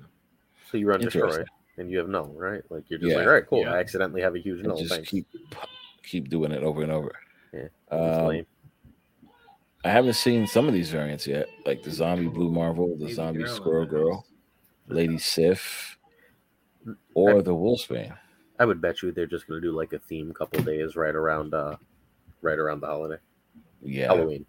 No. 0.00 0.06
so 0.70 0.78
you 0.78 0.86
run 0.86 1.00
destroy 1.00 1.44
and 1.76 1.90
you 1.90 1.98
have 1.98 2.08
no, 2.08 2.24
right? 2.34 2.62
Like 2.70 2.84
you're 2.88 2.98
just 3.00 3.10
Yeah. 3.10 3.18
like, 3.18 3.26
all 3.26 3.32
right, 3.34 3.46
cool. 3.46 3.60
Yeah. 3.60 3.74
I 3.74 3.80
accidentally 3.80 4.22
have 4.22 4.34
a 4.34 4.38
huge 4.40 4.60
And 4.60 4.68
no. 4.68 4.76
just 4.78 4.94
Thanks. 4.94 5.10
keep 5.10 5.26
keep 6.02 6.30
doing 6.30 6.52
it 6.52 6.62
over 6.62 6.82
and 6.82 6.90
over. 6.90 7.12
Yeah, 7.52 7.60
It's 7.64 7.72
Um, 7.90 8.26
lame. 8.28 8.46
I 9.84 9.90
haven't 9.90 10.14
seen 10.14 10.46
some 10.46 10.66
of 10.66 10.72
these 10.72 10.90
variants 10.90 11.26
yet, 11.26 11.48
like 11.66 11.82
the 11.82 11.90
zombie 11.90 12.26
blue 12.26 12.50
marvel, 12.50 12.96
the 12.96 13.04
Lady 13.04 13.14
zombie 13.14 13.38
Girl 13.40 13.54
squirrel 13.54 13.86
girl, 13.86 14.26
lady 14.88 15.18
sif, 15.18 15.98
or 17.14 17.42
the 17.42 17.54
wolfsbane. 17.54 18.16
I 18.58 18.64
would 18.64 18.80
bet 18.80 19.02
you 19.02 19.12
they're 19.12 19.26
just 19.26 19.46
gonna 19.46 19.60
do 19.60 19.72
like 19.72 19.92
a 19.92 19.98
theme 19.98 20.32
couple 20.32 20.62
days 20.62 20.96
right 20.96 21.14
around 21.14 21.52
uh 21.52 21.76
right 22.40 22.58
around 22.58 22.80
the 22.80 22.86
holiday. 22.86 23.20
Yeah. 23.82 24.06
Halloween. 24.06 24.46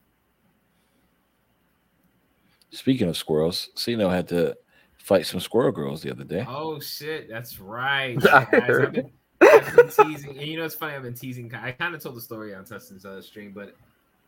Speaking 2.70 3.10
of 3.10 3.18
squirrels, 3.18 3.70
Cino 3.76 4.10
had 4.10 4.28
to 4.30 4.56
fight 4.98 5.26
some 5.26 5.40
squirrel 5.42 5.72
girls 5.72 6.02
the 6.02 6.12
other 6.12 6.24
day. 6.24 6.46
Oh 6.48 6.80
shit, 6.80 7.30
that's 7.30 7.60
right. 7.60 8.18
I 8.34 8.46
Guys, 8.46 8.70
I've 8.70 8.92
been, 8.94 9.12
I've 9.42 9.76
been 9.76 9.90
teasing, 9.90 10.38
and 10.38 10.48
you 10.48 10.58
know 10.58 10.66
it's 10.66 10.76
funny. 10.76 10.96
I've 10.96 11.04
been 11.04 11.14
teasing. 11.14 11.54
I 11.54 11.72
kind 11.72 11.94
of 11.94 12.02
told 12.02 12.16
the 12.16 12.22
story 12.22 12.56
on 12.56 12.64
Tustin's 12.64 13.06
uh, 13.06 13.22
stream, 13.22 13.52
but 13.54 13.76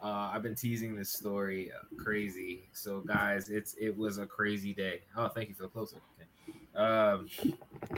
Uh, 0.01 0.29
I've 0.33 0.43
been 0.43 0.55
teasing 0.55 0.95
this 0.95 1.11
story 1.11 1.71
uh, 1.71 2.01
crazy. 2.01 2.69
So 2.73 2.99
guys, 3.01 3.49
it's 3.49 3.75
it 3.79 3.95
was 3.97 4.19
a 4.19 4.25
crazy 4.25 4.73
day. 4.73 5.01
Oh, 5.15 5.27
thank 5.27 5.49
you 5.49 5.55
for 5.55 5.63
the 5.63 5.69
closer. 5.69 5.97
Okay. 6.19 6.27
Um, 6.75 7.27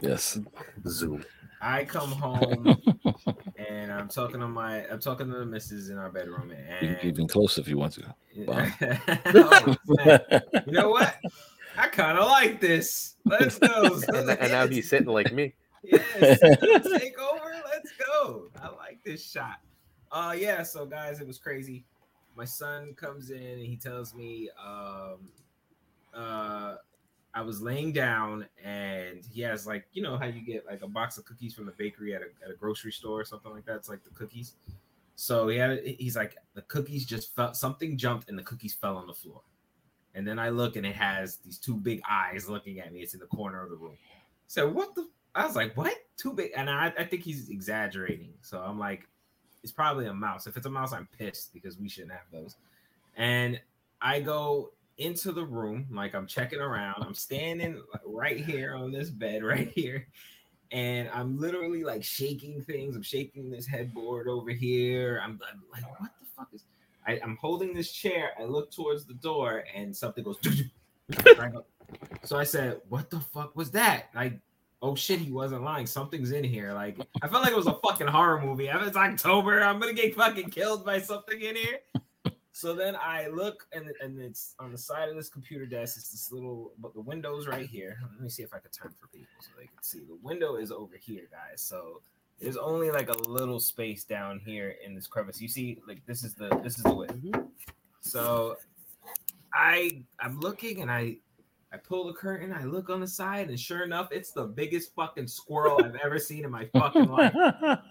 Yes. 0.01 0.39
Zoom. 0.87 1.25
I 1.61 1.83
come 1.83 2.11
home 2.11 2.77
and 3.69 3.91
I'm 3.91 4.07
talking 4.07 4.39
to 4.39 4.47
my 4.47 4.87
I'm 4.89 4.99
talking 5.01 5.29
to 5.29 5.37
the 5.39 5.45
missus 5.45 5.89
in 5.89 5.97
our 5.97 6.09
bedroom 6.09 6.51
and 6.51 6.97
Even 7.03 7.27
closer 7.27 7.59
if 7.59 7.67
you 7.67 7.77
want 7.77 7.93
to. 7.93 8.15
Oh, 9.25 9.75
you 10.65 10.71
know 10.71 10.89
what? 10.89 11.17
I 11.77 11.87
kind 11.87 12.17
of 12.17 12.27
like 12.27 12.61
this. 12.61 13.15
Let's 13.25 13.59
go. 13.59 13.99
And, 14.13 14.29
and 14.29 14.51
now 14.51 14.67
he's 14.67 14.89
sitting 14.89 15.07
like 15.07 15.33
me. 15.33 15.53
yes, 15.83 16.39
take 16.39 17.19
over. 17.19 17.53
Let's 17.69 17.91
go. 18.05 18.49
I 18.61 18.69
like 18.69 18.99
this 19.03 19.29
shot. 19.29 19.59
Uh, 20.11 20.35
yeah. 20.37 20.63
So 20.63 20.85
guys, 20.85 21.21
it 21.21 21.27
was 21.27 21.37
crazy. 21.37 21.85
My 22.35 22.45
son 22.45 22.93
comes 22.95 23.31
in 23.31 23.41
and 23.41 23.65
he 23.65 23.75
tells 23.75 24.13
me, 24.13 24.49
um, 24.63 25.29
uh, 26.13 26.75
I 27.33 27.41
was 27.41 27.61
laying 27.61 27.93
down 27.93 28.47
and 28.63 29.23
he 29.31 29.41
has 29.41 29.67
like 29.67 29.85
you 29.93 30.01
know 30.01 30.17
how 30.17 30.25
you 30.25 30.41
get 30.41 30.65
like 30.65 30.81
a 30.81 30.87
box 30.87 31.17
of 31.17 31.25
cookies 31.25 31.53
from 31.53 31.65
the 31.65 31.73
bakery 31.73 32.15
at 32.15 32.21
a, 32.21 32.25
at 32.43 32.51
a 32.51 32.55
grocery 32.55 32.91
store 32.91 33.19
or 33.21 33.25
something 33.25 33.51
like 33.51 33.65
that. 33.65 33.75
It's 33.75 33.89
like 33.89 34.03
the 34.03 34.09
cookies. 34.11 34.55
So 35.15 35.47
he 35.49 35.57
had 35.57 35.79
he's 35.85 36.15
like 36.15 36.37
the 36.55 36.63
cookies 36.63 37.05
just 37.05 37.35
felt 37.35 37.55
something 37.55 37.97
jumped 37.97 38.29
and 38.29 38.37
the 38.37 38.43
cookies 38.43 38.73
fell 38.73 38.97
on 38.97 39.05
the 39.05 39.13
floor. 39.13 39.41
And 40.15 40.27
then 40.27 40.39
I 40.39 40.49
look 40.49 40.75
and 40.75 40.85
it 40.85 40.95
has 40.95 41.37
these 41.37 41.57
two 41.57 41.75
big 41.75 42.01
eyes 42.09 42.49
looking 42.49 42.79
at 42.79 42.91
me. 42.91 43.01
It's 43.01 43.13
in 43.13 43.19
the 43.19 43.27
corner 43.27 43.63
of 43.63 43.69
the 43.69 43.75
room. 43.75 43.97
So 44.47 44.67
what 44.67 44.95
the? 44.95 45.07
I 45.35 45.45
was 45.45 45.55
like, 45.55 45.77
what? 45.77 45.93
Too 46.17 46.33
big? 46.33 46.51
And 46.55 46.69
I, 46.69 46.91
I 46.97 47.03
think 47.03 47.21
he's 47.21 47.49
exaggerating. 47.49 48.33
So 48.41 48.59
I'm 48.59 48.79
like, 48.79 49.07
it's 49.63 49.71
probably 49.71 50.07
a 50.07 50.13
mouse. 50.13 50.47
If 50.47 50.57
it's 50.57 50.65
a 50.65 50.69
mouse, 50.69 50.93
I'm 50.93 51.07
pissed 51.17 51.53
because 51.53 51.77
we 51.77 51.89
shouldn't 51.89 52.13
have 52.13 52.21
those. 52.31 52.55
And 53.17 53.59
I 54.01 54.19
go 54.19 54.71
into 54.97 55.31
the 55.31 55.43
room, 55.43 55.87
like 55.91 56.15
I'm 56.15 56.27
checking 56.27 56.59
around. 56.59 57.03
I'm 57.03 57.13
standing 57.13 57.81
right 58.05 58.43
here 58.43 58.75
on 58.75 58.91
this 58.91 59.09
bed, 59.09 59.43
right 59.43 59.69
here. 59.69 60.07
And 60.71 61.09
I'm 61.13 61.39
literally 61.39 61.83
like 61.83 62.03
shaking 62.03 62.61
things. 62.61 62.95
I'm 62.95 63.01
shaking 63.01 63.49
this 63.49 63.65
headboard 63.65 64.27
over 64.27 64.51
here. 64.51 65.19
I'm, 65.23 65.39
I'm 65.51 65.61
like, 65.71 65.99
what 65.99 66.11
the 66.19 66.27
fuck 66.35 66.49
is 66.53 66.63
I, 67.09 67.19
I'm 67.23 67.37
holding 67.37 67.73
this 67.73 67.91
chair. 67.91 68.31
I 68.39 68.43
look 68.43 68.71
towards 68.71 69.05
the 69.05 69.15
door 69.15 69.63
and 69.75 69.95
something 69.95 70.23
goes. 70.23 70.37
So 72.23 72.37
I 72.37 72.43
said, 72.43 72.81
"What 72.87 73.09
the 73.09 73.19
fuck 73.19 73.55
was 73.55 73.71
that?" 73.71 74.09
Like, 74.13 74.39
oh 74.81 74.95
shit, 74.95 75.19
he 75.19 75.31
wasn't 75.31 75.63
lying. 75.63 75.85
Something's 75.85 76.31
in 76.31 76.43
here. 76.43 76.73
Like, 76.73 76.97
I 77.21 77.27
felt 77.27 77.43
like 77.43 77.51
it 77.51 77.57
was 77.57 77.67
a 77.67 77.79
fucking 77.85 78.07
horror 78.07 78.41
movie. 78.41 78.67
It's 78.67 78.97
October. 78.97 79.61
I'm 79.61 79.79
gonna 79.79 79.93
get 79.93 80.15
fucking 80.15 80.49
killed 80.49 80.85
by 80.85 80.99
something 80.99 81.39
in 81.39 81.55
here. 81.55 81.79
So 82.51 82.73
then 82.73 82.97
I 83.01 83.27
look 83.27 83.67
and 83.71 83.89
and 84.01 84.19
it's 84.19 84.53
on 84.59 84.71
the 84.71 84.77
side 84.77 85.07
of 85.07 85.15
this 85.15 85.29
computer 85.29 85.65
desk. 85.65 85.97
It's 85.97 86.09
this 86.09 86.31
little, 86.31 86.73
but 86.79 86.93
the 86.93 87.01
window's 87.01 87.47
right 87.47 87.65
here. 87.65 87.99
Let 88.11 88.21
me 88.21 88.29
see 88.29 88.43
if 88.43 88.53
I 88.53 88.59
can 88.59 88.71
turn 88.71 88.93
for 88.99 89.07
people 89.07 89.27
so 89.39 89.49
they 89.57 89.67
can 89.67 89.81
see. 89.81 89.99
The 89.99 90.17
window 90.21 90.55
is 90.55 90.71
over 90.71 90.95
here, 90.99 91.29
guys. 91.31 91.61
So 91.61 92.01
there's 92.39 92.57
only 92.57 92.91
like 92.91 93.09
a 93.09 93.17
little 93.29 93.59
space 93.59 94.03
down 94.03 94.41
here 94.45 94.75
in 94.85 94.93
this 94.93 95.07
crevice. 95.07 95.39
You 95.39 95.47
see, 95.47 95.79
like 95.87 96.05
this 96.05 96.23
is 96.23 96.33
the 96.33 96.49
this 96.61 96.77
is 96.77 96.83
the 96.83 96.93
width. 96.93 97.15
Mm-hmm. 97.15 97.43
So 98.01 98.57
I 99.53 100.03
I'm 100.19 100.39
looking 100.41 100.81
and 100.81 100.91
I 100.91 101.17
I 101.71 101.77
pull 101.77 102.07
the 102.07 102.13
curtain, 102.13 102.51
I 102.51 102.63
look 102.63 102.89
on 102.89 102.99
the 102.99 103.07
side, 103.07 103.49
and 103.49 103.59
sure 103.59 103.83
enough, 103.83 104.11
it's 104.11 104.31
the 104.31 104.43
biggest 104.43 104.93
fucking 104.95 105.27
squirrel 105.27 105.79
I've 105.83 105.95
ever 106.03 106.17
seen 106.17 106.43
in 106.43 106.51
my 106.51 106.65
fucking 106.73 107.07
life. 107.07 107.33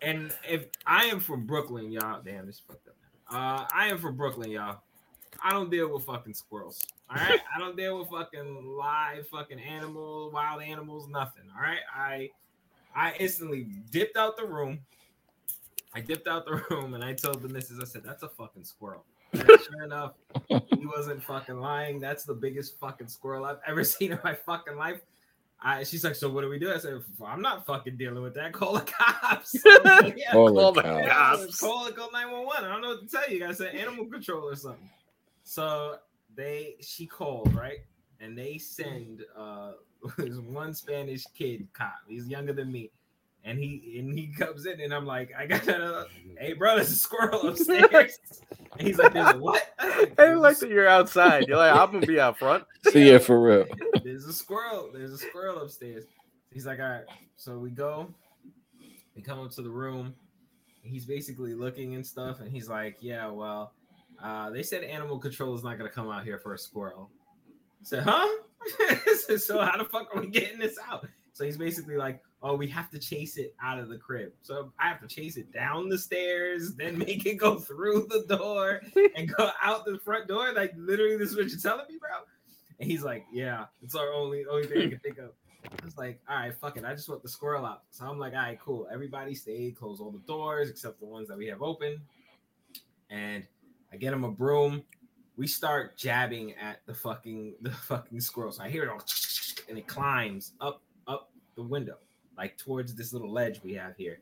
And 0.00 0.32
if 0.48 0.66
I 0.86 1.06
am 1.06 1.18
from 1.18 1.44
Brooklyn, 1.44 1.90
y'all, 1.90 2.22
damn, 2.24 2.46
this 2.46 2.60
fucked 2.60 2.88
up. 2.88 2.94
Uh, 3.30 3.66
I 3.74 3.88
am 3.88 3.98
from 3.98 4.16
Brooklyn, 4.16 4.50
y'all. 4.50 4.78
I 5.42 5.50
don't 5.50 5.70
deal 5.70 5.92
with 5.92 6.04
fucking 6.04 6.34
squirrels. 6.34 6.86
All 7.10 7.16
right, 7.16 7.40
I 7.54 7.58
don't 7.58 7.76
deal 7.76 7.98
with 7.98 8.08
fucking 8.08 8.76
live 8.76 9.26
fucking 9.28 9.60
animals, 9.60 10.32
wild 10.32 10.62
animals, 10.62 11.08
nothing. 11.08 11.44
All 11.54 11.62
right, 11.62 11.80
I 11.94 12.30
I 12.94 13.14
instantly 13.18 13.66
dipped 13.90 14.16
out 14.16 14.36
the 14.36 14.46
room. 14.46 14.80
I 15.94 16.00
dipped 16.00 16.28
out 16.28 16.44
the 16.44 16.62
room 16.70 16.94
and 16.94 17.02
I 17.02 17.14
told 17.14 17.42
the 17.42 17.48
missus, 17.48 17.80
I 17.80 17.84
said, 17.84 18.02
"That's 18.04 18.22
a 18.22 18.28
fucking 18.28 18.64
squirrel." 18.64 19.04
And 19.32 19.42
sure 19.46 19.82
enough, 19.84 20.12
he 20.48 20.86
wasn't 20.86 21.22
fucking 21.22 21.58
lying. 21.60 21.98
That's 22.00 22.24
the 22.24 22.34
biggest 22.34 22.78
fucking 22.78 23.08
squirrel 23.08 23.44
I've 23.44 23.58
ever 23.66 23.84
seen 23.84 24.12
in 24.12 24.18
my 24.24 24.34
fucking 24.34 24.76
life. 24.76 25.00
I, 25.60 25.82
she's 25.82 26.04
like, 26.04 26.14
so 26.14 26.30
what 26.30 26.42
do 26.42 26.48
we 26.48 26.58
do? 26.60 26.72
I 26.72 26.78
said, 26.78 27.02
I'm 27.24 27.42
not 27.42 27.66
fucking 27.66 27.96
dealing 27.96 28.22
with 28.22 28.34
that. 28.34 28.52
Call 28.54 28.74
the 28.74 28.80
cops. 28.82 29.56
I'm 29.66 30.04
like, 30.04 30.14
yeah, 30.16 30.30
Call 30.32 30.52
Call 30.54 30.72
the 30.72 30.82
the 30.82 30.88
cops. 30.88 31.08
cops. 31.08 31.60
Call 31.60 31.86
it, 31.86 31.96
call 31.96 32.12
911. 32.12 32.64
I 32.64 32.72
don't 32.72 32.80
know 32.80 32.88
what 32.90 33.00
to 33.00 33.08
tell 33.08 33.28
you 33.28 33.40
guys. 33.40 33.58
Said 33.58 33.74
animal 33.74 34.06
control 34.06 34.48
or 34.48 34.54
something. 34.54 34.88
So 35.42 35.96
they 36.36 36.76
she 36.80 37.06
called, 37.06 37.52
right? 37.54 37.78
And 38.20 38.38
they 38.38 38.58
send 38.58 39.24
uh 39.36 39.72
this 40.16 40.36
one 40.36 40.74
Spanish 40.74 41.24
kid 41.36 41.66
cop. 41.72 41.94
He's 42.06 42.28
younger 42.28 42.52
than 42.52 42.70
me. 42.70 42.90
And 43.44 43.58
he 43.58 43.96
and 43.98 44.18
he 44.18 44.26
comes 44.26 44.66
in 44.66 44.80
and 44.80 44.92
I'm 44.92 45.06
like, 45.06 45.32
I 45.36 45.46
got 45.46 45.66
a 45.68 46.06
hey 46.38 46.52
bro, 46.52 46.76
there's 46.76 46.90
a 46.90 46.96
squirrel 46.96 47.48
upstairs. 47.48 48.18
and 48.78 48.86
he's 48.86 48.98
like, 48.98 49.12
There's 49.12 49.34
a 49.34 49.38
what? 49.38 49.62
I 49.78 50.00
was 50.00 50.08
I 50.18 50.34
like 50.34 50.58
that 50.58 50.70
you're 50.70 50.88
outside. 50.88 51.46
You're 51.48 51.56
like, 51.56 51.74
I'm 51.74 51.92
gonna 51.92 52.06
be 52.06 52.20
out 52.20 52.38
front. 52.38 52.64
See 52.90 53.10
ya 53.10 53.18
for 53.18 53.40
real. 53.40 53.66
there's 54.04 54.26
a 54.26 54.32
squirrel. 54.32 54.90
There's 54.92 55.12
a 55.12 55.18
squirrel 55.18 55.60
upstairs. 55.62 56.04
He's 56.52 56.66
like, 56.66 56.80
all 56.80 56.88
right. 56.88 57.04
So 57.36 57.58
we 57.58 57.70
go. 57.70 58.12
We 59.14 59.22
come 59.22 59.40
up 59.40 59.50
to 59.52 59.62
the 59.62 59.70
room. 59.70 60.14
He's 60.82 61.04
basically 61.04 61.54
looking 61.54 61.94
and 61.94 62.06
stuff, 62.06 62.40
and 62.40 62.50
he's 62.50 62.68
like, 62.68 62.96
yeah, 63.00 63.28
well, 63.28 63.72
uh, 64.22 64.48
they 64.50 64.62
said 64.62 64.84
animal 64.84 65.18
control 65.18 65.54
is 65.54 65.62
not 65.62 65.76
gonna 65.76 65.90
come 65.90 66.10
out 66.10 66.24
here 66.24 66.38
for 66.38 66.54
a 66.54 66.58
squirrel. 66.58 67.10
I 67.80 67.84
said, 67.84 68.02
huh? 68.04 68.26
I 68.80 69.16
said, 69.26 69.40
so 69.40 69.60
how 69.60 69.76
the 69.76 69.84
fuck 69.84 70.14
are 70.14 70.20
we 70.20 70.28
getting 70.28 70.58
this 70.58 70.78
out? 70.88 71.06
So 71.32 71.44
he's 71.44 71.56
basically 71.56 71.96
like, 71.96 72.20
oh, 72.42 72.54
we 72.54 72.68
have 72.68 72.90
to 72.90 72.98
chase 72.98 73.36
it 73.36 73.54
out 73.62 73.78
of 73.78 73.88
the 73.88 73.98
crib. 73.98 74.32
So 74.42 74.72
I 74.78 74.88
have 74.88 75.00
to 75.00 75.08
chase 75.08 75.36
it 75.36 75.52
down 75.52 75.88
the 75.88 75.98
stairs, 75.98 76.74
then 76.74 76.98
make 76.98 77.26
it 77.26 77.34
go 77.34 77.58
through 77.58 78.08
the 78.08 78.24
door 78.36 78.80
and 79.16 79.32
go 79.34 79.50
out 79.62 79.84
the 79.84 79.98
front 79.98 80.28
door. 80.28 80.52
Like 80.52 80.72
literally, 80.76 81.16
this 81.16 81.30
is 81.30 81.36
what 81.36 81.48
you're 81.48 81.58
telling 81.58 81.86
me, 81.88 81.98
bro. 81.98 82.10
And 82.80 82.90
he's 82.90 83.02
like, 83.02 83.24
yeah, 83.32 83.66
it's 83.82 83.94
our 83.94 84.12
only 84.12 84.44
only 84.50 84.66
thing 84.66 84.82
I 84.82 84.88
can 84.88 84.98
think 85.00 85.18
of. 85.18 85.30
I 85.64 85.84
was 85.84 85.96
like, 85.98 86.20
all 86.28 86.36
right, 86.36 86.54
fuck 86.54 86.76
it. 86.76 86.84
I 86.84 86.94
just 86.94 87.08
want 87.08 87.22
the 87.22 87.28
squirrel 87.28 87.66
out. 87.66 87.82
So 87.90 88.06
I'm 88.06 88.18
like, 88.18 88.32
all 88.32 88.38
right, 88.38 88.58
cool. 88.60 88.88
Everybody 88.92 89.34
stay, 89.34 89.74
close 89.76 90.00
all 90.00 90.10
the 90.10 90.20
doors 90.20 90.70
except 90.70 91.00
the 91.00 91.06
ones 91.06 91.28
that 91.28 91.36
we 91.36 91.46
have 91.46 91.62
open. 91.62 92.00
And 93.10 93.44
I 93.92 93.96
get 93.96 94.12
him 94.12 94.24
a 94.24 94.30
broom. 94.30 94.84
We 95.36 95.46
start 95.46 95.96
jabbing 95.96 96.54
at 96.54 96.80
the 96.86 96.94
fucking 96.94 97.54
the 97.60 97.70
fucking 97.70 98.20
squirrel. 98.20 98.52
So 98.52 98.62
I 98.62 98.70
hear 98.70 98.84
it 98.84 98.88
all 98.88 99.02
and 99.68 99.76
it 99.78 99.86
climbs 99.86 100.52
up 100.60 100.82
up 101.06 101.30
the 101.56 101.62
window, 101.62 101.98
like 102.38 102.56
towards 102.56 102.94
this 102.94 103.12
little 103.12 103.30
ledge 103.30 103.60
we 103.62 103.74
have 103.74 103.96
here. 103.96 104.20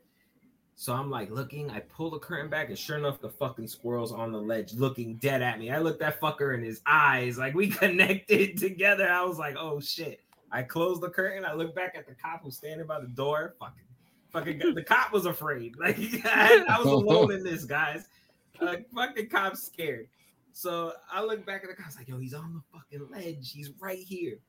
So 0.75 0.93
I'm 0.93 1.09
like 1.09 1.31
looking, 1.31 1.71
I 1.71 1.79
pull 1.79 2.11
the 2.11 2.19
curtain 2.19 2.49
back, 2.49 2.69
and 2.69 2.77
sure 2.77 2.97
enough, 2.97 3.19
the 3.19 3.29
fucking 3.29 3.67
squirrel's 3.67 4.11
on 4.11 4.31
the 4.31 4.41
ledge 4.41 4.73
looking 4.73 5.15
dead 5.15 5.41
at 5.41 5.57
me. 5.57 5.71
I 5.71 5.79
looked 5.79 5.99
that 6.01 6.19
fucker 6.19 6.53
in 6.53 6.63
his 6.63 6.81
eyes, 6.85 7.37
like 7.37 7.55
we 7.55 7.67
connected 7.83 8.57
together. 8.57 9.09
I 9.09 9.23
was 9.23 9.39
like, 9.39 9.55
oh 9.57 9.79
shit. 9.79 10.21
I 10.51 10.63
closed 10.63 11.01
the 11.01 11.09
curtain. 11.09 11.45
I 11.45 11.53
looked 11.53 11.75
back 11.75 11.95
at 11.97 12.07
the 12.07 12.15
cop 12.15 12.43
who's 12.43 12.55
standing 12.55 12.87
by 12.87 13.01
the 13.01 13.07
door. 13.07 13.55
Fucking, 13.59 13.83
fucking, 14.31 14.75
the 14.75 14.83
cop 14.83 15.11
was 15.11 15.25
afraid. 15.25 15.75
Like 15.79 15.97
I, 16.25 16.63
I 16.69 16.79
was 16.79 16.87
alone 16.87 17.31
in 17.33 17.43
this, 17.43 17.65
guys. 17.65 18.07
Uh, 18.59 18.77
fucking 18.91 19.29
cop's 19.29 19.61
scared. 19.61 20.07
So 20.51 20.93
I 21.11 21.23
look 21.23 21.45
back 21.45 21.61
at 21.61 21.69
the 21.69 21.75
cop. 21.75 21.85
I 21.85 21.89
was 21.89 21.95
like, 21.95 22.07
yo, 22.07 22.17
he's 22.17 22.33
on 22.33 22.55
the 22.55 22.61
fucking 22.75 23.07
ledge. 23.11 23.51
He's 23.51 23.69
right 23.79 23.99
here. 23.99 24.39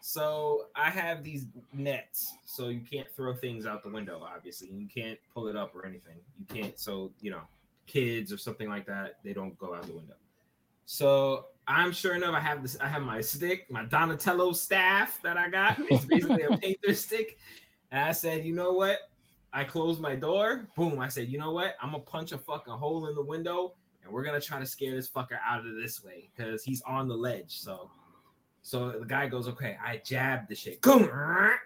So 0.00 0.66
I 0.74 0.90
have 0.90 1.22
these 1.22 1.46
nets, 1.72 2.34
so 2.46 2.68
you 2.68 2.80
can't 2.80 3.08
throw 3.14 3.34
things 3.34 3.66
out 3.66 3.82
the 3.82 3.90
window. 3.90 4.22
Obviously, 4.22 4.68
you 4.68 4.88
can't 4.88 5.18
pull 5.32 5.48
it 5.48 5.56
up 5.56 5.74
or 5.74 5.84
anything. 5.84 6.16
You 6.38 6.46
can't. 6.46 6.78
So 6.78 7.12
you 7.20 7.30
know, 7.30 7.42
kids 7.86 8.32
or 8.32 8.38
something 8.38 8.68
like 8.68 8.86
that, 8.86 9.16
they 9.24 9.32
don't 9.32 9.58
go 9.58 9.74
out 9.74 9.86
the 9.86 9.92
window. 9.92 10.14
So 10.86 11.46
I'm 11.68 11.92
sure 11.92 12.14
enough. 12.14 12.34
I 12.34 12.40
have 12.40 12.62
this. 12.62 12.76
I 12.80 12.88
have 12.88 13.02
my 13.02 13.20
stick, 13.20 13.70
my 13.70 13.84
Donatello 13.84 14.52
staff 14.52 15.20
that 15.22 15.36
I 15.36 15.48
got. 15.48 15.78
It's 15.90 16.04
basically 16.04 16.42
a 16.42 16.56
painter 16.56 16.94
stick. 16.94 17.38
And 17.92 18.04
I 18.04 18.12
said, 18.12 18.44
you 18.44 18.54
know 18.54 18.72
what? 18.72 18.98
I 19.52 19.64
closed 19.64 20.00
my 20.00 20.14
door. 20.14 20.68
Boom. 20.76 20.98
I 20.98 21.08
said, 21.08 21.28
you 21.28 21.38
know 21.38 21.52
what? 21.52 21.74
I'm 21.82 21.92
gonna 21.92 22.02
punch 22.02 22.32
a 22.32 22.38
fucking 22.38 22.72
hole 22.72 23.06
in 23.06 23.14
the 23.14 23.22
window, 23.22 23.74
and 24.02 24.12
we're 24.12 24.24
gonna 24.24 24.40
try 24.40 24.58
to 24.58 24.66
scare 24.66 24.94
this 24.94 25.08
fucker 25.08 25.38
out 25.44 25.66
of 25.66 25.74
this 25.74 26.02
way 26.02 26.30
because 26.34 26.62
he's 26.62 26.82
on 26.82 27.08
the 27.08 27.16
ledge. 27.16 27.58
So, 27.58 27.90
so 28.62 28.90
the 28.90 29.06
guy 29.06 29.26
goes, 29.26 29.48
okay. 29.48 29.76
I 29.84 30.00
jab 30.04 30.48
the 30.48 30.54
shit. 30.54 30.80
Boom. 30.82 31.10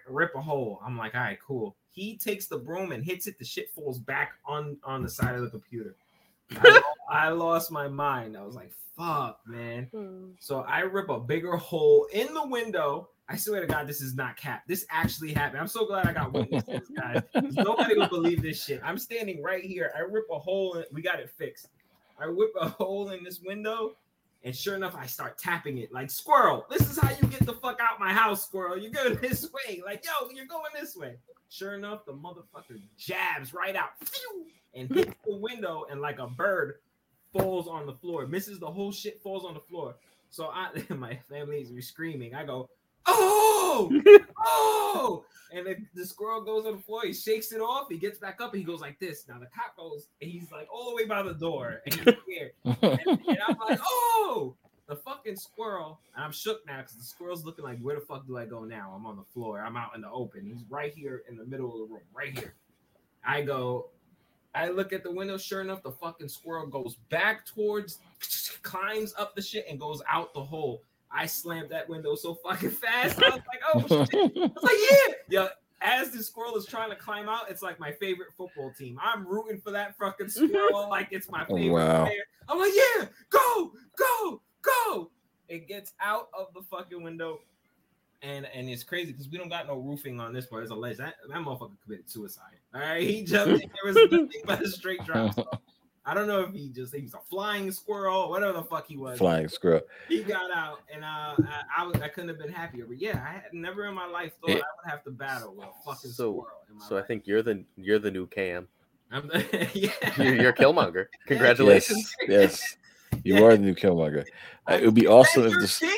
Rip 0.07 0.35
a 0.35 0.41
hole. 0.41 0.79
I'm 0.85 0.97
like, 0.97 1.15
all 1.15 1.21
right, 1.21 1.39
cool. 1.45 1.75
He 1.91 2.17
takes 2.17 2.47
the 2.47 2.57
broom 2.57 2.91
and 2.91 3.03
hits 3.03 3.27
it. 3.27 3.37
The 3.39 3.45
shit 3.45 3.71
falls 3.71 3.99
back 3.99 4.33
on 4.45 4.77
on 4.83 5.01
the 5.01 5.09
side 5.09 5.35
of 5.35 5.41
the 5.41 5.49
computer. 5.49 5.95
I, 6.57 6.81
I 7.09 7.29
lost 7.29 7.71
my 7.71 7.87
mind. 7.87 8.35
I 8.37 8.43
was 8.43 8.55
like, 8.55 8.71
fuck, 8.97 9.39
man. 9.45 9.87
Hmm. 9.91 10.31
So 10.39 10.61
I 10.61 10.81
rip 10.81 11.09
a 11.09 11.19
bigger 11.19 11.55
hole 11.55 12.07
in 12.11 12.33
the 12.33 12.45
window. 12.47 13.09
I 13.27 13.37
swear 13.37 13.61
to 13.61 13.67
God, 13.67 13.87
this 13.87 14.01
is 14.01 14.13
not 14.13 14.37
cap. 14.37 14.63
This 14.67 14.85
actually 14.91 15.33
happened. 15.33 15.59
I'm 15.59 15.67
so 15.67 15.85
glad 15.85 16.05
I 16.05 16.13
got 16.13 16.31
witnesses, 16.31 16.91
guys. 16.95 17.23
Nobody 17.33 17.97
would 17.97 18.09
believe 18.11 18.43
this 18.43 18.63
shit. 18.63 18.81
I'm 18.83 18.99
standing 18.99 19.41
right 19.41 19.63
here. 19.63 19.91
I 19.97 20.01
rip 20.01 20.25
a 20.31 20.37
hole. 20.37 20.75
In, 20.75 20.83
we 20.91 21.01
got 21.01 21.19
it 21.19 21.31
fixed. 21.31 21.69
I 22.19 22.27
whip 22.27 22.51
a 22.59 22.69
hole 22.69 23.09
in 23.09 23.23
this 23.23 23.41
window, 23.41 23.95
and 24.45 24.55
sure 24.55 24.75
enough, 24.75 24.95
I 24.95 25.07
start 25.07 25.39
tapping 25.39 25.79
it 25.79 25.91
like 25.91 26.11
squirrel. 26.11 26.67
This 26.69 26.87
is 26.87 26.99
how 26.99 27.09
you 27.09 27.27
get 27.27 27.47
the 27.47 27.53
fuck 27.53 27.79
out 27.81 27.99
my 27.99 28.13
house, 28.13 28.45
squirrel. 28.45 28.77
You're 28.77 28.91
going 28.91 29.15
this 29.21 29.49
way. 29.51 29.81
Like, 29.83 30.05
yo, 30.05 30.29
you're 30.29 30.45
going 30.45 30.71
this 30.79 30.95
way. 30.95 31.15
Sure 31.49 31.73
enough, 31.73 32.05
the 32.05 32.13
motherfucker 32.13 32.79
jabs 32.95 33.55
right 33.55 33.75
out 33.75 33.89
and 34.75 34.87
hits 34.93 35.15
the 35.25 35.35
window, 35.41 35.85
and 35.89 35.99
like 35.99 36.19
a 36.19 36.27
bird 36.27 36.75
falls 37.33 37.67
on 37.67 37.87
the 37.87 37.93
floor, 37.93 38.27
misses 38.27 38.59
the 38.59 38.69
whole 38.69 38.91
shit, 38.91 39.19
falls 39.23 39.45
on 39.45 39.55
the 39.55 39.59
floor. 39.59 39.95
So 40.29 40.51
I, 40.53 40.69
my 40.93 41.15
family 41.27 41.57
is 41.57 41.87
screaming. 41.87 42.35
I 42.35 42.45
go, 42.45 42.69
oh, 43.07 43.91
oh, 44.45 45.25
and 45.51 45.65
the, 45.65 45.75
the 45.93 46.05
squirrel 46.05 46.41
goes 46.41 46.65
on 46.65 46.77
the 46.77 46.81
floor. 46.81 47.01
He 47.05 47.13
shakes 47.13 47.51
it 47.51 47.61
off. 47.61 47.87
He 47.89 47.97
gets 47.97 48.19
back 48.19 48.41
up. 48.41 48.53
And 48.53 48.59
he 48.59 48.65
goes 48.65 48.81
like 48.81 48.99
this. 48.99 49.25
Now 49.27 49.39
the 49.39 49.47
cop 49.47 49.77
goes, 49.77 50.07
and 50.21 50.29
he's 50.29 50.51
like 50.51 50.67
all 50.73 50.89
the 50.89 50.95
way 50.95 51.05
by 51.05 51.23
the 51.23 51.33
door, 51.33 51.81
and 51.85 51.93
he's 51.93 52.15
here. 52.27 52.51
and, 52.65 52.75
and 52.81 53.37
I'm 53.47 53.57
like, 53.67 53.79
oh, 53.83 54.55
the 54.87 54.95
fucking 54.95 55.35
squirrel. 55.37 55.99
And 56.15 56.23
I'm 56.23 56.31
shook 56.31 56.65
now 56.67 56.77
because 56.77 56.95
the 56.95 57.03
squirrel's 57.03 57.45
looking 57.45 57.63
like, 57.63 57.79
where 57.79 57.95
the 57.95 58.01
fuck 58.01 58.27
do 58.27 58.37
I 58.37 58.45
go 58.45 58.63
now? 58.63 58.93
I'm 58.95 59.05
on 59.05 59.15
the 59.15 59.23
floor. 59.33 59.61
I'm 59.61 59.77
out 59.77 59.95
in 59.95 60.01
the 60.01 60.09
open. 60.09 60.45
He's 60.45 60.63
right 60.69 60.93
here 60.93 61.23
in 61.29 61.37
the 61.37 61.45
middle 61.45 61.71
of 61.71 61.87
the 61.87 61.93
room, 61.93 62.03
right 62.13 62.37
here. 62.37 62.55
I 63.25 63.41
go, 63.41 63.89
I 64.53 64.69
look 64.69 64.93
at 64.93 65.03
the 65.03 65.11
window. 65.11 65.37
Sure 65.37 65.61
enough, 65.61 65.83
the 65.83 65.91
fucking 65.91 66.29
squirrel 66.29 66.67
goes 66.67 66.97
back 67.09 67.45
towards, 67.45 67.99
climbs 68.61 69.13
up 69.17 69.35
the 69.35 69.41
shit, 69.41 69.65
and 69.69 69.79
goes 69.79 70.01
out 70.09 70.33
the 70.33 70.43
hole. 70.43 70.81
I 71.11 71.25
slammed 71.25 71.69
that 71.69 71.87
window 71.87 72.15
so 72.15 72.35
fucking 72.35 72.69
fast. 72.71 73.21
I 73.23 73.29
was 73.29 73.41
like, 73.47 73.61
oh 73.73 74.05
shit. 74.05 74.33
I 74.35 74.39
was 74.39 74.51
like, 74.63 74.75
yeah. 74.89 75.13
Yeah. 75.29 75.47
As 75.81 76.09
the 76.11 76.23
squirrel 76.23 76.55
is 76.55 76.65
trying 76.65 76.89
to 76.89 76.95
climb 76.95 77.29
out, 77.29 77.49
it's 77.49 77.61
like 77.61 77.79
my 77.79 77.91
favorite 77.91 78.29
football 78.35 78.71
team. 78.77 78.99
I'm 79.01 79.27
rooting 79.27 79.59
for 79.59 79.71
that 79.71 79.95
fucking 79.97 80.27
mm-hmm. 80.27 80.47
squirrel 80.47 80.89
like 80.89 81.09
it's 81.11 81.29
my 81.29 81.45
favorite 81.45 81.69
wow. 81.69 82.05
player. 82.05 82.23
I'm 82.47 82.59
like, 82.59 82.71
yeah, 82.73 83.05
go, 83.29 83.73
go, 83.97 84.41
go. 84.61 85.11
It 85.47 85.67
gets 85.67 85.93
out 85.99 86.29
of 86.37 86.47
the 86.53 86.61
fucking 86.61 87.03
window. 87.03 87.39
And 88.21 88.47
and 88.55 88.69
it's 88.69 88.83
crazy 88.83 89.11
because 89.11 89.29
we 89.29 89.37
don't 89.37 89.49
got 89.49 89.67
no 89.67 89.75
roofing 89.77 90.19
on 90.19 90.33
this 90.33 90.47
part. 90.47 90.63
It's 90.63 90.71
a 90.71 90.75
ledge. 90.75 90.97
That, 90.97 91.15
that 91.29 91.37
motherfucker 91.37 91.77
committed 91.83 92.09
suicide. 92.09 92.57
All 92.73 92.81
right. 92.81 93.03
He 93.07 93.23
jumped 93.23 93.61
in. 93.61 93.69
There 93.83 93.93
was 93.93 94.11
nothing 94.11 94.41
but 94.45 94.61
a 94.61 94.69
straight 94.69 95.03
drop. 95.05 95.61
I 96.07 96.13
don't 96.13 96.27
know 96.27 96.41
if 96.41 96.53
he 96.53 96.69
just 96.69 96.93
he 96.93 97.01
was 97.01 97.13
a 97.15 97.19
flying 97.19 97.71
squirrel, 97.71 98.29
whatever 98.29 98.53
the 98.53 98.63
fuck 98.63 98.87
he 98.87 98.95
was. 98.97 99.17
Flying 99.17 99.47
squirrel. 99.47 99.81
He 100.07 100.21
got 100.23 100.51
out, 100.55 100.81
and 100.93 101.03
uh, 101.03 101.07
I, 101.39 101.61
I 101.79 101.83
was 101.85 101.99
I 102.01 102.07
couldn't 102.09 102.29
have 102.29 102.37
been 102.37 102.51
happier. 102.51 102.85
But 102.85 102.99
yeah, 103.01 103.23
I 103.27 103.33
had 103.33 103.53
never 103.53 103.85
in 103.87 103.95
my 103.95 104.05
life 104.05 104.33
thought 104.39 104.51
I 104.51 104.53
would 104.55 104.89
have 104.91 105.03
to 105.05 105.11
battle 105.11 105.55
with 105.55 105.65
a 105.67 105.71
fucking 105.85 106.11
So- 106.11 106.31
squirrel. 106.31 106.47
So 106.87 106.97
I 106.97 107.01
think 107.01 107.25
you're 107.25 107.41
the 107.41 107.63
you're 107.77 107.99
the 107.99 108.11
new 108.11 108.27
Cam. 108.27 108.67
I'm 109.11 109.27
the, 109.27 109.69
yeah. 109.73 109.91
You're, 110.21 110.35
you're 110.35 110.53
Killmonger. 110.53 111.05
Congratulations. 111.27 112.13
Yes, 112.27 112.29
yes. 113.13 113.21
You 113.23 113.35
Yeah. 113.35 113.41
are 113.43 113.51
the 113.57 113.63
new 113.63 113.75
Killmonger. 113.75 114.25
Uh, 114.69 114.73
It 114.81 114.85
would 114.85 114.93
be 114.95 115.07
awesome 115.07 115.45
if 115.45 115.53
this. 115.59 115.79
king? 115.79 115.91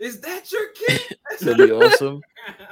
Is 0.00 0.20
that 0.20 0.50
your 0.52 0.68
king? 0.72 0.98
That'd 1.40 1.56
be 1.68 1.72
awesome 1.72 2.20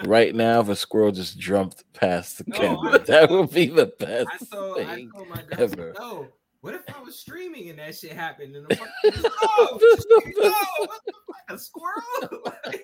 right 0.04 0.34
now 0.34 0.60
if 0.60 0.68
a 0.68 0.76
squirrel 0.76 1.12
just 1.12 1.38
jumped 1.38 1.84
past 1.94 2.38
the 2.38 2.44
No, 2.48 2.58
camera. 2.58 2.92
I- 2.94 2.98
that 2.98 3.30
would 3.30 3.50
be 3.52 3.66
the 3.66 3.86
best 3.86 4.28
I 4.52 4.56
I 4.56 4.84
thing. 4.96 5.10
my 5.30 5.36
dad, 5.36 5.60
ever. 5.60 5.94
no. 5.98 6.28
What 6.62 6.74
if 6.74 6.82
I 6.96 7.00
was 7.02 7.18
streaming 7.18 7.68
and 7.70 7.78
that 7.80 7.94
shit 7.96 8.12
happened? 8.12 8.54
And 8.56 8.66
the 8.68 8.76
fucking, 8.76 9.22
no, 9.22 9.78
just, 9.80 10.06
no, 10.08 10.52
what 10.78 11.00
the 11.06 11.12
fuck, 11.26 11.36
a 11.48 11.58
squirrel? 11.58 12.54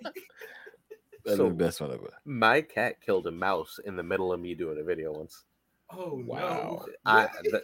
That'd 1.24 1.38
So- 1.38 1.48
the 1.48 1.54
best 1.54 1.80
one 1.80 1.92
ever. 1.92 2.10
My 2.24 2.60
cat 2.60 3.00
killed 3.00 3.26
a 3.26 3.30
mouse 3.30 3.78
in 3.84 3.96
the 3.96 4.02
middle 4.02 4.32
of 4.32 4.40
me 4.40 4.54
doing 4.54 4.78
a 4.80 4.84
video 4.84 5.12
once. 5.12 5.44
oh 5.92 6.22
Wow. 6.26 6.84
no! 6.86 6.86
I 7.06 7.28
Really? 7.44 7.50
that, 7.52 7.62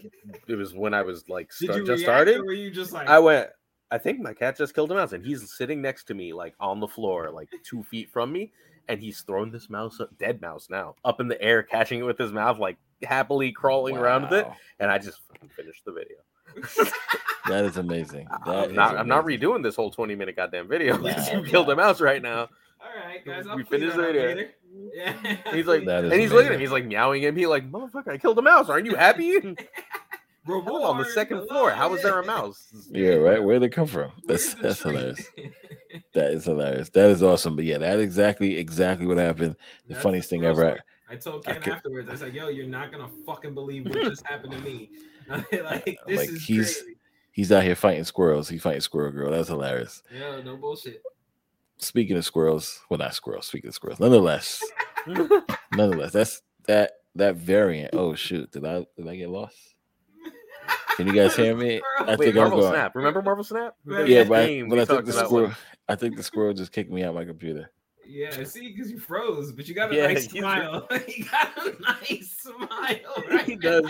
it 0.49 0.55
was 0.57 0.73
when 0.75 0.95
I 0.95 1.03
was 1.03 1.29
like 1.29 1.53
start, 1.53 1.85
just 1.85 2.03
started. 2.03 2.41
were 2.45 2.53
you 2.53 2.71
just 2.71 2.93
like 2.93 3.09
I 3.09 3.19
went. 3.19 3.51
I 3.91 3.99
think 3.99 4.21
my 4.21 4.33
cat 4.35 4.57
just 4.57 4.75
killed 4.75 4.91
a 4.93 4.95
mouse, 4.95 5.13
and 5.13 5.25
he's 5.25 5.53
sitting 5.53 5.81
next 5.83 6.05
to 6.05 6.15
me, 6.15 6.33
like 6.33 6.55
on 6.59 6.81
the 6.81 6.89
floor, 6.89 7.31
like 7.31 7.49
two 7.69 7.83
feet 7.85 8.09
from 8.11 8.33
me, 8.33 8.51
and 8.89 8.99
he's 9.01 9.21
throwing 9.21 9.51
this 9.53 9.69
mouse, 9.71 10.01
up, 10.01 10.17
dead 10.19 10.41
mouse 10.41 10.69
now, 10.71 10.97
up 11.05 11.21
in 11.21 11.29
the 11.29 11.41
air, 11.41 11.63
catching 11.63 12.01
it 12.01 12.05
with 12.05 12.19
his 12.19 12.33
mouth, 12.33 12.59
like 12.59 12.77
happily 13.05 13.53
crawling 13.53 13.97
around 13.97 14.23
with 14.23 14.33
it, 14.33 14.47
and 14.81 14.91
I 14.91 14.99
just 14.99 15.21
fucking 15.29 15.51
finished 15.57 15.85
the 15.85 15.93
video. 15.93 16.17
That 17.47 17.67
is 17.67 17.77
amazing. 17.77 18.27
That 18.47 18.57
I'm 18.57 18.71
is 18.71 18.75
not. 18.75 18.97
I'm 18.97 19.07
not 19.07 19.27
redoing 19.27 19.63
this 19.63 19.77
whole 19.77 19.91
20 19.91 20.15
minute 20.15 20.35
goddamn 20.35 20.67
video. 20.67 20.97
Nah, 20.97 21.11
you 21.31 21.43
nah. 21.43 21.47
killed 21.47 21.69
a 21.69 21.77
mouse 21.77 22.01
right 22.01 22.23
now. 22.23 22.49
All 22.81 22.89
right, 23.07 23.23
guys, 23.23 23.47
I'll 23.47 23.57
We 23.57 23.65
finished 23.65 23.97
that 23.97 24.01
the 24.01 24.13
video. 24.13 24.29
later. 24.29 24.51
Yeah. 24.95 25.15
And 25.23 25.39
he's 25.57 25.67
like, 25.67 25.85
That 25.85 26.05
is 26.07 26.13
and 26.13 26.21
he's 26.23 26.33
looking 26.33 26.47
at 26.47 26.55
amazing. 26.55 26.59
me. 26.59 26.65
He's 26.65 26.73
like 26.73 26.87
meowing 26.87 27.25
at 27.27 27.35
me, 27.35 27.47
like 27.47 27.71
motherfucker, 27.71 28.09
I 28.09 28.17
killed 28.17 28.39
a 28.39 28.43
mouse. 28.43 28.71
Aren't 28.71 28.87
you 28.87 28.95
happy? 28.95 29.37
I'm 29.37 29.57
on 30.53 30.65
the 30.65 30.73
Reward, 30.73 31.07
second 31.09 31.49
floor. 31.49 31.71
How 31.71 31.89
was 31.91 32.03
there 32.03 32.19
a 32.19 32.25
mouse? 32.25 32.69
Yeah, 32.91 33.15
right. 33.15 33.43
Where'd 33.43 33.63
it 33.63 33.71
come 33.71 33.87
from? 33.87 34.13
That's 34.27 34.55
that's 34.55 34.83
hilarious. 34.83 35.27
That 36.13 36.33
is 36.33 36.45
hilarious. 36.45 36.91
That 36.91 37.11
is 37.11 37.23
awesome. 37.23 37.57
But 37.57 37.65
yeah, 37.65 37.79
that 37.79 37.99
exactly 38.01 38.57
exactly 38.57 39.07
what 39.07 39.17
happened. 39.19 39.57
The 39.87 39.95
That's 39.95 40.03
funniest 40.03 40.31
thing 40.31 40.45
ever. 40.45 40.61
story. 40.63 40.81
I 41.09 41.17
told 41.17 41.47
I 41.47 41.53
Ken 41.53 41.63
could- 41.63 41.73
afterwards. 41.75 42.09
I 42.09 42.13
was 42.13 42.23
like, 42.23 42.33
"Yo, 42.35 42.49
you're 42.49 42.67
not 42.67 42.91
gonna 42.93 43.09
fucking 43.27 43.55
believe 43.55 43.85
what 43.87 43.95
just 44.05 44.27
happened 44.27 44.53
to 44.53 44.59
me. 44.61 44.91
like 45.29 45.51
this 45.51 46.19
Like, 46.19 46.29
is 46.31 46.45
he's- 46.45 46.75
crazy. 46.81 46.97
He's 47.33 47.51
out 47.51 47.65
here 47.65 47.75
fighting 47.75 48.05
squirrels. 48.05 48.49
He's 48.49 48.63
fighting 48.63 48.81
squirrel 48.81 49.11
girl. 49.11 49.33
That's 49.33 49.49
hilarious. 49.49 50.03
Yeah, 50.17 50.41
no 50.45 50.57
bullshit. 50.57 51.03
Speaking 51.79 52.17
of 52.17 52.25
squirrels, 52.25 52.81
well, 52.89 52.99
not 52.99 53.13
squirrels. 53.15 53.49
Speaking 53.49 53.67
of 53.69 53.75
squirrels, 53.75 53.99
nonetheless, 53.99 54.63
nonetheless, 55.73 56.13
that's 56.13 56.43
that 56.67 56.93
that 57.17 57.35
variant. 57.37 57.91
Oh 57.93 58.15
shoot, 58.15 58.51
did 58.53 58.65
I 58.65 58.87
did 58.97 59.09
I 59.09 59.17
get 59.17 59.31
lost? 59.31 59.57
Can 60.97 61.09
you 61.09 61.13
guys 61.13 61.35
hear 61.35 61.57
me? 61.57 61.81
I 61.99 62.15
Wait, 62.15 62.19
think 62.19 62.29
I'm 62.37 62.43
Marvel 62.43 62.61
going. 62.61 62.73
Snap. 62.73 62.95
Remember 62.95 63.21
Marvel 63.21 63.43
Snap? 63.43 63.75
Yeah, 63.85 64.23
but, 64.25 64.43
I, 64.49 64.63
but 64.69 64.79
I 64.79 64.85
think 64.85 65.05
the 65.07 65.13
squirrel. 65.13 65.47
when- 65.49 65.57
I 65.89 65.97
think 65.97 66.17
the 66.17 66.23
squirrel 66.23 66.55
just 66.55 66.71
kicked 66.73 66.91
me 66.93 67.03
out 67.03 67.15
my 67.15 67.25
computer. 67.25 67.71
Yeah, 68.07 68.45
see, 68.45 68.73
because 68.73 68.91
you 68.91 68.99
froze, 68.99 69.53
but 69.53 69.67
you 69.69 69.75
got 69.75 69.93
a 69.93 69.97
Yeah, 69.97 70.07
nice 70.09 70.31
smile. 70.31 70.87
you 71.09 71.25
got 71.25 71.57
a 71.67 71.75
nice 71.81 72.37
smile. 72.41 73.25
Right 73.31 73.45
He 73.45 73.57
does. 73.57 73.85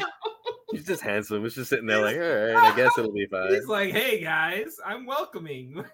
He's 0.72 0.84
just 0.86 1.02
handsome. 1.02 1.42
He's 1.44 1.54
just 1.54 1.70
sitting 1.70 1.86
there 1.86 2.00
like, 2.00 2.16
all 2.16 2.22
right, 2.22 2.72
I 2.72 2.76
guess 2.76 2.90
it'll 2.98 3.12
be 3.12 3.26
fine. 3.26 3.52
He's 3.54 3.66
like, 3.68 3.92
"Hey 3.92 4.20
guys, 4.22 4.76
I'm 4.84 5.06
welcoming." 5.06 5.84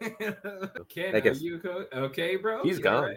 Ken, 0.88 1.14
I 1.14 1.20
guess- 1.20 1.40
you 1.42 1.58
co- 1.58 1.86
okay, 1.92 2.36
bro? 2.36 2.62
He's 2.62 2.78
You 2.78 2.84
gone. 2.84 2.94
alright? 3.04 3.16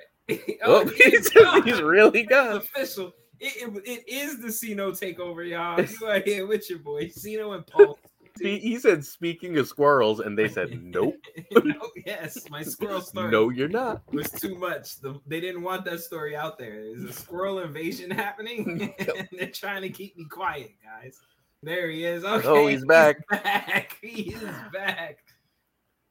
Oh, 0.63 0.85
he's, 0.87 1.29
he's 1.63 1.81
really 1.81 2.21
It's 2.21 2.29
gone. 2.29 2.57
official. 2.57 3.13
It, 3.39 3.69
it, 3.75 3.83
it 3.85 4.03
is 4.07 4.39
the 4.39 4.51
Cino 4.51 4.91
takeover, 4.91 5.47
y'all. 5.47 5.81
You 5.81 6.07
are 6.07 6.19
here 6.19 6.47
with 6.47 6.69
your 6.69 6.79
boy 6.79 7.09
Cino 7.09 7.51
and 7.53 7.65
Paul. 7.67 7.97
He, 8.39 8.57
he 8.59 8.79
said, 8.79 9.05
speaking 9.05 9.57
of 9.57 9.67
squirrels, 9.67 10.19
and 10.19 10.37
they 10.37 10.49
said, 10.49 10.81
nope. 10.83 11.15
no, 11.51 11.73
oh, 11.81 11.89
yes, 12.05 12.49
my 12.49 12.63
squirrel 12.63 13.01
story 13.01 13.31
No, 13.31 13.49
you're 13.49 13.69
not. 13.69 14.01
was 14.13 14.31
too 14.31 14.55
much. 14.55 14.99
The, 15.01 15.19
they 15.27 15.39
didn't 15.39 15.61
want 15.61 15.85
that 15.85 15.99
story 16.01 16.35
out 16.35 16.57
there. 16.57 16.83
There's 16.83 17.03
a 17.03 17.13
squirrel 17.13 17.59
invasion 17.59 18.09
happening, 18.09 18.93
and 18.99 19.27
they're 19.31 19.47
trying 19.51 19.83
to 19.83 19.89
keep 19.89 20.17
me 20.17 20.25
quiet, 20.25 20.71
guys. 20.83 21.19
There 21.61 21.89
he 21.89 22.03
is. 22.05 22.23
Okay, 22.25 22.47
Oh, 22.47 22.67
he's 22.67 22.83
back. 22.85 23.25
back. 23.29 23.97
He 24.01 24.33
is 24.33 24.41
back. 24.73 25.19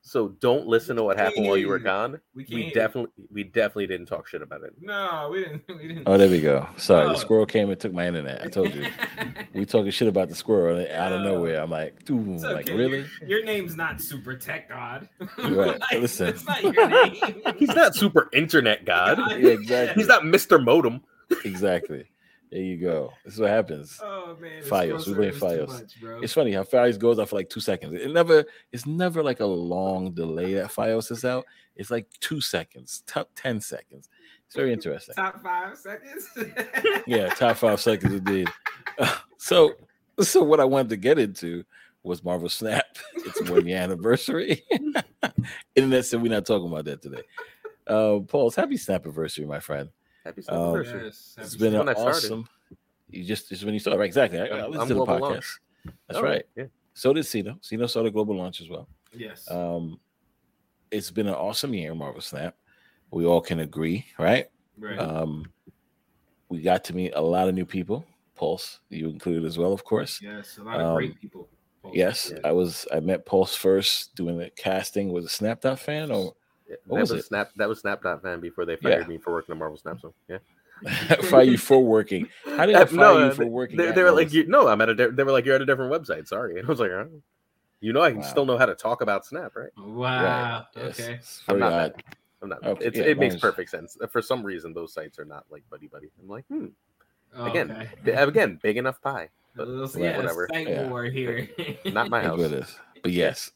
So 0.05 0.29
don't 0.41 0.67
listen 0.67 0.97
to 0.97 1.05
what 1.05 1.17
happened 1.17 1.47
while 1.47 1.57
you 1.57 1.69
were 1.69 1.79
gone. 1.79 2.21
We. 2.35 2.45
We 2.51 2.71
definitely, 2.73 3.13
we 3.33 3.45
definitely 3.45 3.87
didn't 3.87 4.07
talk 4.07 4.27
shit 4.27 4.43
about 4.43 4.65
it. 4.65 4.73
No, 4.81 5.29
we 5.33 5.45
didn't. 5.45 5.63
We 5.69 5.89
didn't. 5.89 6.03
Oh, 6.07 6.19
there 6.19 6.29
we 6.29 6.41
go. 6.41 6.67
Sorry, 6.77 7.07
Oh. 7.07 7.11
the 7.13 7.19
squirrel 7.19 7.47
came 7.47 7.71
and 7.71 7.79
took 7.79 7.93
my 7.93 8.09
internet. 8.09 8.43
I 8.43 8.49
told 8.49 8.75
you. 8.75 8.87
We 9.55 9.65
talking 9.65 9.91
shit 9.93 10.09
about 10.09 10.29
the 10.29 10.35
squirrel 10.35 10.79
and 10.79 10.89
out 10.89 11.13
of 11.13 11.21
Yeah. 11.21 11.31
nowhere. 11.31 11.61
I'm 11.63 11.71
like, 11.71 12.05
dude, 12.05 12.27
It's 12.31 12.43
like 12.43 12.69
okay. 12.69 12.75
really? 12.77 13.05
Your, 13.21 13.39
your 13.39 13.45
name's 13.45 13.77
not 13.77 14.01
Super 14.01 14.35
Tech 14.35 14.69
God. 14.69 15.09
Right, 15.39 15.79
Like, 15.81 16.01
listen. 16.01 16.29
It's 16.29 16.47
not 16.47 16.63
your 16.65 16.89
name. 16.89 17.15
He's 17.59 17.69
not 17.75 17.95
super 17.95 18.29
internet 18.33 18.85
god. 18.85 19.19
Yeah, 19.41 19.51
exactly. 19.51 20.01
He's 20.03 20.09
not 20.09 20.23
Mr. 20.23 20.63
Modem. 20.63 21.03
Exactly. 21.45 22.07
There 22.53 22.61
you 22.61 22.77
go. 22.77 23.15
This 23.25 23.33
is 23.35 23.41
what 23.41 23.49
happens. 23.49 23.99
Oh 24.03 24.37
man, 24.39 24.63
Fios, 24.63 25.07
we 25.07 25.15
blame 25.15 25.33
Fios. 25.33 25.69
much. 25.69 26.23
It's 26.23 26.35
funny 26.35 26.53
how 26.53 26.65
Fios 26.65 26.99
goes 26.99 27.19
out 27.19 27.31
for 27.31 27.37
like 27.37 27.49
two 27.49 27.61
seconds. 27.61 27.95
It 27.99 28.13
never, 28.13 28.45
it's 28.73 28.85
never 28.85 29.23
like 29.23 29.41
a 29.41 29.47
long 29.47 30.13
delay 30.13 30.53
that 30.55 30.71
Fios 30.71 31.11
is 31.11 31.25
out. 31.25 31.47
It's 31.77 31.91
like 31.91 32.07
two 32.21 32.43
seconds, 32.43 33.05
top 33.07 33.31
ten 33.35 33.59
seconds. 33.59 34.11
It's 34.45 34.55
very 34.55 34.71
interesting. 34.71 35.15
Top 35.15 35.43
five 35.43 35.79
seconds. 35.79 36.29
Yeah, 37.07 37.29
top 37.31 37.57
five 37.57 37.81
seconds 37.81 38.13
indeed. 38.13 38.49
Uh, 38.99 39.17
so, 39.39 39.73
so 40.21 40.43
what 40.43 40.61
I 40.61 40.65
wanted 40.65 40.91
to 40.91 40.97
get 40.99 41.19
into 41.19 41.65
was 42.03 42.23
Marvel 42.23 42.51
Snap. 42.51 42.85
It's 43.25 43.49
one 43.49 43.67
year 43.67 43.79
anniversary. 43.79 44.63
Internet 45.75 46.05
said 46.05 46.21
we're 46.21 46.33
not 46.33 46.45
talking 46.45 46.69
about 46.71 46.85
that 46.85 47.01
today. 47.01 47.23
Uh, 47.87 48.19
Paul's 48.19 48.57
happy 48.57 48.77
Snap 48.77 49.07
anniversary, 49.07 49.47
my 49.47 49.61
friend. 49.61 49.89
Happy 50.25 50.43
Um, 50.49 50.59
anniversary. 50.59 51.05
Yes, 51.07 51.35
It's 51.39 51.53
happy 51.55 51.65
been 51.65 51.73
when 51.79 51.83
an 51.83 51.89
I 51.89 51.93
started. 51.95 52.17
awesome. 52.17 52.49
You 53.11 53.25
just 53.25 53.49
just 53.49 53.65
when 53.65 53.75
you 53.75 53.81
started, 53.81 53.99
right? 53.99 54.07
Exactly. 54.07 54.41
I, 54.41 54.47
I 54.47 54.67
listened 54.67 54.77
I'm 54.83 54.89
to 54.89 54.95
the 54.95 55.05
podcast. 55.07 55.21
launch. 55.21 55.61
That's 55.85 56.19
Oh, 56.19 56.23
right. 56.23 56.45
Yeah. 56.57 56.65
So 56.95 57.13
did 57.13 57.25
Cino. 57.27 57.59
Cino 57.61 57.87
started 57.87 58.13
global 58.13 58.37
launch 58.37 58.61
as 58.61 58.69
well. 58.69 58.89
Yes. 59.13 59.51
Um, 59.51 59.99
it's 60.91 61.11
been 61.11 61.27
an 61.27 61.35
awesome 61.35 61.75
year, 61.75 61.95
Marvel 61.95 62.21
Snap. 62.21 62.55
We 63.11 63.25
all 63.27 63.41
can 63.41 63.61
agree, 63.61 64.07
right? 64.19 64.49
right. 64.79 64.99
Um, 64.99 65.47
we 66.49 66.61
got 66.61 66.85
to 66.85 66.95
meet 66.95 67.13
a 67.15 67.21
lot 67.21 67.49
of 67.49 67.55
new 67.55 67.67
people. 67.67 68.05
Pulse, 68.35 68.81
you 68.89 69.09
included 69.09 69.45
as 69.45 69.59
well, 69.59 69.73
of 69.73 69.85
course. 69.85 70.21
yes, 70.23 70.59
a 70.59 70.63
lot 70.63 70.81
of 70.81 70.87
um, 70.89 70.95
great 70.97 71.21
people. 71.21 71.49
Pulse. 71.83 71.95
Yes, 71.97 72.33
Yeah. 72.35 72.41
I 72.49 72.53
was. 72.53 72.87
I 72.93 73.01
met 73.01 73.27
Pulse 73.27 73.55
first 73.55 74.15
doing 74.15 74.39
the 74.39 74.51
casting. 74.51 75.13
Was 75.13 75.25
a 75.27 75.29
Snapdot 75.29 75.79
fan 75.79 76.11
or 76.11 76.35
Yeah, 76.69 76.77
What 76.87 76.97
that 76.97 77.01
was 77.03 77.11
was, 77.13 77.21
it? 77.21 77.27
Snap. 77.27 77.51
That 77.57 77.69
was 77.69 77.83
Snapdot 77.83 78.41
before 78.41 78.65
they 78.65 78.75
Yeah. 78.81 78.91
fired 78.97 79.09
me 79.09 79.19
for 79.19 79.33
working 79.33 79.53
on 79.53 79.59
Marvel 79.59 79.77
Snap 79.79 80.01
So 80.01 80.15
Yeah. 80.29 80.39
fire 81.23 81.43
you 81.45 81.59
for 81.59 81.79
working? 81.85 82.29
How 82.57 82.67
did 82.67 82.75
I 82.75 82.85
fire 82.87 82.97
no, 82.97 83.19
you 83.19 83.25
uh, 83.27 83.31
for 83.35 83.47
working? 83.47 83.77
They, 83.77 83.93
they 83.93 84.03
were 84.03 84.11
like, 84.13 84.33
you, 84.33 84.47
no, 84.47 84.69
I'm 84.69 84.81
at 84.81 84.89
a. 84.89 84.95
di- 84.95 85.07
They 85.09 85.23
were 85.25 85.33
like, 85.33 85.45
you're 85.45 85.55
at 85.55 85.63
a 85.63 85.67
different 85.67 85.93
website. 85.93 86.27
Sorry, 86.27 86.59
and 86.59 86.65
I 86.67 86.69
was 86.69 86.81
like, 86.81 86.91
oh. 86.91 87.09
you 87.81 87.93
know, 87.93 88.01
I 88.03 88.11
can 88.11 88.21
Wow. 88.21 88.27
still 88.27 88.47
know 88.47 88.59
how 88.59 88.67
to 88.67 88.75
talk 88.75 89.01
about 89.03 89.25
Snap, 89.27 89.55
right? 89.55 89.71
Wow. 89.79 90.67
Yes, 90.77 91.01
Okay. 91.01 91.13
it's 91.15 91.43
I'm 91.49 91.59
not 91.59 91.73
odd. 91.73 91.95
that- 91.95 92.05
I'm 92.43 92.49
not. 92.49 92.65
Okay, 92.67 92.87
it's, 92.87 92.99
yeah, 92.99 93.05
it 93.05 93.19
makes 93.19 93.37
perfect 93.37 93.71
sense. 93.71 93.97
For 94.11 94.21
some 94.21 94.43
reason, 94.43 94.73
those 94.75 94.93
sites 94.93 95.17
are 95.21 95.25
not 95.25 95.45
like 95.51 95.63
buddy 95.71 95.87
buddy. 95.87 96.09
I'm 96.21 96.29
like, 96.29 96.45
hmm. 96.47 96.67
Again, 97.37 97.71
Okay. 97.71 97.89
b- 98.05 98.11
again, 98.11 98.59
big 98.61 98.77
enough 98.79 99.01
pie. 99.01 99.29
But 99.55 99.69
little, 99.69 99.87
Right. 100.01 100.03
yeah, 100.11 100.17
whatever. 100.17 100.49
Site 100.53 100.67
Yeah. 100.69 100.89
war 100.89 101.05
here. 101.05 101.49
Not 101.87 102.11
my 102.11 102.21
house. 102.21 102.41
But 103.03 103.13
yes, 103.13 103.53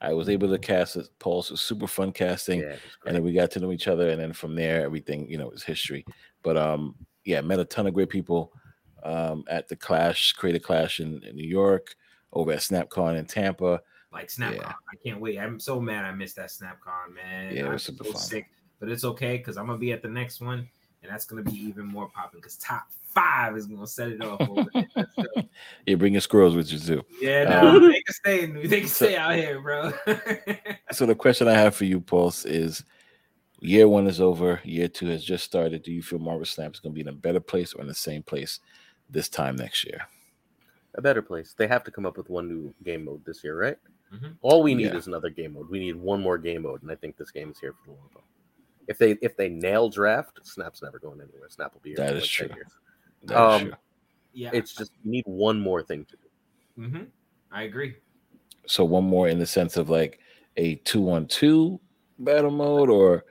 I 0.00 0.12
was 0.12 0.28
able 0.28 0.48
to 0.48 0.58
cast 0.58 0.96
it. 0.96 1.08
Pulse 1.18 1.50
It 1.50 1.54
was 1.54 1.60
super 1.62 1.86
fun 1.86 2.12
casting. 2.12 2.60
Yeah, 2.60 2.76
and 3.06 3.16
then 3.16 3.22
we 3.22 3.32
got 3.32 3.50
to 3.52 3.60
know 3.60 3.72
each 3.72 3.88
other 3.88 4.10
and 4.10 4.20
then 4.20 4.32
from 4.32 4.54
there 4.54 4.84
everything 4.84 5.28
you 5.30 5.38
know 5.38 5.50
is 5.50 5.62
history 5.62 6.04
but 6.42 6.56
um 6.56 6.94
yeah 7.24 7.40
met 7.40 7.58
a 7.58 7.64
ton 7.64 7.86
of 7.86 7.94
great 7.94 8.08
people 8.08 8.52
um 9.02 9.44
at 9.48 9.68
the 9.68 9.76
clash 9.76 10.32
creative 10.32 10.62
clash 10.62 11.00
in, 11.00 11.22
in 11.24 11.34
new 11.36 11.46
york 11.46 11.94
over 12.32 12.52
at 12.52 12.60
snapcon 12.60 13.16
in 13.18 13.24
tampa 13.26 13.80
like 14.12 14.28
SnapCon. 14.28 14.56
Yeah. 14.56 14.72
I 14.72 14.96
can't 15.04 15.20
wait. 15.20 15.38
I'm 15.38 15.60
so 15.60 15.80
mad 15.80 16.04
I 16.04 16.12
missed 16.12 16.36
that 16.36 16.48
SnapCon, 16.48 17.14
man. 17.14 17.54
Yeah, 17.54 17.62
it 17.62 17.66
I'm 17.66 17.72
was 17.72 17.82
super 17.82 18.04
so 18.04 18.12
fun. 18.12 18.22
sick, 18.22 18.46
but 18.80 18.88
it's 18.88 19.04
okay 19.04 19.36
because 19.36 19.58
I'm 19.58 19.66
gonna 19.66 19.78
be 19.78 19.92
at 19.92 20.00
the 20.00 20.08
next 20.08 20.40
one, 20.40 20.68
and 21.06 21.14
that's 21.14 21.24
gonna 21.24 21.42
be 21.42 21.54
even 21.56 21.86
more 21.86 22.08
popping 22.08 22.40
because 22.40 22.56
top 22.56 22.86
five 23.14 23.56
is 23.56 23.66
gonna 23.66 23.86
set 23.86 24.08
it 24.08 24.22
off. 24.22 24.40
Over 24.40 24.66
there. 24.74 24.86
Let's 24.96 25.48
yeah 25.86 25.94
bring 25.94 26.12
your 26.14 26.20
squirrels 26.20 26.54
with 26.56 26.70
you 26.72 26.78
too 26.78 27.02
Yeah, 27.20 27.44
Um, 27.62 27.80
they 27.90 28.00
can 28.02 28.14
stay. 28.14 28.46
They 28.46 28.80
can 28.80 28.88
so- 28.88 29.06
stay 29.06 29.16
out 29.16 29.34
here, 29.36 29.60
bro. 29.60 29.92
so 30.92 31.06
the 31.06 31.14
question 31.14 31.48
i 31.48 31.52
have 31.52 31.74
for 31.74 31.84
you 31.84 32.00
pulse 32.00 32.44
is 32.44 32.84
year 33.60 33.88
one 33.88 34.06
is 34.06 34.20
over 34.20 34.60
year 34.64 34.86
two 34.88 35.06
has 35.06 35.24
just 35.24 35.44
started 35.44 35.82
do 35.82 35.92
you 35.92 36.02
feel 36.02 36.18
marvel 36.18 36.44
snap 36.44 36.74
is 36.74 36.80
going 36.80 36.92
to 36.92 36.94
be 36.94 37.00
in 37.00 37.08
a 37.08 37.12
better 37.12 37.40
place 37.40 37.72
or 37.72 37.80
in 37.80 37.88
the 37.88 37.94
same 37.94 38.22
place 38.22 38.60
this 39.08 39.28
time 39.28 39.56
next 39.56 39.84
year 39.84 40.02
a 40.94 41.02
better 41.02 41.20
place. 41.20 41.54
They 41.56 41.66
have 41.66 41.84
to 41.84 41.90
come 41.90 42.06
up 42.06 42.16
with 42.16 42.30
one 42.30 42.48
new 42.48 42.72
game 42.82 43.04
mode 43.04 43.22
this 43.26 43.44
year, 43.44 43.54
right? 43.60 43.76
Mhm. 44.14 44.36
All 44.40 44.62
we 44.62 44.74
need 44.74 44.86
Yeah. 44.86 44.96
is 44.96 45.06
another 45.08 45.28
game 45.28 45.52
mode. 45.52 45.68
We 45.68 45.78
need 45.78 45.94
one 45.96 46.22
more 46.22 46.38
game 46.38 46.62
mode, 46.62 46.80
and 46.82 46.90
I 46.90 46.94
think 46.94 47.18
this 47.18 47.30
game 47.30 47.50
is 47.50 47.58
here 47.60 47.74
for 47.74 47.84
the 47.84 47.90
long 47.92 48.08
haul. 48.14 48.24
If 48.88 48.98
they 48.98 49.12
if 49.22 49.36
they 49.36 49.48
nail 49.48 49.88
draft, 49.88 50.40
Snap's 50.44 50.82
never 50.82 50.98
going 50.98 51.20
anywhere. 51.20 51.48
Snap 51.48 51.74
will 51.74 51.80
be 51.80 51.90
here. 51.90 51.96
That 51.98 52.10
for 52.10 52.16
is 52.16 52.22
like 52.22 52.30
true. 52.30 52.48
years. 52.54 52.68
That 53.24 53.34
is 53.34 53.54
Um, 53.54 53.62
true. 53.68 53.72
yeah, 54.32 54.50
It's 54.52 54.74
just 54.74 54.92
you 55.02 55.10
need 55.10 55.24
one 55.26 55.60
more 55.60 55.82
thing 55.82 56.04
to 56.06 56.16
do. 56.16 56.88
hmm 56.88 57.04
I 57.50 57.62
agree. 57.64 57.94
so 58.66 58.84
one 58.84 59.04
more 59.04 59.28
in 59.28 59.38
the 59.38 59.46
sense 59.46 59.76
of 59.76 59.88
like 59.90 60.18
a 60.56 60.74
two-on-two 60.76 61.78
battle 62.20 62.50
mode 62.50 62.90
or 62.90 63.24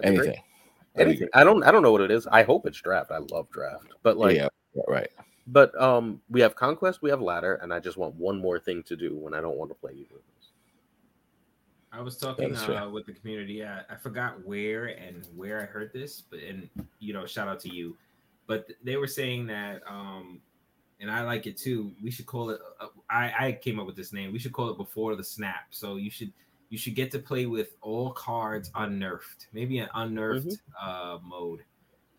That'd 0.00 0.16
great. 0.18 0.26
anything 0.28 0.42
Anything. 0.96 1.28
I 1.32 1.42
don't 1.44 1.62
I 1.64 1.70
don't 1.70 1.82
know 1.82 1.90
what 1.92 2.02
it 2.02 2.10
is. 2.10 2.26
I 2.26 2.42
hope 2.42 2.66
it's 2.66 2.80
draft. 2.80 3.10
I 3.10 3.18
love 3.30 3.48
draft, 3.50 3.86
but 4.02 4.16
like 4.18 4.36
yeah 4.36 4.48
right 4.88 5.08
But 5.46 5.74
um, 5.80 6.20
we 6.28 6.40
have 6.42 6.54
conquest, 6.54 7.00
we 7.02 7.10
have 7.10 7.20
ladder, 7.22 7.54
and 7.62 7.72
I 7.72 7.80
just 7.80 7.96
want 7.96 8.14
one 8.14 8.38
more 8.38 8.58
thing 8.58 8.82
to 8.84 8.96
do 8.96 9.16
when 9.16 9.32
I 9.34 9.40
don't 9.40 9.56
want 9.56 9.70
to 9.70 9.74
play 9.74 9.92
either 9.92 10.16
of 10.16 10.22
those. 10.26 10.31
I 11.92 12.00
was 12.00 12.16
talking 12.16 12.56
uh, 12.56 12.88
with 12.88 13.04
the 13.06 13.12
community. 13.12 13.64
I, 13.64 13.80
I 13.90 13.96
forgot 13.96 14.44
where 14.46 14.86
and 14.86 15.26
where 15.36 15.60
I 15.60 15.66
heard 15.66 15.92
this, 15.92 16.22
but 16.22 16.40
and 16.40 16.68
you 17.00 17.12
know, 17.12 17.26
shout 17.26 17.48
out 17.48 17.60
to 17.60 17.68
you. 17.68 17.96
But 18.46 18.66
they 18.82 18.96
were 18.96 19.06
saying 19.06 19.46
that, 19.48 19.82
um, 19.86 20.40
and 21.00 21.10
I 21.10 21.22
like 21.22 21.46
it 21.46 21.58
too. 21.58 21.92
We 22.02 22.10
should 22.10 22.26
call 22.26 22.50
it. 22.50 22.60
Uh, 22.80 22.86
I 23.10 23.32
I 23.38 23.52
came 23.52 23.78
up 23.78 23.86
with 23.86 23.96
this 23.96 24.12
name. 24.12 24.32
We 24.32 24.38
should 24.38 24.54
call 24.54 24.70
it 24.70 24.78
before 24.78 25.16
the 25.16 25.24
snap. 25.24 25.66
So 25.70 25.96
you 25.96 26.10
should 26.10 26.32
you 26.70 26.78
should 26.78 26.94
get 26.94 27.10
to 27.10 27.18
play 27.18 27.44
with 27.44 27.74
all 27.82 28.12
cards 28.12 28.70
unnerfed. 28.74 29.48
Maybe 29.52 29.78
an 29.78 29.90
unnerfed 29.94 30.58
uh, 30.80 31.18
mode 31.22 31.60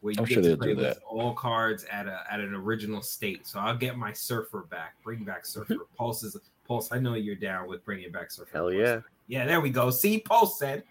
where 0.01 0.13
you 0.13 0.19
I'm 0.19 0.25
get 0.25 0.33
sure 0.35 0.43
to 0.43 0.57
play 0.57 0.75
do 0.75 0.81
with 0.81 0.99
all 1.09 1.33
cards 1.33 1.85
at 1.91 2.07
a 2.07 2.23
at 2.29 2.41
an 2.41 2.53
original 2.53 3.01
state. 3.01 3.47
So 3.47 3.59
I'll 3.59 3.75
get 3.75 3.97
my 3.97 4.13
surfer 4.13 4.67
back. 4.69 4.93
Bring 5.03 5.23
back 5.23 5.47
surfer. 5.47 5.77
Pulse 5.97 6.23
is 6.23 6.37
Pulse. 6.67 6.91
I 6.91 6.99
know 6.99 7.15
you're 7.15 7.35
down 7.35 7.67
with 7.67 7.83
bringing 7.83 8.11
back 8.11 8.29
surfer. 8.29 8.51
Hell 8.53 8.65
Pulse. 8.65 8.75
yeah! 8.75 8.99
Yeah, 9.27 9.45
there 9.45 9.61
we 9.61 9.69
go. 9.69 9.89
See, 9.89 10.19
Pulse 10.19 10.59
said. 10.59 10.83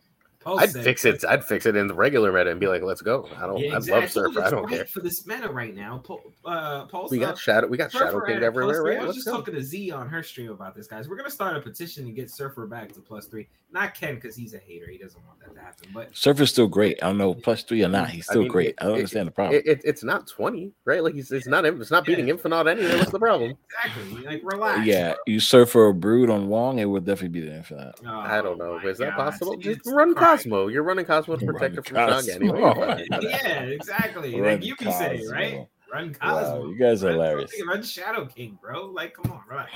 Pulse 0.45 0.61
I'd 0.63 0.71
said, 0.71 0.85
fix 0.85 1.05
it. 1.05 1.25
I'd 1.29 1.45
fix 1.45 1.67
it 1.67 1.77
in 1.77 1.87
the 1.87 1.95
regular 1.95 2.33
meta 2.33 2.51
and 2.51 2.59
be 2.61 2.67
like, 2.69 2.83
"Let's 2.83 3.01
go." 3.03 3.29
I 3.37 3.47
don't. 3.47 3.59
Yeah, 3.59 3.75
I 3.75 3.79
love 3.79 4.11
surfer. 4.11 4.41
I 4.41 4.43
It's 4.43 4.51
don't 4.51 4.65
right 4.65 4.71
care. 4.77 4.85
for 4.87 5.01
this 5.01 5.27
meta 5.27 5.49
right 5.49 5.75
now. 5.75 5.99
Pul- 6.05 6.33
uh, 6.45 6.87
Pulse. 6.87 7.11
We 7.11 7.19
got 7.19 7.39
shadow. 7.39 7.67
We 7.69 7.77
got 7.77 7.93
Shadow 7.93 8.21
King 8.27 8.43
everywhere, 8.43 8.75
plus 8.75 8.77
three. 8.83 8.91
right? 8.97 8.99
I 9.03 9.07
was 9.07 9.17
Let's 9.17 9.25
just 9.25 9.27
go. 9.29 9.37
talking 9.39 9.55
to 9.55 9.63
Z 9.63 9.91
on 9.93 10.09
her 10.09 10.23
stream 10.23 10.51
about 10.51 10.75
this, 10.75 10.87
guys. 10.87 11.09
We're 11.09 11.17
gonna 11.17 11.31
start 11.31 11.57
a 11.57 11.61
petition 11.61 12.05
to 12.07 12.13
get 12.13 12.31
Surfer 12.31 12.67
back 12.67 12.93
to 12.93 13.01
plus 13.01 13.27
three. 13.27 13.49
Not 13.71 13.95
Ken 13.95 14.17
because 14.17 14.37
he's 14.37 14.53
a 14.53 14.59
hater. 14.59 14.87
He 14.91 14.99
doesn't 14.99 15.21
want 15.27 15.41
that 15.41 15.55
to 15.55 15.61
happen. 15.61 15.89
But 15.95 16.15
Surfer's 16.15 16.51
still 16.51 16.69
great. 16.69 17.03
I 17.03 17.07
don't 17.07 17.17
know 17.17 17.33
plus 17.33 17.63
three 17.63 17.83
or 17.83 17.89
not. 17.89 18.11
He's 18.11 18.29
I 18.29 18.33
still 18.33 18.43
mean, 18.43 18.51
great. 18.51 18.69
it- 18.71 18.75
I 18.81 18.85
don't 18.85 18.93
it- 18.93 18.97
understand 18.97 19.29
the 19.29 19.33
problem. 19.33 19.57
It, 19.57 19.67
it, 19.67 19.81
it's 19.85 20.05
not 20.05 20.27
twenty, 20.27 20.73
right? 20.85 21.03
Like 21.03 21.15
it's, 21.15 21.31
it's 21.33 21.47
not. 21.47 21.65
It's 21.65 21.91
not 21.91 22.05
beating 22.05 22.27
Yeah. 22.27 22.33
Infinite 22.35 22.67
anyway. 22.67 22.99
What's 22.99 23.11
the 23.13 23.19
problem? 23.19 23.57
exactly, 23.85 24.23
like 24.25 24.43
relax. 24.45 24.87
yeah, 24.87 25.15
you 25.27 25.41
Surfer 25.41 25.87
or 25.87 25.93
Brood 25.95 26.29
on 26.29 26.49
Wong, 26.49 26.81
it 26.81 26.85
would 26.85 27.05
definitely 27.07 27.41
be 27.41 27.47
the 27.47 27.55
infinite. 27.57 27.95
Oh, 28.07 28.11
I 28.19 28.43
don't 28.43 28.59
know. 28.59 28.79
my 28.79 28.91
Is 28.91 28.99
that 28.99 29.17
God. 29.17 29.31
possible? 29.31 29.57
Just 29.57 29.81
run 29.87 30.15
crying. 30.17 30.32
Cosmo. 30.37 30.69
You're 30.69 30.83
running 30.83 31.05
Cosmo 31.05 31.37
to 31.37 31.47
protect 31.47 31.77
her 31.77 31.83
from 31.83 31.97
Cosmo. 31.97 32.33
Shang 32.33 32.43
anyway. 32.43 33.07
You're 33.11 33.23
yeah, 33.31 33.63
exactly. 33.63 34.41
Run 34.41 34.53
like 34.53 34.65
you 34.65 34.77
be 34.77 34.91
saying, 34.93 35.21
Cosmo. 35.21 35.33
right? 35.33 35.69
Run 35.93 36.17
Wow, 36.23 36.41
Cosmo. 36.41 36.69
you 36.71 36.79
guys 36.79 37.03
are 37.05 37.09
Run 37.09 37.15
hilarious. 37.17 37.51
something, 37.53 37.67
Run 37.69 37.83
Shadow 37.83 38.27
King, 38.27 38.59
bro. 38.61 38.87
Like, 38.87 39.15
come 39.15 39.31
on, 39.33 39.41
relax. 39.49 39.71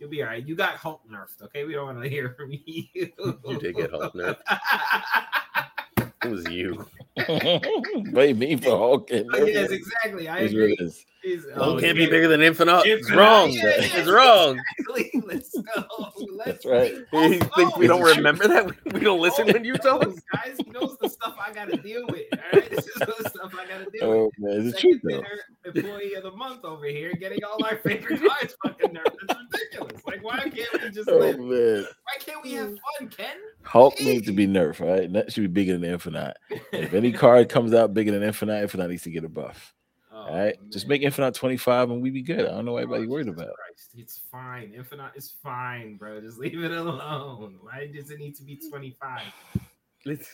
You'll 0.00 0.10
be 0.10 0.22
all 0.22 0.28
right. 0.28 0.46
You 0.46 0.56
got 0.56 0.74
Hulk 0.76 1.00
nerfed, 1.10 1.42
okay? 1.42 1.64
We 1.64 1.72
don't 1.74 1.86
want 1.86 2.02
to 2.02 2.08
hear 2.08 2.34
from 2.36 2.50
you. 2.66 2.84
You 2.94 3.58
did 3.60 3.76
get 3.76 3.90
Hulk 3.90 4.12
nerfed. 4.14 4.36
It 6.24 6.30
was 6.30 6.48
you. 6.48 6.86
Blame 8.12 8.38
me 8.38 8.56
for 8.56 8.70
Hulk. 8.70 9.10
and 9.10 9.26
yes, 9.46 9.70
exactly. 9.70 10.26
I 10.26 10.38
Here's 10.40 10.54
what 10.54 10.62
agree. 10.62 10.76
It 11.24 11.28
is. 11.28 11.44
He's- 11.44 11.56
oh, 11.56 11.72
can't 11.78 11.96
yeah. 11.98 12.04
be 12.04 12.10
bigger 12.10 12.28
than 12.28 12.42
Infinite. 12.42 12.82
It's 12.86 13.02
Infinite. 13.08 13.18
wrong. 13.20 13.50
Yeah, 13.50 13.62
It's 13.76 13.94
yes, 13.94 14.08
wrong. 14.08 14.60
Exactly. 14.78 15.22
Let's 15.26 15.50
go. 15.58 15.84
Let's 16.32 16.44
That's 16.44 16.66
right. 16.66 16.92
You 17.12 17.38
think 17.56 17.76
we 17.76 17.86
don't 17.86 18.02
remember 18.02 18.46
that? 18.48 18.66
We 18.92 19.00
don't 19.00 19.20
listen 19.20 19.46
when 19.46 19.64
you 19.64 19.74
tell 19.78 20.00
us. 20.06 20.20
guys. 20.32 20.56
He 20.64 20.70
knows 20.70 20.96
the 21.00 21.08
stuff 21.08 21.36
I 21.40 21.52
gotta 21.52 21.76
deal 21.76 22.04
with. 22.10 22.22
All 22.32 22.38
right, 22.52 22.70
this 22.70 22.86
is 22.86 22.94
the 22.94 23.28
stuff 23.30 23.54
I 23.58 23.66
gotta 23.66 23.90
deal 23.90 24.08
with. 24.10 24.18
Oh 24.18 24.30
man, 24.38 24.52
is 24.60 24.74
it 24.74 24.78
true 24.78 24.92
Second 25.02 25.24
though? 25.64 25.70
employee 25.80 26.14
of 26.14 26.22
the 26.24 26.32
month 26.32 26.64
over 26.64 26.86
here, 26.86 27.12
getting 27.14 27.42
all 27.44 27.64
our 27.64 27.76
favorite 27.78 28.20
cards 28.20 28.54
fucking 28.64 28.90
nerfed. 28.90 29.16
It's 29.28 29.40
ridiculous. 29.52 30.02
Like, 30.06 30.22
why 30.22 30.38
can't 30.40 30.82
we 30.82 30.90
just 30.90 31.08
Oh 31.08 31.18
live? 31.18 31.38
man, 31.38 31.84
Why 31.84 32.14
can't 32.20 32.42
we 32.42 32.52
have 32.52 32.68
fun, 32.98 33.08
Ken? 33.08 33.36
Hulk 33.62 33.98
needs 34.00 34.26
to 34.26 34.32
be 34.32 34.46
nerfed, 34.46 34.80
right? 34.80 35.12
That 35.12 35.32
should 35.32 35.42
be 35.42 35.46
bigger 35.48 35.76
than 35.78 35.84
Infinite. 35.90 36.36
If 36.72 36.92
any 36.92 37.12
card 37.12 37.48
comes 37.48 37.72
out 37.72 37.94
bigger 37.94 38.10
than 38.12 38.22
Infinite, 38.22 38.62
Infinite 38.62 38.90
needs 38.90 39.02
to 39.04 39.10
get 39.10 39.24
a 39.24 39.28
buff. 39.28 39.72
Oh, 40.24 40.28
All 40.28 40.38
right, 40.38 40.56
just 40.70 40.88
make 40.88 41.02
Infinite 41.02 41.34
25 41.34 41.90
and 41.90 42.02
we 42.02 42.10
be 42.10 42.22
good. 42.22 42.40
I 42.40 42.52
don't 42.52 42.64
know 42.64 42.72
what 42.72 42.82
everybody 42.82 43.06
oh, 43.06 43.10
worried 43.10 43.26
Jesus 43.26 43.42
about. 43.42 43.54
Christ. 43.54 43.90
It's 43.96 44.20
fine. 44.30 44.72
Infinite 44.74 45.12
is 45.14 45.34
fine, 45.42 45.96
bro. 45.96 46.20
Just 46.20 46.38
leave 46.38 46.62
it 46.62 46.70
alone. 46.72 47.58
Why 47.60 47.90
does 47.94 48.10
it 48.10 48.18
need 48.18 48.34
to 48.36 48.42
be 48.42 48.56
25? 48.56 49.20
It's, 50.06 50.28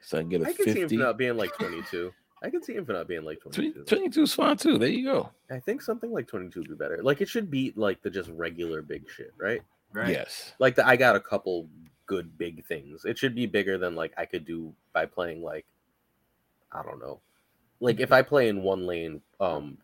So 0.00 0.18
I 0.18 0.20
can 0.22 0.28
get 0.28 0.42
a 0.42 0.44
I 0.44 0.52
can 0.52 0.64
see 0.64 0.72
50. 0.72 0.80
Infinite 0.82 1.16
being 1.16 1.36
like 1.36 1.56
22. 1.56 2.12
I 2.42 2.50
can 2.50 2.62
see 2.62 2.74
Infinite 2.74 3.06
being 3.06 3.24
like 3.24 3.40
22. 3.40 3.84
22 3.84 4.22
is 4.22 4.34
fine 4.34 4.56
too. 4.56 4.76
There 4.76 4.88
you 4.88 5.04
go. 5.04 5.30
I 5.50 5.60
think 5.60 5.82
something 5.82 6.10
like 6.10 6.26
22 6.26 6.60
would 6.60 6.68
be 6.68 6.74
better. 6.74 7.00
Like 7.02 7.20
it 7.20 7.28
should 7.28 7.50
beat 7.50 7.78
like 7.78 8.02
the 8.02 8.10
just 8.10 8.30
regular 8.30 8.82
big 8.82 9.08
shit, 9.08 9.32
right? 9.38 9.62
Right. 9.92 10.08
Yes. 10.08 10.52
Like 10.58 10.74
the, 10.74 10.86
I 10.86 10.96
got 10.96 11.14
a 11.14 11.20
couple 11.20 11.68
good 12.06 12.36
big 12.38 12.64
things. 12.66 13.04
It 13.04 13.18
should 13.18 13.34
be 13.34 13.46
bigger 13.46 13.78
than 13.78 13.94
like 13.94 14.12
I 14.18 14.24
could 14.24 14.44
do 14.44 14.74
by 14.92 15.06
playing 15.06 15.42
like 15.42 15.66
I 16.72 16.82
don't 16.82 16.98
know. 16.98 17.20
Like 17.82 18.00
if 18.00 18.12
I 18.12 18.22
play 18.22 18.48
in 18.48 18.62
one 18.62 18.86
lane, 18.86 19.20
um 19.40 19.76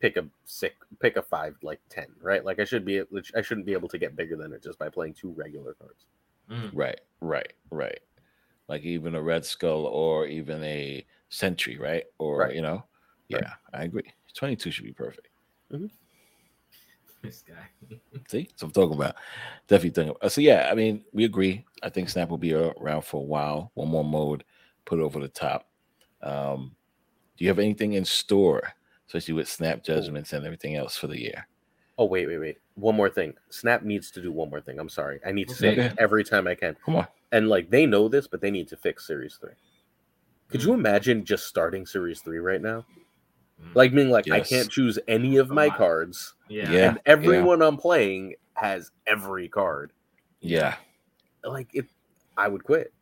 pick 0.00 0.16
a 0.16 0.26
six 0.44 0.74
pick 1.00 1.16
a 1.16 1.22
five 1.22 1.54
like 1.62 1.80
10, 1.88 2.06
right? 2.20 2.44
Like 2.44 2.58
I 2.58 2.64
should 2.64 2.84
be 2.84 3.00
I 3.34 3.42
shouldn't 3.42 3.66
be 3.66 3.72
able 3.72 3.88
to 3.88 3.98
get 3.98 4.16
bigger 4.16 4.36
than 4.36 4.52
it 4.52 4.62
just 4.62 4.78
by 4.78 4.88
playing 4.88 5.14
two 5.14 5.30
regular 5.30 5.74
cards. 5.74 6.04
Mm. 6.50 6.70
Right. 6.74 7.00
Right. 7.20 7.52
Right. 7.70 8.00
Like 8.68 8.82
even 8.82 9.14
a 9.14 9.22
Red 9.22 9.44
Skull 9.44 9.86
or 9.86 10.26
even 10.26 10.62
a 10.64 11.06
Sentry, 11.28 11.78
right? 11.78 12.04
Or 12.18 12.38
Right. 12.38 12.54
you 12.54 12.62
know, 12.62 12.84
yeah, 13.28 13.36
Right. 13.38 13.46
I 13.72 13.84
agree. 13.84 14.12
22 14.34 14.70
should 14.70 14.84
be 14.84 14.92
perfect. 14.92 15.28
This 17.22 17.42
guy. 17.46 17.70
See, 18.28 18.50
so 18.56 18.66
I'm 18.66 18.72
talking 18.72 18.96
about 18.96 19.14
definitely 19.68 19.90
thinking. 19.90 20.16
Uh, 20.20 20.28
so 20.28 20.40
yeah, 20.40 20.68
I 20.70 20.74
mean, 20.74 21.04
we 21.12 21.24
agree. 21.24 21.64
I 21.82 21.88
think 21.88 22.08
Snap 22.08 22.28
will 22.28 22.36
be 22.38 22.52
around 22.52 23.02
for 23.02 23.20
a 23.20 23.24
while. 23.24 23.70
One 23.74 23.88
more 23.88 24.04
mode, 24.04 24.44
put 24.84 24.98
it 24.98 25.02
over 25.02 25.20
the 25.20 25.28
top. 25.28 25.68
Um, 26.24 26.74
do 27.36 27.44
you 27.44 27.50
have 27.50 27.58
anything 27.58 27.92
in 27.94 28.04
store, 28.04 28.72
especially 29.06 29.34
with 29.34 29.48
Snap 29.48 29.82
judgments 29.84 30.32
and 30.32 30.44
everything 30.44 30.74
else 30.76 30.96
for 30.96 31.06
the 31.06 31.20
year? 31.20 31.46
Oh 31.98 32.06
wait, 32.06 32.26
wait, 32.26 32.38
wait. 32.38 32.58
One 32.74 32.96
more 32.96 33.08
thing. 33.10 33.34
Snap 33.50 33.82
needs 33.82 34.10
to 34.12 34.20
do 34.22 34.32
one 34.32 34.50
more 34.50 34.60
thing. 34.60 34.78
I'm 34.80 34.88
sorry. 34.88 35.20
I 35.24 35.30
need 35.32 35.48
to 35.48 35.54
say 35.54 35.72
Okay. 35.72 35.86
it 35.86 35.94
every 35.98 36.24
time 36.24 36.48
I 36.48 36.54
can. 36.56 36.76
Come 36.84 36.96
on. 36.96 37.06
And 37.30 37.48
like 37.48 37.70
they 37.70 37.86
know 37.86 38.08
this, 38.08 38.26
but 38.26 38.40
they 38.40 38.50
need 38.50 38.66
to 38.68 38.76
fix 38.76 39.06
Series 39.06 39.36
3. 39.36 39.50
Could 40.48 40.62
Hmm. 40.62 40.68
you 40.68 40.74
imagine 40.74 41.24
just 41.24 41.46
starting 41.46 41.86
Series 41.86 42.20
3 42.20 42.38
right 42.38 42.60
now? 42.62 42.84
Like 43.74 43.92
meaning 43.92 44.10
like 44.12 44.30
I 44.30 44.40
can't 44.40 44.70
choose 44.70 44.98
any 45.08 45.36
of 45.36 45.50
my 45.50 45.68
cards, 45.70 46.34
yeah, 46.48 46.70
Yeah. 46.70 46.88
and 46.88 47.00
everyone 47.06 47.60
I'm 47.62 47.76
playing 47.76 48.34
has 48.54 48.90
every 49.06 49.48
card. 49.48 49.92
Yeah. 50.40 50.76
Like 51.44 51.68
it, 51.74 51.86
I 52.36 52.48
would 52.48 52.62
quit. 52.64 52.92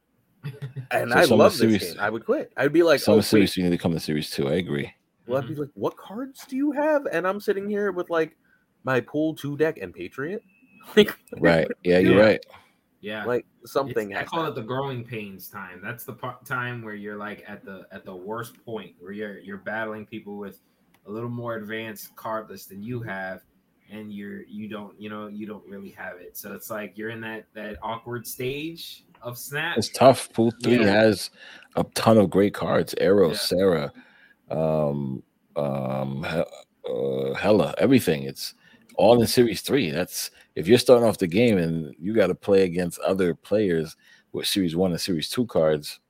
And 0.90 1.10
So 1.10 1.16
I 1.18 1.24
love 1.24 1.52
this 1.52 1.60
series- 1.60 1.92
game. 1.92 2.00
I 2.00 2.10
would 2.10 2.24
quit. 2.24 2.52
I'd 2.56 2.72
be 2.72 2.82
like, 2.82 3.00
Some 3.00 3.14
oh, 3.14 3.16
the 3.18 3.22
series 3.22 3.50
wait. 3.50 3.56
you 3.58 3.64
need 3.64 3.76
to 3.76 3.78
come 3.82 3.92
to 3.92 4.00
series 4.00 4.30
two. 4.30 4.48
I 4.48 4.54
agree. 4.54 4.92
Well, 5.26 5.38
I'd 5.40 5.46
be 5.46 5.52
mm-hmm. 5.54 5.62
like, 5.62 5.70
what 5.74 5.96
cards 5.96 6.44
do 6.48 6.56
you 6.56 6.72
have? 6.72 7.06
And 7.06 7.26
I'm 7.26 7.40
sitting 7.40 7.68
here 7.68 7.92
with 7.92 8.10
like 8.10 8.36
my 8.84 9.00
pool 9.00 9.34
two 9.34 9.56
deck 9.56 9.78
and 9.78 9.94
Patriot. 9.94 10.42
Like, 10.96 11.16
Right. 11.38 11.68
Yeah, 11.84 11.98
you're 12.00 12.16
Yeah. 12.16 12.20
right. 12.24 12.46
yeah. 13.00 13.24
like 13.24 13.46
something. 13.64 14.16
I 14.16 14.24
call 14.24 14.46
it 14.46 14.54
the 14.56 14.62
growing 14.62 15.04
pains 15.04 15.48
time. 15.48 15.80
That's 15.82 16.04
the 16.04 16.12
part, 16.12 16.44
time 16.44 16.82
where 16.82 16.94
you're 16.96 17.16
like 17.16 17.44
at 17.46 17.64
the 17.64 17.86
at 17.92 18.04
the 18.04 18.14
worst 18.14 18.62
point 18.64 18.96
where 18.98 19.12
you're 19.12 19.38
you're 19.38 19.58
battling 19.58 20.06
people 20.06 20.38
with 20.38 20.60
a 21.06 21.10
little 21.10 21.30
more 21.30 21.54
advanced 21.54 22.14
card 22.16 22.50
list 22.50 22.68
than 22.70 22.82
you 22.82 23.00
have, 23.00 23.42
and 23.92 24.12
you're 24.12 24.42
you 24.44 24.68
don't 24.68 24.98
you 25.00 25.08
know 25.10 25.28
you 25.28 25.46
don't 25.46 25.64
really 25.68 25.90
have 25.90 26.16
it. 26.18 26.36
So 26.36 26.52
it's 26.54 26.70
like 26.70 26.96
you're 26.98 27.10
in 27.10 27.20
that 27.20 27.44
that 27.54 27.76
awkward 27.82 28.26
stage 28.26 29.04
of 29.20 29.38
snap. 29.38 29.76
It's 29.78 29.88
tough. 29.90 30.32
Pool 30.32 30.52
three 30.62 30.78
Yeah. 30.80 30.90
has 30.90 31.30
a 31.76 31.84
ton 31.94 32.18
of 32.18 32.30
great 32.30 32.54
cards. 32.54 32.94
Aero, 32.98 33.28
Yeah. 33.28 33.36
Sera, 33.36 33.92
um, 34.50 35.22
um, 35.56 36.24
uh, 36.24 37.34
Hela, 37.34 37.74
everything. 37.78 38.24
It's 38.24 38.54
all 38.96 39.20
in 39.20 39.26
series 39.26 39.60
three. 39.62 39.90
That's 39.90 40.30
if 40.56 40.66
you're 40.66 40.78
starting 40.78 41.06
off 41.08 41.18
the 41.18 41.26
game 41.26 41.58
and 41.58 41.94
you 41.98 42.14
got 42.14 42.26
to 42.28 42.34
play 42.34 42.64
against 42.64 42.98
other 43.00 43.34
players 43.34 43.96
with 44.32 44.46
series 44.46 44.74
one 44.74 44.90
and 44.92 45.00
series 45.00 45.28
two 45.28 45.46
cards. 45.46 46.00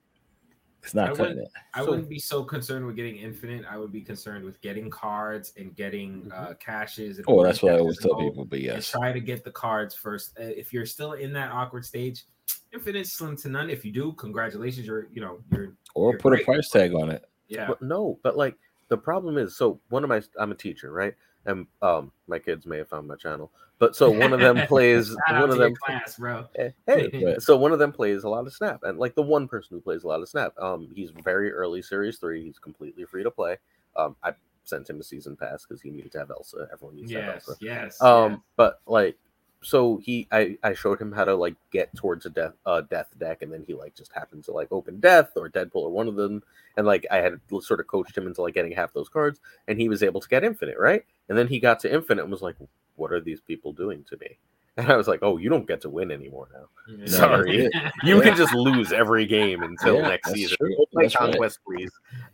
It's 0.83 0.93
not 0.93 1.05
I 1.05 1.11
cutting 1.11 1.23
wouldn't- 1.37 1.47
it. 1.47 1.51
I 1.73 1.79
So- 1.83 1.89
wouldn't 1.91 2.09
be 2.09 2.19
so 2.19 2.43
concerned 2.43 2.85
with 2.85 2.95
getting 2.97 3.15
infinite. 3.17 3.65
I 3.69 3.77
would 3.77 3.91
be 3.91 4.01
concerned 4.01 4.43
with 4.43 4.59
getting 4.61 4.89
cards 4.89 5.53
and 5.57 5.73
getting 5.75 6.23
Mhm. 6.23 6.33
uh, 6.33 6.53
caches. 6.55 7.17
And 7.17 7.25
Oh, 7.29 7.41
that's 7.43 7.61
what 7.63 7.73
I 7.73 7.79
always 7.79 7.97
tell 7.99 8.15
people. 8.17 8.43
But 8.45 8.57
and 8.57 8.65
yes, 8.65 8.91
try 8.91 9.13
to 9.13 9.19
get 9.21 9.43
the 9.45 9.51
cards 9.51 9.95
first. 9.95 10.37
Uh, 10.37 10.43
If 10.43 10.73
you're 10.73 10.85
still 10.85 11.13
in 11.13 11.31
that 11.33 11.51
awkward 11.51 11.85
stage, 11.85 12.25
infinite 12.73 13.07
slim 13.07 13.37
to 13.37 13.49
none. 13.49 13.69
If 13.69 13.85
you 13.85 13.91
do, 13.91 14.11
congratulations. 14.13 14.85
You're 14.85 15.07
you 15.13 15.21
know 15.21 15.41
you're 15.51 15.73
or 15.95 16.11
you're 16.11 16.19
put 16.19 16.39
a 16.39 16.43
price 16.43 16.69
tag 16.69 16.93
on 16.93 17.09
it. 17.09 17.23
yeah 17.47 17.67
But 17.67 17.81
no, 17.81 18.19
but 18.23 18.35
like 18.35 18.57
the 18.89 18.97
problem 18.97 19.37
is, 19.37 19.55
so 19.55 19.79
one 19.89 20.03
of 20.03 20.09
my, 20.09 20.21
I'm 20.37 20.51
a 20.51 20.55
teacher, 20.55 20.91
right? 20.91 21.15
And 21.45 21.67
um, 21.81 22.11
my 22.27 22.39
kids 22.39 22.65
may 22.65 22.77
have 22.77 22.87
found 22.87 23.07
my 23.07 23.15
channel, 23.15 23.51
but 23.79 23.95
so 23.95 24.09
one 24.09 24.31
of 24.31 24.39
them 24.39 24.65
plays, 24.67 25.13
one 25.29 25.49
of 25.49 25.57
them 25.57 25.75
class, 25.75 26.17
bro. 26.17 26.45
Eh, 26.55 26.69
Hey, 26.87 27.35
so 27.39 27.57
one 27.57 27.73
of 27.73 27.79
them 27.79 27.91
plays 27.91 28.23
a 28.23 28.29
lot 28.29 28.47
of 28.47 28.53
Snap, 28.53 28.81
and 28.83 28.97
like 28.97 29.13
the 29.15 29.21
one 29.21 29.47
person 29.47 29.75
who 29.75 29.81
plays 29.81 30.03
a 30.03 30.07
lot 30.07 30.21
of 30.21 30.29
Snap, 30.29 30.53
um, 30.57 30.89
he's 30.95 31.11
very 31.11 31.51
early 31.51 31.81
Series 31.81 32.17
Three. 32.17 32.43
He's 32.43 32.59
completely 32.59 33.03
free 33.03 33.23
to 33.23 33.31
play. 33.31 33.57
Um, 33.97 34.15
I 34.23 34.33
sent 34.63 34.89
him 34.89 34.99
a 35.01 35.03
season 35.03 35.35
pass 35.35 35.65
because 35.65 35.81
he 35.81 35.89
needed 35.89 36.11
to 36.13 36.19
have 36.19 36.31
Elsa. 36.31 36.69
Everyone 36.71 36.95
needs 36.95 37.11
to 37.11 37.21
have 37.21 37.33
Yes, 37.35 37.47
Elsa. 37.49 37.57
yes. 37.61 38.01
Um, 38.01 38.31
yes. 38.31 38.39
but 38.55 38.79
like, 38.87 39.17
so 39.63 39.97
he, 39.97 40.27
I, 40.31 40.57
I 40.63 40.73
showed 40.73 40.99
him 41.01 41.11
how 41.11 41.23
to 41.25 41.35
like 41.35 41.55
get 41.71 41.95
towards 41.95 42.25
a 42.25 42.29
death, 42.29 42.53
uh, 42.65 42.81
death 42.81 43.07
deck, 43.17 43.41
and 43.41 43.51
then 43.51 43.63
he 43.65 43.73
like 43.73 43.95
just 43.95 44.11
happened 44.13 44.43
to 44.45 44.51
like 44.51 44.67
open 44.71 44.99
Death 44.99 45.31
or 45.35 45.49
Deadpool 45.49 45.75
or 45.75 45.89
one 45.89 46.07
of 46.07 46.15
them, 46.15 46.43
and 46.77 46.85
like 46.85 47.05
I 47.09 47.17
had 47.17 47.39
sort 47.61 47.79
of 47.79 47.87
coached 47.87 48.17
him 48.17 48.27
into 48.27 48.41
like 48.41 48.53
getting 48.53 48.71
half 48.73 48.93
those 48.93 49.09
cards, 49.09 49.39
and 49.67 49.79
he 49.79 49.89
was 49.89 50.03
able 50.03 50.21
to 50.21 50.27
get 50.29 50.43
Infinite, 50.43 50.77
right? 50.77 51.03
And 51.29 51.37
then 51.37 51.47
he 51.47 51.59
got 51.59 51.79
to 51.81 51.93
Infinite 51.93 52.23
and 52.23 52.31
was 52.31 52.41
like, 52.41 52.55
"What 52.95 53.11
are 53.11 53.21
these 53.21 53.41
people 53.41 53.73
doing 53.73 54.03
to 54.09 54.17
me?" 54.17 54.37
And 54.77 54.91
I 54.91 54.97
was 54.97 55.07
like, 55.07 55.19
"Oh, 55.21 55.37
you 55.37 55.49
don't 55.49 55.67
get 55.67 55.81
to 55.81 55.89
win 55.89 56.11
anymore 56.11 56.47
now." 56.53 56.95
Yeah. 56.97 57.07
sorry. 57.07 57.69
You 58.03 58.19
can 58.21 58.35
just 58.35 58.53
lose 58.53 58.91
every 58.91 59.25
game 59.25 59.61
until 59.63 59.97
Yeah, 59.97 60.07
next 60.07 60.29
that's 60.29 60.39
season. 60.39 60.57
true. 60.57 60.75
Go 60.75 60.85
play 60.91 61.03
That's 61.03 61.15
right. 61.15 61.29
Conquest, 61.31 61.59
please. 61.65 61.91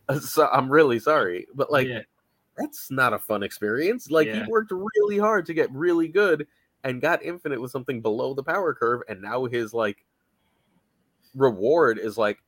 Uh, 0.07 0.19
So 0.19 0.47
I'm 0.51 0.69
really 0.71 0.99
sorry, 0.99 1.47
but 1.53 1.69
like 1.71 1.87
Yeah. 1.87 2.01
that's 2.57 2.89
not 2.91 3.13
a 3.13 3.19
fun 3.19 3.43
experience. 3.43 4.09
Like 4.09 4.27
Yeah. 4.27 4.45
he 4.45 4.49
worked 4.51 4.71
really 4.71 5.17
hard 5.17 5.45
to 5.47 5.53
get 5.53 5.69
really 5.73 6.07
good 6.07 6.47
and 6.83 7.01
got 7.01 7.23
infinite 7.23 7.59
with 7.61 7.71
something 7.71 8.01
below 8.01 8.33
the 8.33 8.43
power 8.43 8.73
curve, 8.73 9.01
and 9.09 9.21
now 9.21 9.45
his 9.45 9.73
like 9.73 10.05
reward 11.35 11.99
is 11.99 12.17
like, 12.17 12.39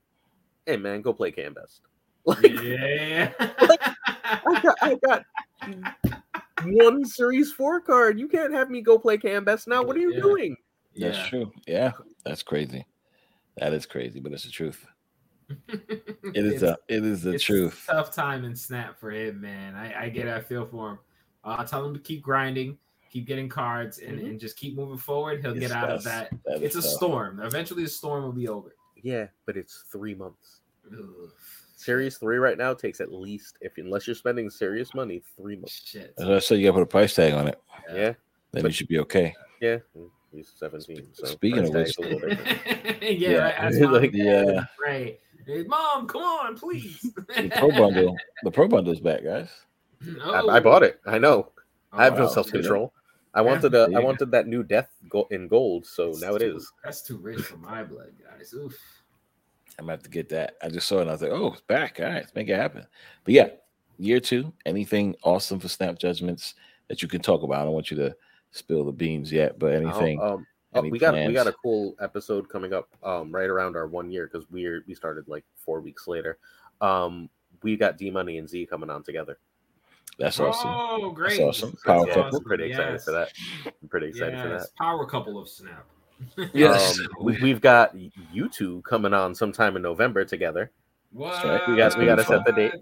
hey 0.66 0.76
man, 0.76 1.02
go 1.02 1.12
play 1.12 1.30
Cam 1.30 1.54
Best. 1.54 1.80
Like 2.24 2.42
yeah. 2.62 3.32
I 3.40 4.56
got, 4.62 4.76
I 4.80 4.94
got 5.04 5.24
one 6.64 7.04
series 7.04 7.50
four 7.52 7.80
card. 7.80 8.16
You 8.20 8.28
can't 8.28 8.52
have 8.54 8.70
me 8.70 8.80
go 8.80 8.96
play 8.96 9.18
Cam 9.18 9.44
Best 9.44 9.66
now. 9.66 9.82
What 9.82 9.96
are 9.96 10.00
you 10.00 10.14
Yeah. 10.14 10.20
doing? 10.20 10.56
That's 10.96 11.18
Yeah. 11.18 11.26
true. 11.26 11.52
Yeah, 11.66 11.92
that's 12.24 12.44
crazy. 12.44 12.86
That 13.56 13.72
is 13.72 13.86
crazy, 13.86 14.20
but 14.20 14.32
it's 14.32 14.44
the 14.44 14.50
truth. 14.52 14.86
It 16.34 16.46
is 16.46 16.54
It's- 16.54 16.60
the 16.60 16.78
it 16.96 17.04
is 17.04 17.22
the 17.22 17.32
it's 17.32 17.44
truth. 17.44 17.84
Tough 17.86 18.14
time 18.14 18.44
in 18.44 18.54
snap 18.54 18.98
for 19.00 19.10
him, 19.10 19.40
man. 19.40 19.74
I, 19.74 20.04
I 20.04 20.08
get 20.08 20.26
it. 20.28 20.32
I 20.32 20.40
feel 20.40 20.64
for 20.64 20.90
him. 20.92 20.98
Uh, 21.44 21.64
tell 21.64 21.84
him 21.84 21.92
to 21.92 22.00
keep 22.00 22.22
grinding, 22.22 22.78
keep 23.12 23.26
getting 23.26 23.48
cards, 23.48 23.98
and, 23.98 24.18
Mhm. 24.18 24.30
and 24.30 24.40
just 24.40 24.56
keep 24.56 24.74
moving 24.74 24.96
forward. 24.96 25.42
He'll 25.42 25.50
It's 25.52 25.60
get 25.60 25.70
out 25.72 25.90
of 25.90 26.02
that. 26.04 26.30
That 26.46 26.62
It's 26.62 26.76
a 26.76 26.80
tough. 26.82 26.90
storm. 26.90 27.40
Eventually, 27.42 27.82
the 27.82 27.88
storm 27.90 28.24
will 28.24 28.32
be 28.32 28.48
over. 28.48 28.74
Yeah, 29.02 29.26
but 29.46 29.56
it's 29.56 29.84
three 29.92 30.14
months. 30.14 30.60
Ugh. 30.90 31.30
Series 31.76 32.16
three 32.16 32.36
right 32.38 32.56
now 32.56 32.72
takes 32.72 33.00
at 33.00 33.12
least, 33.12 33.58
if 33.60 33.76
unless 33.76 34.06
you're 34.06 34.14
spending 34.16 34.48
serious 34.48 34.94
money, 34.94 35.22
three 35.36 35.56
months. 35.56 35.82
Shit. 35.84 36.14
As 36.16 36.28
I 36.28 36.38
said, 36.38 36.58
you 36.58 36.64
got 36.66 36.70
to 36.70 36.74
put 36.78 36.82
a 36.82 36.86
price 36.86 37.14
tag 37.14 37.32
on 37.34 37.48
it. 37.48 37.60
Yeah, 37.92 38.14
Then 38.52 38.62
But- 38.62 38.64
you 38.64 38.70
should 38.72 38.88
be 38.88 38.98
okay. 39.00 39.34
yeah. 39.60 39.78
He's 40.30 40.48
seventeen. 40.56 41.08
So 41.12 41.26
Speaking 41.26 41.64
of 41.64 41.72
price 41.72 41.98
which- 41.98 42.06
a 42.06 42.10
little 42.14 42.28
different. 42.30 43.02
yeah, 43.02 43.08
Yeah, 43.10 43.38
right. 43.64 43.72
Like, 43.74 43.80
mom 43.82 44.02
dad 44.02 44.14
yeah. 44.14 44.38
and 44.58 44.68
pray. 44.78 45.20
Hey, 45.44 45.62
mom, 45.64 46.06
come 46.06 46.22
on, 46.22 46.56
please. 46.56 47.00
The 47.02 47.50
pro 47.56 47.70
bundle, 47.70 48.16
the 48.44 48.50
pro 48.50 48.68
bundle's 48.68 49.00
back, 49.00 49.24
guys. 49.24 49.50
Oh. 50.22 50.48
I, 50.48 50.56
I 50.56 50.60
bought 50.60 50.84
it. 50.84 51.00
I 51.04 51.18
know. 51.18 51.50
I 51.92 52.04
have 52.04 52.16
no 52.16 52.24
wow. 52.26 52.30
self 52.30 52.50
control. 52.50 52.94
I 53.34 53.40
wanted 53.40 53.74
a, 53.74 53.86
there 53.88 53.98
I 53.98 54.00
wanted 54.00 54.30
that 54.30 54.46
new 54.46 54.62
death 54.62 54.90
go- 55.08 55.28
in 55.30 55.48
gold, 55.48 55.86
so 55.86 56.08
That's 56.08 56.20
now 56.20 56.34
it 56.34 56.40
too- 56.40 56.56
is. 56.56 56.72
That's 56.84 57.02
too 57.02 57.16
rich 57.18 57.40
for 57.40 57.56
my 57.56 57.82
blood, 57.82 58.12
guys. 58.22 58.52
Oof. 58.54 58.78
I'm 59.78 59.86
gonna 59.86 59.92
have 59.92 60.02
to 60.02 60.10
get 60.10 60.28
that. 60.28 60.56
I 60.62 60.68
just 60.68 60.86
saw 60.86 60.98
it 60.98 61.02
and 61.02 61.10
I 61.10 61.14
was 61.14 61.22
like, 61.22 61.32
oh, 61.32 61.52
it's 61.52 61.62
back. 61.62 61.98
All 61.98 62.06
right, 62.06 62.16
let's 62.16 62.34
make 62.34 62.48
it 62.48 62.56
happen. 62.56 62.86
But 63.24 63.34
yeah, 63.34 63.48
year 63.98 64.20
two, 64.20 64.52
anything 64.66 65.16
awesome 65.22 65.58
for 65.58 65.68
snap 65.68 65.98
judgments 65.98 66.54
that 66.88 67.00
you 67.00 67.08
can 67.08 67.22
talk 67.22 67.42
about. 67.42 67.62
I 67.62 67.64
don't 67.64 67.72
want 67.72 67.90
you 67.90 67.96
to 67.96 68.14
spill 68.50 68.84
the 68.84 68.92
beans 68.92 69.32
yet, 69.32 69.58
but 69.58 69.72
anything. 69.72 70.18
Oh, 70.20 70.34
um, 70.34 70.46
oh, 70.74 70.78
any 70.80 70.90
we 70.90 70.98
got 70.98 71.14
we 71.14 71.32
got 71.32 71.46
a 71.46 71.52
cool 71.52 71.96
episode 72.00 72.50
coming 72.50 72.74
up 72.74 72.88
um, 73.02 73.32
right 73.32 73.48
around 73.48 73.76
our 73.76 73.86
one 73.86 74.10
year 74.10 74.28
because 74.30 74.48
we 74.50 74.68
we 74.86 74.94
started 74.94 75.26
like 75.26 75.44
four 75.56 75.80
weeks 75.80 76.06
later. 76.06 76.38
Um, 76.82 77.30
we 77.62 77.76
got 77.76 77.96
D 77.96 78.10
Money 78.10 78.36
and 78.36 78.48
Z 78.48 78.66
coming 78.66 78.90
on 78.90 79.02
together. 79.02 79.38
That's 80.18 80.38
awesome. 80.38 80.70
Oh, 80.70 81.10
great. 81.10 81.40
awesome. 81.40 81.70
That's 81.70 81.82
Power 81.84 82.06
yeah, 82.06 82.14
couple. 82.14 82.38
we're 82.40 82.44
pretty 82.44 82.64
excited 82.70 82.92
Yes. 82.92 83.04
for 83.04 83.10
that. 83.12 83.28
I'm 83.82 83.88
pretty 83.88 84.08
excited 84.08 84.40
for 84.40 84.48
that. 84.48 84.66
Power 84.76 85.06
couple 85.06 85.38
of 85.38 85.48
Snap. 85.48 85.84
Yes. 86.52 87.00
Um, 87.00 87.06
we, 87.20 87.36
we've 87.42 87.60
got 87.60 87.94
you 88.32 88.48
two 88.48 88.80
coming 88.82 89.12
on 89.12 89.34
sometime 89.34 89.74
in 89.76 89.82
November 89.82 90.24
together. 90.24 90.70
What? 91.12 91.42
right. 91.44 91.68
We 91.68 91.76
got- 91.76 91.98
we 91.98 92.04
gotta 92.04 92.24
set 92.24 92.44
the 92.44 92.52
date. 92.52 92.74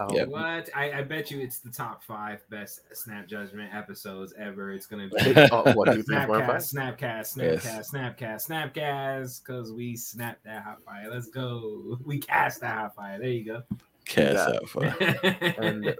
Um, 0.00 0.08
Yeah. 0.10 0.24
What? 0.24 0.68
I, 0.74 0.90
I 0.98 1.02
bet 1.02 1.30
you 1.30 1.38
it's 1.40 1.60
the 1.60 1.70
top 1.70 2.02
five 2.02 2.42
best 2.50 2.80
Snap 2.96 3.28
Judgment 3.28 3.72
episodes 3.72 4.34
ever. 4.36 4.72
It's 4.72 4.86
gonna 4.86 5.08
be 5.08 5.14
oh, 5.52 5.72
what 5.74 5.88
do 5.88 5.96
you 5.96 6.02
think? 6.02 6.26
Four 6.26 6.40
and 6.42 6.50
Snapcast. 6.50 7.36
Snapcast, 7.36 7.36
Yes. 7.36 7.92
Snapcast, 7.92 8.48
Snapcast, 8.48 8.72
Snapcast, 8.74 9.42
because 9.44 9.72
we 9.72 9.96
snapped 9.96 10.42
that 10.44 10.64
hot 10.64 10.82
fire. 10.84 11.08
Let's 11.08 11.28
go. 11.28 11.96
We 12.04 12.18
cast 12.18 12.60
that 12.62 12.74
hot 12.76 12.96
fire. 12.96 13.20
There 13.20 13.28
you 13.28 13.44
go. 13.44 13.62
Cast 14.04 14.34
that 14.34 14.56
out 14.56 14.68
for 14.68 14.84
And 14.84 15.94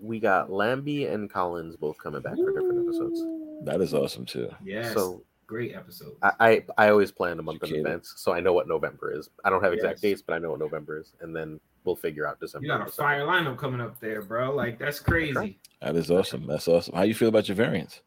we 0.00 0.20
got 0.20 0.50
Lambie 0.50 1.06
and 1.06 1.30
Collins 1.30 1.76
both 1.76 1.98
coming 1.98 2.20
back 2.22 2.34
for 2.36 2.52
different 2.52 2.86
episodes. 2.86 3.22
that 3.64 3.80
is 3.80 3.94
awesome 3.94 4.24
too. 4.26 4.50
Yeah. 4.64 4.92
So 4.92 5.22
great 5.46 5.74
episode. 5.74 6.16
I, 6.22 6.32
I 6.40 6.64
I 6.78 6.88
always 6.90 7.10
plan 7.12 7.38
a 7.38 7.42
month 7.42 7.62
in 7.64 7.74
advance, 7.76 8.14
so 8.16 8.32
I 8.32 8.40
know 8.40 8.52
what 8.52 8.68
November 8.68 9.12
is. 9.16 9.30
I 9.44 9.50
don't 9.50 9.62
have 9.62 9.72
exact 9.72 9.94
Yes. 9.96 10.00
dates, 10.00 10.22
but 10.22 10.34
I 10.34 10.38
know 10.38 10.50
what 10.50 10.58
November 10.60 10.98
is, 10.98 11.12
and 11.20 11.34
then 11.34 11.58
we'll 11.84 11.96
figure 11.96 12.26
out 12.26 12.40
December. 12.40 12.64
You 12.66 12.72
got 12.72 12.80
and 12.80 12.82
a 12.84 12.86
December. 12.90 13.08
fire 13.08 13.22
lineup 13.26 13.56
coming 13.56 13.80
up 13.80 13.98
there, 14.00 14.22
bro. 14.22 14.54
Like 14.54 14.78
that's 14.78 15.00
crazy. 15.00 15.58
That 15.80 15.96
is 15.96 16.10
awesome. 16.10 16.46
That's 16.46 16.68
awesome. 16.68 16.94
How 16.94 17.02
you 17.02 17.14
feel 17.14 17.28
about 17.28 17.48
your 17.48 17.54
variants? 17.56 18.00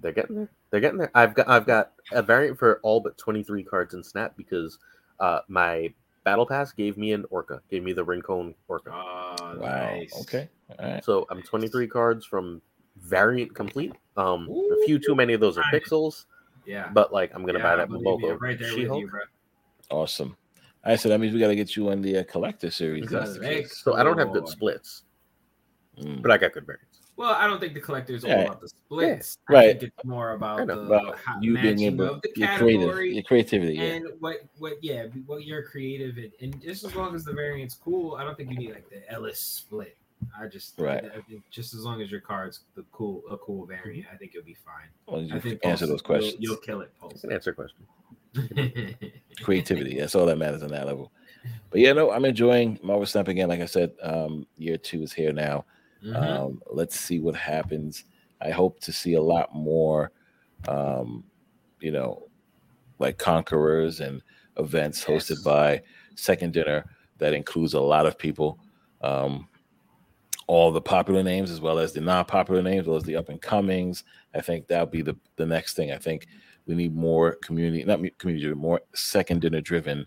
They're 0.00 0.12
getting 0.12 0.36
there. 0.36 0.50
They're 0.70 0.80
getting 0.80 0.98
there. 0.98 1.10
I've 1.14 1.34
got 1.34 1.48
I've 1.48 1.66
got 1.66 1.92
a 2.12 2.22
variant 2.22 2.58
for 2.58 2.80
all 2.82 3.00
but 3.00 3.16
twenty 3.18 3.42
three 3.42 3.62
cards 3.62 3.94
in 3.94 4.02
Snap 4.02 4.34
because 4.36 4.78
uh 5.18 5.40
my 5.48 5.92
battle 6.24 6.46
pass 6.46 6.72
gave 6.72 6.96
me 6.96 7.12
an 7.12 7.24
Orca, 7.30 7.60
gave 7.70 7.82
me 7.82 7.92
the 7.92 8.04
Rincon 8.04 8.54
Orca. 8.68 8.90
Oh, 8.92 9.56
Wow. 9.58 9.94
nice. 9.94 10.20
Okay. 10.22 10.48
All 10.78 10.88
right. 10.90 11.04
So 11.04 11.26
I'm 11.30 11.42
twenty 11.42 11.68
three 11.68 11.86
cards 11.88 12.24
from 12.26 12.62
variant 12.96 13.54
complete. 13.54 13.92
Um, 14.16 14.48
a 14.48 14.84
few 14.86 14.98
too 14.98 15.14
many 15.14 15.32
of 15.32 15.40
those 15.40 15.56
are 15.58 15.64
Nice. 15.72 15.82
pixels, 15.82 16.24
Yeah. 16.66 16.90
but 16.92 17.12
like 17.12 17.32
I'm 17.34 17.44
gonna 17.44 17.58
Yeah, 17.58 17.64
buy 17.64 17.76
that 17.76 17.88
believe 17.88 18.06
you. 18.06 18.12
Mobile 18.12 18.36
right 18.36 18.58
you, 18.60 18.66
She-Hulk. 18.66 19.10
bro. 19.10 19.20
Awesome. 19.90 20.36
All 20.84 20.92
right, 20.92 21.00
so 21.00 21.08
that 21.10 21.20
means 21.20 21.34
we 21.34 21.40
got 21.40 21.48
to 21.48 21.56
get 21.56 21.76
you 21.76 21.90
on 21.90 22.00
the 22.00 22.18
uh, 22.18 22.24
collector 22.24 22.70
series. 22.70 23.10
That's 23.10 23.38
the 23.38 23.64
So 23.68 23.96
I 23.96 24.02
don't 24.02 24.16
have 24.16 24.32
good 24.32 24.48
splits, 24.48 25.02
Mm. 25.98 26.22
but 26.22 26.30
I 26.30 26.38
got 26.38 26.52
good 26.52 26.64
variants. 26.64 26.89
Well, 27.20 27.34
I 27.34 27.46
don't 27.46 27.60
think 27.60 27.74
the 27.74 27.80
collector 27.80 28.14
is 28.14 28.24
all 28.24 28.30
Yeah. 28.30 28.44
about 28.44 28.62
the 28.62 28.68
splits. 28.68 29.36
Yeah. 29.50 29.54
I 29.54 29.58
Right. 29.58 29.80
think 29.80 29.92
it's 29.94 30.04
more 30.06 30.32
about 30.32 30.66
the 30.66 30.80
About 30.80 31.18
how- 31.18 31.38
you 31.42 31.52
being 31.60 31.78
able, 31.82 32.06
of 32.14 32.22
the 32.22 32.32
your 32.34 32.48
creative, 32.56 32.96
your 33.12 33.22
creativity. 33.24 33.74
Yeah. 33.74 33.82
and 33.82 34.06
what 34.20 34.40
what 34.56 34.82
yeah 34.82 35.04
what 35.26 35.44
you're 35.44 35.62
creative 35.64 36.16
in. 36.16 36.32
And 36.40 36.62
just 36.62 36.82
as 36.82 36.94
long 36.94 37.14
as 37.14 37.22
the 37.22 37.34
variant's 37.34 37.74
cool, 37.74 38.14
I 38.14 38.24
don't 38.24 38.38
think 38.38 38.50
you 38.52 38.56
need 38.56 38.70
like 38.72 38.88
the 38.88 39.06
Ellis 39.12 39.38
split. 39.38 39.98
I 40.40 40.46
just 40.46 40.78
Right. 40.80 41.04
I 41.04 41.20
think 41.20 41.42
just 41.50 41.74
as 41.74 41.80
long 41.84 42.00
as 42.00 42.10
your 42.10 42.22
card's 42.22 42.60
the 42.74 42.84
cool 42.90 43.22
a 43.30 43.36
cool 43.36 43.66
variant, 43.66 44.06
I 44.10 44.16
think 44.16 44.32
you'll 44.32 44.42
be 44.42 44.54
fine. 44.54 44.88
Well, 45.06 45.20
you 45.20 45.34
I 45.34 45.40
think 45.40 45.60
answer 45.66 45.84
Pulse, 45.84 45.90
those 45.90 46.02
questions. 46.02 46.36
You'll, 46.40 46.52
you'll 46.54 46.62
kill 46.62 46.80
it, 46.80 46.90
I 46.96 47.00
Pulse. 47.02 47.20
can 47.20 47.32
answer 47.32 47.52
question. 47.52 47.86
Creativity. 49.42 49.98
That's 49.98 50.14
all 50.14 50.24
that 50.24 50.38
matters 50.38 50.62
on 50.62 50.70
that 50.70 50.86
level. 50.86 51.12
But 51.70 51.80
yeah, 51.80 51.92
no, 51.92 52.12
I'm 52.12 52.24
enjoying 52.24 52.78
Marvel 52.82 53.04
Snap 53.04 53.28
again. 53.28 53.50
Like 53.50 53.60
I 53.60 53.66
said, 53.66 53.92
um, 54.02 54.46
year 54.56 54.78
two 54.78 55.02
is 55.02 55.12
here 55.12 55.32
now. 55.34 55.66
Mhm. 56.04 56.16
Um, 56.16 56.62
let's 56.70 56.98
see 56.98 57.20
what 57.20 57.34
happens. 57.36 58.04
I 58.40 58.50
hope 58.50 58.80
to 58.80 58.92
see 58.92 59.14
a 59.14 59.22
lot 59.22 59.54
more, 59.54 60.12
um, 60.68 61.24
you 61.80 61.90
know, 61.92 62.28
like 62.98 63.18
conquerors 63.18 64.00
and 64.00 64.22
events 64.58 65.04
hosted 65.04 65.42
by 65.44 65.82
Second 66.16 66.52
Dinner 66.52 66.84
that 67.18 67.34
includes 67.34 67.74
a 67.74 67.80
lot 67.80 68.06
of 68.06 68.18
people, 68.18 68.58
um, 69.02 69.48
all 70.46 70.72
the 70.72 70.80
popular 70.80 71.22
names 71.22 71.50
as 71.50 71.60
well 71.60 71.78
as 71.78 71.92
the 71.92 72.00
non-popular 72.00 72.62
names, 72.62 72.82
as 72.82 72.86
well 72.88 72.96
as 72.96 73.04
the 73.04 73.16
up 73.16 73.28
and 73.28 73.40
comings. 73.40 74.04
I 74.34 74.40
think 74.40 74.66
that'll 74.66 74.86
be 74.86 75.02
the 75.02 75.16
the 75.36 75.46
next 75.46 75.74
thing. 75.74 75.92
I 75.92 75.98
think 75.98 76.26
we 76.66 76.74
need 76.74 76.94
more 76.94 77.34
community, 77.36 77.84
not 77.84 78.00
community, 78.18 78.52
more 78.54 78.80
Second 78.94 79.40
Dinner 79.42 79.60
driven 79.60 80.06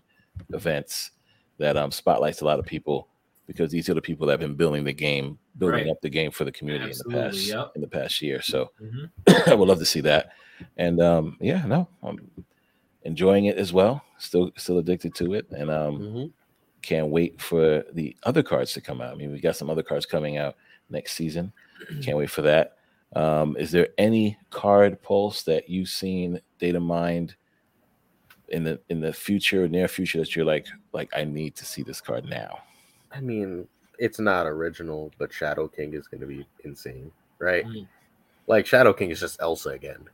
events 0.52 1.12
that 1.58 1.76
um, 1.76 1.90
spotlights 1.90 2.40
a 2.40 2.44
lot 2.44 2.58
of 2.58 2.66
people 2.66 3.08
because 3.46 3.70
these 3.70 3.88
are 3.88 3.94
the 3.94 4.00
people 4.02 4.26
that 4.26 4.32
have 4.34 4.40
been 4.40 4.54
building 4.54 4.84
the 4.84 4.92
game, 4.92 5.38
building 5.58 5.84
Right. 5.84 5.90
up 5.90 6.00
the 6.00 6.08
game 6.10 6.30
for 6.30 6.44
the 6.44 6.52
community 6.52 6.92
in 6.92 6.98
the 6.98 7.16
past 7.16 7.46
yep. 7.46 7.72
in 7.74 7.80
the 7.82 7.86
past 7.88 8.22
year. 8.22 8.40
So 8.42 8.70
Mhm. 8.82 9.48
I 9.48 9.54
would 9.54 9.68
love 9.68 9.78
to 9.80 9.84
see 9.84 10.00
that. 10.02 10.30
And 10.76 11.00
um, 11.00 11.36
yeah, 11.40 11.64
no, 11.66 11.88
I'm 12.02 12.18
enjoying 13.02 13.46
it 13.46 13.58
as 13.58 13.72
well. 13.72 14.02
Still 14.18 14.50
still 14.56 14.78
addicted 14.78 15.14
to 15.16 15.34
it. 15.34 15.46
And 15.50 15.70
um, 15.70 15.98
Mhm. 15.98 16.32
can't 16.82 17.08
wait 17.08 17.40
for 17.40 17.84
the 17.92 18.16
other 18.24 18.42
cards 18.42 18.72
to 18.74 18.80
come 18.80 19.00
out. 19.00 19.12
I 19.12 19.14
mean, 19.16 19.32
we 19.32 19.40
got 19.40 19.56
some 19.56 19.68
other 19.70 19.82
cards 19.82 20.06
coming 20.06 20.36
out 20.38 20.56
next 20.90 21.12
season. 21.14 21.52
Can't 22.02 22.16
wait 22.16 22.30
for 22.30 22.42
that. 22.42 22.76
Um, 23.16 23.56
is 23.56 23.70
there 23.70 23.88
any 23.98 24.36
card 24.50 25.00
pulse 25.02 25.42
that 25.42 25.68
you've 25.68 25.88
seen 25.88 26.40
data 26.58 26.80
mined 26.80 27.34
in 28.48 28.64
the 28.64 28.80
in 28.88 29.00
the 29.00 29.12
future, 29.12 29.66
near 29.68 29.88
future 29.88 30.18
that 30.18 30.34
you're 30.36 30.44
like, 30.44 30.66
like 30.92 31.10
I 31.16 31.24
need 31.24 31.54
to 31.56 31.64
see 31.64 31.82
this 31.82 32.00
card 32.00 32.24
now? 32.26 32.58
I 33.14 33.20
mean, 33.20 33.66
it's 33.98 34.18
not 34.18 34.46
original, 34.46 35.12
but 35.18 35.32
Shadow 35.32 35.68
King 35.68 35.94
is 35.94 36.08
going 36.08 36.20
to 36.20 36.26
be 36.26 36.46
insane, 36.64 37.10
right? 37.38 37.64
Mm. 37.64 37.86
Like 38.46 38.66
Shadow 38.66 38.92
King 38.92 39.10
is 39.10 39.20
just 39.20 39.40
Elsa 39.40 39.70
again. 39.70 40.04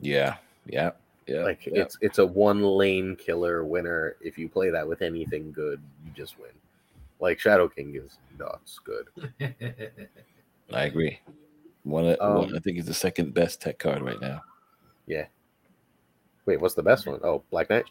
Yeah, 0.00 0.36
yeah, 0.66 0.90
yeah. 1.26 1.42
like 1.42 1.66
yeah. 1.66 1.82
it's 1.82 1.98
it's 2.00 2.18
a 2.18 2.26
one 2.26 2.62
lane 2.62 3.16
killer 3.16 3.64
winner. 3.64 4.16
If 4.20 4.38
you 4.38 4.48
play 4.48 4.70
that 4.70 4.86
with 4.86 5.02
anything 5.02 5.52
good, 5.52 5.80
you 6.04 6.12
just 6.14 6.38
win. 6.38 6.50
Like 7.20 7.40
Shadow 7.40 7.68
King 7.68 7.96
is 7.96 8.18
nuts 8.38 8.78
good. 8.84 9.08
I 10.72 10.84
agree. 10.84 11.20
One, 11.84 12.06
of- 12.08 12.20
Um, 12.20 12.34
one, 12.34 12.56
I 12.56 12.58
think 12.58 12.76
he's 12.76 12.86
the 12.86 12.94
second 12.94 13.32
best 13.32 13.60
tech 13.60 13.78
card 13.78 14.02
right 14.02 14.20
now. 14.20 14.42
Yeah. 15.06 15.26
Wait, 16.44 16.60
what's 16.60 16.74
the 16.74 16.82
best 16.82 17.06
one? 17.06 17.20
Oh, 17.22 17.42
Black 17.50 17.70
Knight. 17.70 17.84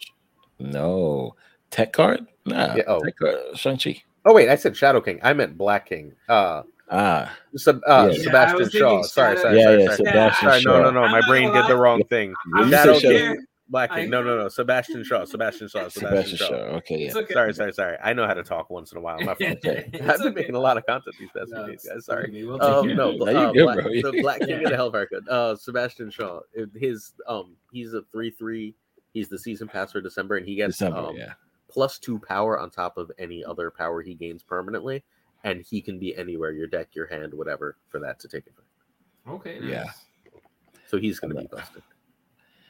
No 0.60 1.36
tech 1.72 1.94
card? 1.94 2.28
Nah. 2.46 2.76
Yeah, 2.76 2.84
oh. 2.88 3.04
tech 3.04 3.18
card. 3.18 3.38
Shang 3.56 3.78
Chi. 3.78 4.04
Oh 4.26 4.34
wait, 4.34 4.50
I 4.50 4.56
said 4.56 4.76
Shadow 4.76 5.02
King. 5.02 5.20
I 5.24 5.34
meant 5.34 5.58
Black 5.58 5.88
King. 5.90 6.14
Uh, 6.30 6.64
Ah, 6.92 7.36
Seb- 7.56 7.82
uh 7.88 8.10
Yeah. 8.12 8.18
Yeah, 8.18 8.24
Sebastian 8.26 8.60
was 8.60 8.72
Shaw. 8.72 9.02
Sorry, 9.02 9.38
sorry, 9.38 9.58
yeah, 9.58 9.64
sorry, 9.64 9.80
yeah. 9.80 9.86
sorry. 9.88 9.96
Sebastian 9.98 10.50
Sorry, 10.50 10.62
no, 10.64 10.92
no, 10.92 10.92
no. 10.92 11.08
My 11.10 11.22
brain 11.28 11.52
did 11.52 11.66
the 11.68 11.76
wrong 11.76 12.04
thing. 12.12 12.36
I'm 12.56 12.70
Shadow 12.70 12.94
said 12.94 13.02
so 13.02 13.12
Shadow- 13.12 13.34
King. 13.34 13.46
Black 13.70 13.92
King. 13.92 14.10
No, 14.12 14.22
no, 14.22 14.38
no. 14.38 14.48
Sebastian 14.50 15.04
Shaw. 15.04 15.26
Sebastian 15.26 15.68
Shaw. 15.68 15.90
Sebastian 15.90 16.10
Sebastian 16.10 16.38
Shaw. 16.38 16.48
Shaw. 16.48 16.76
Okay, 16.78 16.98
yeah. 17.08 17.14
Okay. 17.18 17.34
Sorry, 17.34 17.54
sorry, 17.56 17.74
sorry. 17.74 17.98
I 18.04 18.14
know 18.14 18.28
how 18.28 18.36
to 18.36 18.44
talk 18.44 18.70
once 18.70 18.92
in 18.92 19.00
a 19.00 19.02
while. 19.02 19.18
My 19.20 19.26
fault. 19.34 19.40
It's 19.42 19.66
I've 19.66 20.20
been 20.20 20.28
okay. 20.28 20.30
making 20.36 20.54
a 20.54 20.60
lot 20.60 20.78
of 20.78 20.86
content 20.86 21.16
these 21.20 21.30
past 21.36 21.48
few 21.48 21.56
No, 21.56 21.66
days, 21.68 21.88
guys. 21.92 22.06
Sorry. 22.06 22.46
We'll 22.46 22.62
Um, 22.62 22.88
no. 22.96 23.14
No, 23.14 23.30
you 23.32 23.38
uh, 23.40 23.52
good, 23.52 23.64
Black, 23.64 23.78
bro. 23.82 24.12
the 24.12 24.22
Black 24.22 24.40
King 24.42 24.50
Yeah. 24.50 24.56
of 24.58 24.70
the 24.70 24.76
Hellfire 24.76 25.08
Club. 25.08 25.24
Uh, 25.28 25.56
Sebastian 25.56 26.12
Shaw. 26.12 26.42
His 26.76 27.14
um, 27.28 27.56
he's 27.74 27.96
a 27.96 28.04
three 28.12 28.30
three. 28.30 28.76
He's 29.12 29.28
the 29.30 29.40
season 29.40 29.68
pass 29.68 29.92
for 29.92 30.02
December, 30.02 30.38
and 30.38 30.46
he 30.48 30.54
gets 30.56 30.78
December, 30.78 31.00
um, 31.00 31.16
yeah. 31.16 31.34
Plus 31.76 32.00
two 32.00 32.18
power 32.20 32.58
on 32.58 32.70
top 32.70 32.98
of 32.98 33.12
any 33.20 33.44
other 33.44 33.70
power 33.70 34.02
he 34.02 34.14
gains 34.14 34.42
permanently, 34.42 35.04
and 35.44 35.62
he 35.70 35.82
can 35.82 36.00
be 36.00 36.16
anywhere 36.16 36.54
your 36.54 36.68
deck, 36.68 36.88
your 36.94 37.06
hand, 37.06 37.34
whatever, 37.34 37.76
for 37.90 38.00
that 38.00 38.18
to 38.22 38.30
take 38.30 38.48
effect. 38.48 38.62
Okay. 39.28 39.60
Yeah. 39.62 39.88
So 40.88 40.98
he's 40.98 41.20
going 41.20 41.36
to 41.36 41.42
be 41.42 41.48
busted. 41.48 41.84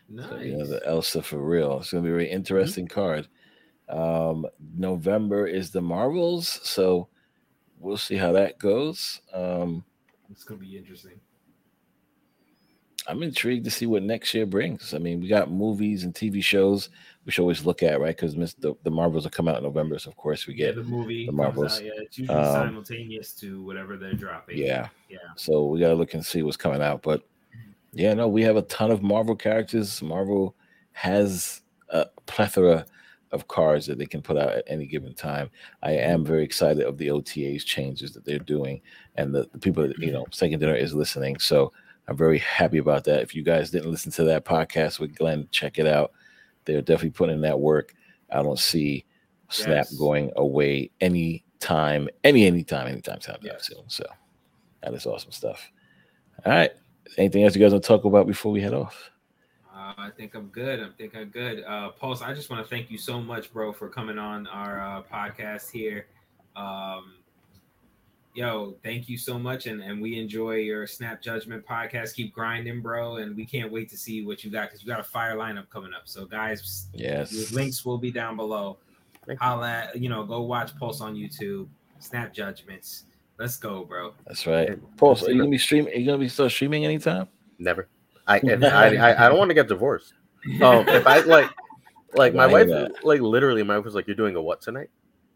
Nice. 0.09 0.29
So, 0.29 0.37
you 0.37 0.57
know, 0.57 0.65
the 0.65 0.83
Elsa 0.87 1.21
for 1.21 1.37
real. 1.37 1.79
It's 1.79 1.91
gonna 1.91 2.03
be 2.03 2.09
a 2.09 2.13
very 2.13 2.29
interesting 2.29 2.87
card. 2.87 3.27
Um, 3.89 4.45
November 4.75 5.47
is 5.47 5.71
the 5.71 5.81
Marvels, 5.81 6.47
so 6.63 7.07
we'll 7.79 7.97
see 7.97 8.15
how 8.15 8.31
that 8.33 8.59
goes. 8.59 9.21
Um, 9.33 9.83
It's 10.31 10.43
gonna 10.43 10.59
be 10.59 10.77
interesting. 10.77 11.19
I'm 13.07 13.23
intrigued 13.23 13.65
to 13.65 13.71
see 13.71 13.85
what 13.85 14.03
next 14.03 14.33
year 14.33 14.45
brings. 14.45 14.93
I 14.93 14.97
mean, 14.97 15.21
we 15.21 15.27
got 15.27 15.51
movies 15.51 16.03
and 16.03 16.13
TV 16.13 16.43
shows 16.43 16.89
we 17.25 17.31
should 17.31 17.41
always 17.41 17.65
look 17.65 17.81
at, 17.83 17.99
right? 17.99 18.15
Because 18.15 18.35
the, 18.55 18.75
the 18.83 18.91
Marvels 18.91 19.23
will 19.23 19.31
come 19.31 19.47
out 19.47 19.57
in 19.57 19.63
November, 19.63 19.97
so 19.99 20.09
of 20.11 20.15
course 20.15 20.45
we 20.47 20.53
Yeah, 20.53 20.67
get 20.67 20.75
the 20.75 20.83
movie 20.83 21.25
the 21.25 21.31
Marvels. 21.31 21.77
out, 21.79 21.85
yeah, 21.85 21.91
it's 21.97 22.17
usually 22.19 22.37
Um, 22.37 22.67
simultaneous 22.67 23.33
to 23.33 23.63
whatever 23.63 23.97
they're 23.97 24.13
dropping. 24.13 24.57
yeah. 24.59 24.89
Yeah. 25.09 25.17
So 25.35 25.65
we 25.65 25.79
gotta 25.79 25.95
look 25.95 26.13
and 26.13 26.23
see 26.25 26.43
what's 26.43 26.57
coming 26.57 26.81
out. 26.81 27.01
But 27.01 27.23
yeah, 27.93 28.13
no, 28.13 28.27
we 28.27 28.43
have 28.43 28.57
a 28.57 28.61
ton 28.63 28.91
of 28.91 29.01
Marvel 29.01 29.35
characters. 29.35 30.01
Marvel 30.01 30.55
has 30.91 31.61
a 31.89 32.05
plethora 32.25 32.85
of 33.31 33.47
cards 33.47 33.85
that 33.87 33.97
they 33.97 34.05
can 34.05 34.21
put 34.21 34.37
out 34.37 34.49
at 34.53 34.63
any 34.67 34.85
given 34.85 35.13
time. 35.13 35.49
I 35.81 35.91
am 35.93 36.23
very 36.23 36.43
excited 36.43 36.83
of 36.85 36.97
the 36.97 37.07
OTAs 37.07 37.65
changes 37.65 38.11
that 38.13 38.23
they're 38.23 38.37
doing, 38.39 38.81
and 39.15 39.33
the, 39.33 39.49
the 39.51 39.57
people 39.59 39.87
that 39.87 39.97
you 39.97 40.11
know, 40.11 40.25
Second 40.31 40.59
Dinner 40.59 40.75
is 40.75 40.93
listening. 40.93 41.39
So 41.39 41.73
I'm 42.07 42.15
very 42.17 42.37
happy 42.37 42.77
about 42.77 43.03
that. 43.05 43.21
If 43.23 43.33
you 43.35 43.41
guys 43.43 43.71
didn't 43.71 43.89
listen 43.91 44.11
to 44.13 44.23
that 44.25 44.45
podcast 44.45 44.99
with 44.99 45.15
Glenn, 45.15 45.47
check 45.51 45.79
it 45.79 45.87
out. 45.87 46.11
They're 46.65 46.81
definitely 46.81 47.11
putting 47.11 47.35
in 47.35 47.41
that 47.41 47.59
work. 47.59 47.93
I 48.31 48.41
don't 48.41 48.59
see 48.59 49.05
Snap 49.49 49.85
Yes. 49.85 49.93
going 49.93 50.31
away 50.35 50.91
any 51.01 51.45
time, 51.59 52.09
any 52.23 52.45
anytime, 52.45 52.87
anytime 52.87 53.19
time 53.19 53.37
Yes. 53.41 53.67
soon. 53.67 53.87
So 53.89 54.05
that 54.81 54.93
is 54.93 55.05
awesome 55.05 55.31
stuff. 55.31 55.71
All 56.45 56.51
right. 56.51 56.71
Anything 57.17 57.43
else 57.43 57.55
you 57.55 57.61
guys 57.61 57.71
want 57.71 57.83
to 57.83 57.87
talk 57.87 58.05
about 58.05 58.27
before 58.27 58.51
we 58.51 58.61
head 58.61 58.73
off? 58.73 59.11
Uh, 59.73 59.93
I 59.97 60.09
think 60.17 60.33
I'm 60.35 60.47
good. 60.47 60.79
I 60.79 60.89
think 60.97 61.15
I'm 61.15 61.29
good. 61.29 61.63
Uh, 61.63 61.89
Pulse, 61.89 62.21
I 62.21 62.33
just 62.33 62.49
want 62.49 62.63
to 62.63 62.69
thank 62.69 62.89
you 62.89 62.97
so 62.97 63.21
much, 63.21 63.53
bro, 63.53 63.71
for 63.71 63.89
coming 63.89 64.17
on 64.17 64.47
our 64.47 64.81
uh, 64.81 65.03
podcast 65.03 65.69
here. 65.69 66.07
Um, 66.55 67.15
yo, 68.35 68.75
thank 68.83 69.09
you 69.09 69.17
so 69.17 69.39
much, 69.39 69.65
and 69.65 69.81
and 69.81 70.01
we 70.01 70.19
enjoy 70.19 70.55
your 70.57 70.85
Snap 70.85 71.21
Judgment 71.21 71.65
podcast. 71.65 72.15
Keep 72.15 72.33
grinding, 72.33 72.81
bro, 72.81 73.17
and 73.17 73.35
we 73.35 73.45
can't 73.45 73.71
wait 73.71 73.89
to 73.89 73.97
see 73.97 74.25
what 74.25 74.43
you 74.43 74.51
got 74.51 74.63
because 74.69 74.81
you 74.83 74.87
got 74.87 74.99
a 74.99 75.03
fire 75.03 75.35
lineup 75.35 75.69
coming 75.69 75.93
up. 75.93 76.03
So, 76.05 76.25
guys, 76.25 76.87
Yes. 76.93 77.51
links 77.51 77.85
will 77.85 77.97
be 77.97 78.11
down 78.11 78.35
below. 78.35 78.77
Thank 79.25 79.39
you. 79.41 79.45
Holla, 79.47 79.89
you 79.95 80.09
know, 80.09 80.23
go 80.23 80.41
watch 80.41 80.75
Pulse 80.77 81.01
on 81.01 81.15
YouTube. 81.15 81.67
Snap 81.99 82.33
Judgments. 82.33 83.05
Let's 83.39 83.57
go, 83.57 83.83
bro. 83.83 84.13
That's 84.27 84.45
right. 84.45 84.69
And- 84.69 84.97
Pulse, 84.97 85.23
are 85.23 85.31
you 85.31 85.39
gonna 85.39 85.49
be 85.49 85.57
streaming? 85.57 85.93
Are 85.93 85.97
you 85.97 86.05
gonna 86.05 86.17
be 86.19 86.29
still 86.29 86.49
streaming 86.49 86.85
anytime? 86.85 87.27
Never. 87.57 87.87
I 88.27 88.35
I, 88.37 88.39
I, 88.43 89.25
I 89.25 89.29
don't 89.29 89.37
want 89.37 89.49
to 89.49 89.55
get 89.55 89.67
divorced. 89.67 90.13
Um, 90.61 90.87
if 90.87 91.07
I 91.07 91.19
like, 91.21 91.49
like 92.13 92.33
my 92.35 92.45
wife, 92.45 92.67
that. 92.67 93.03
like 93.03 93.21
literally, 93.21 93.63
my 93.63 93.77
wife 93.77 93.85
was 93.85 93.95
like, 93.95 94.07
"You're 94.07 94.15
doing 94.15 94.35
a 94.35 94.41
what 94.41 94.61
tonight?" 94.61 94.89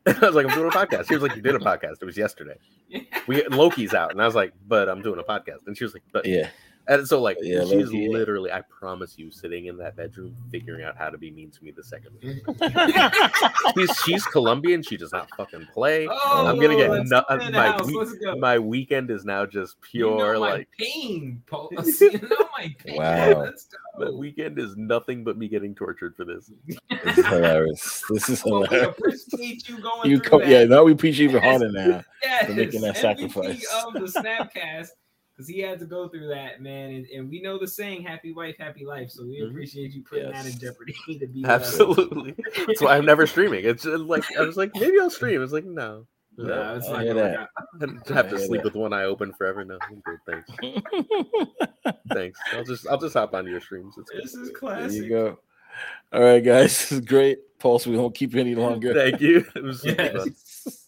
I 0.07 0.19
was 0.25 0.35
like, 0.35 0.45
"I'm 0.47 0.53
doing 0.55 0.67
a 0.67 0.75
podcast." 0.75 1.07
She 1.07 1.13
was 1.13 1.23
like, 1.23 1.35
"You 1.35 1.41
did 1.41 1.55
a 1.55 1.59
podcast. 1.59 1.95
It 2.01 2.05
was 2.05 2.17
yesterday. 2.17 2.57
We 3.27 3.45
Loki's 3.47 3.93
out," 3.93 4.11
and 4.11 4.21
I 4.21 4.25
was 4.25 4.35
like, 4.35 4.53
"But 4.67 4.89
I'm 4.89 5.01
doing 5.01 5.19
a 5.19 5.23
podcast." 5.23 5.67
And 5.67 5.77
she 5.77 5.83
was 5.83 5.93
like, 5.93 6.03
"But," 6.11 6.25
Yeah. 6.25 6.49
and 6.87 7.07
so 7.07 7.21
like, 7.21 7.37
Yeah, 7.41 7.61
she's 7.65 7.71
Loki, 7.91 7.97
yeah. 7.99 8.09
literally, 8.09 8.51
I 8.51 8.61
promise 8.61 9.17
you, 9.19 9.29
sitting 9.29 9.65
in 9.67 9.77
that 9.77 9.95
bedroom 9.95 10.35
figuring 10.49 10.83
out 10.83 10.97
how 10.97 11.09
to 11.09 11.17
be 11.17 11.29
mean 11.29 11.51
to 11.51 11.63
me 11.63 11.69
the 11.71 11.83
second. 11.83 12.17
she's 13.77 13.97
she's 14.03 14.25
Colombian. 14.25 14.81
She 14.81 14.97
does 14.97 15.11
not 15.11 15.29
fucking 15.37 15.67
play. 15.73 16.07
Oh, 16.09 16.47
I'm 16.47 16.59
gonna 16.59 16.75
get 16.75 16.89
let's 16.89 17.09
nu- 17.11 17.21
get 17.29 17.41
in 17.41 17.51
the 17.51 17.57
my 17.59 17.81
week- 17.83 18.21
go. 18.23 18.35
My 18.37 18.59
weekend 18.59 19.11
is 19.11 19.25
now 19.25 19.45
just 19.45 19.75
You 19.91 20.09
know 20.09 20.15
pure 20.17 20.33
my 20.33 20.39
like. 20.39 20.69
pain, 20.79 21.43
Pulse. 21.47 22.01
You 22.01 22.13
know 22.13 22.48
my 22.61 22.75
pain. 22.85 22.97
Wow. 22.97 23.41
Let's 23.43 23.67
My 23.97 24.05
go. 24.05 24.15
weekend 24.17 24.59
is 24.59 24.75
nothing 24.77 25.23
but 25.23 25.37
me 25.37 25.47
getting 25.47 25.73
tortured 25.75 26.15
for 26.15 26.25
this. 26.25 26.51
This 27.05 27.17
is 27.17 27.25
hilarious. 27.27 28.03
This 28.09 28.29
is 28.29 28.43
Well, 28.45 28.61
we 28.61 28.67
hilarious. 28.67 28.97
appreciate 28.97 29.69
you 29.69 29.79
going 29.79 30.09
You 30.09 30.17
through 30.19 30.29
come, 30.29 30.39
that. 30.41 30.49
yeah. 30.49 30.63
Now 30.65 30.83
we 30.83 30.91
appreciate 30.91 31.25
you 31.25 31.29
even 31.37 31.41
harder 31.43 31.71
now. 31.71 32.03
yes, 32.21 32.45
for 32.47 32.53
making 32.53 32.81
that 32.81 32.95
MVP 32.95 32.99
sacrifice. 33.01 33.65
of 33.85 33.93
the 33.93 33.99
Snapcast 34.19 34.89
because 35.35 35.47
he 35.47 35.59
had 35.61 35.79
to 35.79 35.85
go 35.85 36.09
through 36.09 36.27
that, 36.27 36.61
man. 36.61 36.89
And, 36.91 37.05
and 37.07 37.29
we 37.29 37.41
know 37.41 37.57
the 37.57 37.67
saying, 37.67 38.03
"Happy 38.03 38.33
wife, 38.33 38.55
happy 38.59 38.85
life." 38.85 39.09
So 39.11 39.23
we 39.25 39.39
Mhm. 39.39 39.51
appreciate 39.51 39.93
you 39.93 40.03
putting 40.03 40.29
that 40.31 40.45
in 40.45 40.59
jeopardy 40.59 40.93
to 41.19 41.27
be 41.27 41.43
Absolutely. 41.45 42.35
That's 42.67 42.81
why 42.81 42.97
I'm 42.97 43.05
never 43.05 43.25
streaming. 43.25 43.63
It's 43.63 43.83
just 43.83 44.03
like 44.03 44.25
I 44.37 44.41
was 44.41 44.57
like, 44.57 44.71
maybe 44.75 44.99
I'll 44.99 45.09
stream. 45.09 45.41
It's 45.41 45.53
like 45.53 45.63
no. 45.65 46.05
No, 46.39 46.47
No, 46.47 46.75
it's 46.75 46.87
I 46.87 46.91
not 46.91 46.97
gonna 47.05 47.13
that. 47.15 47.49
work. 47.81 47.99
I 48.09 48.13
have 48.13 48.29
to 48.29 48.39
sleep 48.39 48.61
that. 48.61 48.73
with 48.73 48.75
one 48.75 48.93
eye 48.93 49.03
open 49.03 49.33
forever. 49.33 49.65
No, 49.65 49.77
I'm 49.81 50.01
good. 50.05 50.19
Thanks. 50.25 50.49
Thanks. 52.13 52.39
I'll 52.53 52.63
just 52.63 52.87
I'll 52.87 52.97
just 52.97 53.13
hop 53.13 53.33
onto 53.33 53.51
your 53.51 53.59
streams. 53.61 53.95
It's 53.97 54.11
This 54.11 54.33
is 54.35 54.49
There 54.49 54.57
classic. 54.57 55.03
you 55.03 55.09
go. 55.09 55.39
All 56.13 56.21
right, 56.21 56.39
guys. 56.43 56.71
This 56.89 56.91
is 56.93 57.01
great. 57.01 57.39
Pulse, 57.59 57.85
we 57.85 57.97
won't 57.97 58.15
keep 58.15 58.33
you 58.33 58.39
any 58.39 58.55
longer. 58.65 58.93
Thank 58.93 59.19
you. 59.21 59.45
It 59.55 59.63
was 59.63 59.83
Yes. 59.85 60.11
fun. 60.23 60.35